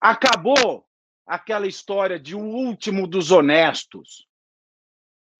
Acabou 0.00 0.88
aquela 1.26 1.66
história 1.66 2.18
de 2.18 2.34
o 2.34 2.40
último 2.40 3.06
dos 3.06 3.30
honestos. 3.30 4.26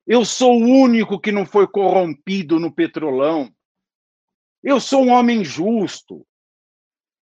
Eu 0.06 0.22
sou 0.22 0.60
o 0.60 0.66
único 0.66 1.18
que 1.18 1.32
não 1.32 1.46
foi 1.46 1.66
corrompido 1.66 2.60
no 2.60 2.70
petrolão. 2.70 3.50
Eu 4.62 4.78
sou 4.78 5.02
um 5.02 5.08
homem 5.08 5.42
justo. 5.42 6.26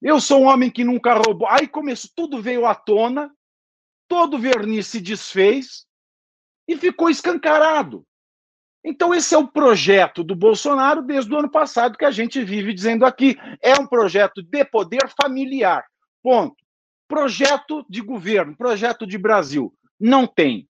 Eu 0.01 0.19
sou 0.19 0.41
um 0.41 0.47
homem 0.47 0.69
que 0.69 0.83
nunca 0.83 1.13
roubou. 1.13 1.47
Aí 1.47 1.65
começou, 1.65 2.11
tudo 2.13 2.41
veio 2.41 2.65
à 2.65 2.75
tona, 2.75 3.33
todo 4.09 4.37
verniz 4.37 4.87
se 4.87 4.99
desfez 4.99 5.87
e 6.67 6.75
ficou 6.77 7.09
escancarado. 7.09 8.05
Então, 8.83 9.13
esse 9.13 9.35
é 9.35 9.37
o 9.37 9.47
projeto 9.47 10.23
do 10.23 10.35
Bolsonaro 10.35 11.01
desde 11.01 11.33
o 11.33 11.37
ano 11.37 11.51
passado 11.51 11.97
que 11.97 12.05
a 12.05 12.11
gente 12.11 12.43
vive 12.43 12.73
dizendo 12.73 13.05
aqui. 13.05 13.37
É 13.61 13.73
um 13.73 13.85
projeto 13.85 14.41
de 14.41 14.63
poder 14.65 15.09
familiar. 15.21 15.85
Ponto. 16.23 16.55
Projeto 17.07 17.85
de 17.89 18.01
governo, 18.01 18.55
projeto 18.55 19.05
de 19.05 19.17
Brasil. 19.17 19.73
Não 19.99 20.25
tem. 20.25 20.69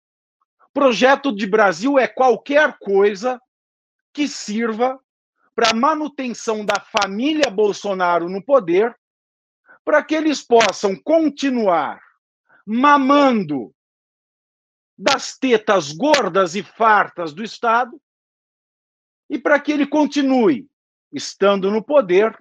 Projeto 0.73 1.35
de 1.35 1.47
Brasil 1.47 1.99
é 1.99 2.07
qualquer 2.07 2.79
coisa 2.79 3.41
que 4.13 4.29
sirva 4.29 5.01
para 5.55 5.75
manutenção 5.75 6.65
da 6.65 6.79
família 6.79 7.51
Bolsonaro 7.51 8.29
no 8.29 8.45
poder, 8.45 8.95
para 9.83 10.03
que 10.03 10.15
eles 10.15 10.43
possam 10.43 10.95
continuar 10.95 11.99
mamando 12.67 13.75
das 14.99 15.37
tetas 15.37 15.93
gordas 15.93 16.55
e 16.55 16.63
fartas 16.63 17.33
do 17.33 17.43
Estado 17.43 18.01
e 19.29 19.39
para 19.39 19.61
que 19.61 19.73
ele 19.73 19.87
continue 19.87 20.67
estando 21.13 21.71
no 21.71 21.83
poder 21.83 22.37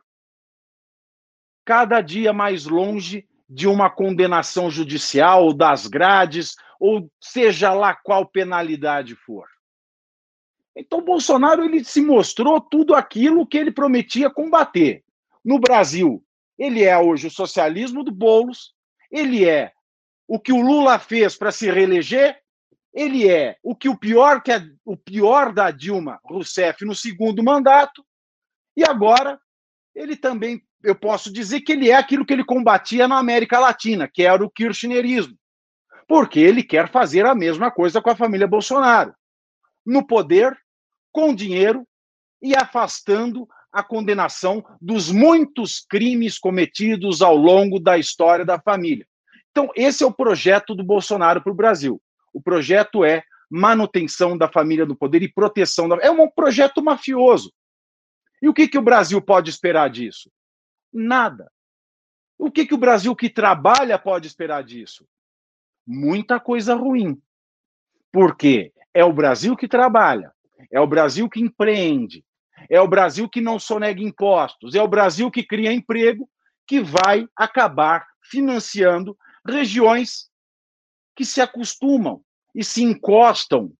cada 1.65 1.99
dia 1.99 2.31
mais 2.31 2.65
longe 2.65 3.27
de 3.49 3.67
uma 3.67 3.89
condenação 3.89 4.69
judicial, 4.69 5.53
das 5.53 5.87
grades, 5.87 6.55
ou 6.79 7.11
seja 7.19 7.73
lá 7.73 7.95
qual 7.95 8.25
penalidade 8.25 9.15
for. 9.15 9.47
Então, 10.75 11.01
Bolsonaro 11.01 11.63
ele 11.63 11.83
se 11.83 12.01
mostrou 12.01 12.59
tudo 12.59 12.93
aquilo 12.93 13.47
que 13.47 13.57
ele 13.57 13.71
prometia 13.71 14.29
combater. 14.29 15.03
No 15.43 15.59
Brasil, 15.59 16.23
ele 16.57 16.83
é 16.83 16.97
hoje 16.97 17.27
o 17.27 17.31
socialismo 17.31 18.03
do 18.03 18.11
Boulos, 18.11 18.73
ele 19.11 19.47
é 19.47 19.71
o 20.27 20.39
que 20.39 20.51
o 20.51 20.61
Lula 20.61 20.99
fez 20.99 21.37
para 21.37 21.51
se 21.51 21.69
reeleger, 21.69 22.41
ele 22.95 23.29
é 23.29 23.57
o 23.61 23.75
que 23.75 23.89
o 23.89 23.97
pior 23.97 24.41
que 24.41 24.53
é 24.53 24.65
o 24.85 24.95
pior 24.95 25.51
da 25.51 25.69
Dilma 25.69 26.19
Rousseff 26.23 26.85
no 26.85 26.95
segundo 26.95 27.43
mandato, 27.43 28.03
e 28.75 28.83
agora 28.83 29.37
ele 29.93 30.15
também 30.15 30.63
eu 30.81 30.95
posso 30.95 31.31
dizer 31.31 31.61
que 31.61 31.73
ele 31.73 31.89
é 31.89 31.95
aquilo 31.95 32.25
que 32.25 32.31
ele 32.31 32.45
combatia 32.45 33.07
na 33.07 33.17
América 33.17 33.59
Latina, 33.59 34.07
que 34.07 34.23
era 34.23 34.43
o 34.43 34.49
kirchnerismo. 34.49 35.35
Porque 36.07 36.39
ele 36.39 36.63
quer 36.63 36.89
fazer 36.89 37.25
a 37.25 37.33
mesma 37.33 37.71
coisa 37.71 37.99
com 38.01 38.11
a 38.11 38.15
família 38.15 38.47
Bolsonaro. 38.47 39.13
No 39.83 40.05
poder, 40.05 40.55
com 41.11 41.33
dinheiro 41.33 41.87
e 42.41 42.55
afastando 42.55 43.47
a 43.71 43.83
condenação 43.83 44.63
dos 44.79 45.11
muitos 45.11 45.83
crimes 45.89 46.37
cometidos 46.37 47.21
ao 47.21 47.35
longo 47.35 47.79
da 47.79 47.97
história 47.97 48.45
da 48.45 48.59
família. 48.59 49.07
Então, 49.49 49.71
esse 49.75 50.03
é 50.03 50.05
o 50.05 50.13
projeto 50.13 50.75
do 50.75 50.83
Bolsonaro 50.83 51.41
para 51.41 51.51
o 51.51 51.55
Brasil. 51.55 51.99
O 52.35 52.41
projeto 52.41 53.05
é 53.05 53.23
manutenção 53.49 54.37
da 54.37 54.51
família 54.51 54.85
do 54.85 54.93
poder 54.93 55.23
e 55.23 55.31
proteção 55.31 55.87
da. 55.87 55.95
É 56.01 56.11
um 56.11 56.29
projeto 56.29 56.83
mafioso. 56.83 57.53
E 58.41 58.49
o 58.49 58.53
que, 58.53 58.67
que 58.67 58.77
o 58.77 58.81
Brasil 58.81 59.21
pode 59.21 59.49
esperar 59.49 59.89
disso? 59.89 60.29
Nada. 60.91 61.49
O 62.37 62.51
que, 62.51 62.65
que 62.65 62.73
o 62.73 62.77
Brasil 62.77 63.15
que 63.15 63.29
trabalha 63.29 63.97
pode 63.97 64.27
esperar 64.27 64.65
disso? 64.65 65.07
Muita 65.87 66.37
coisa 66.37 66.75
ruim. 66.75 67.17
Porque 68.11 68.73
é 68.93 69.05
o 69.05 69.13
Brasil 69.13 69.55
que 69.55 69.67
trabalha, 69.67 70.33
é 70.69 70.79
o 70.81 70.87
Brasil 70.87 71.29
que 71.29 71.39
empreende, 71.39 72.25
é 72.69 72.81
o 72.81 72.87
Brasil 72.87 73.29
que 73.29 73.39
não 73.39 73.57
sonega 73.57 74.01
impostos, 74.01 74.75
é 74.75 74.81
o 74.81 74.89
Brasil 74.89 75.31
que 75.31 75.41
cria 75.41 75.71
emprego, 75.71 76.29
que 76.67 76.81
vai 76.81 77.29
acabar 77.33 78.05
financiando 78.21 79.17
regiões 79.47 80.29
que 81.15 81.23
se 81.23 81.39
acostumam 81.39 82.24
e 82.55 82.63
se 82.63 82.81
encostam 82.81 83.71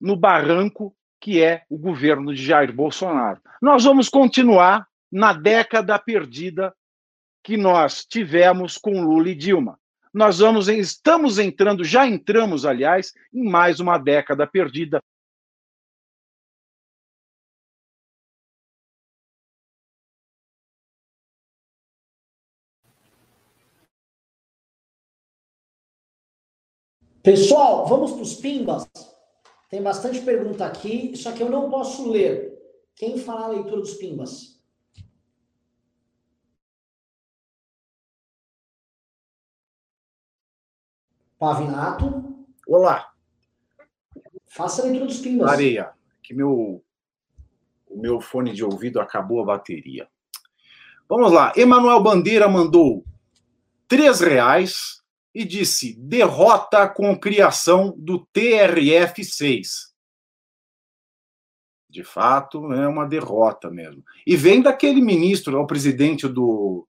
no 0.00 0.16
barranco 0.16 0.94
que 1.20 1.40
é 1.40 1.62
o 1.70 1.78
governo 1.78 2.34
de 2.34 2.44
Jair 2.44 2.72
Bolsonaro. 2.74 3.40
Nós 3.62 3.84
vamos 3.84 4.08
continuar 4.08 4.88
na 5.10 5.32
década 5.32 5.96
perdida 5.96 6.74
que 7.44 7.56
nós 7.56 8.04
tivemos 8.04 8.76
com 8.76 9.00
Lula 9.02 9.28
e 9.28 9.34
Dilma. 9.34 9.78
Nós 10.12 10.40
vamos, 10.40 10.68
estamos 10.68 11.38
entrando, 11.38 11.84
já 11.84 12.06
entramos, 12.06 12.66
aliás, 12.66 13.12
em 13.32 13.48
mais 13.48 13.78
uma 13.78 13.98
década 13.98 14.46
perdida. 14.46 15.00
Pessoal, 27.22 27.86
vamos 27.86 28.12
para 28.12 28.22
os 28.22 28.34
pimbas. 28.34 28.90
Tem 29.70 29.80
bastante 29.80 30.20
pergunta 30.22 30.66
aqui, 30.66 31.16
só 31.16 31.30
que 31.32 31.40
eu 31.40 31.48
não 31.48 31.70
posso 31.70 32.10
ler. 32.10 32.52
Quem 32.96 33.16
fará 33.16 33.44
a 33.44 33.48
leitura 33.48 33.80
dos 33.80 33.94
pimbas? 33.94 34.60
Pavinato. 41.38 42.46
Olá. 42.66 43.12
Faça 44.46 44.82
a 44.82 44.84
leitura 44.86 45.06
dos 45.06 45.18
pimbas. 45.18 45.48
Areia, 45.48 45.92
que 46.22 46.34
meu, 46.34 46.84
o 47.88 48.00
meu 48.00 48.20
fone 48.20 48.52
de 48.52 48.64
ouvido 48.64 49.00
acabou 49.00 49.40
a 49.40 49.46
bateria. 49.46 50.08
Vamos 51.08 51.30
lá. 51.30 51.52
Emanuel 51.56 52.02
Bandeira 52.02 52.48
mandou 52.48 53.04
três 53.86 54.20
reais 54.20 55.01
e 55.34 55.44
disse 55.44 55.94
derrota 55.98 56.88
com 56.88 57.18
criação 57.18 57.94
do 57.96 58.26
TRF-6. 58.34 59.92
De 61.88 62.02
fato, 62.02 62.72
é 62.72 62.88
uma 62.88 63.06
derrota 63.06 63.70
mesmo. 63.70 64.02
E 64.26 64.34
vem 64.36 64.62
daquele 64.62 65.00
ministro, 65.00 65.60
o 65.60 65.66
presidente 65.66 66.26
do 66.26 66.86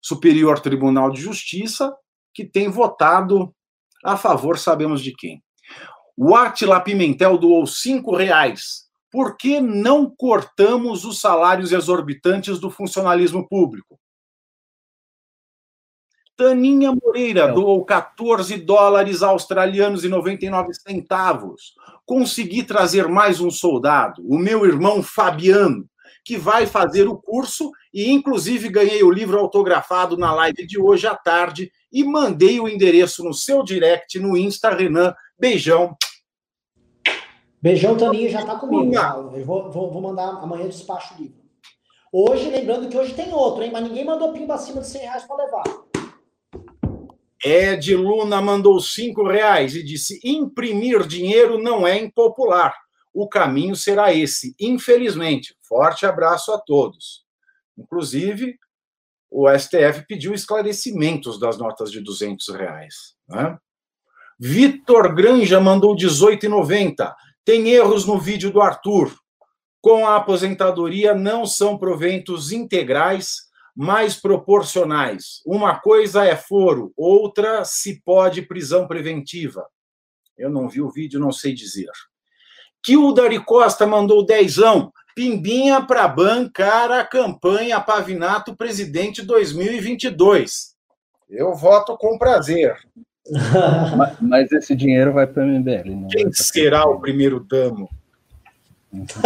Superior 0.00 0.58
Tribunal 0.60 1.10
de 1.10 1.20
Justiça, 1.20 1.94
que 2.34 2.44
tem 2.44 2.68
votado 2.68 3.54
a 4.02 4.16
favor, 4.16 4.58
sabemos 4.58 5.02
de 5.02 5.12
quem. 5.12 5.42
O 6.16 6.34
Atila 6.34 6.80
Pimentel 6.80 7.38
doou 7.38 7.66
cinco 7.66 8.16
reais. 8.16 8.90
Por 9.10 9.36
que 9.36 9.60
não 9.60 10.08
cortamos 10.08 11.04
os 11.04 11.20
salários 11.20 11.72
exorbitantes 11.72 12.58
do 12.58 12.70
funcionalismo 12.70 13.46
público? 13.46 14.00
Taninha 16.36 16.92
Moreira 16.92 17.48
não. 17.48 17.54
doou 17.54 17.84
14 17.84 18.56
dólares 18.56 19.22
australianos 19.22 20.04
e 20.04 20.08
99 20.08 20.72
centavos. 20.74 21.74
Consegui 22.06 22.62
trazer 22.62 23.06
mais 23.08 23.40
um 23.40 23.50
soldado, 23.50 24.22
o 24.26 24.38
meu 24.38 24.66
irmão 24.66 25.02
Fabiano, 25.02 25.86
que 26.24 26.36
vai 26.36 26.66
fazer 26.66 27.08
o 27.08 27.16
curso 27.16 27.70
e, 27.92 28.10
inclusive, 28.10 28.68
ganhei 28.68 29.02
o 29.02 29.10
livro 29.10 29.38
autografado 29.38 30.16
na 30.16 30.32
live 30.34 30.66
de 30.66 30.80
hoje 30.80 31.06
à 31.06 31.14
tarde 31.14 31.70
e 31.92 32.04
mandei 32.04 32.60
o 32.60 32.68
endereço 32.68 33.22
no 33.22 33.34
seu 33.34 33.62
direct 33.62 34.18
no 34.18 34.36
Insta, 34.36 34.70
Renan. 34.70 35.14
Beijão. 35.38 35.96
Beijão, 37.60 37.96
Taninha, 37.96 38.30
já 38.30 38.40
está 38.40 38.56
comigo. 38.56 38.94
Eu 38.94 39.44
vou, 39.44 39.70
vou, 39.70 39.90
vou, 39.90 40.02
mandar 40.02 40.28
amanhã 40.42 40.66
despacho 40.66 41.14
o 41.14 41.22
livro. 41.22 41.42
Hoje, 42.12 42.50
lembrando 42.50 42.88
que 42.88 42.96
hoje 42.96 43.14
tem 43.14 43.32
outro, 43.32 43.62
hein? 43.62 43.70
Mas 43.72 43.84
ninguém 43.84 44.04
mandou 44.04 44.32
pimba 44.32 44.54
acima 44.54 44.80
de 44.80 44.88
100 44.88 45.02
reais 45.02 45.24
para 45.24 45.44
levar. 45.44 45.91
Ed 47.44 47.94
Luna 47.96 48.40
mandou 48.40 48.80
5 48.80 49.26
reais 49.26 49.74
e 49.74 49.82
disse: 49.82 50.20
imprimir 50.24 51.06
dinheiro 51.06 51.58
não 51.58 51.86
é 51.86 51.98
impopular. 51.98 52.74
O 53.12 53.28
caminho 53.28 53.76
será 53.76 54.12
esse, 54.14 54.54
infelizmente. 54.58 55.54
Forte 55.62 56.06
abraço 56.06 56.52
a 56.52 56.58
todos. 56.58 57.24
Inclusive, 57.76 58.56
o 59.30 59.48
STF 59.48 60.06
pediu 60.06 60.32
esclarecimentos 60.32 61.38
das 61.38 61.58
notas 61.58 61.90
de 61.90 62.00
200 62.00 62.48
reais. 62.48 63.14
Né? 63.28 63.58
Vitor 64.38 65.14
Granja 65.14 65.60
mandou 65.60 65.96
18,90. 65.96 67.12
Tem 67.44 67.68
erros 67.70 68.06
no 68.06 68.18
vídeo 68.18 68.50
do 68.50 68.60
Arthur. 68.60 69.14
Com 69.80 70.06
a 70.06 70.16
aposentadoria, 70.16 71.12
não 71.14 71.44
são 71.44 71.76
proventos 71.76 72.52
integrais, 72.52 73.50
mas 73.74 74.16
proporcionais. 74.16 75.42
Uma 75.46 75.78
coisa 75.78 76.24
é 76.24 76.36
foro, 76.36 76.92
outra 76.96 77.64
se 77.64 78.00
pode 78.02 78.42
prisão 78.42 78.86
preventiva. 78.86 79.66
Eu 80.36 80.50
não 80.50 80.68
vi 80.68 80.80
o 80.80 80.90
vídeo, 80.90 81.20
não 81.20 81.32
sei 81.32 81.54
dizer. 81.54 81.90
Que 82.82 82.96
o 82.96 83.12
Dari 83.12 83.42
Costa 83.42 83.86
mandou 83.86 84.24
dezão. 84.24 84.92
Pimbinha 85.14 85.82
para 85.82 86.08
bancar 86.08 86.90
a 86.90 87.04
campanha 87.04 87.80
Pavinato 87.80 88.56
Presidente 88.56 89.22
2022. 89.22 90.74
Eu 91.28 91.54
voto 91.54 91.96
com 91.98 92.18
prazer. 92.18 92.76
mas, 93.96 94.20
mas, 94.20 94.52
esse 94.52 94.74
dinheiro 94.74 95.12
vai 95.12 95.26
para 95.26 95.44
o 95.44 95.46
MBL. 95.46 95.90
Não 95.90 96.08
Quem 96.08 96.32
será 96.32 96.86
o 96.86 96.98
primeiro 96.98 97.40
damo? 97.40 97.88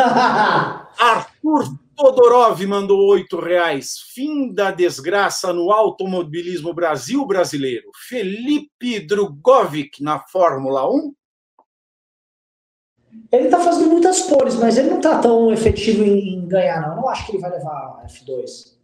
Arthur 0.98 1.78
Todorov 1.96 2.64
mandou 2.66 3.08
oito 3.08 3.40
reais. 3.40 3.96
Fim 4.12 4.52
da 4.52 4.70
desgraça 4.70 5.52
no 5.52 5.72
automobilismo 5.72 6.74
Brasil 6.74 7.24
brasileiro. 7.26 7.90
Felipe 8.08 9.00
Drugovic 9.00 10.02
na 10.02 10.20
Fórmula 10.20 10.88
1. 10.90 11.14
Ele 13.32 13.48
tá 13.48 13.58
fazendo 13.58 13.90
muitas 13.90 14.20
cores, 14.22 14.56
mas 14.56 14.76
ele 14.76 14.90
não 14.90 15.00
tá 15.00 15.18
tão 15.18 15.50
efetivo 15.50 16.04
em 16.04 16.46
ganhar, 16.46 16.82
não. 16.82 16.90
Eu 16.90 16.96
não 16.96 17.08
acho 17.08 17.24
que 17.24 17.32
ele 17.32 17.40
vai 17.40 17.50
levar 17.50 18.04
F2. 18.06 18.75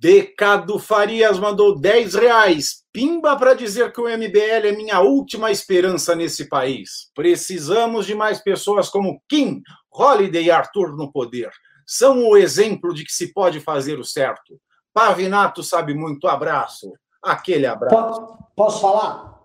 Decado 0.00 0.78
Farias 0.78 1.40
mandou 1.40 1.76
10 1.76 2.14
reais. 2.14 2.84
Pimba 2.92 3.36
para 3.36 3.52
dizer 3.54 3.92
que 3.92 4.00
o 4.00 4.08
MBL 4.08 4.68
é 4.68 4.72
minha 4.72 5.00
última 5.00 5.50
esperança 5.50 6.14
nesse 6.14 6.48
país. 6.48 7.10
Precisamos 7.14 8.06
de 8.06 8.14
mais 8.14 8.40
pessoas 8.40 8.88
como 8.88 9.20
Kim, 9.28 9.60
Holiday 9.92 10.44
e 10.44 10.50
Arthur 10.52 10.96
no 10.96 11.10
poder. 11.10 11.50
São 11.84 12.28
o 12.28 12.36
exemplo 12.36 12.94
de 12.94 13.04
que 13.04 13.12
se 13.12 13.32
pode 13.32 13.58
fazer 13.58 13.98
o 13.98 14.04
certo. 14.04 14.60
Pavinato 14.94 15.64
sabe 15.64 15.94
muito. 15.94 16.28
Abraço. 16.28 16.92
Aquele 17.20 17.66
abraço. 17.66 18.38
Posso 18.54 18.80
falar? 18.80 19.36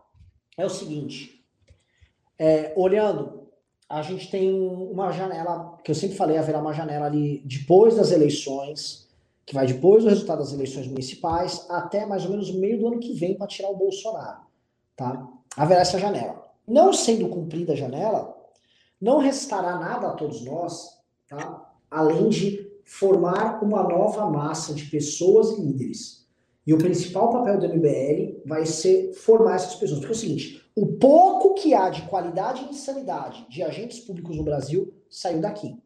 É 0.56 0.66
o 0.66 0.70
seguinte. 0.70 1.44
É, 2.38 2.74
olhando, 2.76 3.48
a 3.90 4.04
gente 4.04 4.30
tem 4.30 4.54
uma 4.54 5.12
janela, 5.12 5.80
que 5.84 5.90
eu 5.90 5.96
sempre 5.96 6.16
falei, 6.16 6.38
haverá 6.38 6.60
uma 6.60 6.74
janela 6.74 7.08
ali 7.08 7.42
depois 7.44 7.96
das 7.96 8.12
eleições, 8.12 9.04
que 9.46 9.54
vai 9.54 9.66
depois 9.66 10.04
do 10.04 10.10
resultado 10.10 10.40
das 10.40 10.54
eleições 10.54 10.88
municipais, 10.88 11.66
até 11.70 12.06
mais 12.06 12.24
ou 12.26 12.32
menos 12.32 12.52
meio 12.52 12.80
do 12.80 12.88
ano 12.88 13.00
que 13.00 13.14
vem 13.14 13.38
para 13.38 13.48
tirar 13.48 13.70
o 13.70 13.78
Bolsonaro. 13.78 14.42
Tá? 14.96 15.28
Haverá 15.58 15.82
essa 15.82 16.00
janela. 16.00 16.44
Não 16.68 16.94
sendo 16.94 17.28
cumprida 17.28 17.74
a 17.74 17.76
janela, 17.76 18.38
não 19.02 19.18
restará 19.18 19.78
nada 19.78 20.08
a 20.08 20.14
todos 20.14 20.42
nós, 20.46 20.98
tá? 21.28 21.74
além 21.92 22.30
de 22.30 22.72
formar 22.86 23.64
uma 23.64 23.84
nova 23.84 24.30
massa 24.30 24.74
de 24.74 24.86
pessoas 24.86 25.58
e 25.58 25.62
líderes. 25.62 26.24
E 26.66 26.74
o 26.74 26.78
principal 26.78 27.30
papel 27.30 27.60
do 27.60 27.68
MBL 27.68 28.42
vai 28.46 28.66
ser 28.66 29.14
formar 29.14 29.56
essas 29.56 29.76
pessoas. 29.76 30.00
Porque 30.00 30.14
é 30.14 30.16
o 30.16 30.20
seguinte: 30.20 30.64
o 30.76 30.88
pouco 30.94 31.56
que 31.56 31.74
há 31.74 31.90
de 31.90 32.04
qualidade 32.04 32.64
e 32.64 32.70
insanidade 32.70 33.46
de 33.50 33.62
agentes 33.62 34.00
públicos 34.00 34.38
no 34.38 34.44
Brasil 34.44 34.94
saiu 35.10 35.42
daqui. 35.42 35.78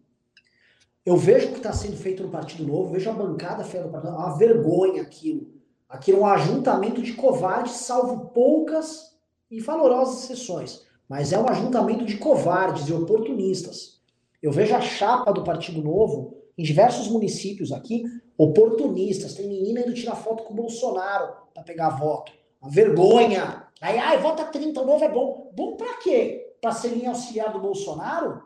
Eu 1.07 1.15
vejo 1.15 1.47
o 1.47 1.51
que 1.51 1.59
está 1.59 1.71
sendo 1.71 1.95
feito 1.95 2.21
no 2.21 2.27
Partido 2.27 2.67
Novo, 2.67 2.91
vejo 2.91 3.09
a 3.09 3.13
bancada 3.13 3.63
feita 3.63 3.85
no 3.85 3.91
Partido 3.93 4.11
Novo, 4.11 4.23
é 4.23 4.25
uma 4.25 4.37
vergonha 4.37 5.01
aquilo. 5.03 5.47
Aquilo 5.87 6.17
é 6.17 6.21
um 6.21 6.25
ajuntamento 6.25 7.01
de 7.01 7.13
covardes, 7.13 7.75
salvo 7.75 8.25
poucas 8.31 9.17
e 9.49 9.61
valorosas 9.61 10.25
exceções. 10.25 10.85
Mas 11.07 11.31
é 11.31 11.39
um 11.39 11.47
ajuntamento 11.47 12.03
de 12.03 12.17
covardes 12.17 12.89
e 12.89 12.93
oportunistas. 12.93 14.01
Eu 14.43 14.51
vejo 14.51 14.75
a 14.75 14.81
chapa 14.81 15.31
do 15.31 15.45
Partido 15.45 15.81
Novo 15.81 16.43
em 16.57 16.63
diversos 16.63 17.07
municípios 17.07 17.71
aqui, 17.71 18.03
oportunistas. 18.37 19.33
Tem 19.33 19.47
menina 19.47 19.79
indo 19.79 19.93
tirar 19.93 20.17
foto 20.17 20.43
com 20.43 20.51
o 20.51 20.57
Bolsonaro 20.57 21.37
para 21.53 21.63
pegar 21.63 21.91
voto. 21.91 22.33
Uma 22.61 22.69
vergonha. 22.69 23.65
Aí, 23.79 23.97
ai, 23.97 24.17
vota 24.17 24.43
30, 24.43 24.81
o 24.81 24.85
novo 24.85 25.05
é 25.05 25.09
bom. 25.09 25.53
Bom 25.55 25.77
para 25.77 25.99
quê? 25.99 26.53
Para 26.61 26.73
ser 26.73 26.89
linha 26.89 27.11
auxiliar 27.11 27.53
do 27.53 27.61
Bolsonaro? 27.61 28.43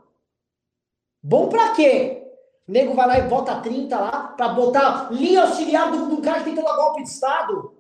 Bom 1.24 1.50
para 1.50 1.74
quê? 1.74 2.21
O 2.68 2.72
nego 2.72 2.94
vai 2.94 3.08
lá 3.08 3.20
e 3.20 3.28
vota 3.28 3.60
30 3.60 4.00
lá 4.00 4.28
para 4.38 4.50
botar 4.50 5.12
linha 5.12 5.42
auxiliar 5.42 5.92
do, 5.92 6.16
do 6.16 6.22
cara 6.22 6.40
que 6.40 6.50
tenta 6.50 6.64
dar 6.64 6.76
golpe 6.76 7.04
de 7.04 7.10
Estado. 7.10 7.74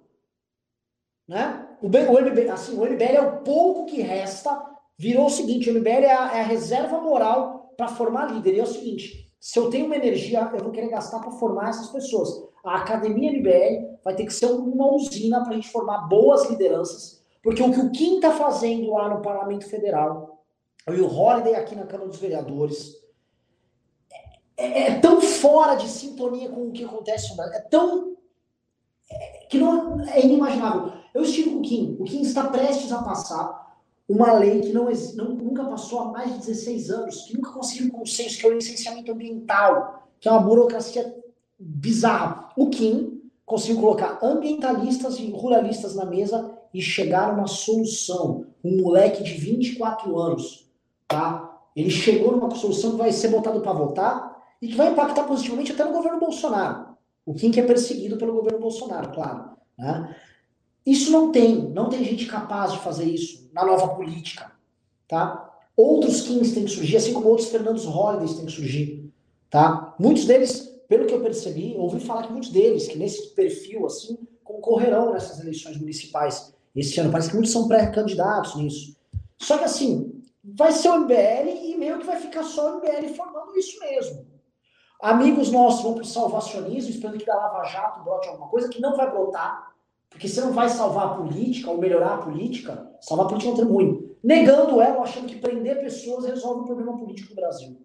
Né? 1.28 1.68
O, 1.82 1.88
MBL, 1.88 2.52
assim, 2.52 2.78
o 2.78 2.86
MBL 2.86 3.16
é 3.16 3.22
o 3.22 3.38
pouco 3.42 3.86
que 3.86 4.02
resta. 4.02 4.62
Virou 4.98 5.28
o 5.28 5.30
seguinte: 5.30 5.70
o 5.70 5.74
MBL 5.74 6.06
é 6.06 6.12
a, 6.12 6.38
é 6.38 6.42
a 6.42 6.46
reserva 6.46 7.00
moral 7.00 7.74
para 7.78 7.88
formar 7.88 8.32
líder. 8.32 8.56
E 8.56 8.60
é 8.60 8.64
o 8.64 8.68
seguinte: 8.68 9.32
se 9.40 9.58
eu 9.58 9.70
tenho 9.70 9.86
uma 9.86 9.96
energia, 9.96 10.50
eu 10.54 10.64
vou 10.64 10.72
querer 10.72 10.90
gastar 10.90 11.20
para 11.20 11.32
formar 11.32 11.70
essas 11.70 11.90
pessoas. 11.90 12.30
A 12.64 12.78
Academia 12.78 13.32
MBL 13.32 13.98
vai 14.04 14.16
ter 14.16 14.26
que 14.26 14.34
ser 14.34 14.46
uma 14.46 14.94
usina 14.94 15.42
para 15.42 15.52
a 15.52 15.56
gente 15.56 15.72
formar 15.72 16.08
boas 16.08 16.48
lideranças, 16.50 17.24
porque 17.42 17.64
o 17.64 17.72
que 17.72 17.80
o 17.80 17.92
Kim 17.92 18.16
está 18.16 18.32
fazendo 18.32 18.92
lá 18.92 19.10
no 19.10 19.22
Parlamento 19.22 19.68
Federal, 19.68 20.44
e 20.88 21.02
o 21.02 21.12
Holiday 21.12 21.56
aqui 21.56 21.76
na 21.76 21.88
Câmara 21.88 22.10
dos 22.10 22.20
Vereadores, 22.20 23.01
é, 24.62 24.88
é 24.88 25.00
tão 25.00 25.20
fora 25.22 25.76
de 25.76 25.88
sintonia 25.88 26.50
com 26.50 26.68
o 26.68 26.72
que 26.72 26.84
acontece 26.84 27.30
no 27.30 27.36
Brasil, 27.36 27.56
é 27.56 27.62
tão. 27.62 28.16
É, 29.10 29.48
que 29.50 29.58
não, 29.58 30.00
é 30.02 30.24
inimaginável. 30.24 30.94
Eu 31.14 31.24
estive 31.24 31.50
com 31.50 31.58
o 31.58 31.62
Kim, 31.62 31.98
o 32.00 32.04
Kim 32.06 32.22
está 32.22 32.48
prestes 32.48 32.92
a 32.92 33.02
passar 33.02 33.62
uma 34.08 34.34
lei 34.34 34.62
que 34.62 34.74
não, 34.74 34.90
não, 35.16 35.36
nunca 35.36 35.64
passou 35.64 36.00
há 36.00 36.06
mais 36.12 36.32
de 36.34 36.40
16 36.40 36.90
anos, 36.92 37.22
que 37.24 37.36
nunca 37.36 37.52
conseguiu 37.52 37.88
um 37.88 37.92
consenso, 37.92 38.38
que 38.38 38.46
é 38.46 38.50
o 38.50 38.54
licenciamento 38.54 39.12
ambiental, 39.12 40.08
que 40.20 40.28
é 40.28 40.32
uma 40.32 40.42
burocracia 40.42 41.16
bizarra. 41.58 42.50
O 42.58 42.70
Kim 42.70 43.22
conseguiu 43.46 43.82
colocar 43.82 44.20
ambientalistas 44.22 45.18
e 45.18 45.30
ruralistas 45.32 45.96
na 45.96 46.06
mesa 46.06 46.52
e 46.74 46.82
chegar 46.82 47.30
a 47.30 47.34
uma 47.34 47.48
solução. 47.48 48.46
Um 48.64 48.82
moleque 48.82 49.24
de 49.24 49.34
24 49.34 50.18
anos, 50.18 50.70
tá? 51.08 51.60
Ele 51.76 51.90
chegou 51.90 52.34
numa 52.34 52.52
solução 52.52 52.92
que 52.92 52.98
vai 52.98 53.12
ser 53.12 53.30
botado 53.30 53.62
para 53.62 53.74
votar 53.74 54.31
e 54.62 54.68
que 54.68 54.76
vai 54.76 54.92
impactar 54.92 55.24
positivamente 55.24 55.72
até 55.72 55.84
no 55.84 55.92
governo 55.92 56.20
Bolsonaro. 56.20 56.96
O 57.26 57.34
Kim 57.34 57.52
que 57.52 57.60
é 57.60 57.66
perseguido 57.66 58.18
pelo 58.18 58.34
governo 58.34 58.60
Bolsonaro, 58.60 59.12
claro. 59.12 59.52
Né? 59.78 60.16
Isso 60.86 61.12
não 61.12 61.32
tem, 61.32 61.70
não 61.70 61.90
tem 61.90 62.04
gente 62.04 62.26
capaz 62.26 62.74
de 62.74 62.80
fazer 62.80 63.06
isso 63.06 63.50
na 63.54 63.66
nova 63.66 63.90
política, 63.90 64.52
tá? 65.08 65.50
Outros 65.76 66.22
Kings 66.22 66.54
têm 66.54 66.66
que 66.66 66.72
surgir, 66.72 66.98
assim 66.98 67.14
como 67.14 67.28
outros 67.28 67.50
Fernandos 67.50 67.86
Holidays 67.86 68.34
têm 68.36 68.46
que 68.46 68.52
surgir, 68.52 69.12
tá? 69.50 69.96
Muitos 70.00 70.26
deles, 70.26 70.60
pelo 70.88 71.06
que 71.06 71.14
eu 71.14 71.22
percebi, 71.22 71.76
ouvi 71.78 72.00
falar 72.00 72.24
que 72.24 72.32
muitos 72.32 72.50
deles, 72.50 72.88
que 72.88 72.98
nesse 72.98 73.34
perfil, 73.36 73.86
assim, 73.86 74.18
concorrerão 74.44 75.14
nessas 75.14 75.40
eleições 75.40 75.78
municipais 75.78 76.54
esse 76.76 77.00
ano. 77.00 77.12
Parece 77.12 77.30
que 77.30 77.36
muitos 77.36 77.52
são 77.52 77.68
pré-candidatos 77.68 78.56
nisso. 78.56 78.96
Só 79.38 79.58
que, 79.58 79.64
assim, 79.64 80.22
vai 80.44 80.72
ser 80.72 80.90
o 80.90 81.00
MBL 81.00 81.50
e 81.64 81.76
meio 81.78 82.00
que 82.00 82.06
vai 82.06 82.20
ficar 82.20 82.44
só 82.44 82.76
o 82.76 82.78
MBL 82.78 83.14
formando 83.16 83.58
isso 83.58 83.80
mesmo. 83.80 84.26
Amigos 85.02 85.52
nossos 85.52 85.82
vão 85.82 85.96
para 85.96 86.04
o 86.04 86.06
salvacionismo, 86.06 86.92
esperando 86.92 87.18
que 87.18 87.26
da 87.26 87.36
Lava 87.36 87.64
Jato 87.66 88.04
brote 88.04 88.30
alguma 88.30 88.48
coisa 88.48 88.70
que 88.70 88.80
não 88.80 88.96
vai 88.96 89.10
brotar, 89.10 89.74
porque 90.10 90.28
você 90.28 90.42
não 90.42 90.52
vai 90.52 90.70
salvar 90.70 91.06
a 91.08 91.16
política 91.16 91.72
ou 91.72 91.78
melhorar 91.78 92.16
a 92.16 92.18
política, 92.18 92.88
salvar 93.00 93.26
a 93.26 93.30
política 93.30 93.62
é 93.62 93.66
um 93.66 93.68
ruim. 93.68 94.12
Negando 94.24 94.80
ela, 94.80 95.02
achando 95.02 95.26
que 95.26 95.40
prender 95.40 95.82
pessoas 95.82 96.26
resolve 96.26 96.62
o 96.62 96.66
problema 96.66 96.96
político 96.98 97.30
do 97.30 97.36
Brasil. 97.36 97.82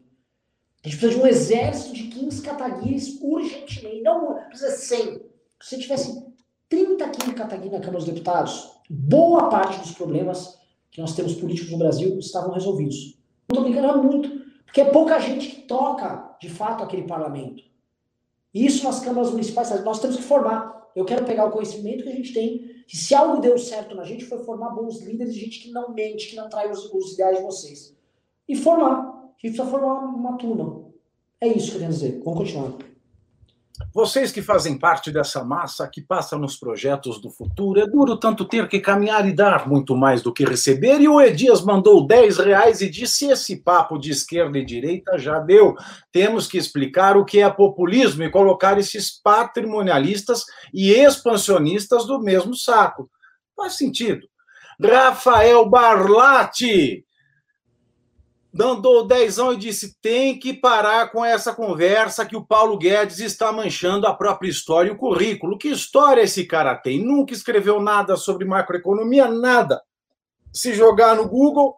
A 0.85 0.89
gente 0.89 1.01
precisa 1.01 1.19
de 1.19 1.25
um 1.25 1.27
exército 1.27 1.95
de 1.95 2.03
15 2.09 2.43
cataguires 2.43 3.19
urgentemente. 3.23 4.03
Não 4.03 4.35
precisa 4.49 4.71
100. 4.71 4.99
Se 4.99 5.21
você 5.61 5.79
tivesse 5.79 6.27
30 6.69 7.09
15 7.09 7.35
cataguires 7.35 7.73
na 7.73 7.81
Câmara 7.81 7.99
dos 7.99 8.07
Deputados, 8.07 8.71
boa 8.91 9.49
parte 9.49 9.81
dos 9.81 9.93
problemas 9.93 10.59
que 10.91 11.01
nós 11.01 11.15
temos 11.15 11.35
políticos 11.35 11.73
no 11.73 11.79
Brasil 11.79 12.19
estavam 12.19 12.53
resolvidos. 12.53 13.19
Não 13.51 13.59
estou 13.59 13.65
brincando 13.65 13.89
é 13.89 14.03
muito, 14.03 14.46
porque 14.67 14.81
é 14.83 14.85
pouca 14.85 15.19
gente 15.19 15.49
que 15.49 15.63
toca, 15.63 16.37
de 16.39 16.51
fato, 16.51 16.85
aquele 16.85 17.07
parlamento. 17.07 17.63
Isso 18.53 18.85
nas 18.85 19.01
câmaras 19.01 19.31
municipais, 19.31 19.71
nós 19.85 20.01
temos 20.01 20.17
que 20.17 20.23
formar. 20.23 20.91
Eu 20.95 21.05
quero 21.05 21.25
pegar 21.25 21.47
o 21.47 21.51
conhecimento 21.51 22.03
que 22.05 22.09
a 22.11 22.15
gente 22.15 22.33
tem, 22.33 22.85
que 22.87 22.97
se 22.97 23.15
algo 23.15 23.41
deu 23.41 23.59
certo 23.59 23.95
na 23.95 24.05
gente 24.05 24.25
foi 24.25 24.39
formar 24.45 24.71
bons 24.71 25.01
líderes, 25.01 25.35
gente 25.35 25.61
que 25.61 25.71
não 25.71 25.93
mente, 25.93 26.29
que 26.29 26.37
não 26.37 26.49
trai 26.49 26.71
os, 26.71 26.93
os 26.93 27.15
ideais 27.15 27.39
de 27.39 27.45
vocês. 27.45 27.97
E 28.49 28.55
formar. 28.55 29.01
A 29.01 29.47
gente 29.47 29.57
precisa 29.57 29.67
formar 29.67 29.95
uma 30.07 30.37
turma. 30.37 30.85
É 31.41 31.49
isso 31.49 31.71
que 31.71 31.77
eu 31.77 31.81
quero 31.81 31.93
dizer. 31.93 32.23
Vamos 32.25 32.39
continuar. 32.39 32.86
Vocês 33.93 34.33
que 34.33 34.41
fazem 34.41 34.79
parte 34.79 35.11
dessa 35.11 35.45
massa 35.45 35.89
que 35.89 36.01
passa 36.01 36.37
nos 36.37 36.57
projetos 36.57 37.21
do 37.21 37.31
futuro, 37.31 37.81
é 37.81 37.87
duro 37.87 38.17
tanto 38.17 38.45
ter 38.45 38.69
que 38.69 38.81
caminhar 38.81 39.27
e 39.29 39.33
dar 39.33 39.69
muito 39.69 39.97
mais 39.97 40.23
do 40.23 40.33
que 40.33 40.45
receber. 40.45 41.01
E 41.01 41.09
o 41.09 41.21
Edias 41.21 41.63
mandou 41.63 42.07
10 42.07 42.39
reais 42.39 42.81
e 42.81 42.89
disse: 42.89 43.27
esse 43.27 43.57
papo 43.57 43.99
de 43.99 44.11
esquerda 44.11 44.59
e 44.59 44.65
direita 44.65 45.19
já 45.19 45.39
deu. 45.39 45.75
Temos 46.11 46.47
que 46.47 46.59
explicar 46.59 47.17
o 47.17 47.25
que 47.25 47.41
é 47.41 47.51
populismo 47.51 48.23
e 48.23 48.31
colocar 48.31 48.79
esses 48.79 49.11
patrimonialistas 49.11 50.45
e 50.73 50.93
expansionistas 50.93 52.07
do 52.07 52.21
mesmo 52.21 52.55
saco. 52.55 53.11
Faz 53.57 53.75
sentido. 53.75 54.27
Rafael 54.81 55.69
Barlatti 55.69 57.06
mandou 58.57 59.07
dezão 59.07 59.53
e 59.53 59.57
disse: 59.57 59.97
tem 60.01 60.39
que 60.39 60.53
parar 60.53 61.11
com 61.11 61.25
essa 61.25 61.55
conversa 61.55 62.25
que 62.25 62.37
o 62.37 62.45
Paulo 62.45 62.79
Guedes 62.79 63.19
está 63.19 63.53
manchando 63.53 64.07
a 64.07 64.15
própria 64.15 64.49
história 64.49 64.89
e 64.89 64.93
o 64.93 64.97
currículo. 64.97 65.59
Que 65.59 65.69
história 65.69 66.23
esse 66.23 66.45
cara 66.45 66.75
tem? 66.75 67.05
Nunca 67.05 67.33
escreveu 67.33 67.81
nada 67.81 68.17
sobre 68.17 68.45
macroeconomia, 68.45 69.29
nada. 69.29 69.83
Se 70.53 70.75
jogar 70.75 71.15
no 71.17 71.29
Google, 71.29 71.77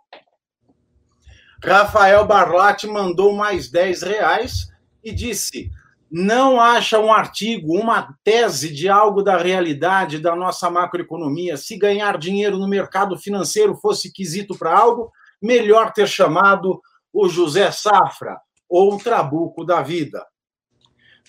Rafael 1.63 2.25
Barlatti 2.27 2.87
mandou 2.87 3.35
mais 3.35 3.69
10 3.71 4.03
reais 4.03 4.69
e 5.03 5.13
disse: 5.13 5.71
não 6.11 6.59
acha 6.59 6.99
um 6.99 7.13
artigo, 7.13 7.75
uma 7.75 8.15
tese 8.25 8.73
de 8.73 8.89
algo 8.89 9.23
da 9.23 9.37
realidade 9.37 10.19
da 10.19 10.35
nossa 10.35 10.71
macroeconomia. 10.71 11.57
Se 11.57 11.77
ganhar 11.77 12.17
dinheiro 12.17 12.57
no 12.57 12.67
mercado 12.67 13.19
financeiro 13.19 13.75
fosse 13.77 14.11
quesito 14.11 14.57
para 14.57 14.77
algo, 14.77 15.13
melhor 15.41 15.93
ter 15.93 16.09
chamado 16.09 16.81
o 17.13 17.29
José 17.29 17.71
Safra 17.71 18.39
ou 18.69 18.95
o 18.95 18.99
Trabuco 18.99 19.65
da 19.65 19.83
vida. 19.83 20.25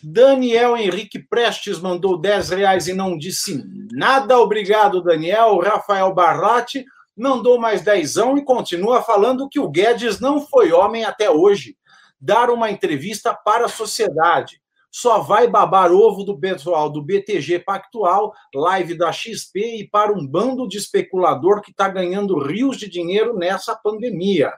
Daniel 0.01 0.77
Henrique 0.77 1.19
Prestes 1.19 1.79
mandou 1.79 2.17
10 2.17 2.49
reais 2.51 2.87
e 2.87 2.93
não 2.93 3.17
disse 3.17 3.63
nada. 3.91 4.39
Obrigado, 4.39 5.03
Daniel. 5.03 5.59
Rafael 5.59 6.13
Barlatti 6.13 6.85
não 7.15 7.41
dou 7.41 7.59
mais 7.59 7.81
dezão 7.81 8.37
e 8.37 8.45
continua 8.45 9.01
falando 9.01 9.49
que 9.49 9.59
o 9.59 9.69
Guedes 9.69 10.19
não 10.19 10.39
foi 10.39 10.71
homem 10.71 11.03
até 11.03 11.29
hoje. 11.29 11.77
Dar 12.19 12.49
uma 12.49 12.71
entrevista 12.71 13.33
para 13.33 13.65
a 13.65 13.69
sociedade. 13.69 14.61
Só 14.91 15.19
vai 15.19 15.47
babar 15.47 15.91
ovo 15.91 16.23
do 16.23 16.39
pessoal 16.39 16.89
do 16.89 17.01
BTG 17.01 17.59
Pactual, 17.59 18.33
live 18.53 18.97
da 18.97 19.11
XP 19.11 19.81
e 19.81 19.87
para 19.87 20.11
um 20.11 20.25
bando 20.25 20.67
de 20.67 20.77
especulador 20.77 21.61
que 21.61 21.71
está 21.71 21.87
ganhando 21.87 22.39
rios 22.39 22.77
de 22.77 22.89
dinheiro 22.89 23.37
nessa 23.37 23.75
pandemia. 23.75 24.51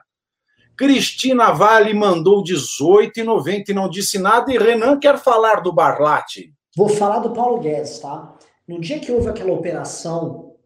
Cristina 0.76 1.52
Vale 1.52 1.92
mandou 1.92 2.42
18,90 2.42 3.68
e 3.68 3.72
não 3.74 3.88
disse 3.88 4.18
nada. 4.18 4.52
E 4.52 4.58
Renan 4.58 4.98
quer 4.98 5.18
falar 5.18 5.60
do 5.60 5.72
Barlate. 5.72 6.52
Vou 6.74 6.88
falar 6.88 7.18
do 7.18 7.32
Paulo 7.32 7.60
Guedes, 7.60 7.98
tá? 7.98 8.34
No 8.66 8.80
dia 8.80 8.98
que 8.98 9.12
houve 9.12 9.28
aquela 9.28 9.52
operação 9.52 10.56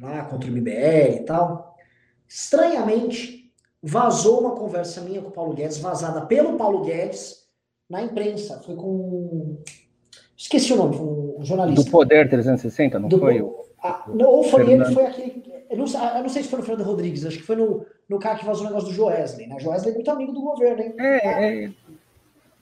lá 0.00 0.24
contra 0.24 0.48
o 0.48 0.52
MBL 0.52 1.16
e 1.16 1.24
tal, 1.24 1.74
estranhamente 2.28 3.52
vazou 3.82 4.40
uma 4.40 4.54
conversa 4.54 5.00
minha 5.00 5.20
com 5.20 5.28
o 5.28 5.32
Paulo 5.32 5.54
Guedes, 5.54 5.78
vazada 5.78 6.24
pelo 6.26 6.56
Paulo 6.56 6.84
Guedes 6.84 7.45
na 7.88 8.02
imprensa. 8.02 8.60
Foi 8.60 8.74
com. 8.76 9.58
Esqueci 10.36 10.72
o 10.72 10.76
nome, 10.76 10.96
um 10.96 11.44
jornalista. 11.44 11.84
Do 11.84 11.90
Poder 11.90 12.28
360, 12.28 12.98
não 12.98 13.08
do... 13.08 13.18
foi 13.18 13.40
o. 13.40 13.64
Ah, 13.82 14.04
não, 14.08 14.26
ou 14.26 14.42
foi 14.42 14.64
Fernando. 14.64 14.86
ele, 14.86 14.94
foi 14.94 15.06
aquele. 15.06 15.56
Eu 15.68 15.78
não, 15.78 15.86
eu 15.86 16.22
não, 16.22 16.28
sei 16.28 16.42
se 16.42 16.48
foi 16.48 16.60
no 16.60 16.64
Fernando 16.64 16.86
Rodrigues, 16.86 17.26
acho 17.26 17.38
que 17.38 17.42
foi 17.42 17.56
no, 17.56 17.84
no 18.08 18.18
cara 18.18 18.38
que 18.38 18.44
vazou 18.44 18.64
o 18.64 18.68
negócio 18.68 18.88
do 18.88 18.94
Joesley, 18.94 19.48
né? 19.48 19.58
Joesley 19.58 19.90
é 19.90 19.94
muito 19.94 20.10
amigo 20.10 20.32
do 20.32 20.40
governo, 20.40 20.80
hein? 20.80 20.94
É, 20.98 21.64
é. 21.64 21.70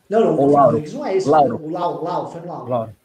Não, 0.09 0.21
não, 0.21 0.31
o, 0.31 0.35
o 0.35 0.37
Fernando 0.49 0.65
Rodrigues 0.67 0.93
não 0.95 1.07
é 1.07 1.17
esse. 1.17 1.29
Lauro. 1.29 1.63
O 1.63 1.71
Lau, 1.71 2.03
Lau, 2.03 2.31
foi 2.31 2.41
no 2.41 2.49
Lau. 2.49 2.67
Lauro. 2.67 2.97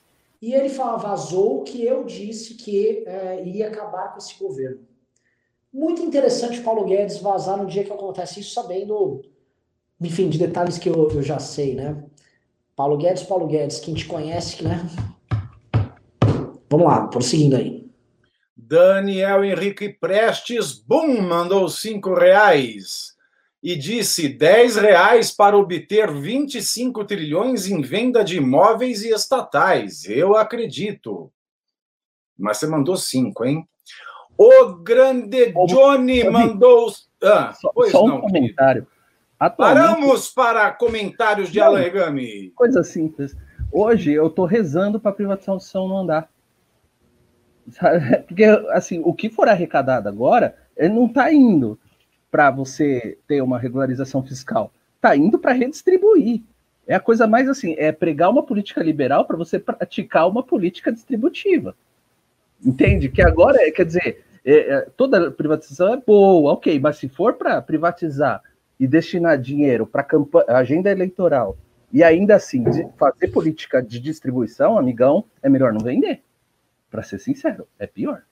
E 0.41 0.53
ele 0.53 0.69
fala, 0.69 0.97
vazou 0.97 1.63
que 1.63 1.83
eu 1.83 2.05
disse 2.05 2.53
que 2.53 3.03
é, 3.05 3.43
iria 3.45 3.67
acabar 3.67 4.13
com 4.13 4.19
esse 4.19 4.37
governo. 4.39 4.79
Muito 5.71 6.01
interessante 6.01 6.61
Paulo 6.61 6.85
Guedes 6.85 7.19
vazar 7.19 7.57
no 7.57 7.67
dia 7.67 7.83
que 7.83 7.91
acontece 7.91 8.39
isso, 8.39 8.53
sabendo, 8.53 9.21
enfim, 10.01 10.29
de 10.29 10.37
detalhes 10.37 10.77
que 10.77 10.89
eu, 10.89 11.09
eu 11.11 11.21
já 11.21 11.39
sei, 11.39 11.75
né? 11.75 12.03
Paulo 12.79 12.95
Guedes, 12.95 13.23
Paulo 13.23 13.45
Guedes, 13.45 13.81
quem 13.81 13.93
te 13.93 14.05
conhece, 14.05 14.63
né? 14.63 14.89
Vamos 16.69 16.87
lá, 16.87 17.07
prosseguindo 17.07 17.57
aí. 17.57 17.85
Daniel 18.55 19.43
Henrique 19.43 19.89
Prestes, 19.89 20.79
bum, 20.79 21.21
mandou 21.21 21.67
cinco 21.67 22.13
reais 22.13 23.17
e 23.61 23.75
disse 23.75 24.29
10 24.29 24.77
reais 24.77 25.29
para 25.29 25.57
obter 25.57 26.09
25 26.09 27.03
trilhões 27.03 27.67
em 27.67 27.81
venda 27.81 28.23
de 28.23 28.37
imóveis 28.37 29.03
e 29.03 29.09
estatais. 29.09 30.05
Eu 30.05 30.37
acredito. 30.37 31.29
Mas 32.37 32.59
você 32.59 32.67
mandou 32.67 32.95
cinco, 32.95 33.43
hein? 33.43 33.67
O 34.37 34.67
grande 34.75 35.51
Johnny 35.67 36.23
mandou. 36.29 36.93
Ah, 37.21 37.51
só, 37.51 37.73
só 37.91 38.05
um 38.05 38.07
não, 38.07 38.21
comentário. 38.21 38.87
Atualmente... 39.39 39.77
Paramos 39.77 40.29
para 40.29 40.71
comentários 40.71 41.49
de 41.49 41.61
Alan 41.61 41.79
Regami. 41.79 42.51
Coisa 42.55 42.83
simples. 42.83 43.37
Hoje 43.71 44.11
eu 44.11 44.27
estou 44.27 44.45
rezando 44.45 44.99
para 44.99 45.11
a 45.11 45.15
privatização 45.15 45.87
não 45.87 45.99
andar. 45.99 46.29
Porque, 48.27 48.43
assim, 48.71 49.01
o 49.03 49.13
que 49.13 49.29
for 49.29 49.47
arrecadado 49.47 50.09
agora, 50.09 50.57
ele 50.75 50.93
não 50.93 51.05
está 51.05 51.31
indo 51.31 51.79
para 52.29 52.51
você 52.51 53.17
ter 53.27 53.41
uma 53.41 53.57
regularização 53.57 54.21
fiscal. 54.23 54.73
Está 54.95 55.15
indo 55.15 55.39
para 55.39 55.53
redistribuir. 55.53 56.41
É 56.85 56.95
a 56.95 56.99
coisa 56.99 57.27
mais 57.27 57.47
assim, 57.47 57.75
é 57.77 57.91
pregar 57.91 58.29
uma 58.29 58.43
política 58.43 58.83
liberal 58.83 59.23
para 59.23 59.37
você 59.37 59.59
praticar 59.59 60.27
uma 60.27 60.43
política 60.43 60.91
distributiva. 60.91 61.75
Entende? 62.65 63.07
Que 63.09 63.21
agora, 63.21 63.61
é, 63.61 63.71
quer 63.71 63.85
dizer, 63.85 64.25
é, 64.43 64.53
é, 64.53 64.81
toda 64.97 65.31
privatização 65.31 65.93
é 65.93 65.97
boa, 65.97 66.53
ok, 66.53 66.79
mas 66.79 66.97
se 66.97 67.07
for 67.07 67.35
para 67.35 67.61
privatizar 67.61 68.41
e 68.79 68.87
destinar 68.87 69.37
dinheiro 69.37 69.85
para 69.85 70.07
agenda 70.47 70.89
eleitoral 70.89 71.57
e 71.91 72.03
ainda 72.03 72.35
assim 72.35 72.63
fazer 72.97 73.27
política 73.29 73.81
de 73.81 73.99
distribuição, 73.99 74.77
amigão, 74.77 75.25
é 75.41 75.49
melhor 75.49 75.73
não 75.73 75.81
vender. 75.81 76.21
Para 76.89 77.03
ser 77.03 77.19
sincero, 77.19 77.67
é 77.77 77.87
pior. 77.87 78.23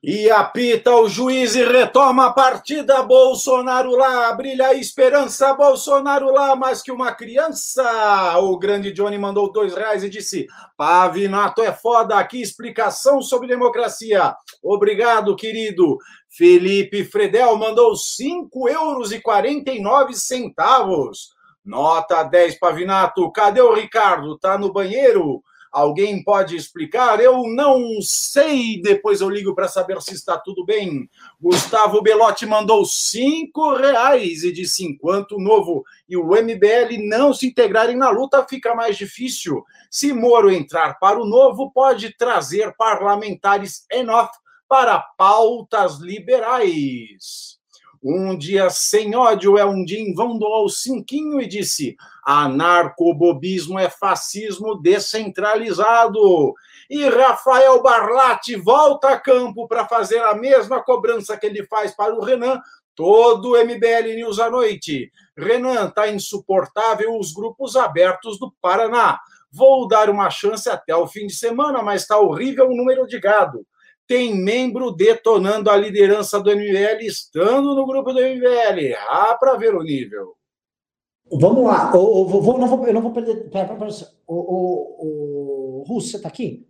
E 0.00 0.30
apita 0.30 0.94
o 0.94 1.08
juiz 1.08 1.56
e 1.56 1.64
retoma 1.64 2.26
a 2.26 2.32
partida. 2.32 3.02
Bolsonaro 3.02 3.96
lá, 3.96 4.32
brilha 4.32 4.68
a 4.68 4.74
esperança. 4.74 5.52
Bolsonaro 5.54 6.30
lá, 6.30 6.54
mais 6.54 6.80
que 6.80 6.92
uma 6.92 7.12
criança. 7.12 8.38
O 8.38 8.56
grande 8.56 8.92
Johnny 8.92 9.18
mandou 9.18 9.52
dois 9.52 9.74
reais 9.74 10.04
e 10.04 10.08
disse: 10.08 10.46
Pavinato 10.76 11.62
é 11.62 11.72
foda. 11.72 12.16
Aqui 12.16 12.40
explicação 12.40 13.20
sobre 13.20 13.48
democracia. 13.48 14.36
Obrigado, 14.62 15.34
querido. 15.34 15.98
Felipe 16.28 17.04
Fredel 17.04 17.56
mandou 17.56 17.96
cinco 17.96 18.68
euros 18.68 19.12
e 19.12 19.20
quarenta 19.20 19.72
e 19.72 19.80
nove 19.80 20.14
centavos. 20.14 21.30
Nota 21.64 22.22
10, 22.22 22.58
Pavinato. 22.58 23.30
Cadê 23.32 23.60
o 23.60 23.74
Ricardo? 23.74 24.38
Tá 24.38 24.56
no 24.56 24.72
banheiro? 24.72 25.42
Alguém 25.70 26.22
pode 26.24 26.56
explicar? 26.56 27.20
Eu 27.20 27.42
não 27.46 28.00
sei. 28.00 28.80
Depois 28.80 29.20
eu 29.20 29.28
ligo 29.28 29.54
para 29.54 29.68
saber 29.68 30.00
se 30.00 30.14
está 30.14 30.38
tudo 30.38 30.64
bem. 30.64 31.08
Gustavo 31.40 32.00
Belotti 32.00 32.46
mandou 32.46 32.84
cinco 32.86 33.74
reais 33.74 34.44
e 34.44 34.52
disse: 34.52 34.84
enquanto 34.84 35.36
o 35.36 35.40
Novo 35.40 35.84
e 36.08 36.16
o 36.16 36.28
MBL 36.28 37.06
não 37.06 37.34
se 37.34 37.48
integrarem 37.48 37.96
na 37.96 38.08
luta, 38.08 38.46
fica 38.48 38.74
mais 38.74 38.96
difícil. 38.96 39.62
Se 39.90 40.12
Moro 40.12 40.50
entrar 40.50 40.98
para 40.98 41.20
o 41.20 41.26
Novo, 41.26 41.70
pode 41.70 42.16
trazer 42.16 42.74
parlamentares 42.76 43.84
enough 43.92 44.30
para 44.68 44.98
pautas 45.16 45.98
liberais. 45.98 47.58
Um 48.02 48.38
dia 48.38 48.70
sem 48.70 49.16
ódio 49.16 49.58
é 49.58 49.64
um 49.64 49.84
dia 49.84 49.98
em 49.98 50.14
vão 50.14 50.38
do 50.38 50.68
cinquinho 50.68 51.40
e 51.40 51.48
disse: 51.48 51.96
anarcobobismo 52.24 53.78
é 53.78 53.90
fascismo 53.90 54.80
descentralizado. 54.80 56.54
E 56.88 57.08
Rafael 57.08 57.82
Barlatti 57.82 58.54
volta 58.54 59.10
a 59.10 59.20
campo 59.20 59.66
para 59.66 59.86
fazer 59.86 60.22
a 60.22 60.34
mesma 60.34 60.82
cobrança 60.82 61.36
que 61.36 61.46
ele 61.46 61.66
faz 61.66 61.94
para 61.94 62.14
o 62.14 62.22
Renan, 62.22 62.60
todo 62.94 63.52
o 63.52 63.64
MBL 63.64 64.14
News 64.14 64.38
à 64.38 64.48
noite. 64.48 65.10
Renan, 65.36 65.90
tá 65.90 66.08
insuportável 66.08 67.18
os 67.18 67.32
grupos 67.32 67.74
abertos 67.74 68.38
do 68.38 68.52
Paraná. 68.62 69.18
Vou 69.50 69.88
dar 69.88 70.08
uma 70.08 70.30
chance 70.30 70.68
até 70.70 70.94
o 70.94 71.08
fim 71.08 71.26
de 71.26 71.34
semana, 71.34 71.82
mas 71.82 72.02
está 72.02 72.18
horrível 72.18 72.68
o 72.68 72.76
número 72.76 73.06
de 73.06 73.18
gado 73.18 73.66
tem 74.08 74.34
membro 74.34 74.90
detonando 74.90 75.70
a 75.70 75.76
liderança 75.76 76.40
do 76.40 76.50
MBL, 76.50 77.02
estando 77.02 77.74
no 77.74 77.86
grupo 77.86 78.10
do 78.12 78.20
MBL. 78.20 78.96
Ah, 79.06 79.36
para 79.38 79.56
ver 79.56 79.74
o 79.74 79.82
nível. 79.82 80.34
Vamos 81.30 81.62
lá. 81.62 81.92
Eu, 81.94 82.00
eu, 82.00 82.24
vou, 82.24 82.58
não 82.58 82.66
vou, 82.66 82.86
eu 82.86 82.94
não 82.94 83.02
vou 83.02 83.12
perder. 83.12 83.50
Pera, 83.50 83.68
pera, 83.68 83.78
pera. 83.78 83.92
O, 84.26 84.34
o, 84.34 85.80
o 85.80 85.84
Russo, 85.86 86.08
você 86.08 86.16
está 86.16 86.28
aqui? 86.28 86.66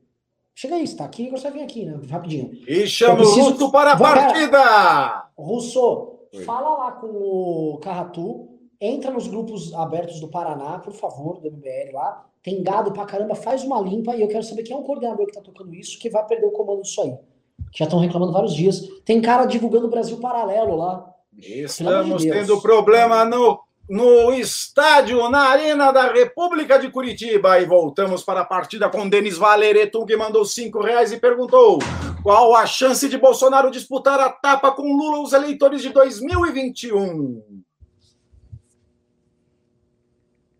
Chega 0.52 0.74
aí, 0.74 0.82
está 0.82 1.05
aqui, 1.05 1.31
você 1.31 1.48
vem 1.52 1.62
aqui, 1.62 1.85
né? 1.85 2.01
Rapidinho. 2.10 2.51
E 2.66 2.89
chama 2.89 3.23
o 3.23 3.24
Russo 3.24 3.70
para 3.70 3.93
a 3.93 3.97
partida! 3.97 5.31
Russo, 5.39 6.19
fala 6.44 6.70
lá 6.70 6.93
com 6.93 7.06
o 7.06 7.78
Carratu, 7.78 8.48
entra 8.81 9.12
nos 9.12 9.28
grupos 9.28 9.73
abertos 9.73 10.19
do 10.19 10.27
Paraná, 10.27 10.81
por 10.81 10.93
favor, 10.93 11.40
do 11.40 11.48
MBL 11.48 11.93
lá. 11.93 12.28
Tem 12.49 12.62
gado 12.62 12.93
pra 12.93 13.05
caramba, 13.05 13.35
faz 13.35 13.62
uma 13.62 13.79
limpa 13.79 14.16
e 14.16 14.23
eu 14.23 14.29
quero 14.29 14.43
saber 14.43 14.62
quem 14.62 14.75
é 14.75 14.81
o 14.81 14.83
coordenador 14.83 15.27
que 15.27 15.35
tá 15.35 15.41
tocando 15.43 15.75
isso, 15.75 15.99
que 15.99 16.09
vai 16.09 16.25
perder 16.27 16.47
o 16.47 16.51
comando 16.51 16.81
disso 16.81 17.03
aí. 17.03 17.11
Que 17.70 17.81
já 17.81 17.85
estão 17.85 17.99
reclamando 17.99 18.33
vários 18.33 18.55
dias. 18.55 18.89
Tem 19.05 19.20
cara 19.20 19.45
divulgando 19.45 19.87
o 19.87 19.91
Brasil 19.91 20.16
Paralelo 20.16 20.75
lá. 20.75 21.15
Estamos 21.37 22.23
de 22.23 22.31
tendo 22.31 22.59
problema 22.62 23.23
no, 23.27 23.61
no 23.87 24.33
estádio, 24.33 25.29
na 25.29 25.41
Arena 25.41 25.93
da 25.93 26.11
República 26.11 26.79
de 26.79 26.91
Curitiba. 26.91 27.61
E 27.61 27.66
voltamos 27.66 28.23
para 28.23 28.41
a 28.41 28.47
partida 28.47 28.89
com 28.89 29.07
Denis 29.07 29.37
Valeretum, 29.37 30.07
que 30.07 30.16
mandou 30.16 30.47
cinco 30.47 30.81
reais 30.81 31.12
e 31.12 31.20
perguntou 31.20 31.81
qual 32.23 32.57
a 32.57 32.65
chance 32.65 33.07
de 33.11 33.19
Bolsonaro 33.19 33.70
disputar 33.70 34.19
a 34.19 34.31
tapa 34.31 34.70
com 34.70 34.97
Lula 34.97 35.20
os 35.20 35.35
eleitores 35.35 35.83
de 35.83 35.91
2021. 35.91 37.43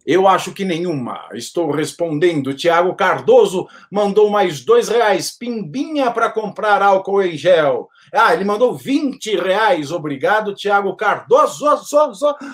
Eu 0.09 0.26
acho 0.26 0.55
que 0.55 0.64
nenhuma. 0.64 1.28
Estou 1.35 1.70
respondendo. 1.70 2.55
Tiago 2.55 2.94
Cardoso 2.94 3.68
mandou 3.93 4.30
mais 4.30 4.64
dois 4.64 4.89
reais. 4.89 5.36
Pimbinha 5.36 6.10
para 6.10 6.32
comprar 6.32 6.80
álcool 6.80 7.20
em 7.20 7.36
gel. 7.36 7.90
Ah, 8.10 8.32
ele 8.32 8.43
mandou 8.43 8.74
20 8.74 9.36
reais. 9.36 9.93
Obrigado, 9.93 10.55
Tiago 10.55 10.97
Cardoso. 10.97 11.66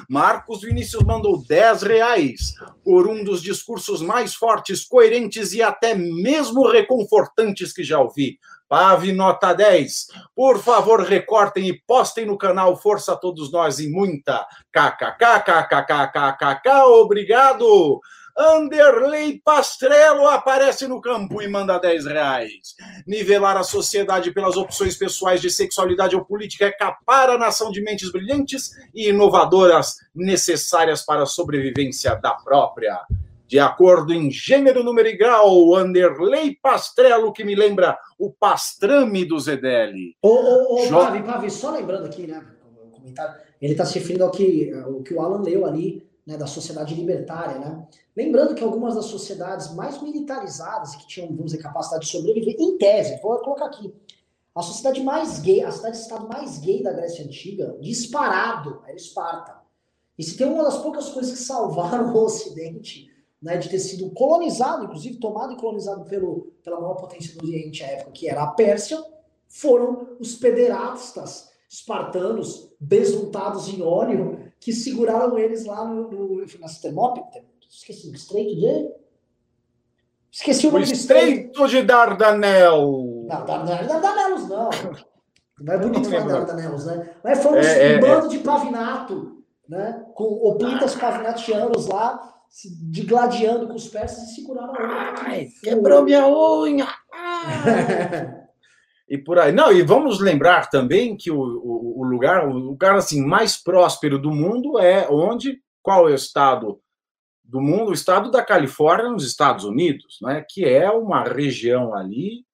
Marcos 0.08 0.62
Vinícius 0.62 1.04
mandou 1.04 1.44
10 1.46 1.82
reais 1.82 2.54
por 2.82 3.06
um 3.06 3.22
dos 3.22 3.40
discursos 3.40 4.02
mais 4.02 4.34
fortes, 4.34 4.84
coerentes 4.84 5.52
e 5.52 5.62
até 5.62 5.94
mesmo 5.94 6.68
reconfortantes 6.68 7.72
que 7.72 7.84
já 7.84 8.00
ouvi. 8.00 8.36
Pave 8.68 9.12
nota 9.12 9.52
10. 9.52 10.06
Por 10.34 10.58
favor, 10.58 11.02
recortem 11.02 11.68
e 11.68 11.80
postem 11.86 12.26
no 12.26 12.38
canal 12.38 12.76
Força 12.76 13.12
a 13.12 13.16
Todos 13.16 13.52
Nós 13.52 13.78
e 13.78 13.88
muita 13.88 14.46
kkkkkkkkk. 14.72 16.68
Obrigado. 17.00 18.00
Anderley 18.36 19.40
Pastrello 19.44 20.26
aparece 20.26 20.88
no 20.88 21.00
campo 21.00 21.40
e 21.40 21.46
manda 21.46 21.78
10 21.78 22.06
reais. 22.06 22.74
Nivelar 23.06 23.56
a 23.56 23.62
sociedade 23.62 24.32
pelas 24.32 24.56
opções 24.56 24.96
pessoais 24.96 25.40
de 25.40 25.48
sexualidade 25.50 26.16
ou 26.16 26.24
política 26.24 26.66
é 26.66 26.72
capar 26.72 27.30
a 27.30 27.38
nação 27.38 27.70
de 27.70 27.80
mentes 27.80 28.10
brilhantes 28.10 28.72
e 28.92 29.08
inovadoras 29.08 29.94
necessárias 30.12 31.04
para 31.04 31.22
a 31.22 31.26
sobrevivência 31.26 32.16
da 32.16 32.34
própria. 32.34 32.98
De 33.46 33.58
acordo 33.58 34.12
em 34.12 34.30
gênero, 34.30 34.82
número 34.82 35.08
e 35.08 35.16
grau, 35.16 35.74
Anderley 35.74 36.58
Pastrello, 36.62 37.32
que 37.32 37.44
me 37.44 37.54
lembra 37.54 37.98
o 38.18 38.30
pastrame 38.30 39.24
do 39.24 39.38
Zedeli. 39.38 40.16
Ô, 40.22 40.28
ô, 40.28 40.84
ô, 40.86 40.88
Pavi, 40.88 41.22
Pavi, 41.22 41.50
só 41.50 41.70
lembrando 41.70 42.06
aqui, 42.06 42.26
né, 42.26 42.44
o 42.82 42.90
comentário, 42.90 43.38
ele 43.60 43.72
está 43.72 43.84
se 43.84 43.98
referindo 43.98 44.24
ao 44.24 44.30
que, 44.30 44.72
ao 44.72 45.02
que 45.02 45.12
o 45.12 45.20
Alan 45.20 45.42
leu 45.42 45.66
ali, 45.66 46.08
né, 46.26 46.38
da 46.38 46.46
sociedade 46.46 46.94
libertária, 46.94 47.58
né? 47.58 47.86
Lembrando 48.16 48.54
que 48.54 48.64
algumas 48.64 48.94
das 48.94 49.04
sociedades 49.06 49.74
mais 49.74 50.00
militarizadas 50.00 50.96
que 50.96 51.06
tinham, 51.06 51.28
vamos 51.28 51.52
dizer, 51.52 51.62
capacidade 51.62 52.06
de 52.06 52.12
sobreviver, 52.12 52.56
em 52.58 52.78
tese, 52.78 53.20
vou 53.20 53.36
colocar 53.40 53.66
aqui, 53.66 53.92
a 54.54 54.62
sociedade 54.62 55.02
mais 55.02 55.40
gay, 55.40 55.62
a 55.62 55.70
cidade-estado 55.70 56.28
mais 56.28 56.58
gay 56.58 56.82
da 56.82 56.92
Grécia 56.92 57.24
Antiga, 57.24 57.76
disparado, 57.80 58.82
era 58.86 58.96
Esparta. 58.96 59.56
E 60.16 60.22
se 60.22 60.36
tem 60.36 60.46
uma 60.46 60.62
das 60.62 60.78
poucas 60.78 61.10
coisas 61.10 61.32
que 61.32 61.44
salvaram 61.44 62.14
o 62.14 62.24
Ocidente, 62.24 63.12
né, 63.44 63.58
de 63.58 63.68
ter 63.68 63.78
sido 63.78 64.08
colonizado, 64.10 64.84
inclusive 64.84 65.18
tomado 65.18 65.52
e 65.52 65.56
colonizado 65.56 66.02
pelo, 66.06 66.54
pela 66.64 66.80
maior 66.80 66.94
potência 66.94 67.36
do 67.36 67.44
Oriente 67.44 67.84
à 67.84 67.88
época, 67.88 68.12
que 68.12 68.26
era 68.26 68.42
a 68.42 68.46
Pérsia, 68.46 68.98
foram 69.46 70.16
os 70.18 70.34
pederastas 70.34 71.50
espartanos, 71.68 72.72
besuntados 72.80 73.68
em 73.68 73.82
óleo, 73.82 74.50
que 74.58 74.72
seguraram 74.72 75.38
eles 75.38 75.66
lá 75.66 75.84
no, 75.84 76.10
no 76.10 76.46
nas 76.58 76.80
Termópilas. 76.80 77.44
Esqueci, 77.68 78.10
estreito 78.14 78.56
de. 78.56 78.90
Esqueci 80.32 80.66
o 80.66 80.72
nome 80.72 80.84
o 80.84 80.92
estreito 80.92 81.68
de 81.68 81.82
Dardanel. 81.82 83.26
Não, 83.28 83.44
Dardanelos 83.44 84.48
não. 84.48 84.70
Não 85.60 85.74
é 85.74 85.78
bonito 85.78 86.08
falar 86.08 86.26
Dardanelos, 86.26 86.86
né? 86.86 87.10
Mas 87.22 87.42
foi 87.42 87.52
um 87.52 87.56
é, 87.56 87.92
é, 87.92 87.98
bando 87.98 88.26
é. 88.26 88.28
de 88.30 88.38
pavinato, 88.38 89.44
né? 89.68 90.06
Com 90.14 90.24
oplitas 90.24 90.94
pavinatianos 90.94 91.86
lá, 91.88 92.33
se 92.54 92.68
digladiando 92.72 93.66
com 93.66 93.74
os 93.74 93.88
persas 93.88 94.30
e 94.30 94.34
seguraram 94.36 94.72
a 94.74 95.14
Ai, 95.26 95.48
quebrou 95.60 96.04
minha 96.04 96.24
unha! 96.28 96.86
e 99.10 99.18
por 99.18 99.40
aí. 99.40 99.50
Não, 99.50 99.72
e 99.72 99.82
vamos 99.82 100.20
lembrar 100.20 100.70
também 100.70 101.16
que 101.16 101.32
o, 101.32 101.36
o, 101.36 102.00
o, 102.00 102.04
lugar, 102.04 102.48
o 102.48 102.52
lugar 102.52 102.94
assim 102.94 103.26
mais 103.26 103.56
próspero 103.56 104.20
do 104.20 104.30
mundo 104.30 104.78
é 104.78 105.08
onde? 105.10 105.60
Qual 105.82 106.08
é 106.08 106.12
o 106.12 106.14
estado 106.14 106.80
do 107.42 107.60
mundo? 107.60 107.90
O 107.90 107.94
estado 107.94 108.30
da 108.30 108.40
Califórnia, 108.40 109.10
nos 109.10 109.26
Estados 109.26 109.64
Unidos, 109.64 110.18
né? 110.22 110.46
Que 110.48 110.64
é 110.64 110.88
uma 110.88 111.24
região 111.24 111.92
ali 111.92 112.44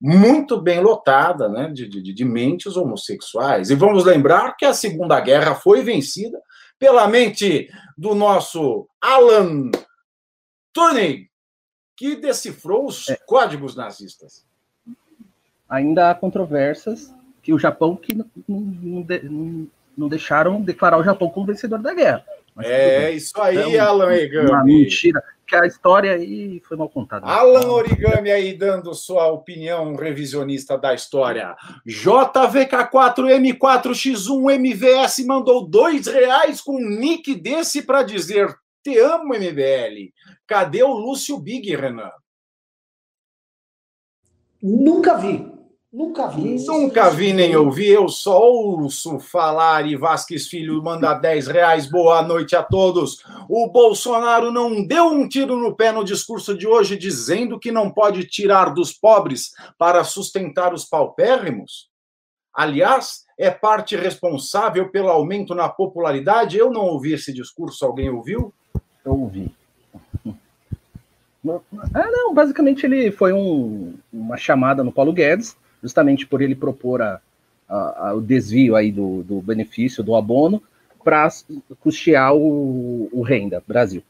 muito 0.00 0.58
bem 0.58 0.80
lotada, 0.80 1.50
né? 1.50 1.68
De, 1.68 1.86
de, 1.86 2.14
de 2.14 2.24
mentes 2.24 2.78
homossexuais. 2.78 3.68
E 3.68 3.74
vamos 3.74 4.06
lembrar 4.06 4.56
que 4.56 4.64
a 4.64 4.72
Segunda 4.72 5.20
Guerra 5.20 5.54
foi 5.54 5.82
vencida 5.82 6.40
pela 6.80 7.06
mente 7.06 7.70
do 7.96 8.12
nosso 8.16 8.88
Alan 9.00 9.70
Turing, 10.72 11.28
que 11.96 12.16
decifrou 12.16 12.86
os 12.86 13.08
é. 13.08 13.16
códigos 13.24 13.76
nazistas 13.76 14.44
ainda 15.70 16.10
há 16.10 16.14
controvérsias 16.14 17.14
que 17.40 17.54
o 17.54 17.58
Japão 17.58 17.94
que 17.94 18.14
não, 18.14 18.26
não, 18.48 19.06
não, 19.22 19.68
não 19.96 20.08
deixaram 20.08 20.60
declarar 20.60 20.98
o 20.98 21.04
Japão 21.04 21.30
como 21.30 21.46
vencedor 21.46 21.78
da 21.78 21.94
guerra. 21.94 22.24
É 22.64 23.10
isso 23.10 23.38
aí, 23.40 23.58
então, 23.58 23.86
Alan 23.86 24.06
Origami. 24.06 24.50
Uma 24.50 24.64
mentira, 24.64 25.22
que 25.46 25.54
a 25.56 25.66
história 25.66 26.12
aí 26.12 26.60
foi 26.60 26.76
mal 26.76 26.88
contada. 26.88 27.26
Alan 27.26 27.72
Origami 27.72 28.30
aí 28.30 28.54
dando 28.54 28.94
sua 28.94 29.26
opinião 29.26 29.96
revisionista 29.96 30.78
da 30.78 30.94
história. 30.94 31.56
JVK4M4X1 31.86 34.54
MVS 34.54 35.26
mandou 35.26 35.66
dois 35.66 36.06
reais 36.06 36.60
com 36.60 36.76
um 36.76 36.88
nick 36.88 37.34
desse 37.34 37.82
para 37.82 38.02
dizer 38.02 38.54
te 38.82 38.98
amo, 38.98 39.34
MBL. 39.34 40.12
Cadê 40.46 40.82
o 40.82 40.92
Lúcio 40.92 41.38
Big, 41.38 41.74
Renan? 41.76 42.10
Nunca 44.62 45.16
vi. 45.16 45.59
Nunca 45.92 46.28
vi. 46.28 46.64
Nunca 46.64 47.10
vi 47.10 47.32
nem 47.32 47.56
ouvi. 47.56 47.88
Eu 47.88 48.08
só 48.08 48.40
ouço 48.40 49.18
falar 49.18 49.88
e 49.88 49.96
Vasques 49.96 50.46
Filho 50.46 50.80
manda 50.80 51.12
10 51.14 51.48
reais. 51.48 51.90
Boa 51.90 52.22
noite 52.22 52.54
a 52.54 52.62
todos. 52.62 53.24
O 53.48 53.66
Bolsonaro 53.66 54.52
não 54.52 54.86
deu 54.86 55.06
um 55.06 55.28
tiro 55.28 55.56
no 55.56 55.74
pé 55.74 55.90
no 55.90 56.04
discurso 56.04 56.56
de 56.56 56.64
hoje, 56.64 56.96
dizendo 56.96 57.58
que 57.58 57.72
não 57.72 57.90
pode 57.90 58.24
tirar 58.24 58.72
dos 58.72 58.92
pobres 58.92 59.50
para 59.76 60.04
sustentar 60.04 60.72
os 60.72 60.84
paupérrimos? 60.84 61.90
Aliás, 62.54 63.24
é 63.36 63.50
parte 63.50 63.96
responsável 63.96 64.90
pelo 64.90 65.08
aumento 65.08 65.56
na 65.56 65.68
popularidade. 65.68 66.56
Eu 66.56 66.70
não 66.70 66.82
ouvi 66.82 67.14
esse 67.14 67.32
discurso. 67.32 67.84
Alguém 67.84 68.08
ouviu? 68.08 68.54
Eu 69.04 69.20
ouvi. 69.20 69.52
Ah, 71.94 72.06
não, 72.10 72.34
basicamente 72.34 72.84
ele 72.84 73.10
foi 73.10 73.32
um, 73.32 73.94
uma 74.12 74.36
chamada 74.36 74.84
no 74.84 74.92
Paulo 74.92 75.10
Guedes 75.10 75.56
justamente 75.82 76.26
por 76.26 76.42
ele 76.42 76.54
propor 76.54 77.02
a, 77.02 77.20
a, 77.68 78.08
a, 78.08 78.14
o 78.14 78.20
desvio 78.20 78.76
aí 78.76 78.90
do, 78.90 79.22
do 79.22 79.40
benefício 79.40 80.02
do 80.02 80.14
abono 80.14 80.62
para 81.02 81.28
custear 81.80 82.34
o, 82.34 83.08
o, 83.12 83.22
renda 83.22 83.62
Brasil. 83.66 84.02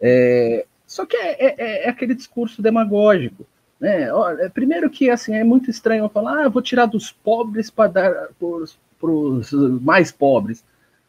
É, 0.00 0.64
só 0.86 1.06
que 1.06 1.16
é, 1.16 1.36
é, 1.38 1.86
é, 1.86 1.88
aquele 1.88 2.14
discurso 2.14 2.60
demagógico. 2.60 3.46
Né? 3.78 4.12
Olha, 4.12 4.50
primeiro 4.50 4.90
que 4.90 5.08
assim 5.08 5.34
é 5.34 5.44
muito 5.44 5.70
estranho 5.70 6.08
falar, 6.08 6.44
ah, 6.44 6.48
vou 6.48 6.62
tirar 6.62 6.86
dos 6.86 7.10
pobres 7.10 7.70
para 7.70 7.90
dar 7.90 8.28
para 8.38 9.10
os 9.10 9.52
mais 9.80 10.12
pobres. 10.12 10.64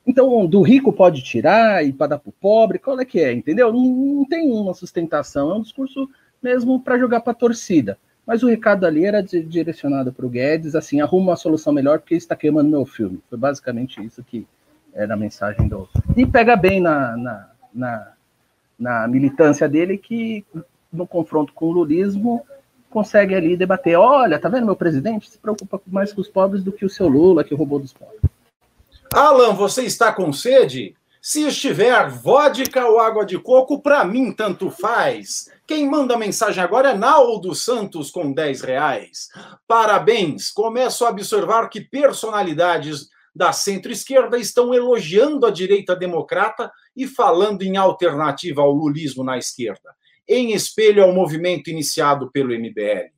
Então, 0.05 0.45
do 0.45 0.61
rico 0.61 0.91
pode 0.91 1.23
tirar 1.23 1.85
e 1.85 1.93
para 1.93 2.07
dar 2.07 2.19
para 2.19 2.29
o 2.29 2.33
pobre, 2.33 2.79
qual 2.79 2.99
é 2.99 3.05
que 3.05 3.19
é, 3.19 3.31
entendeu? 3.31 3.71
Não, 3.71 3.81
não 3.81 4.25
tem 4.25 4.51
uma 4.51 4.73
sustentação, 4.73 5.51
é 5.51 5.55
um 5.55 5.61
discurso 5.61 6.09
mesmo 6.41 6.79
para 6.79 6.97
jogar 6.97 7.21
para 7.21 7.31
a 7.31 7.35
torcida. 7.35 7.97
Mas 8.25 8.41
o 8.41 8.47
recado 8.47 8.85
ali 8.85 9.05
era 9.05 9.21
direcionado 9.21 10.13
para 10.13 10.25
o 10.25 10.29
Guedes, 10.29 10.75
assim, 10.75 11.01
arruma 11.01 11.31
uma 11.31 11.35
solução 11.35 11.73
melhor 11.73 11.99
porque 11.99 12.15
está 12.15 12.35
queimando 12.35 12.69
meu 12.69 12.85
filme. 12.85 13.21
Foi 13.29 13.37
basicamente 13.37 14.03
isso 14.03 14.23
que 14.23 14.47
era 14.93 15.13
a 15.13 15.17
mensagem 15.17 15.67
do. 15.67 15.89
E 16.15 16.25
pega 16.25 16.55
bem 16.55 16.79
na, 16.79 17.17
na, 17.17 17.49
na, 17.73 18.13
na 18.79 19.07
militância 19.07 19.67
dele 19.67 19.97
que, 19.97 20.45
no 20.91 21.05
confronto 21.05 21.51
com 21.53 21.65
o 21.65 21.71
lulismo, 21.71 22.45
consegue 22.89 23.35
ali 23.35 23.57
debater: 23.57 23.97
olha, 23.97 24.39
tá 24.39 24.47
vendo 24.47 24.65
meu 24.65 24.75
presidente? 24.75 25.29
Se 25.29 25.37
preocupa 25.37 25.81
mais 25.87 26.13
com 26.13 26.21
os 26.21 26.29
pobres 26.29 26.63
do 26.63 26.71
que 26.71 26.85
o 26.85 26.89
seu 26.89 27.07
Lula, 27.07 27.43
que 27.43 27.55
roubou 27.55 27.79
dos 27.79 27.91
pobres. 27.91 28.21
Alan, 29.13 29.53
você 29.53 29.83
está 29.83 30.13
com 30.13 30.31
sede? 30.31 30.95
Se 31.25 31.47
estiver 31.47 32.09
vodka 32.09 32.85
ou 32.85 32.99
água 32.99 33.25
de 33.25 33.39
coco, 33.39 33.81
para 33.81 34.03
mim 34.03 34.33
tanto 34.33 34.69
faz. 34.69 35.49
Quem 35.65 35.89
manda 35.89 36.17
mensagem 36.17 36.61
agora 36.61 36.89
é 36.89 36.93
Naldo 36.93 37.55
Santos 37.55 38.11
com 38.11 38.33
10 38.33 38.59
reais. 38.59 39.29
Parabéns! 39.65 40.51
Começo 40.51 41.05
a 41.05 41.09
observar 41.09 41.69
que 41.69 41.79
personalidades 41.79 43.07
da 43.33 43.53
centro-esquerda 43.53 44.37
estão 44.37 44.73
elogiando 44.73 45.45
a 45.45 45.49
direita 45.49 45.95
democrata 45.95 46.69
e 46.93 47.07
falando 47.07 47.61
em 47.61 47.77
alternativa 47.77 48.61
ao 48.61 48.73
lulismo 48.73 49.23
na 49.23 49.37
esquerda, 49.37 49.95
em 50.27 50.51
espelho 50.51 51.05
ao 51.05 51.13
movimento 51.13 51.69
iniciado 51.69 52.29
pelo 52.33 52.53
MBL. 52.53 53.13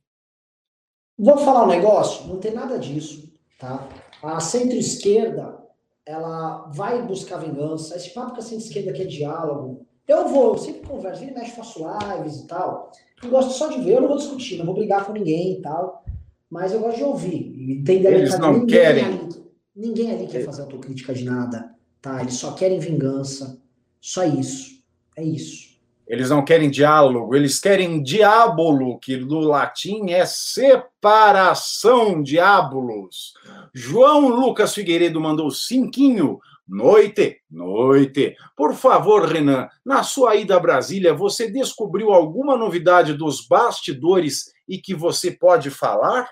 Vou 1.18 1.38
falar 1.38 1.64
um 1.64 1.68
negócio? 1.70 2.24
Não 2.28 2.38
tem 2.38 2.52
nada 2.52 2.78
disso, 2.78 3.28
tá? 3.58 3.88
A 4.22 4.38
centro-esquerda, 4.38 5.65
ela 6.06 6.70
vai 6.72 7.02
buscar 7.02 7.38
vingança. 7.38 7.96
Esse 7.96 8.10
papo 8.10 8.32
com 8.32 8.38
a 8.38 8.42
centro-esquerda 8.42 8.92
que 8.92 9.02
é 9.02 9.06
diálogo, 9.06 9.84
eu 10.06 10.28
vou, 10.28 10.52
eu 10.52 10.58
sempre 10.58 10.86
converso, 10.86 11.24
ele 11.24 11.32
mexe, 11.32 11.50
faço 11.50 11.84
lives 11.84 12.40
e 12.40 12.46
tal. 12.46 12.92
Eu 13.22 13.28
gosto 13.28 13.52
só 13.52 13.66
de 13.66 13.80
ver, 13.80 13.94
eu 13.94 14.02
não 14.02 14.08
vou 14.08 14.16
discutir, 14.16 14.56
não 14.56 14.64
vou 14.64 14.74
brigar 14.74 15.04
com 15.04 15.12
ninguém 15.12 15.54
e 15.54 15.60
tal. 15.60 16.04
Mas 16.48 16.72
eu 16.72 16.80
gosto 16.80 16.98
de 16.98 17.04
ouvir. 17.04 17.72
Entender 17.72 18.12
Eles 18.12 18.38
não 18.38 18.52
ninguém 18.52 18.66
querem. 18.66 19.04
Ali, 19.04 19.28
ninguém 19.74 20.12
ali 20.12 20.26
quer 20.28 20.44
fazer 20.44 20.62
autocrítica 20.62 21.12
de 21.12 21.24
nada, 21.24 21.74
tá? 22.00 22.20
Eles 22.20 22.34
só 22.34 22.52
querem 22.52 22.78
vingança. 22.78 23.60
Só 24.00 24.24
isso. 24.24 24.80
É 25.16 25.24
isso. 25.24 25.65
Eles 26.06 26.30
não 26.30 26.44
querem 26.44 26.70
diálogo, 26.70 27.34
eles 27.34 27.58
querem 27.58 28.00
diábolo, 28.00 28.98
que 29.00 29.16
do 29.16 29.40
latim 29.40 30.10
é 30.10 30.24
separação, 30.24 32.22
diábolos. 32.22 33.34
João 33.74 34.28
Lucas 34.28 34.72
Figueiredo 34.72 35.20
mandou 35.20 35.50
cinquinho. 35.50 36.38
Noite, 36.68 37.40
noite. 37.50 38.36
Por 38.56 38.74
favor, 38.74 39.24
Renan, 39.26 39.68
na 39.84 40.02
sua 40.02 40.36
ida 40.36 40.56
a 40.56 40.60
Brasília, 40.60 41.14
você 41.14 41.50
descobriu 41.50 42.12
alguma 42.12 42.56
novidade 42.56 43.14
dos 43.14 43.46
bastidores 43.46 44.52
e 44.68 44.78
que 44.78 44.94
você 44.94 45.30
pode 45.30 45.70
falar? 45.70 46.28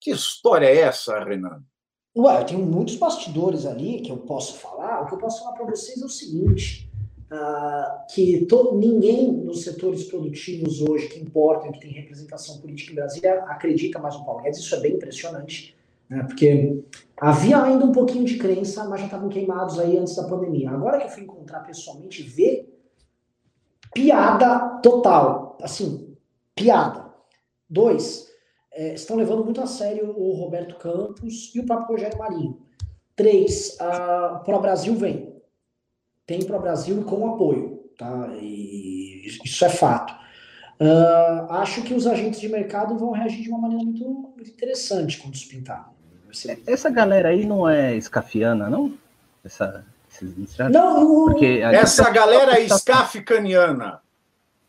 Que 0.00 0.10
história 0.10 0.66
é 0.66 0.78
essa, 0.78 1.22
Renan? 1.24 1.62
Ué, 2.16 2.40
eu 2.40 2.44
tenho 2.46 2.66
muitos 2.66 2.96
bastidores 2.96 3.64
ali 3.64 4.00
que 4.00 4.10
eu 4.10 4.18
posso 4.18 4.58
falar. 4.58 5.02
O 5.02 5.06
que 5.06 5.14
eu 5.14 5.18
posso 5.18 5.42
falar 5.42 5.56
para 5.56 5.66
vocês 5.66 6.00
é 6.00 6.04
o 6.04 6.08
seguinte: 6.08 6.87
uh, 7.30 8.06
que 8.12 8.46
ninguém 8.74 9.32
nos 9.32 9.62
setores 9.62 10.04
produtivos 10.04 10.80
hoje 10.80 11.08
que 11.08 11.20
importam, 11.20 11.72
que 11.72 11.80
tem 11.80 11.92
representação 11.92 12.58
política 12.58 12.92
em 12.92 12.94
Brasília, 12.94 13.44
acredita 13.44 13.98
mais 13.98 14.16
no 14.16 14.24
Paulo 14.24 14.42
Guedes. 14.42 14.60
Isso 14.60 14.74
é 14.74 14.80
bem 14.80 14.94
impressionante, 14.94 15.76
né? 16.08 16.24
porque 16.24 16.82
havia 17.16 17.62
ainda 17.62 17.84
um 17.84 17.92
pouquinho 17.92 18.24
de 18.24 18.38
crença, 18.38 18.84
mas 18.88 19.00
já 19.00 19.06
estavam 19.06 19.28
queimados 19.28 19.78
aí 19.78 19.96
antes 19.96 20.16
da 20.16 20.24
pandemia. 20.24 20.70
Agora 20.70 20.98
que 20.98 21.06
eu 21.06 21.10
fui 21.10 21.22
encontrar 21.22 21.60
pessoalmente, 21.60 22.22
ver 22.22 22.74
piada 23.94 24.80
total, 24.82 25.58
assim, 25.62 26.16
piada. 26.54 27.08
Dois, 27.68 28.26
é, 28.72 28.94
estão 28.94 29.16
levando 29.16 29.44
muito 29.44 29.60
a 29.60 29.66
sério 29.66 30.14
o 30.16 30.32
Roberto 30.32 30.76
Campos 30.76 31.52
e 31.54 31.60
o 31.60 31.66
próprio 31.66 31.96
Rogério 31.96 32.18
Marinho. 32.18 32.62
Três, 33.14 33.76
a 33.80 34.40
Pro 34.44 34.60
Brasil 34.60 34.94
vem 34.94 35.27
tem 36.28 36.44
para 36.44 36.58
o 36.58 36.60
Brasil 36.60 37.02
com 37.04 37.26
apoio, 37.26 37.82
tá? 37.96 38.28
E 38.38 39.26
isso 39.26 39.64
é 39.64 39.70
fato. 39.70 40.12
Uh, 40.78 41.50
acho 41.54 41.82
que 41.82 41.94
os 41.94 42.06
agentes 42.06 42.38
de 42.38 42.48
mercado 42.50 42.98
vão 42.98 43.12
reagir 43.12 43.42
de 43.42 43.48
uma 43.48 43.58
maneira 43.58 43.82
muito, 43.82 44.04
muito 44.36 44.50
interessante 44.50 45.18
quando 45.18 45.34
isso 45.34 45.48
pintar. 45.48 45.90
Essa 46.66 46.90
galera 46.90 47.30
aí 47.30 47.46
não 47.46 47.66
é 47.66 47.96
escafiana, 47.96 48.68
não? 48.68 48.92
Essa, 49.42 49.86
não, 50.70 51.24
Porque 51.24 51.60
essa 51.62 52.10
galera 52.10 52.58
é 52.58 52.64
escaficaniana. 52.64 54.02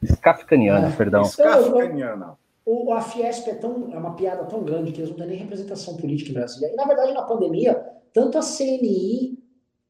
Escaficaniana, 0.01 0.87
é, 0.87 0.91
perdão. 0.91 1.23
Escaficaniana. 1.23 2.37
O, 2.65 2.93
a 2.93 3.01
Fiesp 3.01 3.49
é, 3.49 3.55
tão, 3.55 3.89
é 3.91 3.97
uma 3.97 4.15
piada 4.15 4.45
tão 4.45 4.63
grande 4.63 4.93
que 4.93 5.01
eles 5.01 5.09
não 5.09 5.17
têm 5.17 5.27
nem 5.27 5.37
representação 5.39 5.97
política 5.97 6.29
em 6.31 6.33
Brasília. 6.35 6.71
E, 6.71 6.75
na 6.75 6.85
verdade, 6.85 7.13
na 7.13 7.23
pandemia, 7.23 7.75
tanto 8.13 8.37
a 8.37 8.41
CNI 8.41 9.38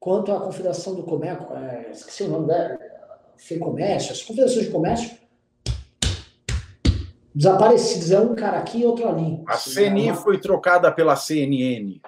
quanto 0.00 0.32
à 0.32 0.40
Confederação 0.40 0.94
do 0.94 1.02
Comércio, 1.02 1.46
é, 1.54 1.90
esqueci 1.92 2.22
o 2.22 2.28
nome 2.28 2.46
dela, 2.46 2.78
FEComércio, 3.36 4.12
as 4.12 4.22
confederações 4.22 4.64
de 4.66 4.72
comércio, 4.72 5.10
desaparecidos. 7.34 8.10
É 8.10 8.18
um 8.18 8.34
cara 8.34 8.58
aqui 8.58 8.80
e 8.80 8.86
outro 8.86 9.06
ali. 9.06 9.42
A 9.46 9.56
CNI 9.56 10.08
é 10.08 10.12
uma... 10.12 10.20
foi 10.20 10.40
trocada 10.40 10.90
pela 10.90 11.14
CNN. 11.16 12.00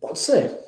Pode 0.00 0.18
ser. 0.18 0.58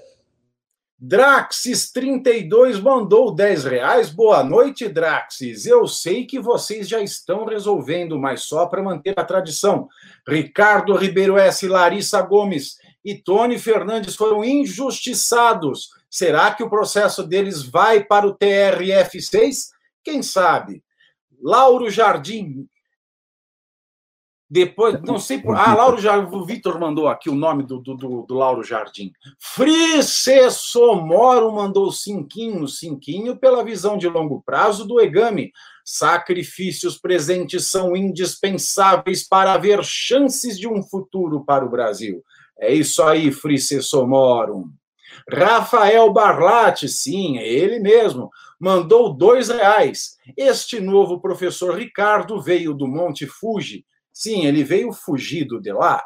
Draxis32 1.01 2.81
mandou 2.81 3.35
10 3.35 3.65
reais. 3.65 4.11
Boa 4.11 4.45
noite, 4.45 4.89
Draxis. 4.89 5.67
Eu 5.67 5.89
sei 5.89 6.25
que 6.25 6.39
vocês 6.39 6.89
já 6.89 7.01
estão 7.01 7.45
resolvendo, 7.45 8.19
mas 8.19 8.43
só 8.43 8.67
para 8.67 8.83
manter 8.83 9.15
a 9.19 9.25
tradição. 9.25 9.89
Ricardo 10.27 10.95
Ribeiro 10.95 11.37
S. 11.37 11.67
Larissa 11.67 12.23
Gomes 12.23 12.77
e 13.05 13.15
Tony 13.15 13.59
Fernandes 13.59 14.15
foram 14.15 14.45
injustiçados. 14.45 15.91
Será 16.11 16.55
que 16.55 16.63
o 16.63 16.71
processo 16.71 17.25
deles 17.25 17.63
vai 17.63 18.05
para 18.05 18.27
o 18.27 18.37
TRF6? 18.37 19.71
Quem 20.05 20.23
sabe? 20.23 20.83
Lauro 21.41 21.91
Jardim. 21.91 22.69
Depois, 24.49 25.01
não 25.01 25.19
sei 25.19 25.41
por. 25.41 25.57
Ah, 25.57 25.75
Lauro 25.75 25.99
Jardim. 25.99 26.37
O 26.37 26.45
Vitor 26.45 26.79
mandou 26.79 27.09
aqui 27.09 27.31
o 27.31 27.35
nome 27.35 27.63
do, 27.63 27.81
do, 27.81 27.97
do, 27.97 28.23
do 28.23 28.35
Lauro 28.35 28.63
Jardim. 28.63 29.11
Frice 29.39 30.51
Somoro 30.51 31.51
mandou 31.51 31.91
cinquinho, 31.91 32.69
cinquinho 32.69 33.35
pela 33.35 33.65
visão 33.65 33.97
de 33.97 34.07
longo 34.07 34.43
prazo 34.43 34.87
do 34.87 35.01
Egami. 35.01 35.51
Sacrifícios 35.83 36.99
presentes 36.99 37.67
são 37.67 37.97
indispensáveis 37.97 39.27
para 39.27 39.55
haver 39.55 39.83
chances 39.83 40.59
de 40.59 40.69
um 40.69 40.83
futuro 40.83 41.43
para 41.45 41.65
o 41.65 41.71
Brasil. 41.71 42.23
É 42.59 42.73
isso 42.73 43.03
aí, 43.03 43.33
Frice 43.33 43.83
Somorum. 43.83 44.71
Rafael 45.31 46.13
Barlatti, 46.13 46.89
sim, 46.89 47.39
é 47.39 47.47
ele 47.47 47.79
mesmo, 47.79 48.31
mandou 48.59 49.15
dois 49.15 49.49
reais. 49.49 50.17
Este 50.37 50.81
novo 50.81 51.21
professor 51.21 51.75
Ricardo 51.75 52.41
veio 52.41 52.75
do 52.75 52.87
Monte 52.87 53.27
Fuji. 53.27 53.85
Sim, 54.13 54.45
ele 54.47 54.63
veio 54.63 54.93
fugido 54.93 55.61
de 55.61 55.73
lá. 55.73 56.03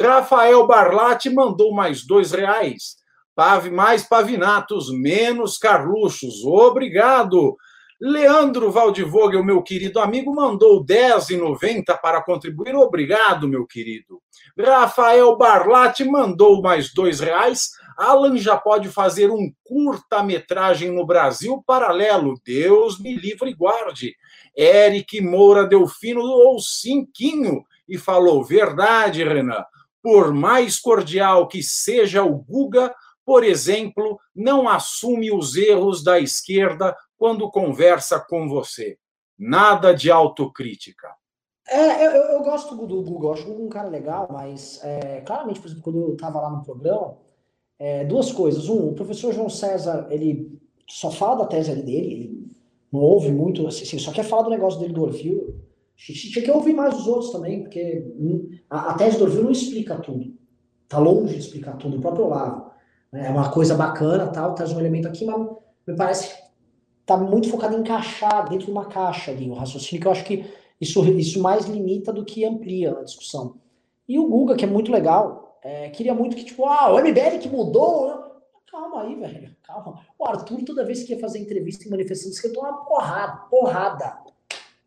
Rafael 0.00 0.66
Barlatti 0.66 1.28
mandou 1.28 1.74
mais 1.74 2.06
dois 2.06 2.32
reais. 2.32 2.96
Pave, 3.34 3.70
mais 3.70 4.02
pavinatos, 4.02 4.90
menos 4.92 5.58
carluxos. 5.58 6.44
Obrigado. 6.44 7.56
Leandro 8.00 8.70
Valdivogel, 8.70 9.42
meu 9.42 9.60
querido 9.60 9.98
amigo, 9.98 10.32
mandou 10.32 10.78
R$10,90 10.78 12.00
para 12.00 12.22
contribuir. 12.22 12.76
Obrigado, 12.76 13.48
meu 13.48 13.66
querido. 13.66 14.20
Rafael 14.56 15.36
Barlatti 15.36 16.04
mandou 16.04 16.62
mais 16.62 16.94
dois 16.94 17.18
reais. 17.18 17.70
Alan 17.96 18.36
já 18.36 18.56
pode 18.56 18.88
fazer 18.88 19.32
um 19.32 19.52
curta-metragem 19.64 20.92
no 20.92 21.04
Brasil 21.04 21.60
paralelo. 21.66 22.40
Deus 22.44 23.00
me 23.00 23.16
livre 23.16 23.50
e 23.50 23.54
guarde. 23.54 24.14
Eric 24.56 25.20
Moura 25.20 25.66
Delfino 25.66 26.20
ou 26.20 26.60
cinquinho 26.60 27.64
e 27.88 27.98
falou: 27.98 28.44
verdade, 28.44 29.24
Renan. 29.24 29.64
Por 30.00 30.32
mais 30.32 30.78
cordial 30.78 31.48
que 31.48 31.60
seja 31.60 32.22
o 32.22 32.36
Guga, 32.38 32.94
por 33.26 33.42
exemplo, 33.42 34.18
não 34.34 34.68
assume 34.68 35.32
os 35.32 35.56
erros 35.56 36.02
da 36.02 36.20
esquerda 36.20 36.96
quando 37.18 37.50
conversa 37.50 38.20
com 38.20 38.48
você. 38.48 38.96
Nada 39.38 39.92
de 39.92 40.10
autocrítica. 40.10 41.08
É, 41.68 42.06
eu, 42.06 42.10
eu 42.10 42.42
gosto 42.42 42.74
do 42.74 43.02
Google, 43.02 43.32
acho 43.32 43.44
Google 43.44 43.66
um 43.66 43.68
cara 43.68 43.88
legal, 43.88 44.28
mas 44.32 44.80
é, 44.82 45.20
claramente, 45.20 45.60
por 45.60 45.66
exemplo, 45.66 45.84
quando 45.84 46.00
eu 46.00 46.12
estava 46.14 46.40
lá 46.40 46.50
no 46.50 46.62
programa, 46.62 47.18
é, 47.78 48.04
duas 48.04 48.32
coisas. 48.32 48.68
Um, 48.68 48.88
o 48.88 48.94
professor 48.94 49.32
João 49.34 49.50
César, 49.50 50.06
ele 50.10 50.58
só 50.88 51.10
fala 51.10 51.40
da 51.40 51.46
tese 51.46 51.74
dele, 51.74 52.12
ele 52.12 52.48
não 52.90 53.00
ouve 53.00 53.30
muito, 53.30 53.66
assim, 53.66 53.98
só 53.98 54.12
quer 54.12 54.24
falar 54.24 54.44
do 54.44 54.50
negócio 54.50 54.80
dele 54.80 54.94
do 54.94 55.02
Orville. 55.02 55.54
Tinha 55.94 56.44
que 56.44 56.50
ouvir 56.50 56.72
mais 56.72 56.96
os 56.96 57.06
outros 57.06 57.30
também, 57.30 57.62
porque 57.62 58.06
a, 58.70 58.92
a 58.92 58.94
tese 58.94 59.18
do 59.18 59.24
Orville 59.24 59.44
não 59.44 59.50
explica 59.50 59.98
tudo. 59.98 60.32
Tá 60.88 60.98
longe 60.98 61.34
de 61.34 61.40
explicar 61.40 61.76
tudo, 61.76 61.98
o 61.98 62.00
próprio 62.00 62.24
Olavo. 62.24 62.70
Né? 63.12 63.26
É 63.26 63.30
uma 63.30 63.50
coisa 63.50 63.74
bacana, 63.74 64.28
tal, 64.28 64.54
traz 64.54 64.72
um 64.72 64.80
elemento 64.80 65.06
aqui, 65.06 65.26
mas 65.26 65.46
me 65.86 65.94
parece 65.94 66.47
que 67.08 67.14
tá 67.14 67.16
muito 67.16 67.48
focado 67.48 67.74
em 67.74 67.80
encaixar 67.80 68.50
dentro 68.50 68.66
de 68.66 68.70
uma 68.70 68.84
caixa 68.84 69.30
ali, 69.30 69.48
o 69.48 69.54
raciocínio, 69.54 70.02
que 70.02 70.06
eu 70.06 70.12
acho 70.12 70.24
que 70.24 70.44
isso, 70.78 71.02
isso 71.12 71.40
mais 71.40 71.64
limita 71.64 72.12
do 72.12 72.22
que 72.22 72.44
amplia 72.44 72.90
a 72.90 73.02
discussão. 73.02 73.54
E 74.06 74.18
o 74.18 74.28
Guga, 74.28 74.54
que 74.54 74.64
é 74.64 74.68
muito 74.68 74.92
legal, 74.92 75.58
é, 75.64 75.88
queria 75.88 76.12
muito 76.12 76.36
que, 76.36 76.44
tipo, 76.44 76.66
ah, 76.66 76.92
o 76.92 76.98
MBL 77.00 77.38
que 77.40 77.48
mudou. 77.48 78.08
Né? 78.08 78.24
Calma 78.70 79.02
aí, 79.02 79.14
velho, 79.14 79.56
calma. 79.62 80.02
O 80.18 80.26
Arthur, 80.26 80.62
toda 80.64 80.84
vez 80.84 81.02
que 81.02 81.14
ia 81.14 81.18
fazer 81.18 81.38
entrevista 81.38 81.86
em 81.86 81.90
manifestação, 81.90 82.30
disse 82.30 82.42
que 82.42 82.54
eu 82.54 82.60
uma 82.60 82.84
porrada, 82.84 83.36
porrada, 83.48 84.18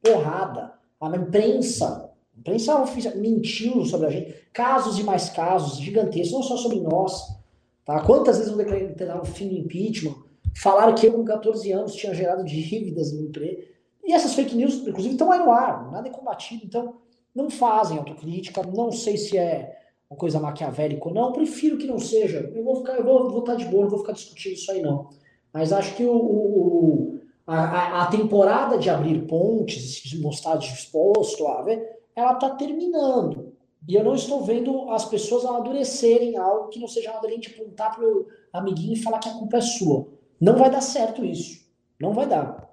porrada. 0.04 0.74
A 1.02 1.08
imprensa, 1.18 2.12
a 2.36 2.40
imprensa 2.40 2.86
mentiu 3.16 3.84
sobre 3.84 4.06
a 4.06 4.10
gente. 4.12 4.36
Casos 4.54 5.00
e 5.00 5.04
mais 5.04 5.32
casos 5.32 5.80
gigantescos, 5.80 6.34
não 6.34 6.44
só 6.44 6.56
sobre 6.56 6.82
nós. 6.82 7.36
Tá? 7.84 8.00
Quantas 8.02 8.38
vezes 8.38 8.52
eu 8.52 8.58
declarei 8.58 8.96
o 9.20 9.26
fim 9.26 9.50
do 9.50 9.56
impeachment? 9.56 10.21
Falaram 10.56 10.94
que 10.94 11.08
eu, 11.08 11.14
com 11.14 11.24
14 11.24 11.72
anos, 11.72 11.96
tinha 11.96 12.14
gerado 12.14 12.44
dívidas 12.44 13.12
no 13.14 13.22
emprego. 13.28 13.64
E 14.04 14.14
essas 14.14 14.34
fake 14.34 14.56
news, 14.56 14.76
inclusive, 14.76 15.14
estão 15.14 15.32
aí 15.32 15.40
no 15.40 15.52
ar, 15.52 15.92
nada 15.92 16.08
é 16.08 16.12
combatido. 16.12 16.64
Então, 16.66 16.96
não 17.34 17.50
fazem 17.50 17.98
autocrítica. 17.98 18.62
Não 18.64 18.92
sei 18.92 19.18
se 19.18 19.38
é 19.38 19.78
uma 20.10 20.18
coisa 20.18 20.40
maquiavélica 20.40 21.08
ou 21.08 21.14
não. 21.14 21.32
Prefiro 21.32 21.78
que 21.78 21.88
não 21.88 22.00
seja. 22.00 22.52
Eu 22.54 22.64
vou 22.64 22.78
ficar, 22.78 22.98
eu 22.98 23.04
vou, 23.04 23.30
vou 23.30 23.40
estar 23.40 23.56
de 23.56 23.66
boa, 23.66 23.84
não 23.84 23.90
vou 23.90 24.00
ficar 24.00 24.14
discutindo 24.14 24.54
isso 24.54 24.72
aí, 24.72 24.82
não. 24.82 25.10
Mas 25.54 25.72
acho 25.72 25.96
que 25.96 26.06
o, 26.06 26.16
o 26.16 27.20
a, 27.46 28.04
a, 28.04 28.06
temporada 28.08 28.78
de 28.78 28.90
abrir 28.90 29.26
pontes, 29.28 29.96
de 29.96 30.20
mostrar 30.20 30.56
disposto 30.56 31.46
a 31.48 31.62
ver, 31.62 32.00
ela 32.16 32.34
está 32.34 32.50
terminando. 32.52 33.52
E 33.88 33.96
eu 33.96 34.04
não 34.04 34.14
estou 34.14 34.44
vendo 34.44 34.90
as 34.92 35.06
pessoas 35.06 35.44
amadurecerem 35.44 36.38
algo 36.38 36.70
que 36.70 36.80
não 36.80 36.88
seja 36.88 37.12
amadurecer, 37.12 37.56
apontar 37.56 37.96
para 37.96 38.08
o 38.08 38.28
amiguinho 38.54 38.94
e 38.94 39.00
falar 39.02 39.20
que 39.20 39.30
a 39.30 39.34
culpa 39.34 39.58
é 39.58 39.62
sua. 39.62 40.08
Não 40.42 40.56
vai 40.56 40.72
dar 40.72 40.82
certo 40.82 41.24
isso. 41.24 41.64
Não 42.00 42.14
vai 42.14 42.26
dar. 42.26 42.68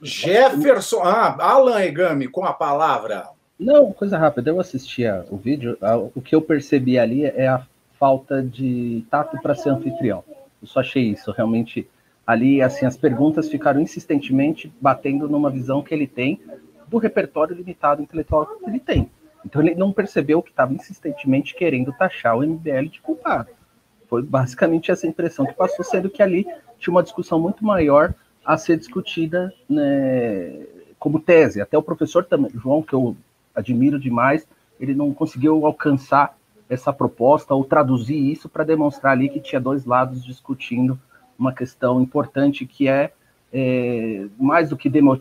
Jefferson. 0.00 1.02
Ah, 1.02 1.36
Alan 1.38 1.80
Egami, 1.82 2.26
com 2.26 2.44
a 2.44 2.54
palavra. 2.54 3.28
Não, 3.58 3.92
coisa 3.92 4.16
rápida. 4.16 4.50
Eu 4.50 4.58
assisti 4.58 5.04
o 5.30 5.36
vídeo. 5.36 5.76
O 6.14 6.22
que 6.22 6.34
eu 6.34 6.40
percebi 6.40 6.98
ali 6.98 7.24
é 7.24 7.46
a 7.46 7.64
falta 8.00 8.42
de 8.42 9.04
tato 9.10 9.38
para 9.42 9.54
ser 9.54 9.68
anfitrião. 9.68 10.24
Eu 10.60 10.66
só 10.66 10.80
achei 10.80 11.04
isso. 11.04 11.30
Realmente, 11.30 11.86
ali, 12.26 12.62
assim, 12.62 12.86
as 12.86 12.96
perguntas 12.96 13.48
ficaram 13.48 13.80
insistentemente 13.80 14.72
batendo 14.80 15.28
numa 15.28 15.50
visão 15.50 15.82
que 15.82 15.94
ele 15.94 16.06
tem 16.06 16.40
do 16.88 16.98
repertório 16.98 17.54
limitado 17.54 18.02
intelectual 18.02 18.46
que 18.46 18.64
ele 18.68 18.80
tem. 18.80 19.08
Então, 19.44 19.60
ele 19.60 19.74
não 19.74 19.92
percebeu 19.92 20.42
que 20.42 20.50
estava 20.50 20.72
insistentemente 20.72 21.54
querendo 21.54 21.92
taxar 21.92 22.36
o 22.36 22.42
MBL 22.42 22.88
de 22.90 23.00
culpado. 23.00 23.50
Foi 24.12 24.22
basicamente 24.22 24.90
essa 24.90 25.06
impressão 25.06 25.46
que 25.46 25.54
passou, 25.54 25.82
sendo 25.82 26.10
que 26.10 26.22
ali 26.22 26.46
tinha 26.78 26.92
uma 26.92 27.02
discussão 27.02 27.40
muito 27.40 27.64
maior 27.64 28.12
a 28.44 28.58
ser 28.58 28.76
discutida 28.76 29.50
né, 29.66 30.66
como 30.98 31.18
tese. 31.18 31.62
Até 31.62 31.78
o 31.78 31.82
professor 31.82 32.22
também, 32.22 32.50
João, 32.54 32.82
que 32.82 32.92
eu 32.92 33.16
admiro 33.54 33.98
demais, 33.98 34.46
ele 34.78 34.94
não 34.94 35.14
conseguiu 35.14 35.64
alcançar 35.64 36.36
essa 36.68 36.92
proposta 36.92 37.54
ou 37.54 37.64
traduzir 37.64 38.18
isso 38.30 38.50
para 38.50 38.64
demonstrar 38.64 39.12
ali 39.14 39.30
que 39.30 39.40
tinha 39.40 39.58
dois 39.58 39.86
lados 39.86 40.22
discutindo 40.22 41.00
uma 41.38 41.54
questão 41.54 41.98
importante 41.98 42.66
que 42.66 42.88
é, 42.88 43.14
é 43.50 44.26
mais 44.38 44.68
do 44.68 44.76
que 44.76 44.90
demo, 44.90 45.18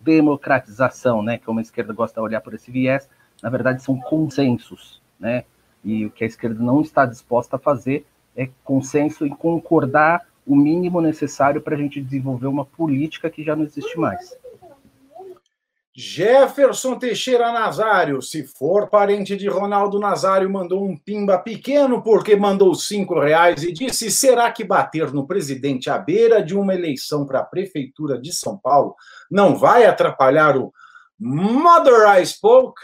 democratização, 0.00 1.24
né, 1.24 1.38
que 1.38 1.50
uma 1.50 1.60
esquerda 1.60 1.92
gosta 1.92 2.20
de 2.20 2.24
olhar 2.24 2.40
por 2.40 2.54
esse 2.54 2.70
viés, 2.70 3.08
na 3.42 3.50
verdade 3.50 3.82
são 3.82 3.98
consensos, 3.98 5.02
né, 5.18 5.42
e 5.84 6.06
o 6.06 6.10
que 6.12 6.22
a 6.22 6.26
esquerda 6.28 6.62
não 6.62 6.80
está 6.80 7.04
disposta 7.04 7.56
a 7.56 7.58
fazer 7.58 8.06
é 8.36 8.48
consenso 8.64 9.26
e 9.26 9.30
concordar 9.30 10.26
o 10.46 10.56
mínimo 10.56 11.00
necessário 11.00 11.60
para 11.60 11.74
a 11.74 11.78
gente 11.78 12.00
desenvolver 12.00 12.46
uma 12.46 12.64
política 12.64 13.30
que 13.30 13.44
já 13.44 13.54
não 13.54 13.64
existe 13.64 13.98
mais. 13.98 14.36
Jefferson 15.94 16.98
Teixeira 16.98 17.52
Nazário, 17.52 18.22
se 18.22 18.44
for 18.44 18.88
parente 18.88 19.36
de 19.36 19.46
Ronaldo 19.46 20.00
Nazário, 20.00 20.48
mandou 20.48 20.82
um 20.82 20.96
pimba 20.96 21.38
pequeno 21.38 22.02
porque 22.02 22.34
mandou 22.34 22.74
cinco 22.74 23.20
reais 23.20 23.62
e 23.62 23.72
disse: 23.72 24.10
será 24.10 24.50
que 24.50 24.64
bater 24.64 25.12
no 25.12 25.26
presidente 25.26 25.90
à 25.90 25.98
beira 25.98 26.42
de 26.42 26.56
uma 26.56 26.74
eleição 26.74 27.26
para 27.26 27.40
a 27.40 27.44
prefeitura 27.44 28.18
de 28.18 28.32
São 28.32 28.56
Paulo 28.56 28.94
não 29.30 29.54
vai 29.54 29.84
atrapalhar 29.84 30.56
o 30.56 30.72
Mother 31.20 32.18
I 32.18 32.24
Spoke? 32.24 32.80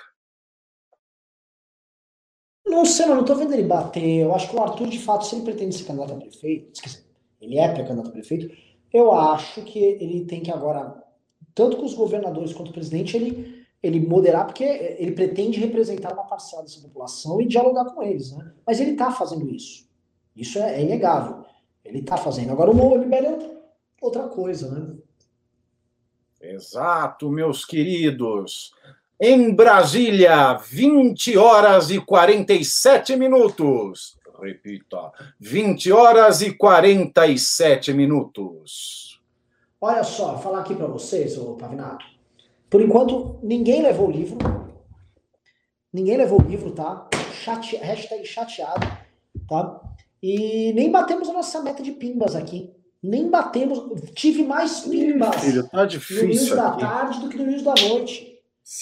Não 2.68 2.84
sei, 2.84 3.06
não 3.06 3.20
estou 3.20 3.36
vendo 3.36 3.54
ele 3.54 3.62
bater. 3.62 4.22
Eu 4.22 4.34
acho 4.34 4.48
que 4.48 4.56
o 4.56 4.62
Arthur, 4.62 4.88
de 4.88 4.98
fato, 4.98 5.26
se 5.26 5.36
ele 5.36 5.44
pretende 5.44 5.74
ser 5.74 5.84
candidato 5.84 6.12
a 6.12 6.16
prefeito, 6.16 6.70
esqueci, 6.72 7.04
ele 7.40 7.58
é 7.58 7.68
pré-candidato 7.72 8.08
a 8.08 8.12
prefeito, 8.12 8.54
eu 8.92 9.12
acho 9.12 9.62
que 9.62 9.78
ele 9.78 10.24
tem 10.24 10.42
que 10.42 10.50
agora, 10.50 11.02
tanto 11.54 11.76
com 11.76 11.84
os 11.84 11.94
governadores 11.94 12.52
quanto 12.52 12.70
o 12.70 12.72
presidente, 12.72 13.16
ele, 13.16 13.66
ele 13.82 14.00
moderar, 14.00 14.46
porque 14.46 14.64
ele 14.64 15.12
pretende 15.12 15.60
representar 15.60 16.12
uma 16.12 16.24
parcela 16.24 16.62
dessa 16.62 16.80
população 16.80 17.40
e 17.40 17.46
dialogar 17.46 17.86
com 17.86 18.02
eles, 18.02 18.32
né? 18.32 18.52
Mas 18.66 18.80
ele 18.80 18.92
está 18.92 19.10
fazendo 19.10 19.48
isso. 19.50 19.88
Isso 20.34 20.58
é, 20.58 20.76
é 20.76 20.82
inegável. 20.82 21.44
Ele 21.84 22.00
está 22.00 22.16
fazendo. 22.16 22.52
Agora 22.52 22.70
o 22.70 22.98
MBL 22.98 23.26
é 23.26 23.56
outra 24.00 24.28
coisa, 24.28 24.70
né? 24.70 24.96
Exato, 26.40 27.30
meus 27.30 27.64
queridos. 27.64 28.72
Em 29.20 29.52
Brasília, 29.52 30.54
20 30.54 31.36
horas 31.36 31.90
e 31.90 32.00
47 32.00 33.16
minutos. 33.16 34.16
Repita, 34.40 35.10
20 35.40 35.90
horas 35.90 36.40
e 36.40 36.52
47 36.52 37.92
minutos. 37.92 39.20
Olha 39.80 40.04
só, 40.04 40.38
falar 40.38 40.60
aqui 40.60 40.72
para 40.72 40.86
vocês, 40.86 41.36
ô 41.36 41.54
Pavinato. 41.54 42.06
Por 42.70 42.80
enquanto, 42.80 43.40
ninguém 43.42 43.82
levou 43.82 44.06
o 44.06 44.12
livro. 44.12 44.38
Ninguém 45.92 46.16
levou 46.16 46.40
o 46.40 46.48
livro, 46.48 46.70
tá? 46.70 47.08
Chate, 47.42 47.74
hashtag 47.74 48.24
chateado, 48.24 48.86
tá? 49.48 49.80
E 50.22 50.72
nem 50.74 50.92
batemos 50.92 51.28
a 51.28 51.32
nossa 51.32 51.60
meta 51.60 51.82
de 51.82 51.90
pimbas 51.90 52.36
aqui. 52.36 52.72
Nem 53.02 53.28
batemos. 53.28 53.80
Tive 54.14 54.44
mais 54.44 54.82
pimbas 54.82 55.40
Filho, 55.40 55.68
tá 55.68 55.84
difícil 55.84 56.22
no 56.22 56.30
início 56.30 56.54
da 56.54 56.70
tarde 56.70 57.18
do 57.18 57.28
que 57.28 57.36
no 57.36 57.42
início 57.42 57.64
da 57.64 57.74
noite. 57.88 58.37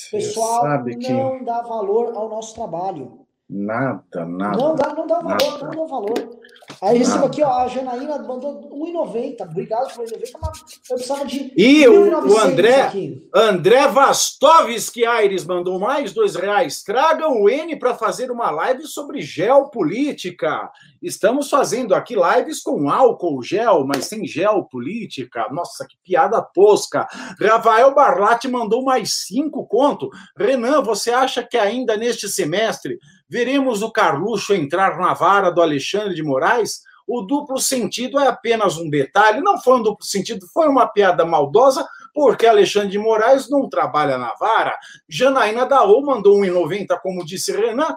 O 0.08 0.10
pessoal 0.10 0.78
não 0.78 1.38
que... 1.38 1.44
dá 1.44 1.62
valor 1.62 2.12
ao 2.16 2.28
nosso 2.28 2.54
trabalho. 2.54 3.26
Nada, 3.48 4.26
nada. 4.26 4.56
Não 4.56 4.74
dá, 4.74 4.92
não 4.92 5.06
dá 5.06 5.20
valor, 5.20 5.28
nada. 5.28 5.76
não 5.76 5.86
dá 5.86 5.86
valor. 5.86 6.40
Aí 6.80 6.98
recebo 6.98 7.26
aqui, 7.26 7.42
ó, 7.42 7.50
a 7.50 7.68
Janaína 7.68 8.18
mandou 8.18 8.68
1,90. 8.70 9.40
Obrigado 9.42 9.94
por 9.94 10.04
1,90, 10.04 10.30
mas 10.40 10.80
eu 10.88 10.96
precisava 10.96 11.24
de. 11.24 11.52
E 11.56 11.88
o, 11.88 12.38
André, 12.38 12.82
aqui. 12.82 13.28
André 13.34 13.88
Vastovski 13.88 15.04
Aires 15.04 15.44
mandou 15.44 15.78
mais 15.78 16.12
dois 16.12 16.34
reais. 16.34 16.82
Tragam 16.82 17.42
o 17.42 17.48
N 17.48 17.76
para 17.76 17.94
fazer 17.94 18.30
uma 18.30 18.50
live 18.50 18.86
sobre 18.86 19.22
geopolítica. 19.22 20.70
Estamos 21.02 21.48
fazendo 21.48 21.94
aqui 21.94 22.14
lives 22.14 22.62
com 22.62 22.90
álcool 22.90 23.42
gel, 23.42 23.86
mas 23.86 24.06
sem 24.06 24.26
geopolítica. 24.26 25.46
Nossa, 25.50 25.86
que 25.86 25.96
piada 26.04 26.42
tosca. 26.42 27.06
Rafael 27.40 27.94
Barlatti 27.94 28.48
mandou 28.48 28.82
mais 28.82 29.26
cinco 29.26 29.66
conto. 29.66 30.10
Renan, 30.36 30.82
você 30.82 31.10
acha 31.10 31.42
que 31.42 31.56
ainda 31.56 31.96
neste 31.96 32.28
semestre 32.28 32.98
veremos 33.28 33.82
o 33.82 33.90
Carluxo 33.90 34.54
entrar 34.54 34.98
na 34.98 35.14
vara 35.14 35.50
do 35.50 35.62
Alexandre 35.62 36.14
de 36.14 36.22
Moraes? 36.22 36.82
O 37.06 37.22
duplo 37.22 37.58
sentido 37.58 38.18
é 38.18 38.26
apenas 38.26 38.78
um 38.78 38.90
detalhe, 38.90 39.40
não 39.40 39.60
foi 39.60 39.78
um 39.78 39.82
duplo 39.82 40.04
sentido, 40.04 40.46
foi 40.52 40.66
uma 40.66 40.86
piada 40.86 41.24
maldosa, 41.24 41.86
porque 42.12 42.46
Alexandre 42.46 42.90
de 42.90 42.98
Moraes 42.98 43.48
não 43.48 43.68
trabalha 43.68 44.18
na 44.18 44.34
vara. 44.34 44.76
Janaína 45.08 45.66
Daô 45.66 46.02
mandou 46.02 46.40
1,90, 46.40 46.98
como 47.00 47.24
disse 47.24 47.52
Renan, 47.52 47.96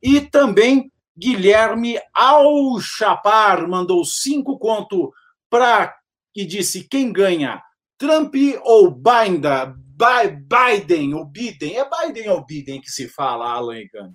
e 0.00 0.20
também 0.20 0.92
Guilherme 1.18 1.98
Alchapar 2.14 3.66
mandou 3.66 4.04
cinco 4.04 4.58
conto 4.58 5.12
para 5.48 5.96
e 6.34 6.44
disse 6.44 6.86
quem 6.86 7.10
ganha, 7.10 7.62
Trump 7.96 8.34
ou 8.62 8.90
Biden? 8.90 9.74
Biden 9.96 11.14
ou 11.14 11.24
Biden? 11.24 11.78
É 11.78 11.88
Biden 11.88 12.28
ou 12.28 12.44
Biden 12.44 12.80
que 12.80 12.90
se 12.90 13.08
fala, 13.08 13.50
Alan 13.50 13.78
Egami? 13.78 14.14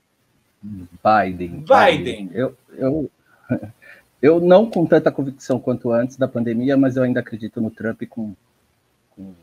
Biden. 0.61 1.65
Biden. 1.67 2.29
Eu, 2.33 2.55
eu, 2.77 3.11
eu 4.21 4.39
não 4.39 4.69
com 4.69 4.85
tanta 4.85 5.11
convicção 5.11 5.59
quanto 5.59 5.91
antes 5.91 6.17
da 6.17 6.27
pandemia, 6.27 6.77
mas 6.77 6.95
eu 6.95 7.03
ainda 7.03 7.19
acredito 7.19 7.59
no 7.59 7.71
Trump 7.71 8.03
com, 8.09 8.33
com 9.15 9.33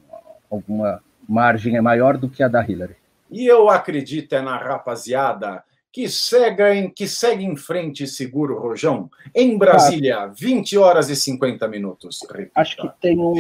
alguma 0.51 1.03
margem 1.29 1.81
maior 1.81 2.17
do 2.17 2.29
que 2.29 2.43
a 2.43 2.49
da 2.49 2.65
Hillary. 2.65 2.97
E 3.31 3.47
eu 3.47 3.69
acredito 3.69 4.35
é 4.35 4.41
na 4.41 4.57
rapaziada 4.57 5.63
que 5.93 6.09
segue, 6.09 6.63
em, 6.63 6.91
que 6.91 7.09
segue 7.09 7.45
em 7.45 7.57
frente 7.57 8.07
seguro, 8.07 8.59
Rojão. 8.59 9.11
Em 9.35 9.59
Brasília, 9.59 10.21
ah, 10.21 10.27
20 10.27 10.79
horas 10.79 11.11
e 11.11 11.17
50 11.17 11.67
minutos. 11.67 12.21
Repita. 12.31 12.53
Acho 12.55 12.77
que 12.77 12.89
tem 13.01 13.19
um, 13.19 13.35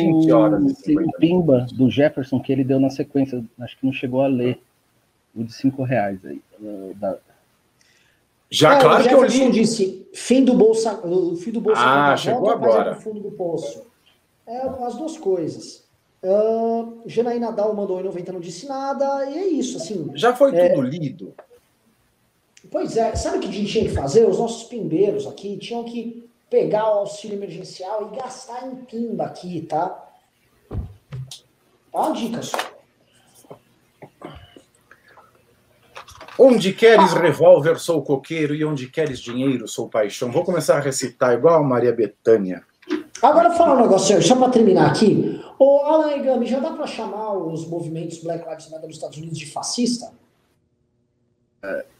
tem 0.82 0.98
um 0.98 1.10
pimba 1.12 1.66
do 1.72 1.90
Jefferson 1.90 2.40
que 2.40 2.52
ele 2.52 2.64
deu 2.64 2.80
na 2.80 2.90
sequência, 2.90 3.42
acho 3.60 3.78
que 3.78 3.86
não 3.86 3.92
chegou 3.92 4.22
a 4.22 4.26
ler, 4.26 4.60
o 5.34 5.44
de 5.44 5.52
5 5.52 5.82
reais 5.84 6.18
aí, 6.24 6.42
da, 6.96 7.16
já, 8.50 8.76
é, 8.76 8.80
claro 8.80 9.08
que 9.08 9.14
eu 9.14 9.24
li. 9.24 9.50
disse 9.50 10.08
fim 10.14 10.44
do 10.44 10.54
Bolsa, 10.54 11.00
o 11.04 11.36
fim 11.36 11.50
do 11.50 11.60
Bolsa 11.60 11.82
ah, 11.82 12.16
chegou 12.16 12.40
volta, 12.40 12.54
agora. 12.54 12.90
É 12.92 12.94
fundo 12.94 13.20
do 13.20 13.30
poço. 13.30 13.82
É 14.46 14.60
as 14.84 14.96
duas 14.96 15.18
coisas. 15.18 15.86
Uh, 16.22 17.02
Janaína 17.06 17.52
Dal 17.52 17.74
mandou 17.74 18.00
em 18.00 18.04
90 18.04 18.32
não 18.32 18.40
disse 18.40 18.66
nada, 18.66 19.24
e 19.30 19.38
é 19.38 19.46
isso, 19.46 19.76
assim. 19.76 20.10
Já 20.14 20.34
foi 20.34 20.56
é... 20.56 20.70
tudo 20.70 20.82
lido. 20.82 21.34
Pois 22.70 22.96
é, 22.96 23.14
sabe 23.14 23.36
o 23.36 23.40
que 23.40 23.48
a 23.48 23.52
gente 23.52 23.70
tinha 23.70 23.84
que 23.84 23.94
fazer? 23.94 24.26
Os 24.26 24.38
nossos 24.38 24.64
pimbeiros 24.64 25.26
aqui 25.26 25.56
tinham 25.58 25.84
que 25.84 26.28
pegar 26.50 26.86
o 26.86 27.00
auxílio 27.00 27.36
emergencial 27.36 28.10
e 28.10 28.16
gastar 28.16 28.66
em 28.66 28.76
pimba 28.76 29.24
aqui, 29.24 29.62
tá? 29.62 30.08
Tá 31.92 32.00
uma 32.00 32.12
dica 32.12 32.42
só. 32.42 32.56
Onde 36.38 36.72
queres 36.72 37.12
revólver, 37.14 37.78
sou 37.78 38.02
coqueiro, 38.02 38.54
e 38.54 38.64
onde 38.64 38.86
queres 38.86 39.18
dinheiro, 39.18 39.66
sou 39.66 39.88
paixão. 39.88 40.30
Vou 40.30 40.44
começar 40.44 40.76
a 40.76 40.80
recitar 40.80 41.34
igual 41.34 41.56
a 41.56 41.66
Maria 41.66 41.92
Bethânia. 41.92 42.62
Agora 43.20 43.50
fala 43.50 43.74
um 43.74 43.82
negócio, 43.82 44.22
só 44.22 44.36
para 44.36 44.50
terminar 44.50 44.86
aqui. 44.86 45.42
Ô, 45.58 45.80
Alan 45.80 46.12
Egami, 46.12 46.46
já 46.46 46.60
dá 46.60 46.70
para 46.70 46.86
chamar 46.86 47.36
os 47.36 47.66
movimentos 47.66 48.22
Black 48.22 48.48
Lives 48.48 48.70
Matter 48.70 48.86
nos 48.86 48.96
Estados 48.96 49.18
Unidos 49.18 49.36
de 49.36 49.50
fascista? 49.50 50.12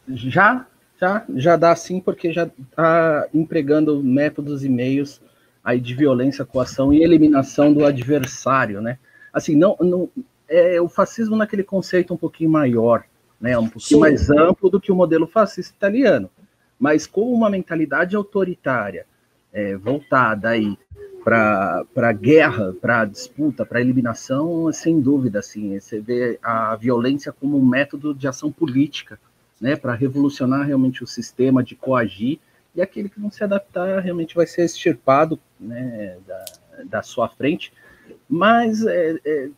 Já, 0.09 0.67
já, 1.01 1.25
já 1.35 1.57
dá 1.57 1.75
sim, 1.75 1.99
porque 1.99 2.33
já 2.33 2.45
está 2.45 3.27
empregando 3.35 4.01
métodos 4.03 4.65
e 4.65 4.69
meios 4.69 5.21
aí 5.65 5.81
de 5.81 5.95
violência, 5.95 6.45
coação 6.45 6.93
e 6.93 7.03
eliminação 7.03 7.73
do 7.73 7.85
adversário, 7.85 8.81
né? 8.81 8.99
Assim, 9.33 9.57
não, 9.57 9.77
não 9.81 10.09
é 10.49 10.81
o 10.81 10.89
fascismo 10.89 11.37
naquele 11.37 11.65
conceito 11.65 12.15
um 12.15 12.17
pouquinho 12.17 12.51
maior, 12.51 13.05
né, 13.41 13.57
um 13.59 13.69
pouquinho 13.69 13.99
Sim. 13.99 14.01
mais 14.01 14.31
amplo 14.31 14.69
do 14.71 14.81
que 14.81 14.91
o 14.91 14.95
modelo 14.95 15.27
fascista 15.27 15.75
italiano, 15.75 16.31
mas 16.79 17.07
com 17.07 17.33
uma 17.33 17.51
mentalidade 17.51 18.17
autoritária, 18.17 19.07
é, 19.53 19.77
voltada 19.77 20.51
aí 20.51 20.77
para 21.25 22.13
guerra, 22.13 22.75
para 22.81 23.05
disputa, 23.05 23.67
para 23.67 23.81
eliminação, 23.81 24.73
sem 24.73 25.01
dúvida, 25.01 25.41
assim, 25.41 25.79
você 25.79 26.01
vê 26.01 26.39
a 26.43 26.75
violência 26.77 27.33
como 27.33 27.59
um 27.59 27.67
método 27.67 28.15
de 28.15 28.27
ação 28.27 28.51
política, 28.51 29.19
né, 29.61 29.77
para 29.77 29.95
revolucionar 29.95 30.67
realmente 30.67 31.05
o 31.05 31.07
sistema, 31.07 31.63
de 31.63 31.75
coagir, 31.75 32.39
e 32.75 32.81
aquele 32.81 33.09
que 33.09 33.21
não 33.21 33.31
se 33.31 33.43
adaptar 33.43 34.01
realmente 34.01 34.35
vai 34.35 34.47
ser 34.47 34.65
extirpado 34.65 35.39
né, 35.59 36.17
da, 36.27 36.45
da 36.85 37.03
sua 37.03 37.29
frente, 37.29 37.73
mas 38.29 38.87
é, 38.87 39.19
é, 39.25 39.51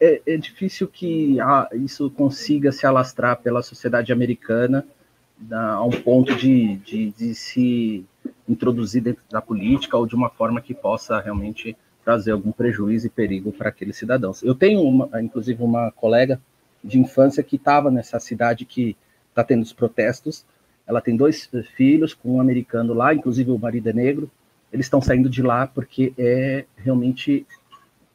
é, 0.00 0.22
é 0.26 0.36
difícil 0.36 0.86
que 0.88 1.40
ah, 1.40 1.68
isso 1.72 2.10
consiga 2.10 2.72
se 2.72 2.86
alastrar 2.86 3.40
pela 3.40 3.62
sociedade 3.62 4.12
americana 4.12 4.86
da, 5.38 5.74
a 5.74 5.84
um 5.84 5.90
ponto 5.90 6.34
de, 6.34 6.76
de, 6.78 7.10
de, 7.10 7.34
se 7.34 8.04
introduzir 8.48 9.02
dentro 9.02 9.22
da 9.30 9.40
política 9.40 9.96
ou 9.96 10.06
de 10.06 10.14
uma 10.14 10.30
forma 10.30 10.60
que 10.60 10.74
possa 10.74 11.20
realmente 11.20 11.76
trazer 12.04 12.30
algum 12.30 12.52
prejuízo 12.52 13.06
e 13.06 13.10
perigo 13.10 13.52
para 13.52 13.68
aqueles 13.68 13.96
cidadãos. 13.96 14.42
Eu 14.42 14.54
tenho, 14.54 14.80
uma, 14.82 15.20
inclusive, 15.20 15.62
uma 15.62 15.90
colega 15.90 16.40
de 16.82 16.98
infância 16.98 17.42
que 17.42 17.56
estava 17.56 17.90
nessa 17.90 18.20
cidade 18.20 18.64
que 18.64 18.96
está 19.30 19.42
tendo 19.42 19.62
os 19.62 19.72
protestos. 19.72 20.44
Ela 20.86 21.00
tem 21.00 21.16
dois 21.16 21.50
filhos 21.74 22.14
com 22.14 22.36
um 22.36 22.40
americano 22.40 22.94
lá, 22.94 23.12
inclusive 23.12 23.50
o 23.50 23.58
marido 23.58 23.88
é 23.88 23.92
negro. 23.92 24.30
eles 24.72 24.86
estão 24.86 25.00
saindo 25.00 25.28
de 25.28 25.42
lá 25.42 25.66
porque 25.66 26.12
é 26.16 26.64
realmente 26.76 27.44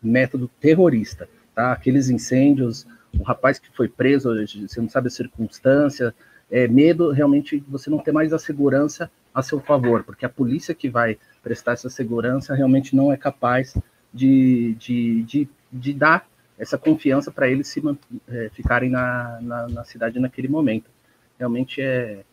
método 0.01 0.49
terrorista, 0.59 1.29
tá? 1.53 1.71
Aqueles 1.71 2.09
incêndios, 2.09 2.85
o 3.17 3.23
rapaz 3.23 3.59
que 3.59 3.69
foi 3.75 3.87
preso, 3.87 4.29
você 4.67 4.81
não 4.81 4.89
sabe 4.89 5.07
a 5.07 5.11
circunstância, 5.11 6.13
é 6.49 6.67
medo 6.67 7.11
realmente 7.11 7.63
você 7.67 7.89
não 7.89 7.99
ter 7.99 8.11
mais 8.11 8.33
a 8.33 8.39
segurança 8.39 9.09
a 9.33 9.41
seu 9.41 9.59
favor, 9.59 10.03
porque 10.03 10.25
a 10.25 10.29
polícia 10.29 10.75
que 10.75 10.89
vai 10.89 11.17
prestar 11.41 11.73
essa 11.73 11.89
segurança 11.89 12.53
realmente 12.53 12.95
não 12.95 13.11
é 13.11 13.17
capaz 13.17 13.77
de, 14.13 14.75
de, 14.77 15.23
de, 15.23 15.49
de 15.71 15.93
dar 15.93 16.27
essa 16.59 16.77
confiança 16.77 17.31
para 17.31 17.49
eles 17.49 17.67
se 17.67 17.81
é, 18.27 18.49
ficarem 18.53 18.89
na, 18.89 19.39
na, 19.41 19.67
na, 19.69 19.83
cidade 19.83 20.19
naquele 20.19 20.47
momento. 20.47 20.89
Realmente 21.39 21.81
é, 21.81 22.23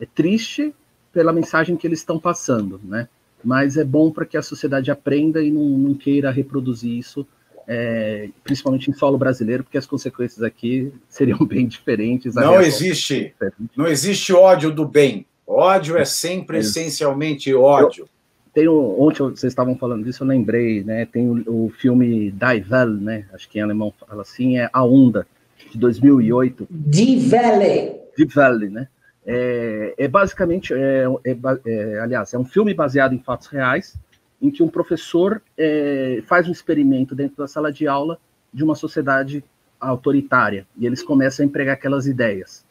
é 0.00 0.06
triste 0.06 0.74
pela 1.12 1.32
mensagem 1.32 1.76
que 1.76 1.86
eles 1.86 2.00
estão 2.00 2.18
passando, 2.18 2.80
né? 2.82 3.08
Mas 3.44 3.76
é 3.76 3.84
bom 3.84 4.10
para 4.10 4.26
que 4.26 4.36
a 4.36 4.42
sociedade 4.42 4.90
aprenda 4.90 5.40
e 5.42 5.52
não, 5.52 5.62
não 5.62 5.94
queira 5.94 6.32
reproduzir 6.32 6.98
isso, 6.98 7.26
é, 7.66 8.28
principalmente 8.44 8.90
em 8.90 8.94
solo 8.94 9.18
brasileiro, 9.18 9.64
porque 9.64 9.78
as 9.78 9.86
consequências 9.86 10.42
aqui 10.42 10.92
seriam 11.08 11.38
bem 11.44 11.66
diferentes. 11.66 12.34
Não 12.34 12.60
existe, 12.60 13.34
não 13.76 13.86
existe 13.86 14.32
ódio 14.32 14.70
do 14.70 14.86
bem. 14.86 15.26
Ódio 15.46 15.96
é 15.96 16.04
sempre 16.04 16.56
é. 16.56 16.60
essencialmente 16.60 17.52
ódio. 17.54 18.08
Tem 18.52 18.68
um, 18.68 19.00
ontem 19.00 19.22
vocês 19.22 19.52
estavam 19.52 19.76
falando 19.76 20.04
disso, 20.04 20.22
eu 20.24 20.26
lembrei, 20.26 20.82
né? 20.82 21.04
Tem 21.04 21.28
o, 21.28 21.66
o 21.66 21.70
filme 21.70 22.30
Die 22.30 22.64
Welle, 22.70 23.00
né? 23.00 23.26
Acho 23.32 23.48
que 23.48 23.58
em 23.58 23.62
alemão 23.62 23.92
fala 24.00 24.22
assim, 24.22 24.58
é 24.58 24.68
A 24.72 24.82
Onda, 24.82 25.26
de 25.70 25.78
2008. 25.78 26.66
Die 26.70 27.28
Welle. 27.30 27.96
Die 28.16 28.28
Welle, 28.34 28.70
né? 28.70 28.88
É, 29.26 29.94
é 29.98 30.08
basicamente, 30.08 30.72
é, 30.72 31.04
é, 31.24 31.36
é, 31.66 31.98
aliás, 31.98 32.32
é 32.32 32.38
um 32.38 32.44
filme 32.44 32.72
baseado 32.72 33.12
em 33.12 33.18
fatos 33.18 33.48
reais, 33.48 33.94
em 34.40 34.50
que 34.50 34.62
um 34.62 34.68
professor 34.68 35.42
é, 35.56 36.22
faz 36.26 36.48
um 36.48 36.52
experimento 36.52 37.14
dentro 37.14 37.36
da 37.36 37.48
sala 37.48 37.72
de 37.72 37.86
aula 37.86 38.18
de 38.52 38.62
uma 38.62 38.74
sociedade 38.74 39.42
autoritária, 39.80 40.66
e 40.76 40.86
eles 40.86 41.02
começam 41.02 41.44
a 41.44 41.46
empregar 41.46 41.74
aquelas 41.74 42.06
ideias. 42.06 42.64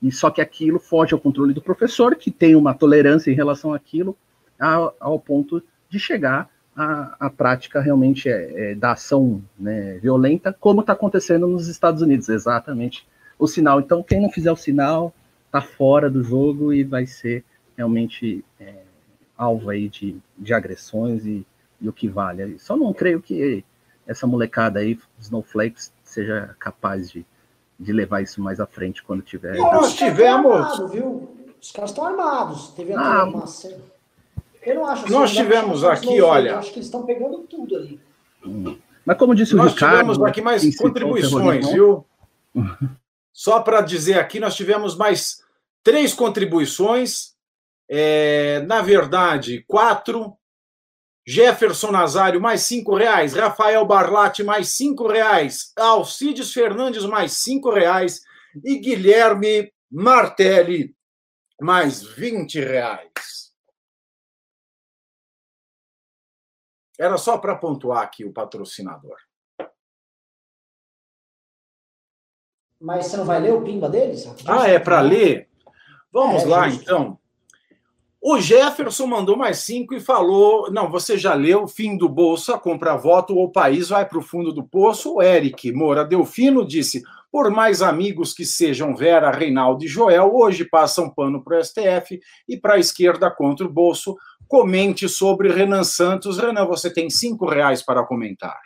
E 0.00 0.10
só 0.10 0.30
que 0.30 0.40
aquilo 0.40 0.78
foge 0.78 1.14
ao 1.14 1.20
controle 1.20 1.52
do 1.52 1.62
professor, 1.62 2.16
que 2.16 2.30
tem 2.30 2.56
uma 2.56 2.74
tolerância 2.74 3.30
em 3.30 3.34
relação 3.34 3.72
àquilo, 3.72 4.16
ao, 4.58 4.94
ao 4.98 5.18
ponto 5.18 5.62
de 5.88 5.98
chegar 5.98 6.48
à, 6.74 7.26
à 7.26 7.30
prática 7.30 7.80
realmente 7.80 8.28
é, 8.28 8.72
é, 8.72 8.74
da 8.74 8.92
ação 8.92 9.42
né, 9.58 9.98
violenta, 9.98 10.56
como 10.58 10.80
está 10.80 10.92
acontecendo 10.92 11.46
nos 11.46 11.68
Estados 11.68 12.02
Unidos, 12.02 12.28
exatamente 12.28 13.06
o 13.38 13.46
sinal. 13.46 13.80
Então, 13.80 14.02
quem 14.02 14.20
não 14.20 14.30
fizer 14.30 14.50
o 14.50 14.56
sinal 14.56 15.14
está 15.46 15.60
fora 15.60 16.08
do 16.08 16.22
jogo 16.22 16.72
e 16.72 16.82
vai 16.82 17.06
ser 17.06 17.44
realmente 17.76 18.44
é, 18.58 18.81
alvo 19.42 19.70
aí 19.70 19.88
de, 19.88 20.16
de 20.38 20.54
agressões 20.54 21.26
e, 21.26 21.46
e, 21.80 21.88
o 21.88 21.92
que 21.92 22.08
vale. 22.08 22.58
Só 22.58 22.76
não 22.76 22.92
creio 22.92 23.20
que 23.20 23.64
essa 24.06 24.26
molecada 24.26 24.80
aí, 24.80 24.98
Snowflakes, 25.20 25.92
seja 26.04 26.54
capaz 26.58 27.10
de, 27.10 27.24
de 27.78 27.92
levar 27.92 28.22
isso 28.22 28.40
mais 28.40 28.60
à 28.60 28.66
frente 28.66 29.02
quando 29.02 29.22
tiver. 29.22 29.56
Nós 29.56 29.94
tivemos. 29.94 30.52
Armado, 30.52 30.88
viu? 30.88 31.28
Os 31.60 31.70
caras 31.70 31.90
estão 31.90 32.04
armados. 32.04 32.68
Teve 32.70 32.92
ah, 32.92 33.24
uma 33.24 33.46
eu 34.62 34.76
não 34.76 34.86
acho. 34.86 35.04
Assim, 35.04 35.12
Nós 35.12 35.32
tivemos 35.32 35.84
aqui, 35.84 36.20
olha. 36.20 36.50
Eu 36.50 36.58
acho 36.58 36.70
que 36.70 36.78
eles 36.78 36.86
estão 36.86 37.04
pegando 37.04 37.38
tudo 37.40 37.76
ali. 37.76 38.00
Mas 39.04 39.18
como 39.18 39.34
disse 39.34 39.54
o 39.54 39.56
Nós 39.56 39.72
Ricardo. 39.72 40.06
Nós 40.06 40.16
tivemos 40.16 40.30
aqui 40.30 40.40
mais 40.40 40.76
contribuições, 40.76 41.68
viu? 41.70 42.06
Só 43.32 43.60
para 43.60 43.80
dizer 43.80 44.18
aqui, 44.18 44.38
nós 44.38 44.54
tivemos 44.54 44.96
mais 44.96 45.42
três 45.82 46.14
contribuições. 46.14 47.32
É, 47.94 48.60
na 48.60 48.80
verdade, 48.80 49.62
quatro. 49.68 50.38
Jefferson 51.26 51.90
Nazário, 51.90 52.40
mais 52.40 52.62
cinco 52.62 52.96
reais. 52.96 53.34
Rafael 53.34 53.84
Barlatti, 53.84 54.42
mais 54.42 54.68
cinco 54.68 55.06
reais. 55.06 55.72
Alcides 55.76 56.54
Fernandes, 56.54 57.04
mais 57.04 57.32
cinco 57.32 57.70
reais. 57.70 58.22
E 58.64 58.78
Guilherme 58.78 59.70
Martelli, 59.90 60.96
mais 61.60 62.02
vinte 62.02 62.58
reais. 62.58 63.52
Era 66.98 67.18
só 67.18 67.36
para 67.36 67.56
pontuar 67.56 68.02
aqui 68.02 68.24
o 68.24 68.32
patrocinador. 68.32 69.16
Mas 72.80 73.06
você 73.06 73.18
não 73.18 73.26
vai 73.26 73.38
ler 73.38 73.52
o 73.52 73.62
pimba 73.62 73.88
deles? 73.88 74.24
Ah, 74.46 74.66
é 74.66 74.78
para 74.78 75.00
ler? 75.02 75.50
Vamos 76.10 76.42
é, 76.42 76.46
lá, 76.46 76.68
justo. 76.68 76.82
então. 76.82 77.21
O 78.24 78.40
Jefferson 78.40 79.08
mandou 79.08 79.36
mais 79.36 79.58
cinco 79.58 79.94
e 79.94 80.00
falou: 80.00 80.70
não, 80.70 80.88
você 80.88 81.18
já 81.18 81.34
leu 81.34 81.66
Fim 81.66 81.96
do 81.96 82.08
Bolsa, 82.08 82.56
compra 82.56 82.94
voto, 82.94 83.34
ou 83.34 83.46
o 83.46 83.52
país 83.52 83.88
vai 83.88 84.08
para 84.08 84.18
o 84.18 84.22
fundo 84.22 84.52
do 84.52 84.62
poço. 84.62 85.14
O 85.14 85.22
Eric 85.22 85.72
Moura 85.72 86.04
Delfino 86.04 86.64
disse: 86.64 87.02
por 87.32 87.50
mais 87.50 87.82
amigos 87.82 88.32
que 88.32 88.44
sejam 88.44 88.94
Vera, 88.94 89.32
Reinaldo 89.32 89.84
e 89.84 89.88
Joel, 89.88 90.30
hoje 90.32 90.64
passam 90.64 91.10
pano 91.10 91.42
para 91.42 91.58
o 91.58 91.64
STF 91.64 92.20
e 92.48 92.56
para 92.56 92.74
a 92.74 92.78
esquerda 92.78 93.28
contra 93.28 93.66
o 93.66 93.72
bolso 93.72 94.16
comente 94.46 95.08
sobre 95.08 95.50
Renan 95.50 95.82
Santos. 95.82 96.38
Renan, 96.38 96.66
você 96.66 96.92
tem 96.92 97.10
cinco 97.10 97.46
reais 97.46 97.82
para 97.82 98.04
comentar. 98.04 98.60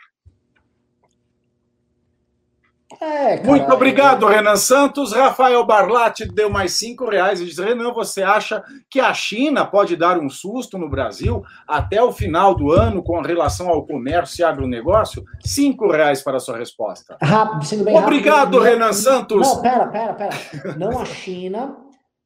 É, 2.99 3.43
Muito 3.43 3.71
obrigado, 3.71 4.25
Renan 4.25 4.55
Santos. 4.55 5.13
Rafael 5.13 5.63
Barlatti 5.65 6.25
deu 6.25 6.49
mais 6.49 6.73
cinco 6.73 7.09
reais 7.09 7.39
e 7.39 7.45
diz: 7.45 7.57
Renan, 7.57 7.93
você 7.93 8.23
acha 8.23 8.63
que 8.89 8.99
a 8.99 9.13
China 9.13 9.65
pode 9.65 9.95
dar 9.95 10.19
um 10.19 10.29
susto 10.29 10.77
no 10.77 10.89
Brasil 10.89 11.43
até 11.67 12.01
o 12.01 12.11
final 12.11 12.55
do 12.55 12.71
ano 12.71 13.03
com 13.03 13.21
relação 13.21 13.69
ao 13.69 13.85
comércio 13.85 14.41
e 14.41 14.43
agronegócio? 14.43 15.23
Cinco 15.43 15.91
reais 15.91 16.23
para 16.23 16.37
a 16.37 16.39
sua 16.39 16.57
resposta. 16.57 17.17
Rápido, 17.21 17.65
sendo 17.65 17.83
bem 17.83 17.95
Obrigado, 17.95 18.57
rápido. 18.57 18.59
Renan 18.61 18.93
Santos. 18.93 19.47
Não, 19.47 19.61
pera, 19.61 19.87
pera, 19.87 20.13
pera. 20.13 20.35
Não 20.77 20.99
a 20.99 21.05
China, 21.05 21.77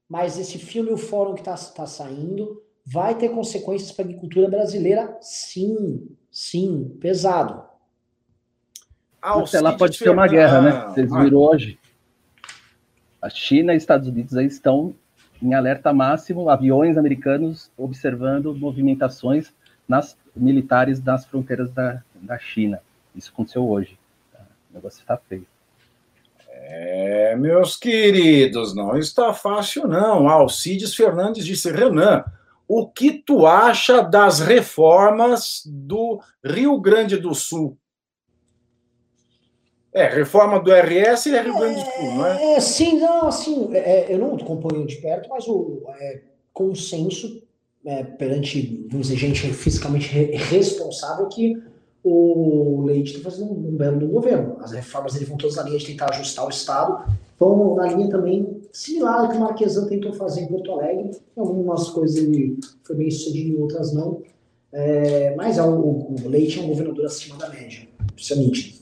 mas 0.09 0.37
esse 0.39 0.57
filme, 0.57 0.91
o 0.91 0.97
fórum 0.97 1.33
que 1.33 1.41
está 1.41 1.55
tá 1.55 1.85
saindo, 1.85 2.61
vai 2.85 3.15
ter 3.15 3.29
consequências 3.29 3.91
para 3.91 4.05
a 4.05 4.07
agricultura 4.07 4.49
brasileira? 4.49 5.17
Sim, 5.21 6.07
sim, 6.31 6.97
pesado. 7.01 7.70
Até 9.21 9.61
lá 9.61 9.73
pode 9.73 9.97
ser 9.97 10.09
uma 10.09 10.27
guerra, 10.27 10.61
né? 10.61 10.71
Vocês 10.89 11.11
viram 11.11 11.37
hoje. 11.37 11.79
A 13.21 13.29
China 13.29 13.73
e 13.73 13.77
Estados 13.77 14.07
Unidos 14.07 14.35
aí 14.35 14.47
estão 14.47 14.95
em 15.41 15.53
alerta 15.53 15.93
máximo, 15.93 16.49
aviões 16.49 16.97
americanos 16.97 17.69
observando 17.77 18.55
movimentações 18.55 19.53
nas 19.87 20.17
militares 20.35 21.03
nas 21.03 21.25
fronteiras 21.25 21.71
da, 21.71 22.01
da 22.15 22.37
China. 22.39 22.79
Isso 23.15 23.31
aconteceu 23.31 23.67
hoje. 23.67 23.97
O 24.71 24.73
negócio 24.73 25.01
está 25.01 25.17
feio. 25.17 25.45
É, 26.49 27.35
meus 27.35 27.75
queridos, 27.75 28.73
não 28.73 28.97
está 28.97 29.33
fácil, 29.33 29.87
não. 29.87 30.29
Alcides 30.29 30.95
Fernandes 30.95 31.45
disse, 31.45 31.71
Renan, 31.71 32.23
o 32.67 32.87
que 32.87 33.11
tu 33.11 33.45
acha 33.45 34.01
das 34.01 34.39
reformas 34.39 35.63
do 35.65 36.21
Rio 36.43 36.79
Grande 36.79 37.17
do 37.17 37.33
Sul? 37.33 37.77
É, 39.93 40.07
reforma 40.07 40.59
do 40.59 40.71
RS 40.71 41.25
e 41.25 41.35
é 41.35 41.41
Rio 41.41 41.57
Grande 41.57 41.83
do 41.83 41.91
Sul, 41.91 42.15
não 42.15 42.25
é? 42.25 42.53
é 42.53 42.59
sim, 42.59 42.99
não, 42.99 43.27
assim, 43.27 43.69
é, 43.73 44.13
eu 44.13 44.19
não 44.19 44.35
acompanho 44.35 44.85
de 44.85 44.95
perto, 44.97 45.27
mas 45.29 45.45
o 45.47 45.83
é, 45.99 46.21
consenso 46.53 47.41
é, 47.85 48.03
perante, 48.03 48.85
vamos 48.89 49.07
dizer, 49.07 49.19
gente 49.19 49.51
fisicamente 49.53 50.07
responsável 50.09 51.27
que 51.27 51.61
o 52.03 52.83
Leite 52.85 53.17
está 53.17 53.29
fazendo 53.29 53.51
um, 53.51 53.75
belo 53.75 54.07
governo. 54.07 54.57
As 54.61 54.71
reformas 54.71 55.13
dele 55.13 55.25
vão 55.25 55.37
todas 55.37 55.55
na 55.55 55.63
linha 55.63 55.77
de 55.77 55.85
tentar 55.85 56.09
ajustar 56.09 56.45
o 56.45 56.49
Estado, 56.49 57.05
vão 57.39 57.75
na 57.75 57.87
linha 57.87 58.09
também 58.09 58.61
similar 58.71 59.21
ao 59.21 59.29
que 59.29 59.37
o 59.37 59.39
Marquesan 59.39 59.87
tentou 59.87 60.13
fazer 60.13 60.41
em 60.41 60.47
Porto 60.47 60.71
Alegre. 60.71 61.11
Algumas 61.37 61.89
coisas 61.89 62.17
ele 62.17 62.57
foi 62.83 62.95
bem 62.95 63.11
sucedido, 63.11 63.57
em 63.57 63.61
outras 63.61 63.93
não. 63.93 64.21
É, 64.71 65.35
mas 65.35 65.57
é, 65.57 65.63
o, 65.63 66.15
o, 66.23 66.27
Leite 66.27 66.59
é 66.59 66.63
um 66.63 66.67
governador 66.67 67.05
acima 67.05 67.37
da 67.37 67.49
média. 67.49 67.87
Isso 68.15 68.33
é 68.33 68.35
nítido. 68.37 68.80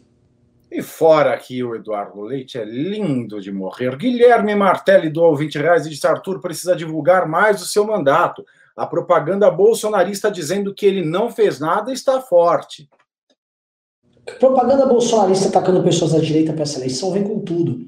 E 0.71 0.83
fora 0.83 1.33
aqui 1.33 1.63
o 1.63 1.75
Eduardo 1.75 2.21
Leite 2.21 2.59
é 2.59 2.63
lindo 2.63 3.41
de 3.41 3.51
morrer. 3.51 3.95
Guilherme 3.97 4.53
Martelli 4.53 5.09
doou 5.09 5.35
20 5.35 5.57
reais 5.57 5.85
e 5.85 5.89
disse: 5.89 6.05
Arthur 6.05 6.39
precisa 6.39 6.75
divulgar 6.75 7.27
mais 7.27 7.61
o 7.61 7.65
seu 7.65 7.85
mandato. 7.85 8.45
A 8.75 8.85
propaganda 8.85 9.49
bolsonarista 9.49 10.29
dizendo 10.29 10.73
que 10.73 10.85
ele 10.85 11.03
não 11.03 11.31
fez 11.31 11.59
nada 11.59 11.91
está 11.91 12.21
forte. 12.21 12.87
Propaganda 14.39 14.85
bolsonarista 14.85 15.49
atacando 15.49 15.83
pessoas 15.83 16.11
da 16.11 16.19
direita 16.19 16.53
para 16.53 16.61
essa 16.61 16.77
eleição 16.77 17.11
vem 17.11 17.23
com 17.23 17.39
tudo. 17.39 17.87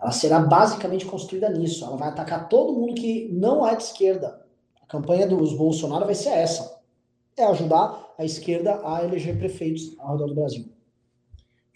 Ela 0.00 0.12
será 0.12 0.38
basicamente 0.38 1.04
construída 1.04 1.48
nisso. 1.48 1.84
Ela 1.84 1.96
vai 1.96 2.08
atacar 2.08 2.48
todo 2.48 2.72
mundo 2.72 2.94
que 2.94 3.28
não 3.32 3.66
é 3.66 3.74
de 3.74 3.82
esquerda. 3.82 4.40
A 4.80 4.86
campanha 4.86 5.26
dos 5.26 5.52
Bolsonaro 5.54 6.04
vai 6.04 6.14
ser 6.14 6.28
essa: 6.28 6.78
é 7.36 7.44
ajudar 7.44 8.14
a 8.16 8.24
esquerda 8.24 8.80
a 8.84 9.02
eleger 9.02 9.36
prefeitos 9.36 9.96
ao 9.98 10.12
redor 10.12 10.28
do 10.28 10.34
Brasil. 10.36 10.73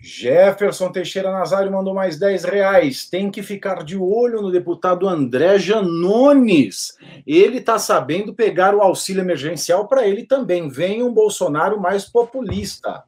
Jefferson 0.01 0.93
Teixeira 0.93 1.33
Nazário 1.33 1.73
mandou 1.73 1.93
mais 1.93 2.19
10 2.19 2.45
reais. 2.45 3.09
Tem 3.09 3.31
que 3.31 3.43
ficar 3.43 3.83
de 3.83 3.97
olho 3.97 4.41
no 4.41 4.53
deputado 4.53 5.09
André 5.09 5.59
Janones. 5.59 6.97
Ele 7.27 7.59
está 7.59 7.79
sabendo 7.79 8.33
pegar 8.33 8.75
o 8.75 8.81
auxílio 8.81 9.23
emergencial 9.23 9.89
para 9.89 10.07
ele 10.07 10.25
também. 10.25 10.69
Vem 10.69 11.03
um 11.03 11.13
Bolsonaro 11.13 11.81
mais 11.81 12.05
populista. 12.05 13.03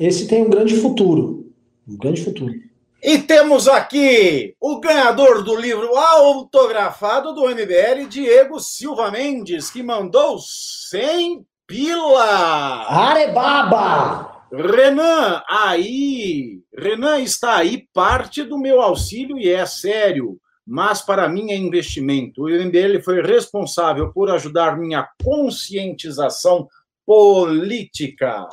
Esse 0.00 0.26
tem 0.26 0.42
um 0.42 0.50
grande 0.50 0.76
futuro. 0.76 1.52
Um 1.86 1.98
grande 1.98 2.24
futuro. 2.24 2.54
E 3.02 3.18
temos 3.18 3.68
aqui 3.68 4.54
o 4.60 4.80
ganhador 4.80 5.42
do 5.42 5.56
livro 5.56 5.96
autografado 5.96 7.34
do 7.34 7.48
MBL, 7.48 8.06
Diego 8.08 8.60
Silva 8.60 9.10
Mendes, 9.10 9.70
que 9.70 9.82
mandou 9.82 10.38
100 10.38 11.44
pila. 11.66 12.86
Arebaba! 12.88 14.31
Renan, 14.52 15.42
aí, 15.48 16.60
Renan 16.76 17.20
está 17.20 17.56
aí 17.56 17.88
parte 17.94 18.42
do 18.42 18.58
meu 18.58 18.82
auxílio 18.82 19.38
e 19.38 19.48
é 19.48 19.64
sério, 19.64 20.38
mas 20.66 21.00
para 21.00 21.26
mim 21.26 21.50
é 21.50 21.56
investimento. 21.56 22.42
O 22.42 22.48
MBL 22.48 23.02
foi 23.02 23.22
responsável 23.22 24.12
por 24.12 24.30
ajudar 24.30 24.78
minha 24.78 25.08
conscientização 25.24 26.68
política. 27.06 28.46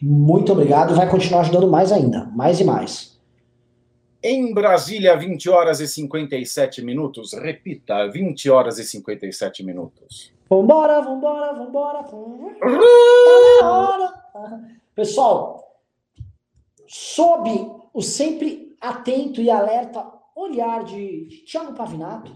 Muito 0.00 0.52
obrigado, 0.52 0.94
vai 0.94 1.08
continuar 1.08 1.42
ajudando 1.42 1.68
mais 1.68 1.92
ainda, 1.92 2.24
mais 2.34 2.60
e 2.60 2.64
mais. 2.64 3.20
Em 4.22 4.54
Brasília, 4.54 5.14
20 5.18 5.50
horas 5.50 5.80
e 5.80 5.86
57 5.86 6.80
minutos. 6.80 7.34
Repita, 7.34 8.08
20 8.10 8.48
horas 8.48 8.78
e 8.78 8.84
57 8.84 9.62
minutos. 9.62 10.32
Vambora, 10.48 11.02
vambora, 11.02 11.52
vambora. 11.52 12.02
vambora. 12.62 14.14
Pessoal, 14.94 15.80
sob 16.86 17.50
o 17.92 18.02
sempre 18.02 18.76
atento 18.80 19.40
e 19.40 19.50
alerta 19.50 20.06
olhar 20.36 20.84
de 20.84 21.44
Thiago 21.50 21.74
Pavinato, 21.74 22.32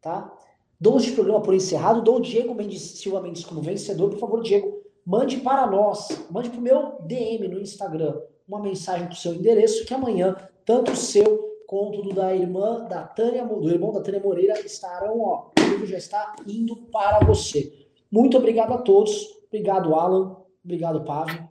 tá? 0.00 0.32
Dou 0.80 0.96
este 0.96 1.12
programa 1.12 1.40
por 1.40 1.54
encerrado, 1.54 2.02
dou 2.02 2.16
o 2.16 2.20
Diego 2.20 2.54
Mendes, 2.54 2.82
Silva 2.98 3.20
Mendes 3.20 3.44
como 3.44 3.60
vencedor. 3.60 4.10
Por 4.10 4.18
favor, 4.18 4.42
Diego, 4.42 4.82
mande 5.06 5.36
para 5.38 5.66
nós, 5.66 6.08
mande 6.30 6.50
para 6.50 6.58
o 6.58 6.62
meu 6.62 6.98
DM 7.02 7.46
no 7.48 7.60
Instagram 7.60 8.20
uma 8.48 8.60
mensagem 8.60 9.06
para 9.06 9.14
o 9.14 9.16
seu 9.16 9.34
endereço 9.34 9.84
que 9.84 9.94
amanhã, 9.94 10.36
tanto 10.64 10.92
o 10.92 10.96
seu 10.96 11.52
quanto 11.66 12.02
do 12.02 12.12
da 12.12 12.34
irmã 12.34 12.84
da 12.84 13.02
Tânia, 13.02 13.46
do 13.46 13.70
irmão 13.70 13.92
da 13.92 14.02
Tânia 14.02 14.20
Moreira 14.20 14.60
estarão, 14.60 15.20
ó, 15.20 15.50
o 15.58 15.70
livro 15.70 15.86
já 15.86 15.96
está 15.96 16.34
indo 16.46 16.76
para 16.76 17.24
você. 17.24 17.88
Muito 18.10 18.36
obrigado 18.36 18.74
a 18.74 18.78
todos. 18.78 19.40
Obrigado, 19.46 19.94
Alan. 19.94 20.36
Obrigado, 20.62 21.02
Pavio. 21.04 21.48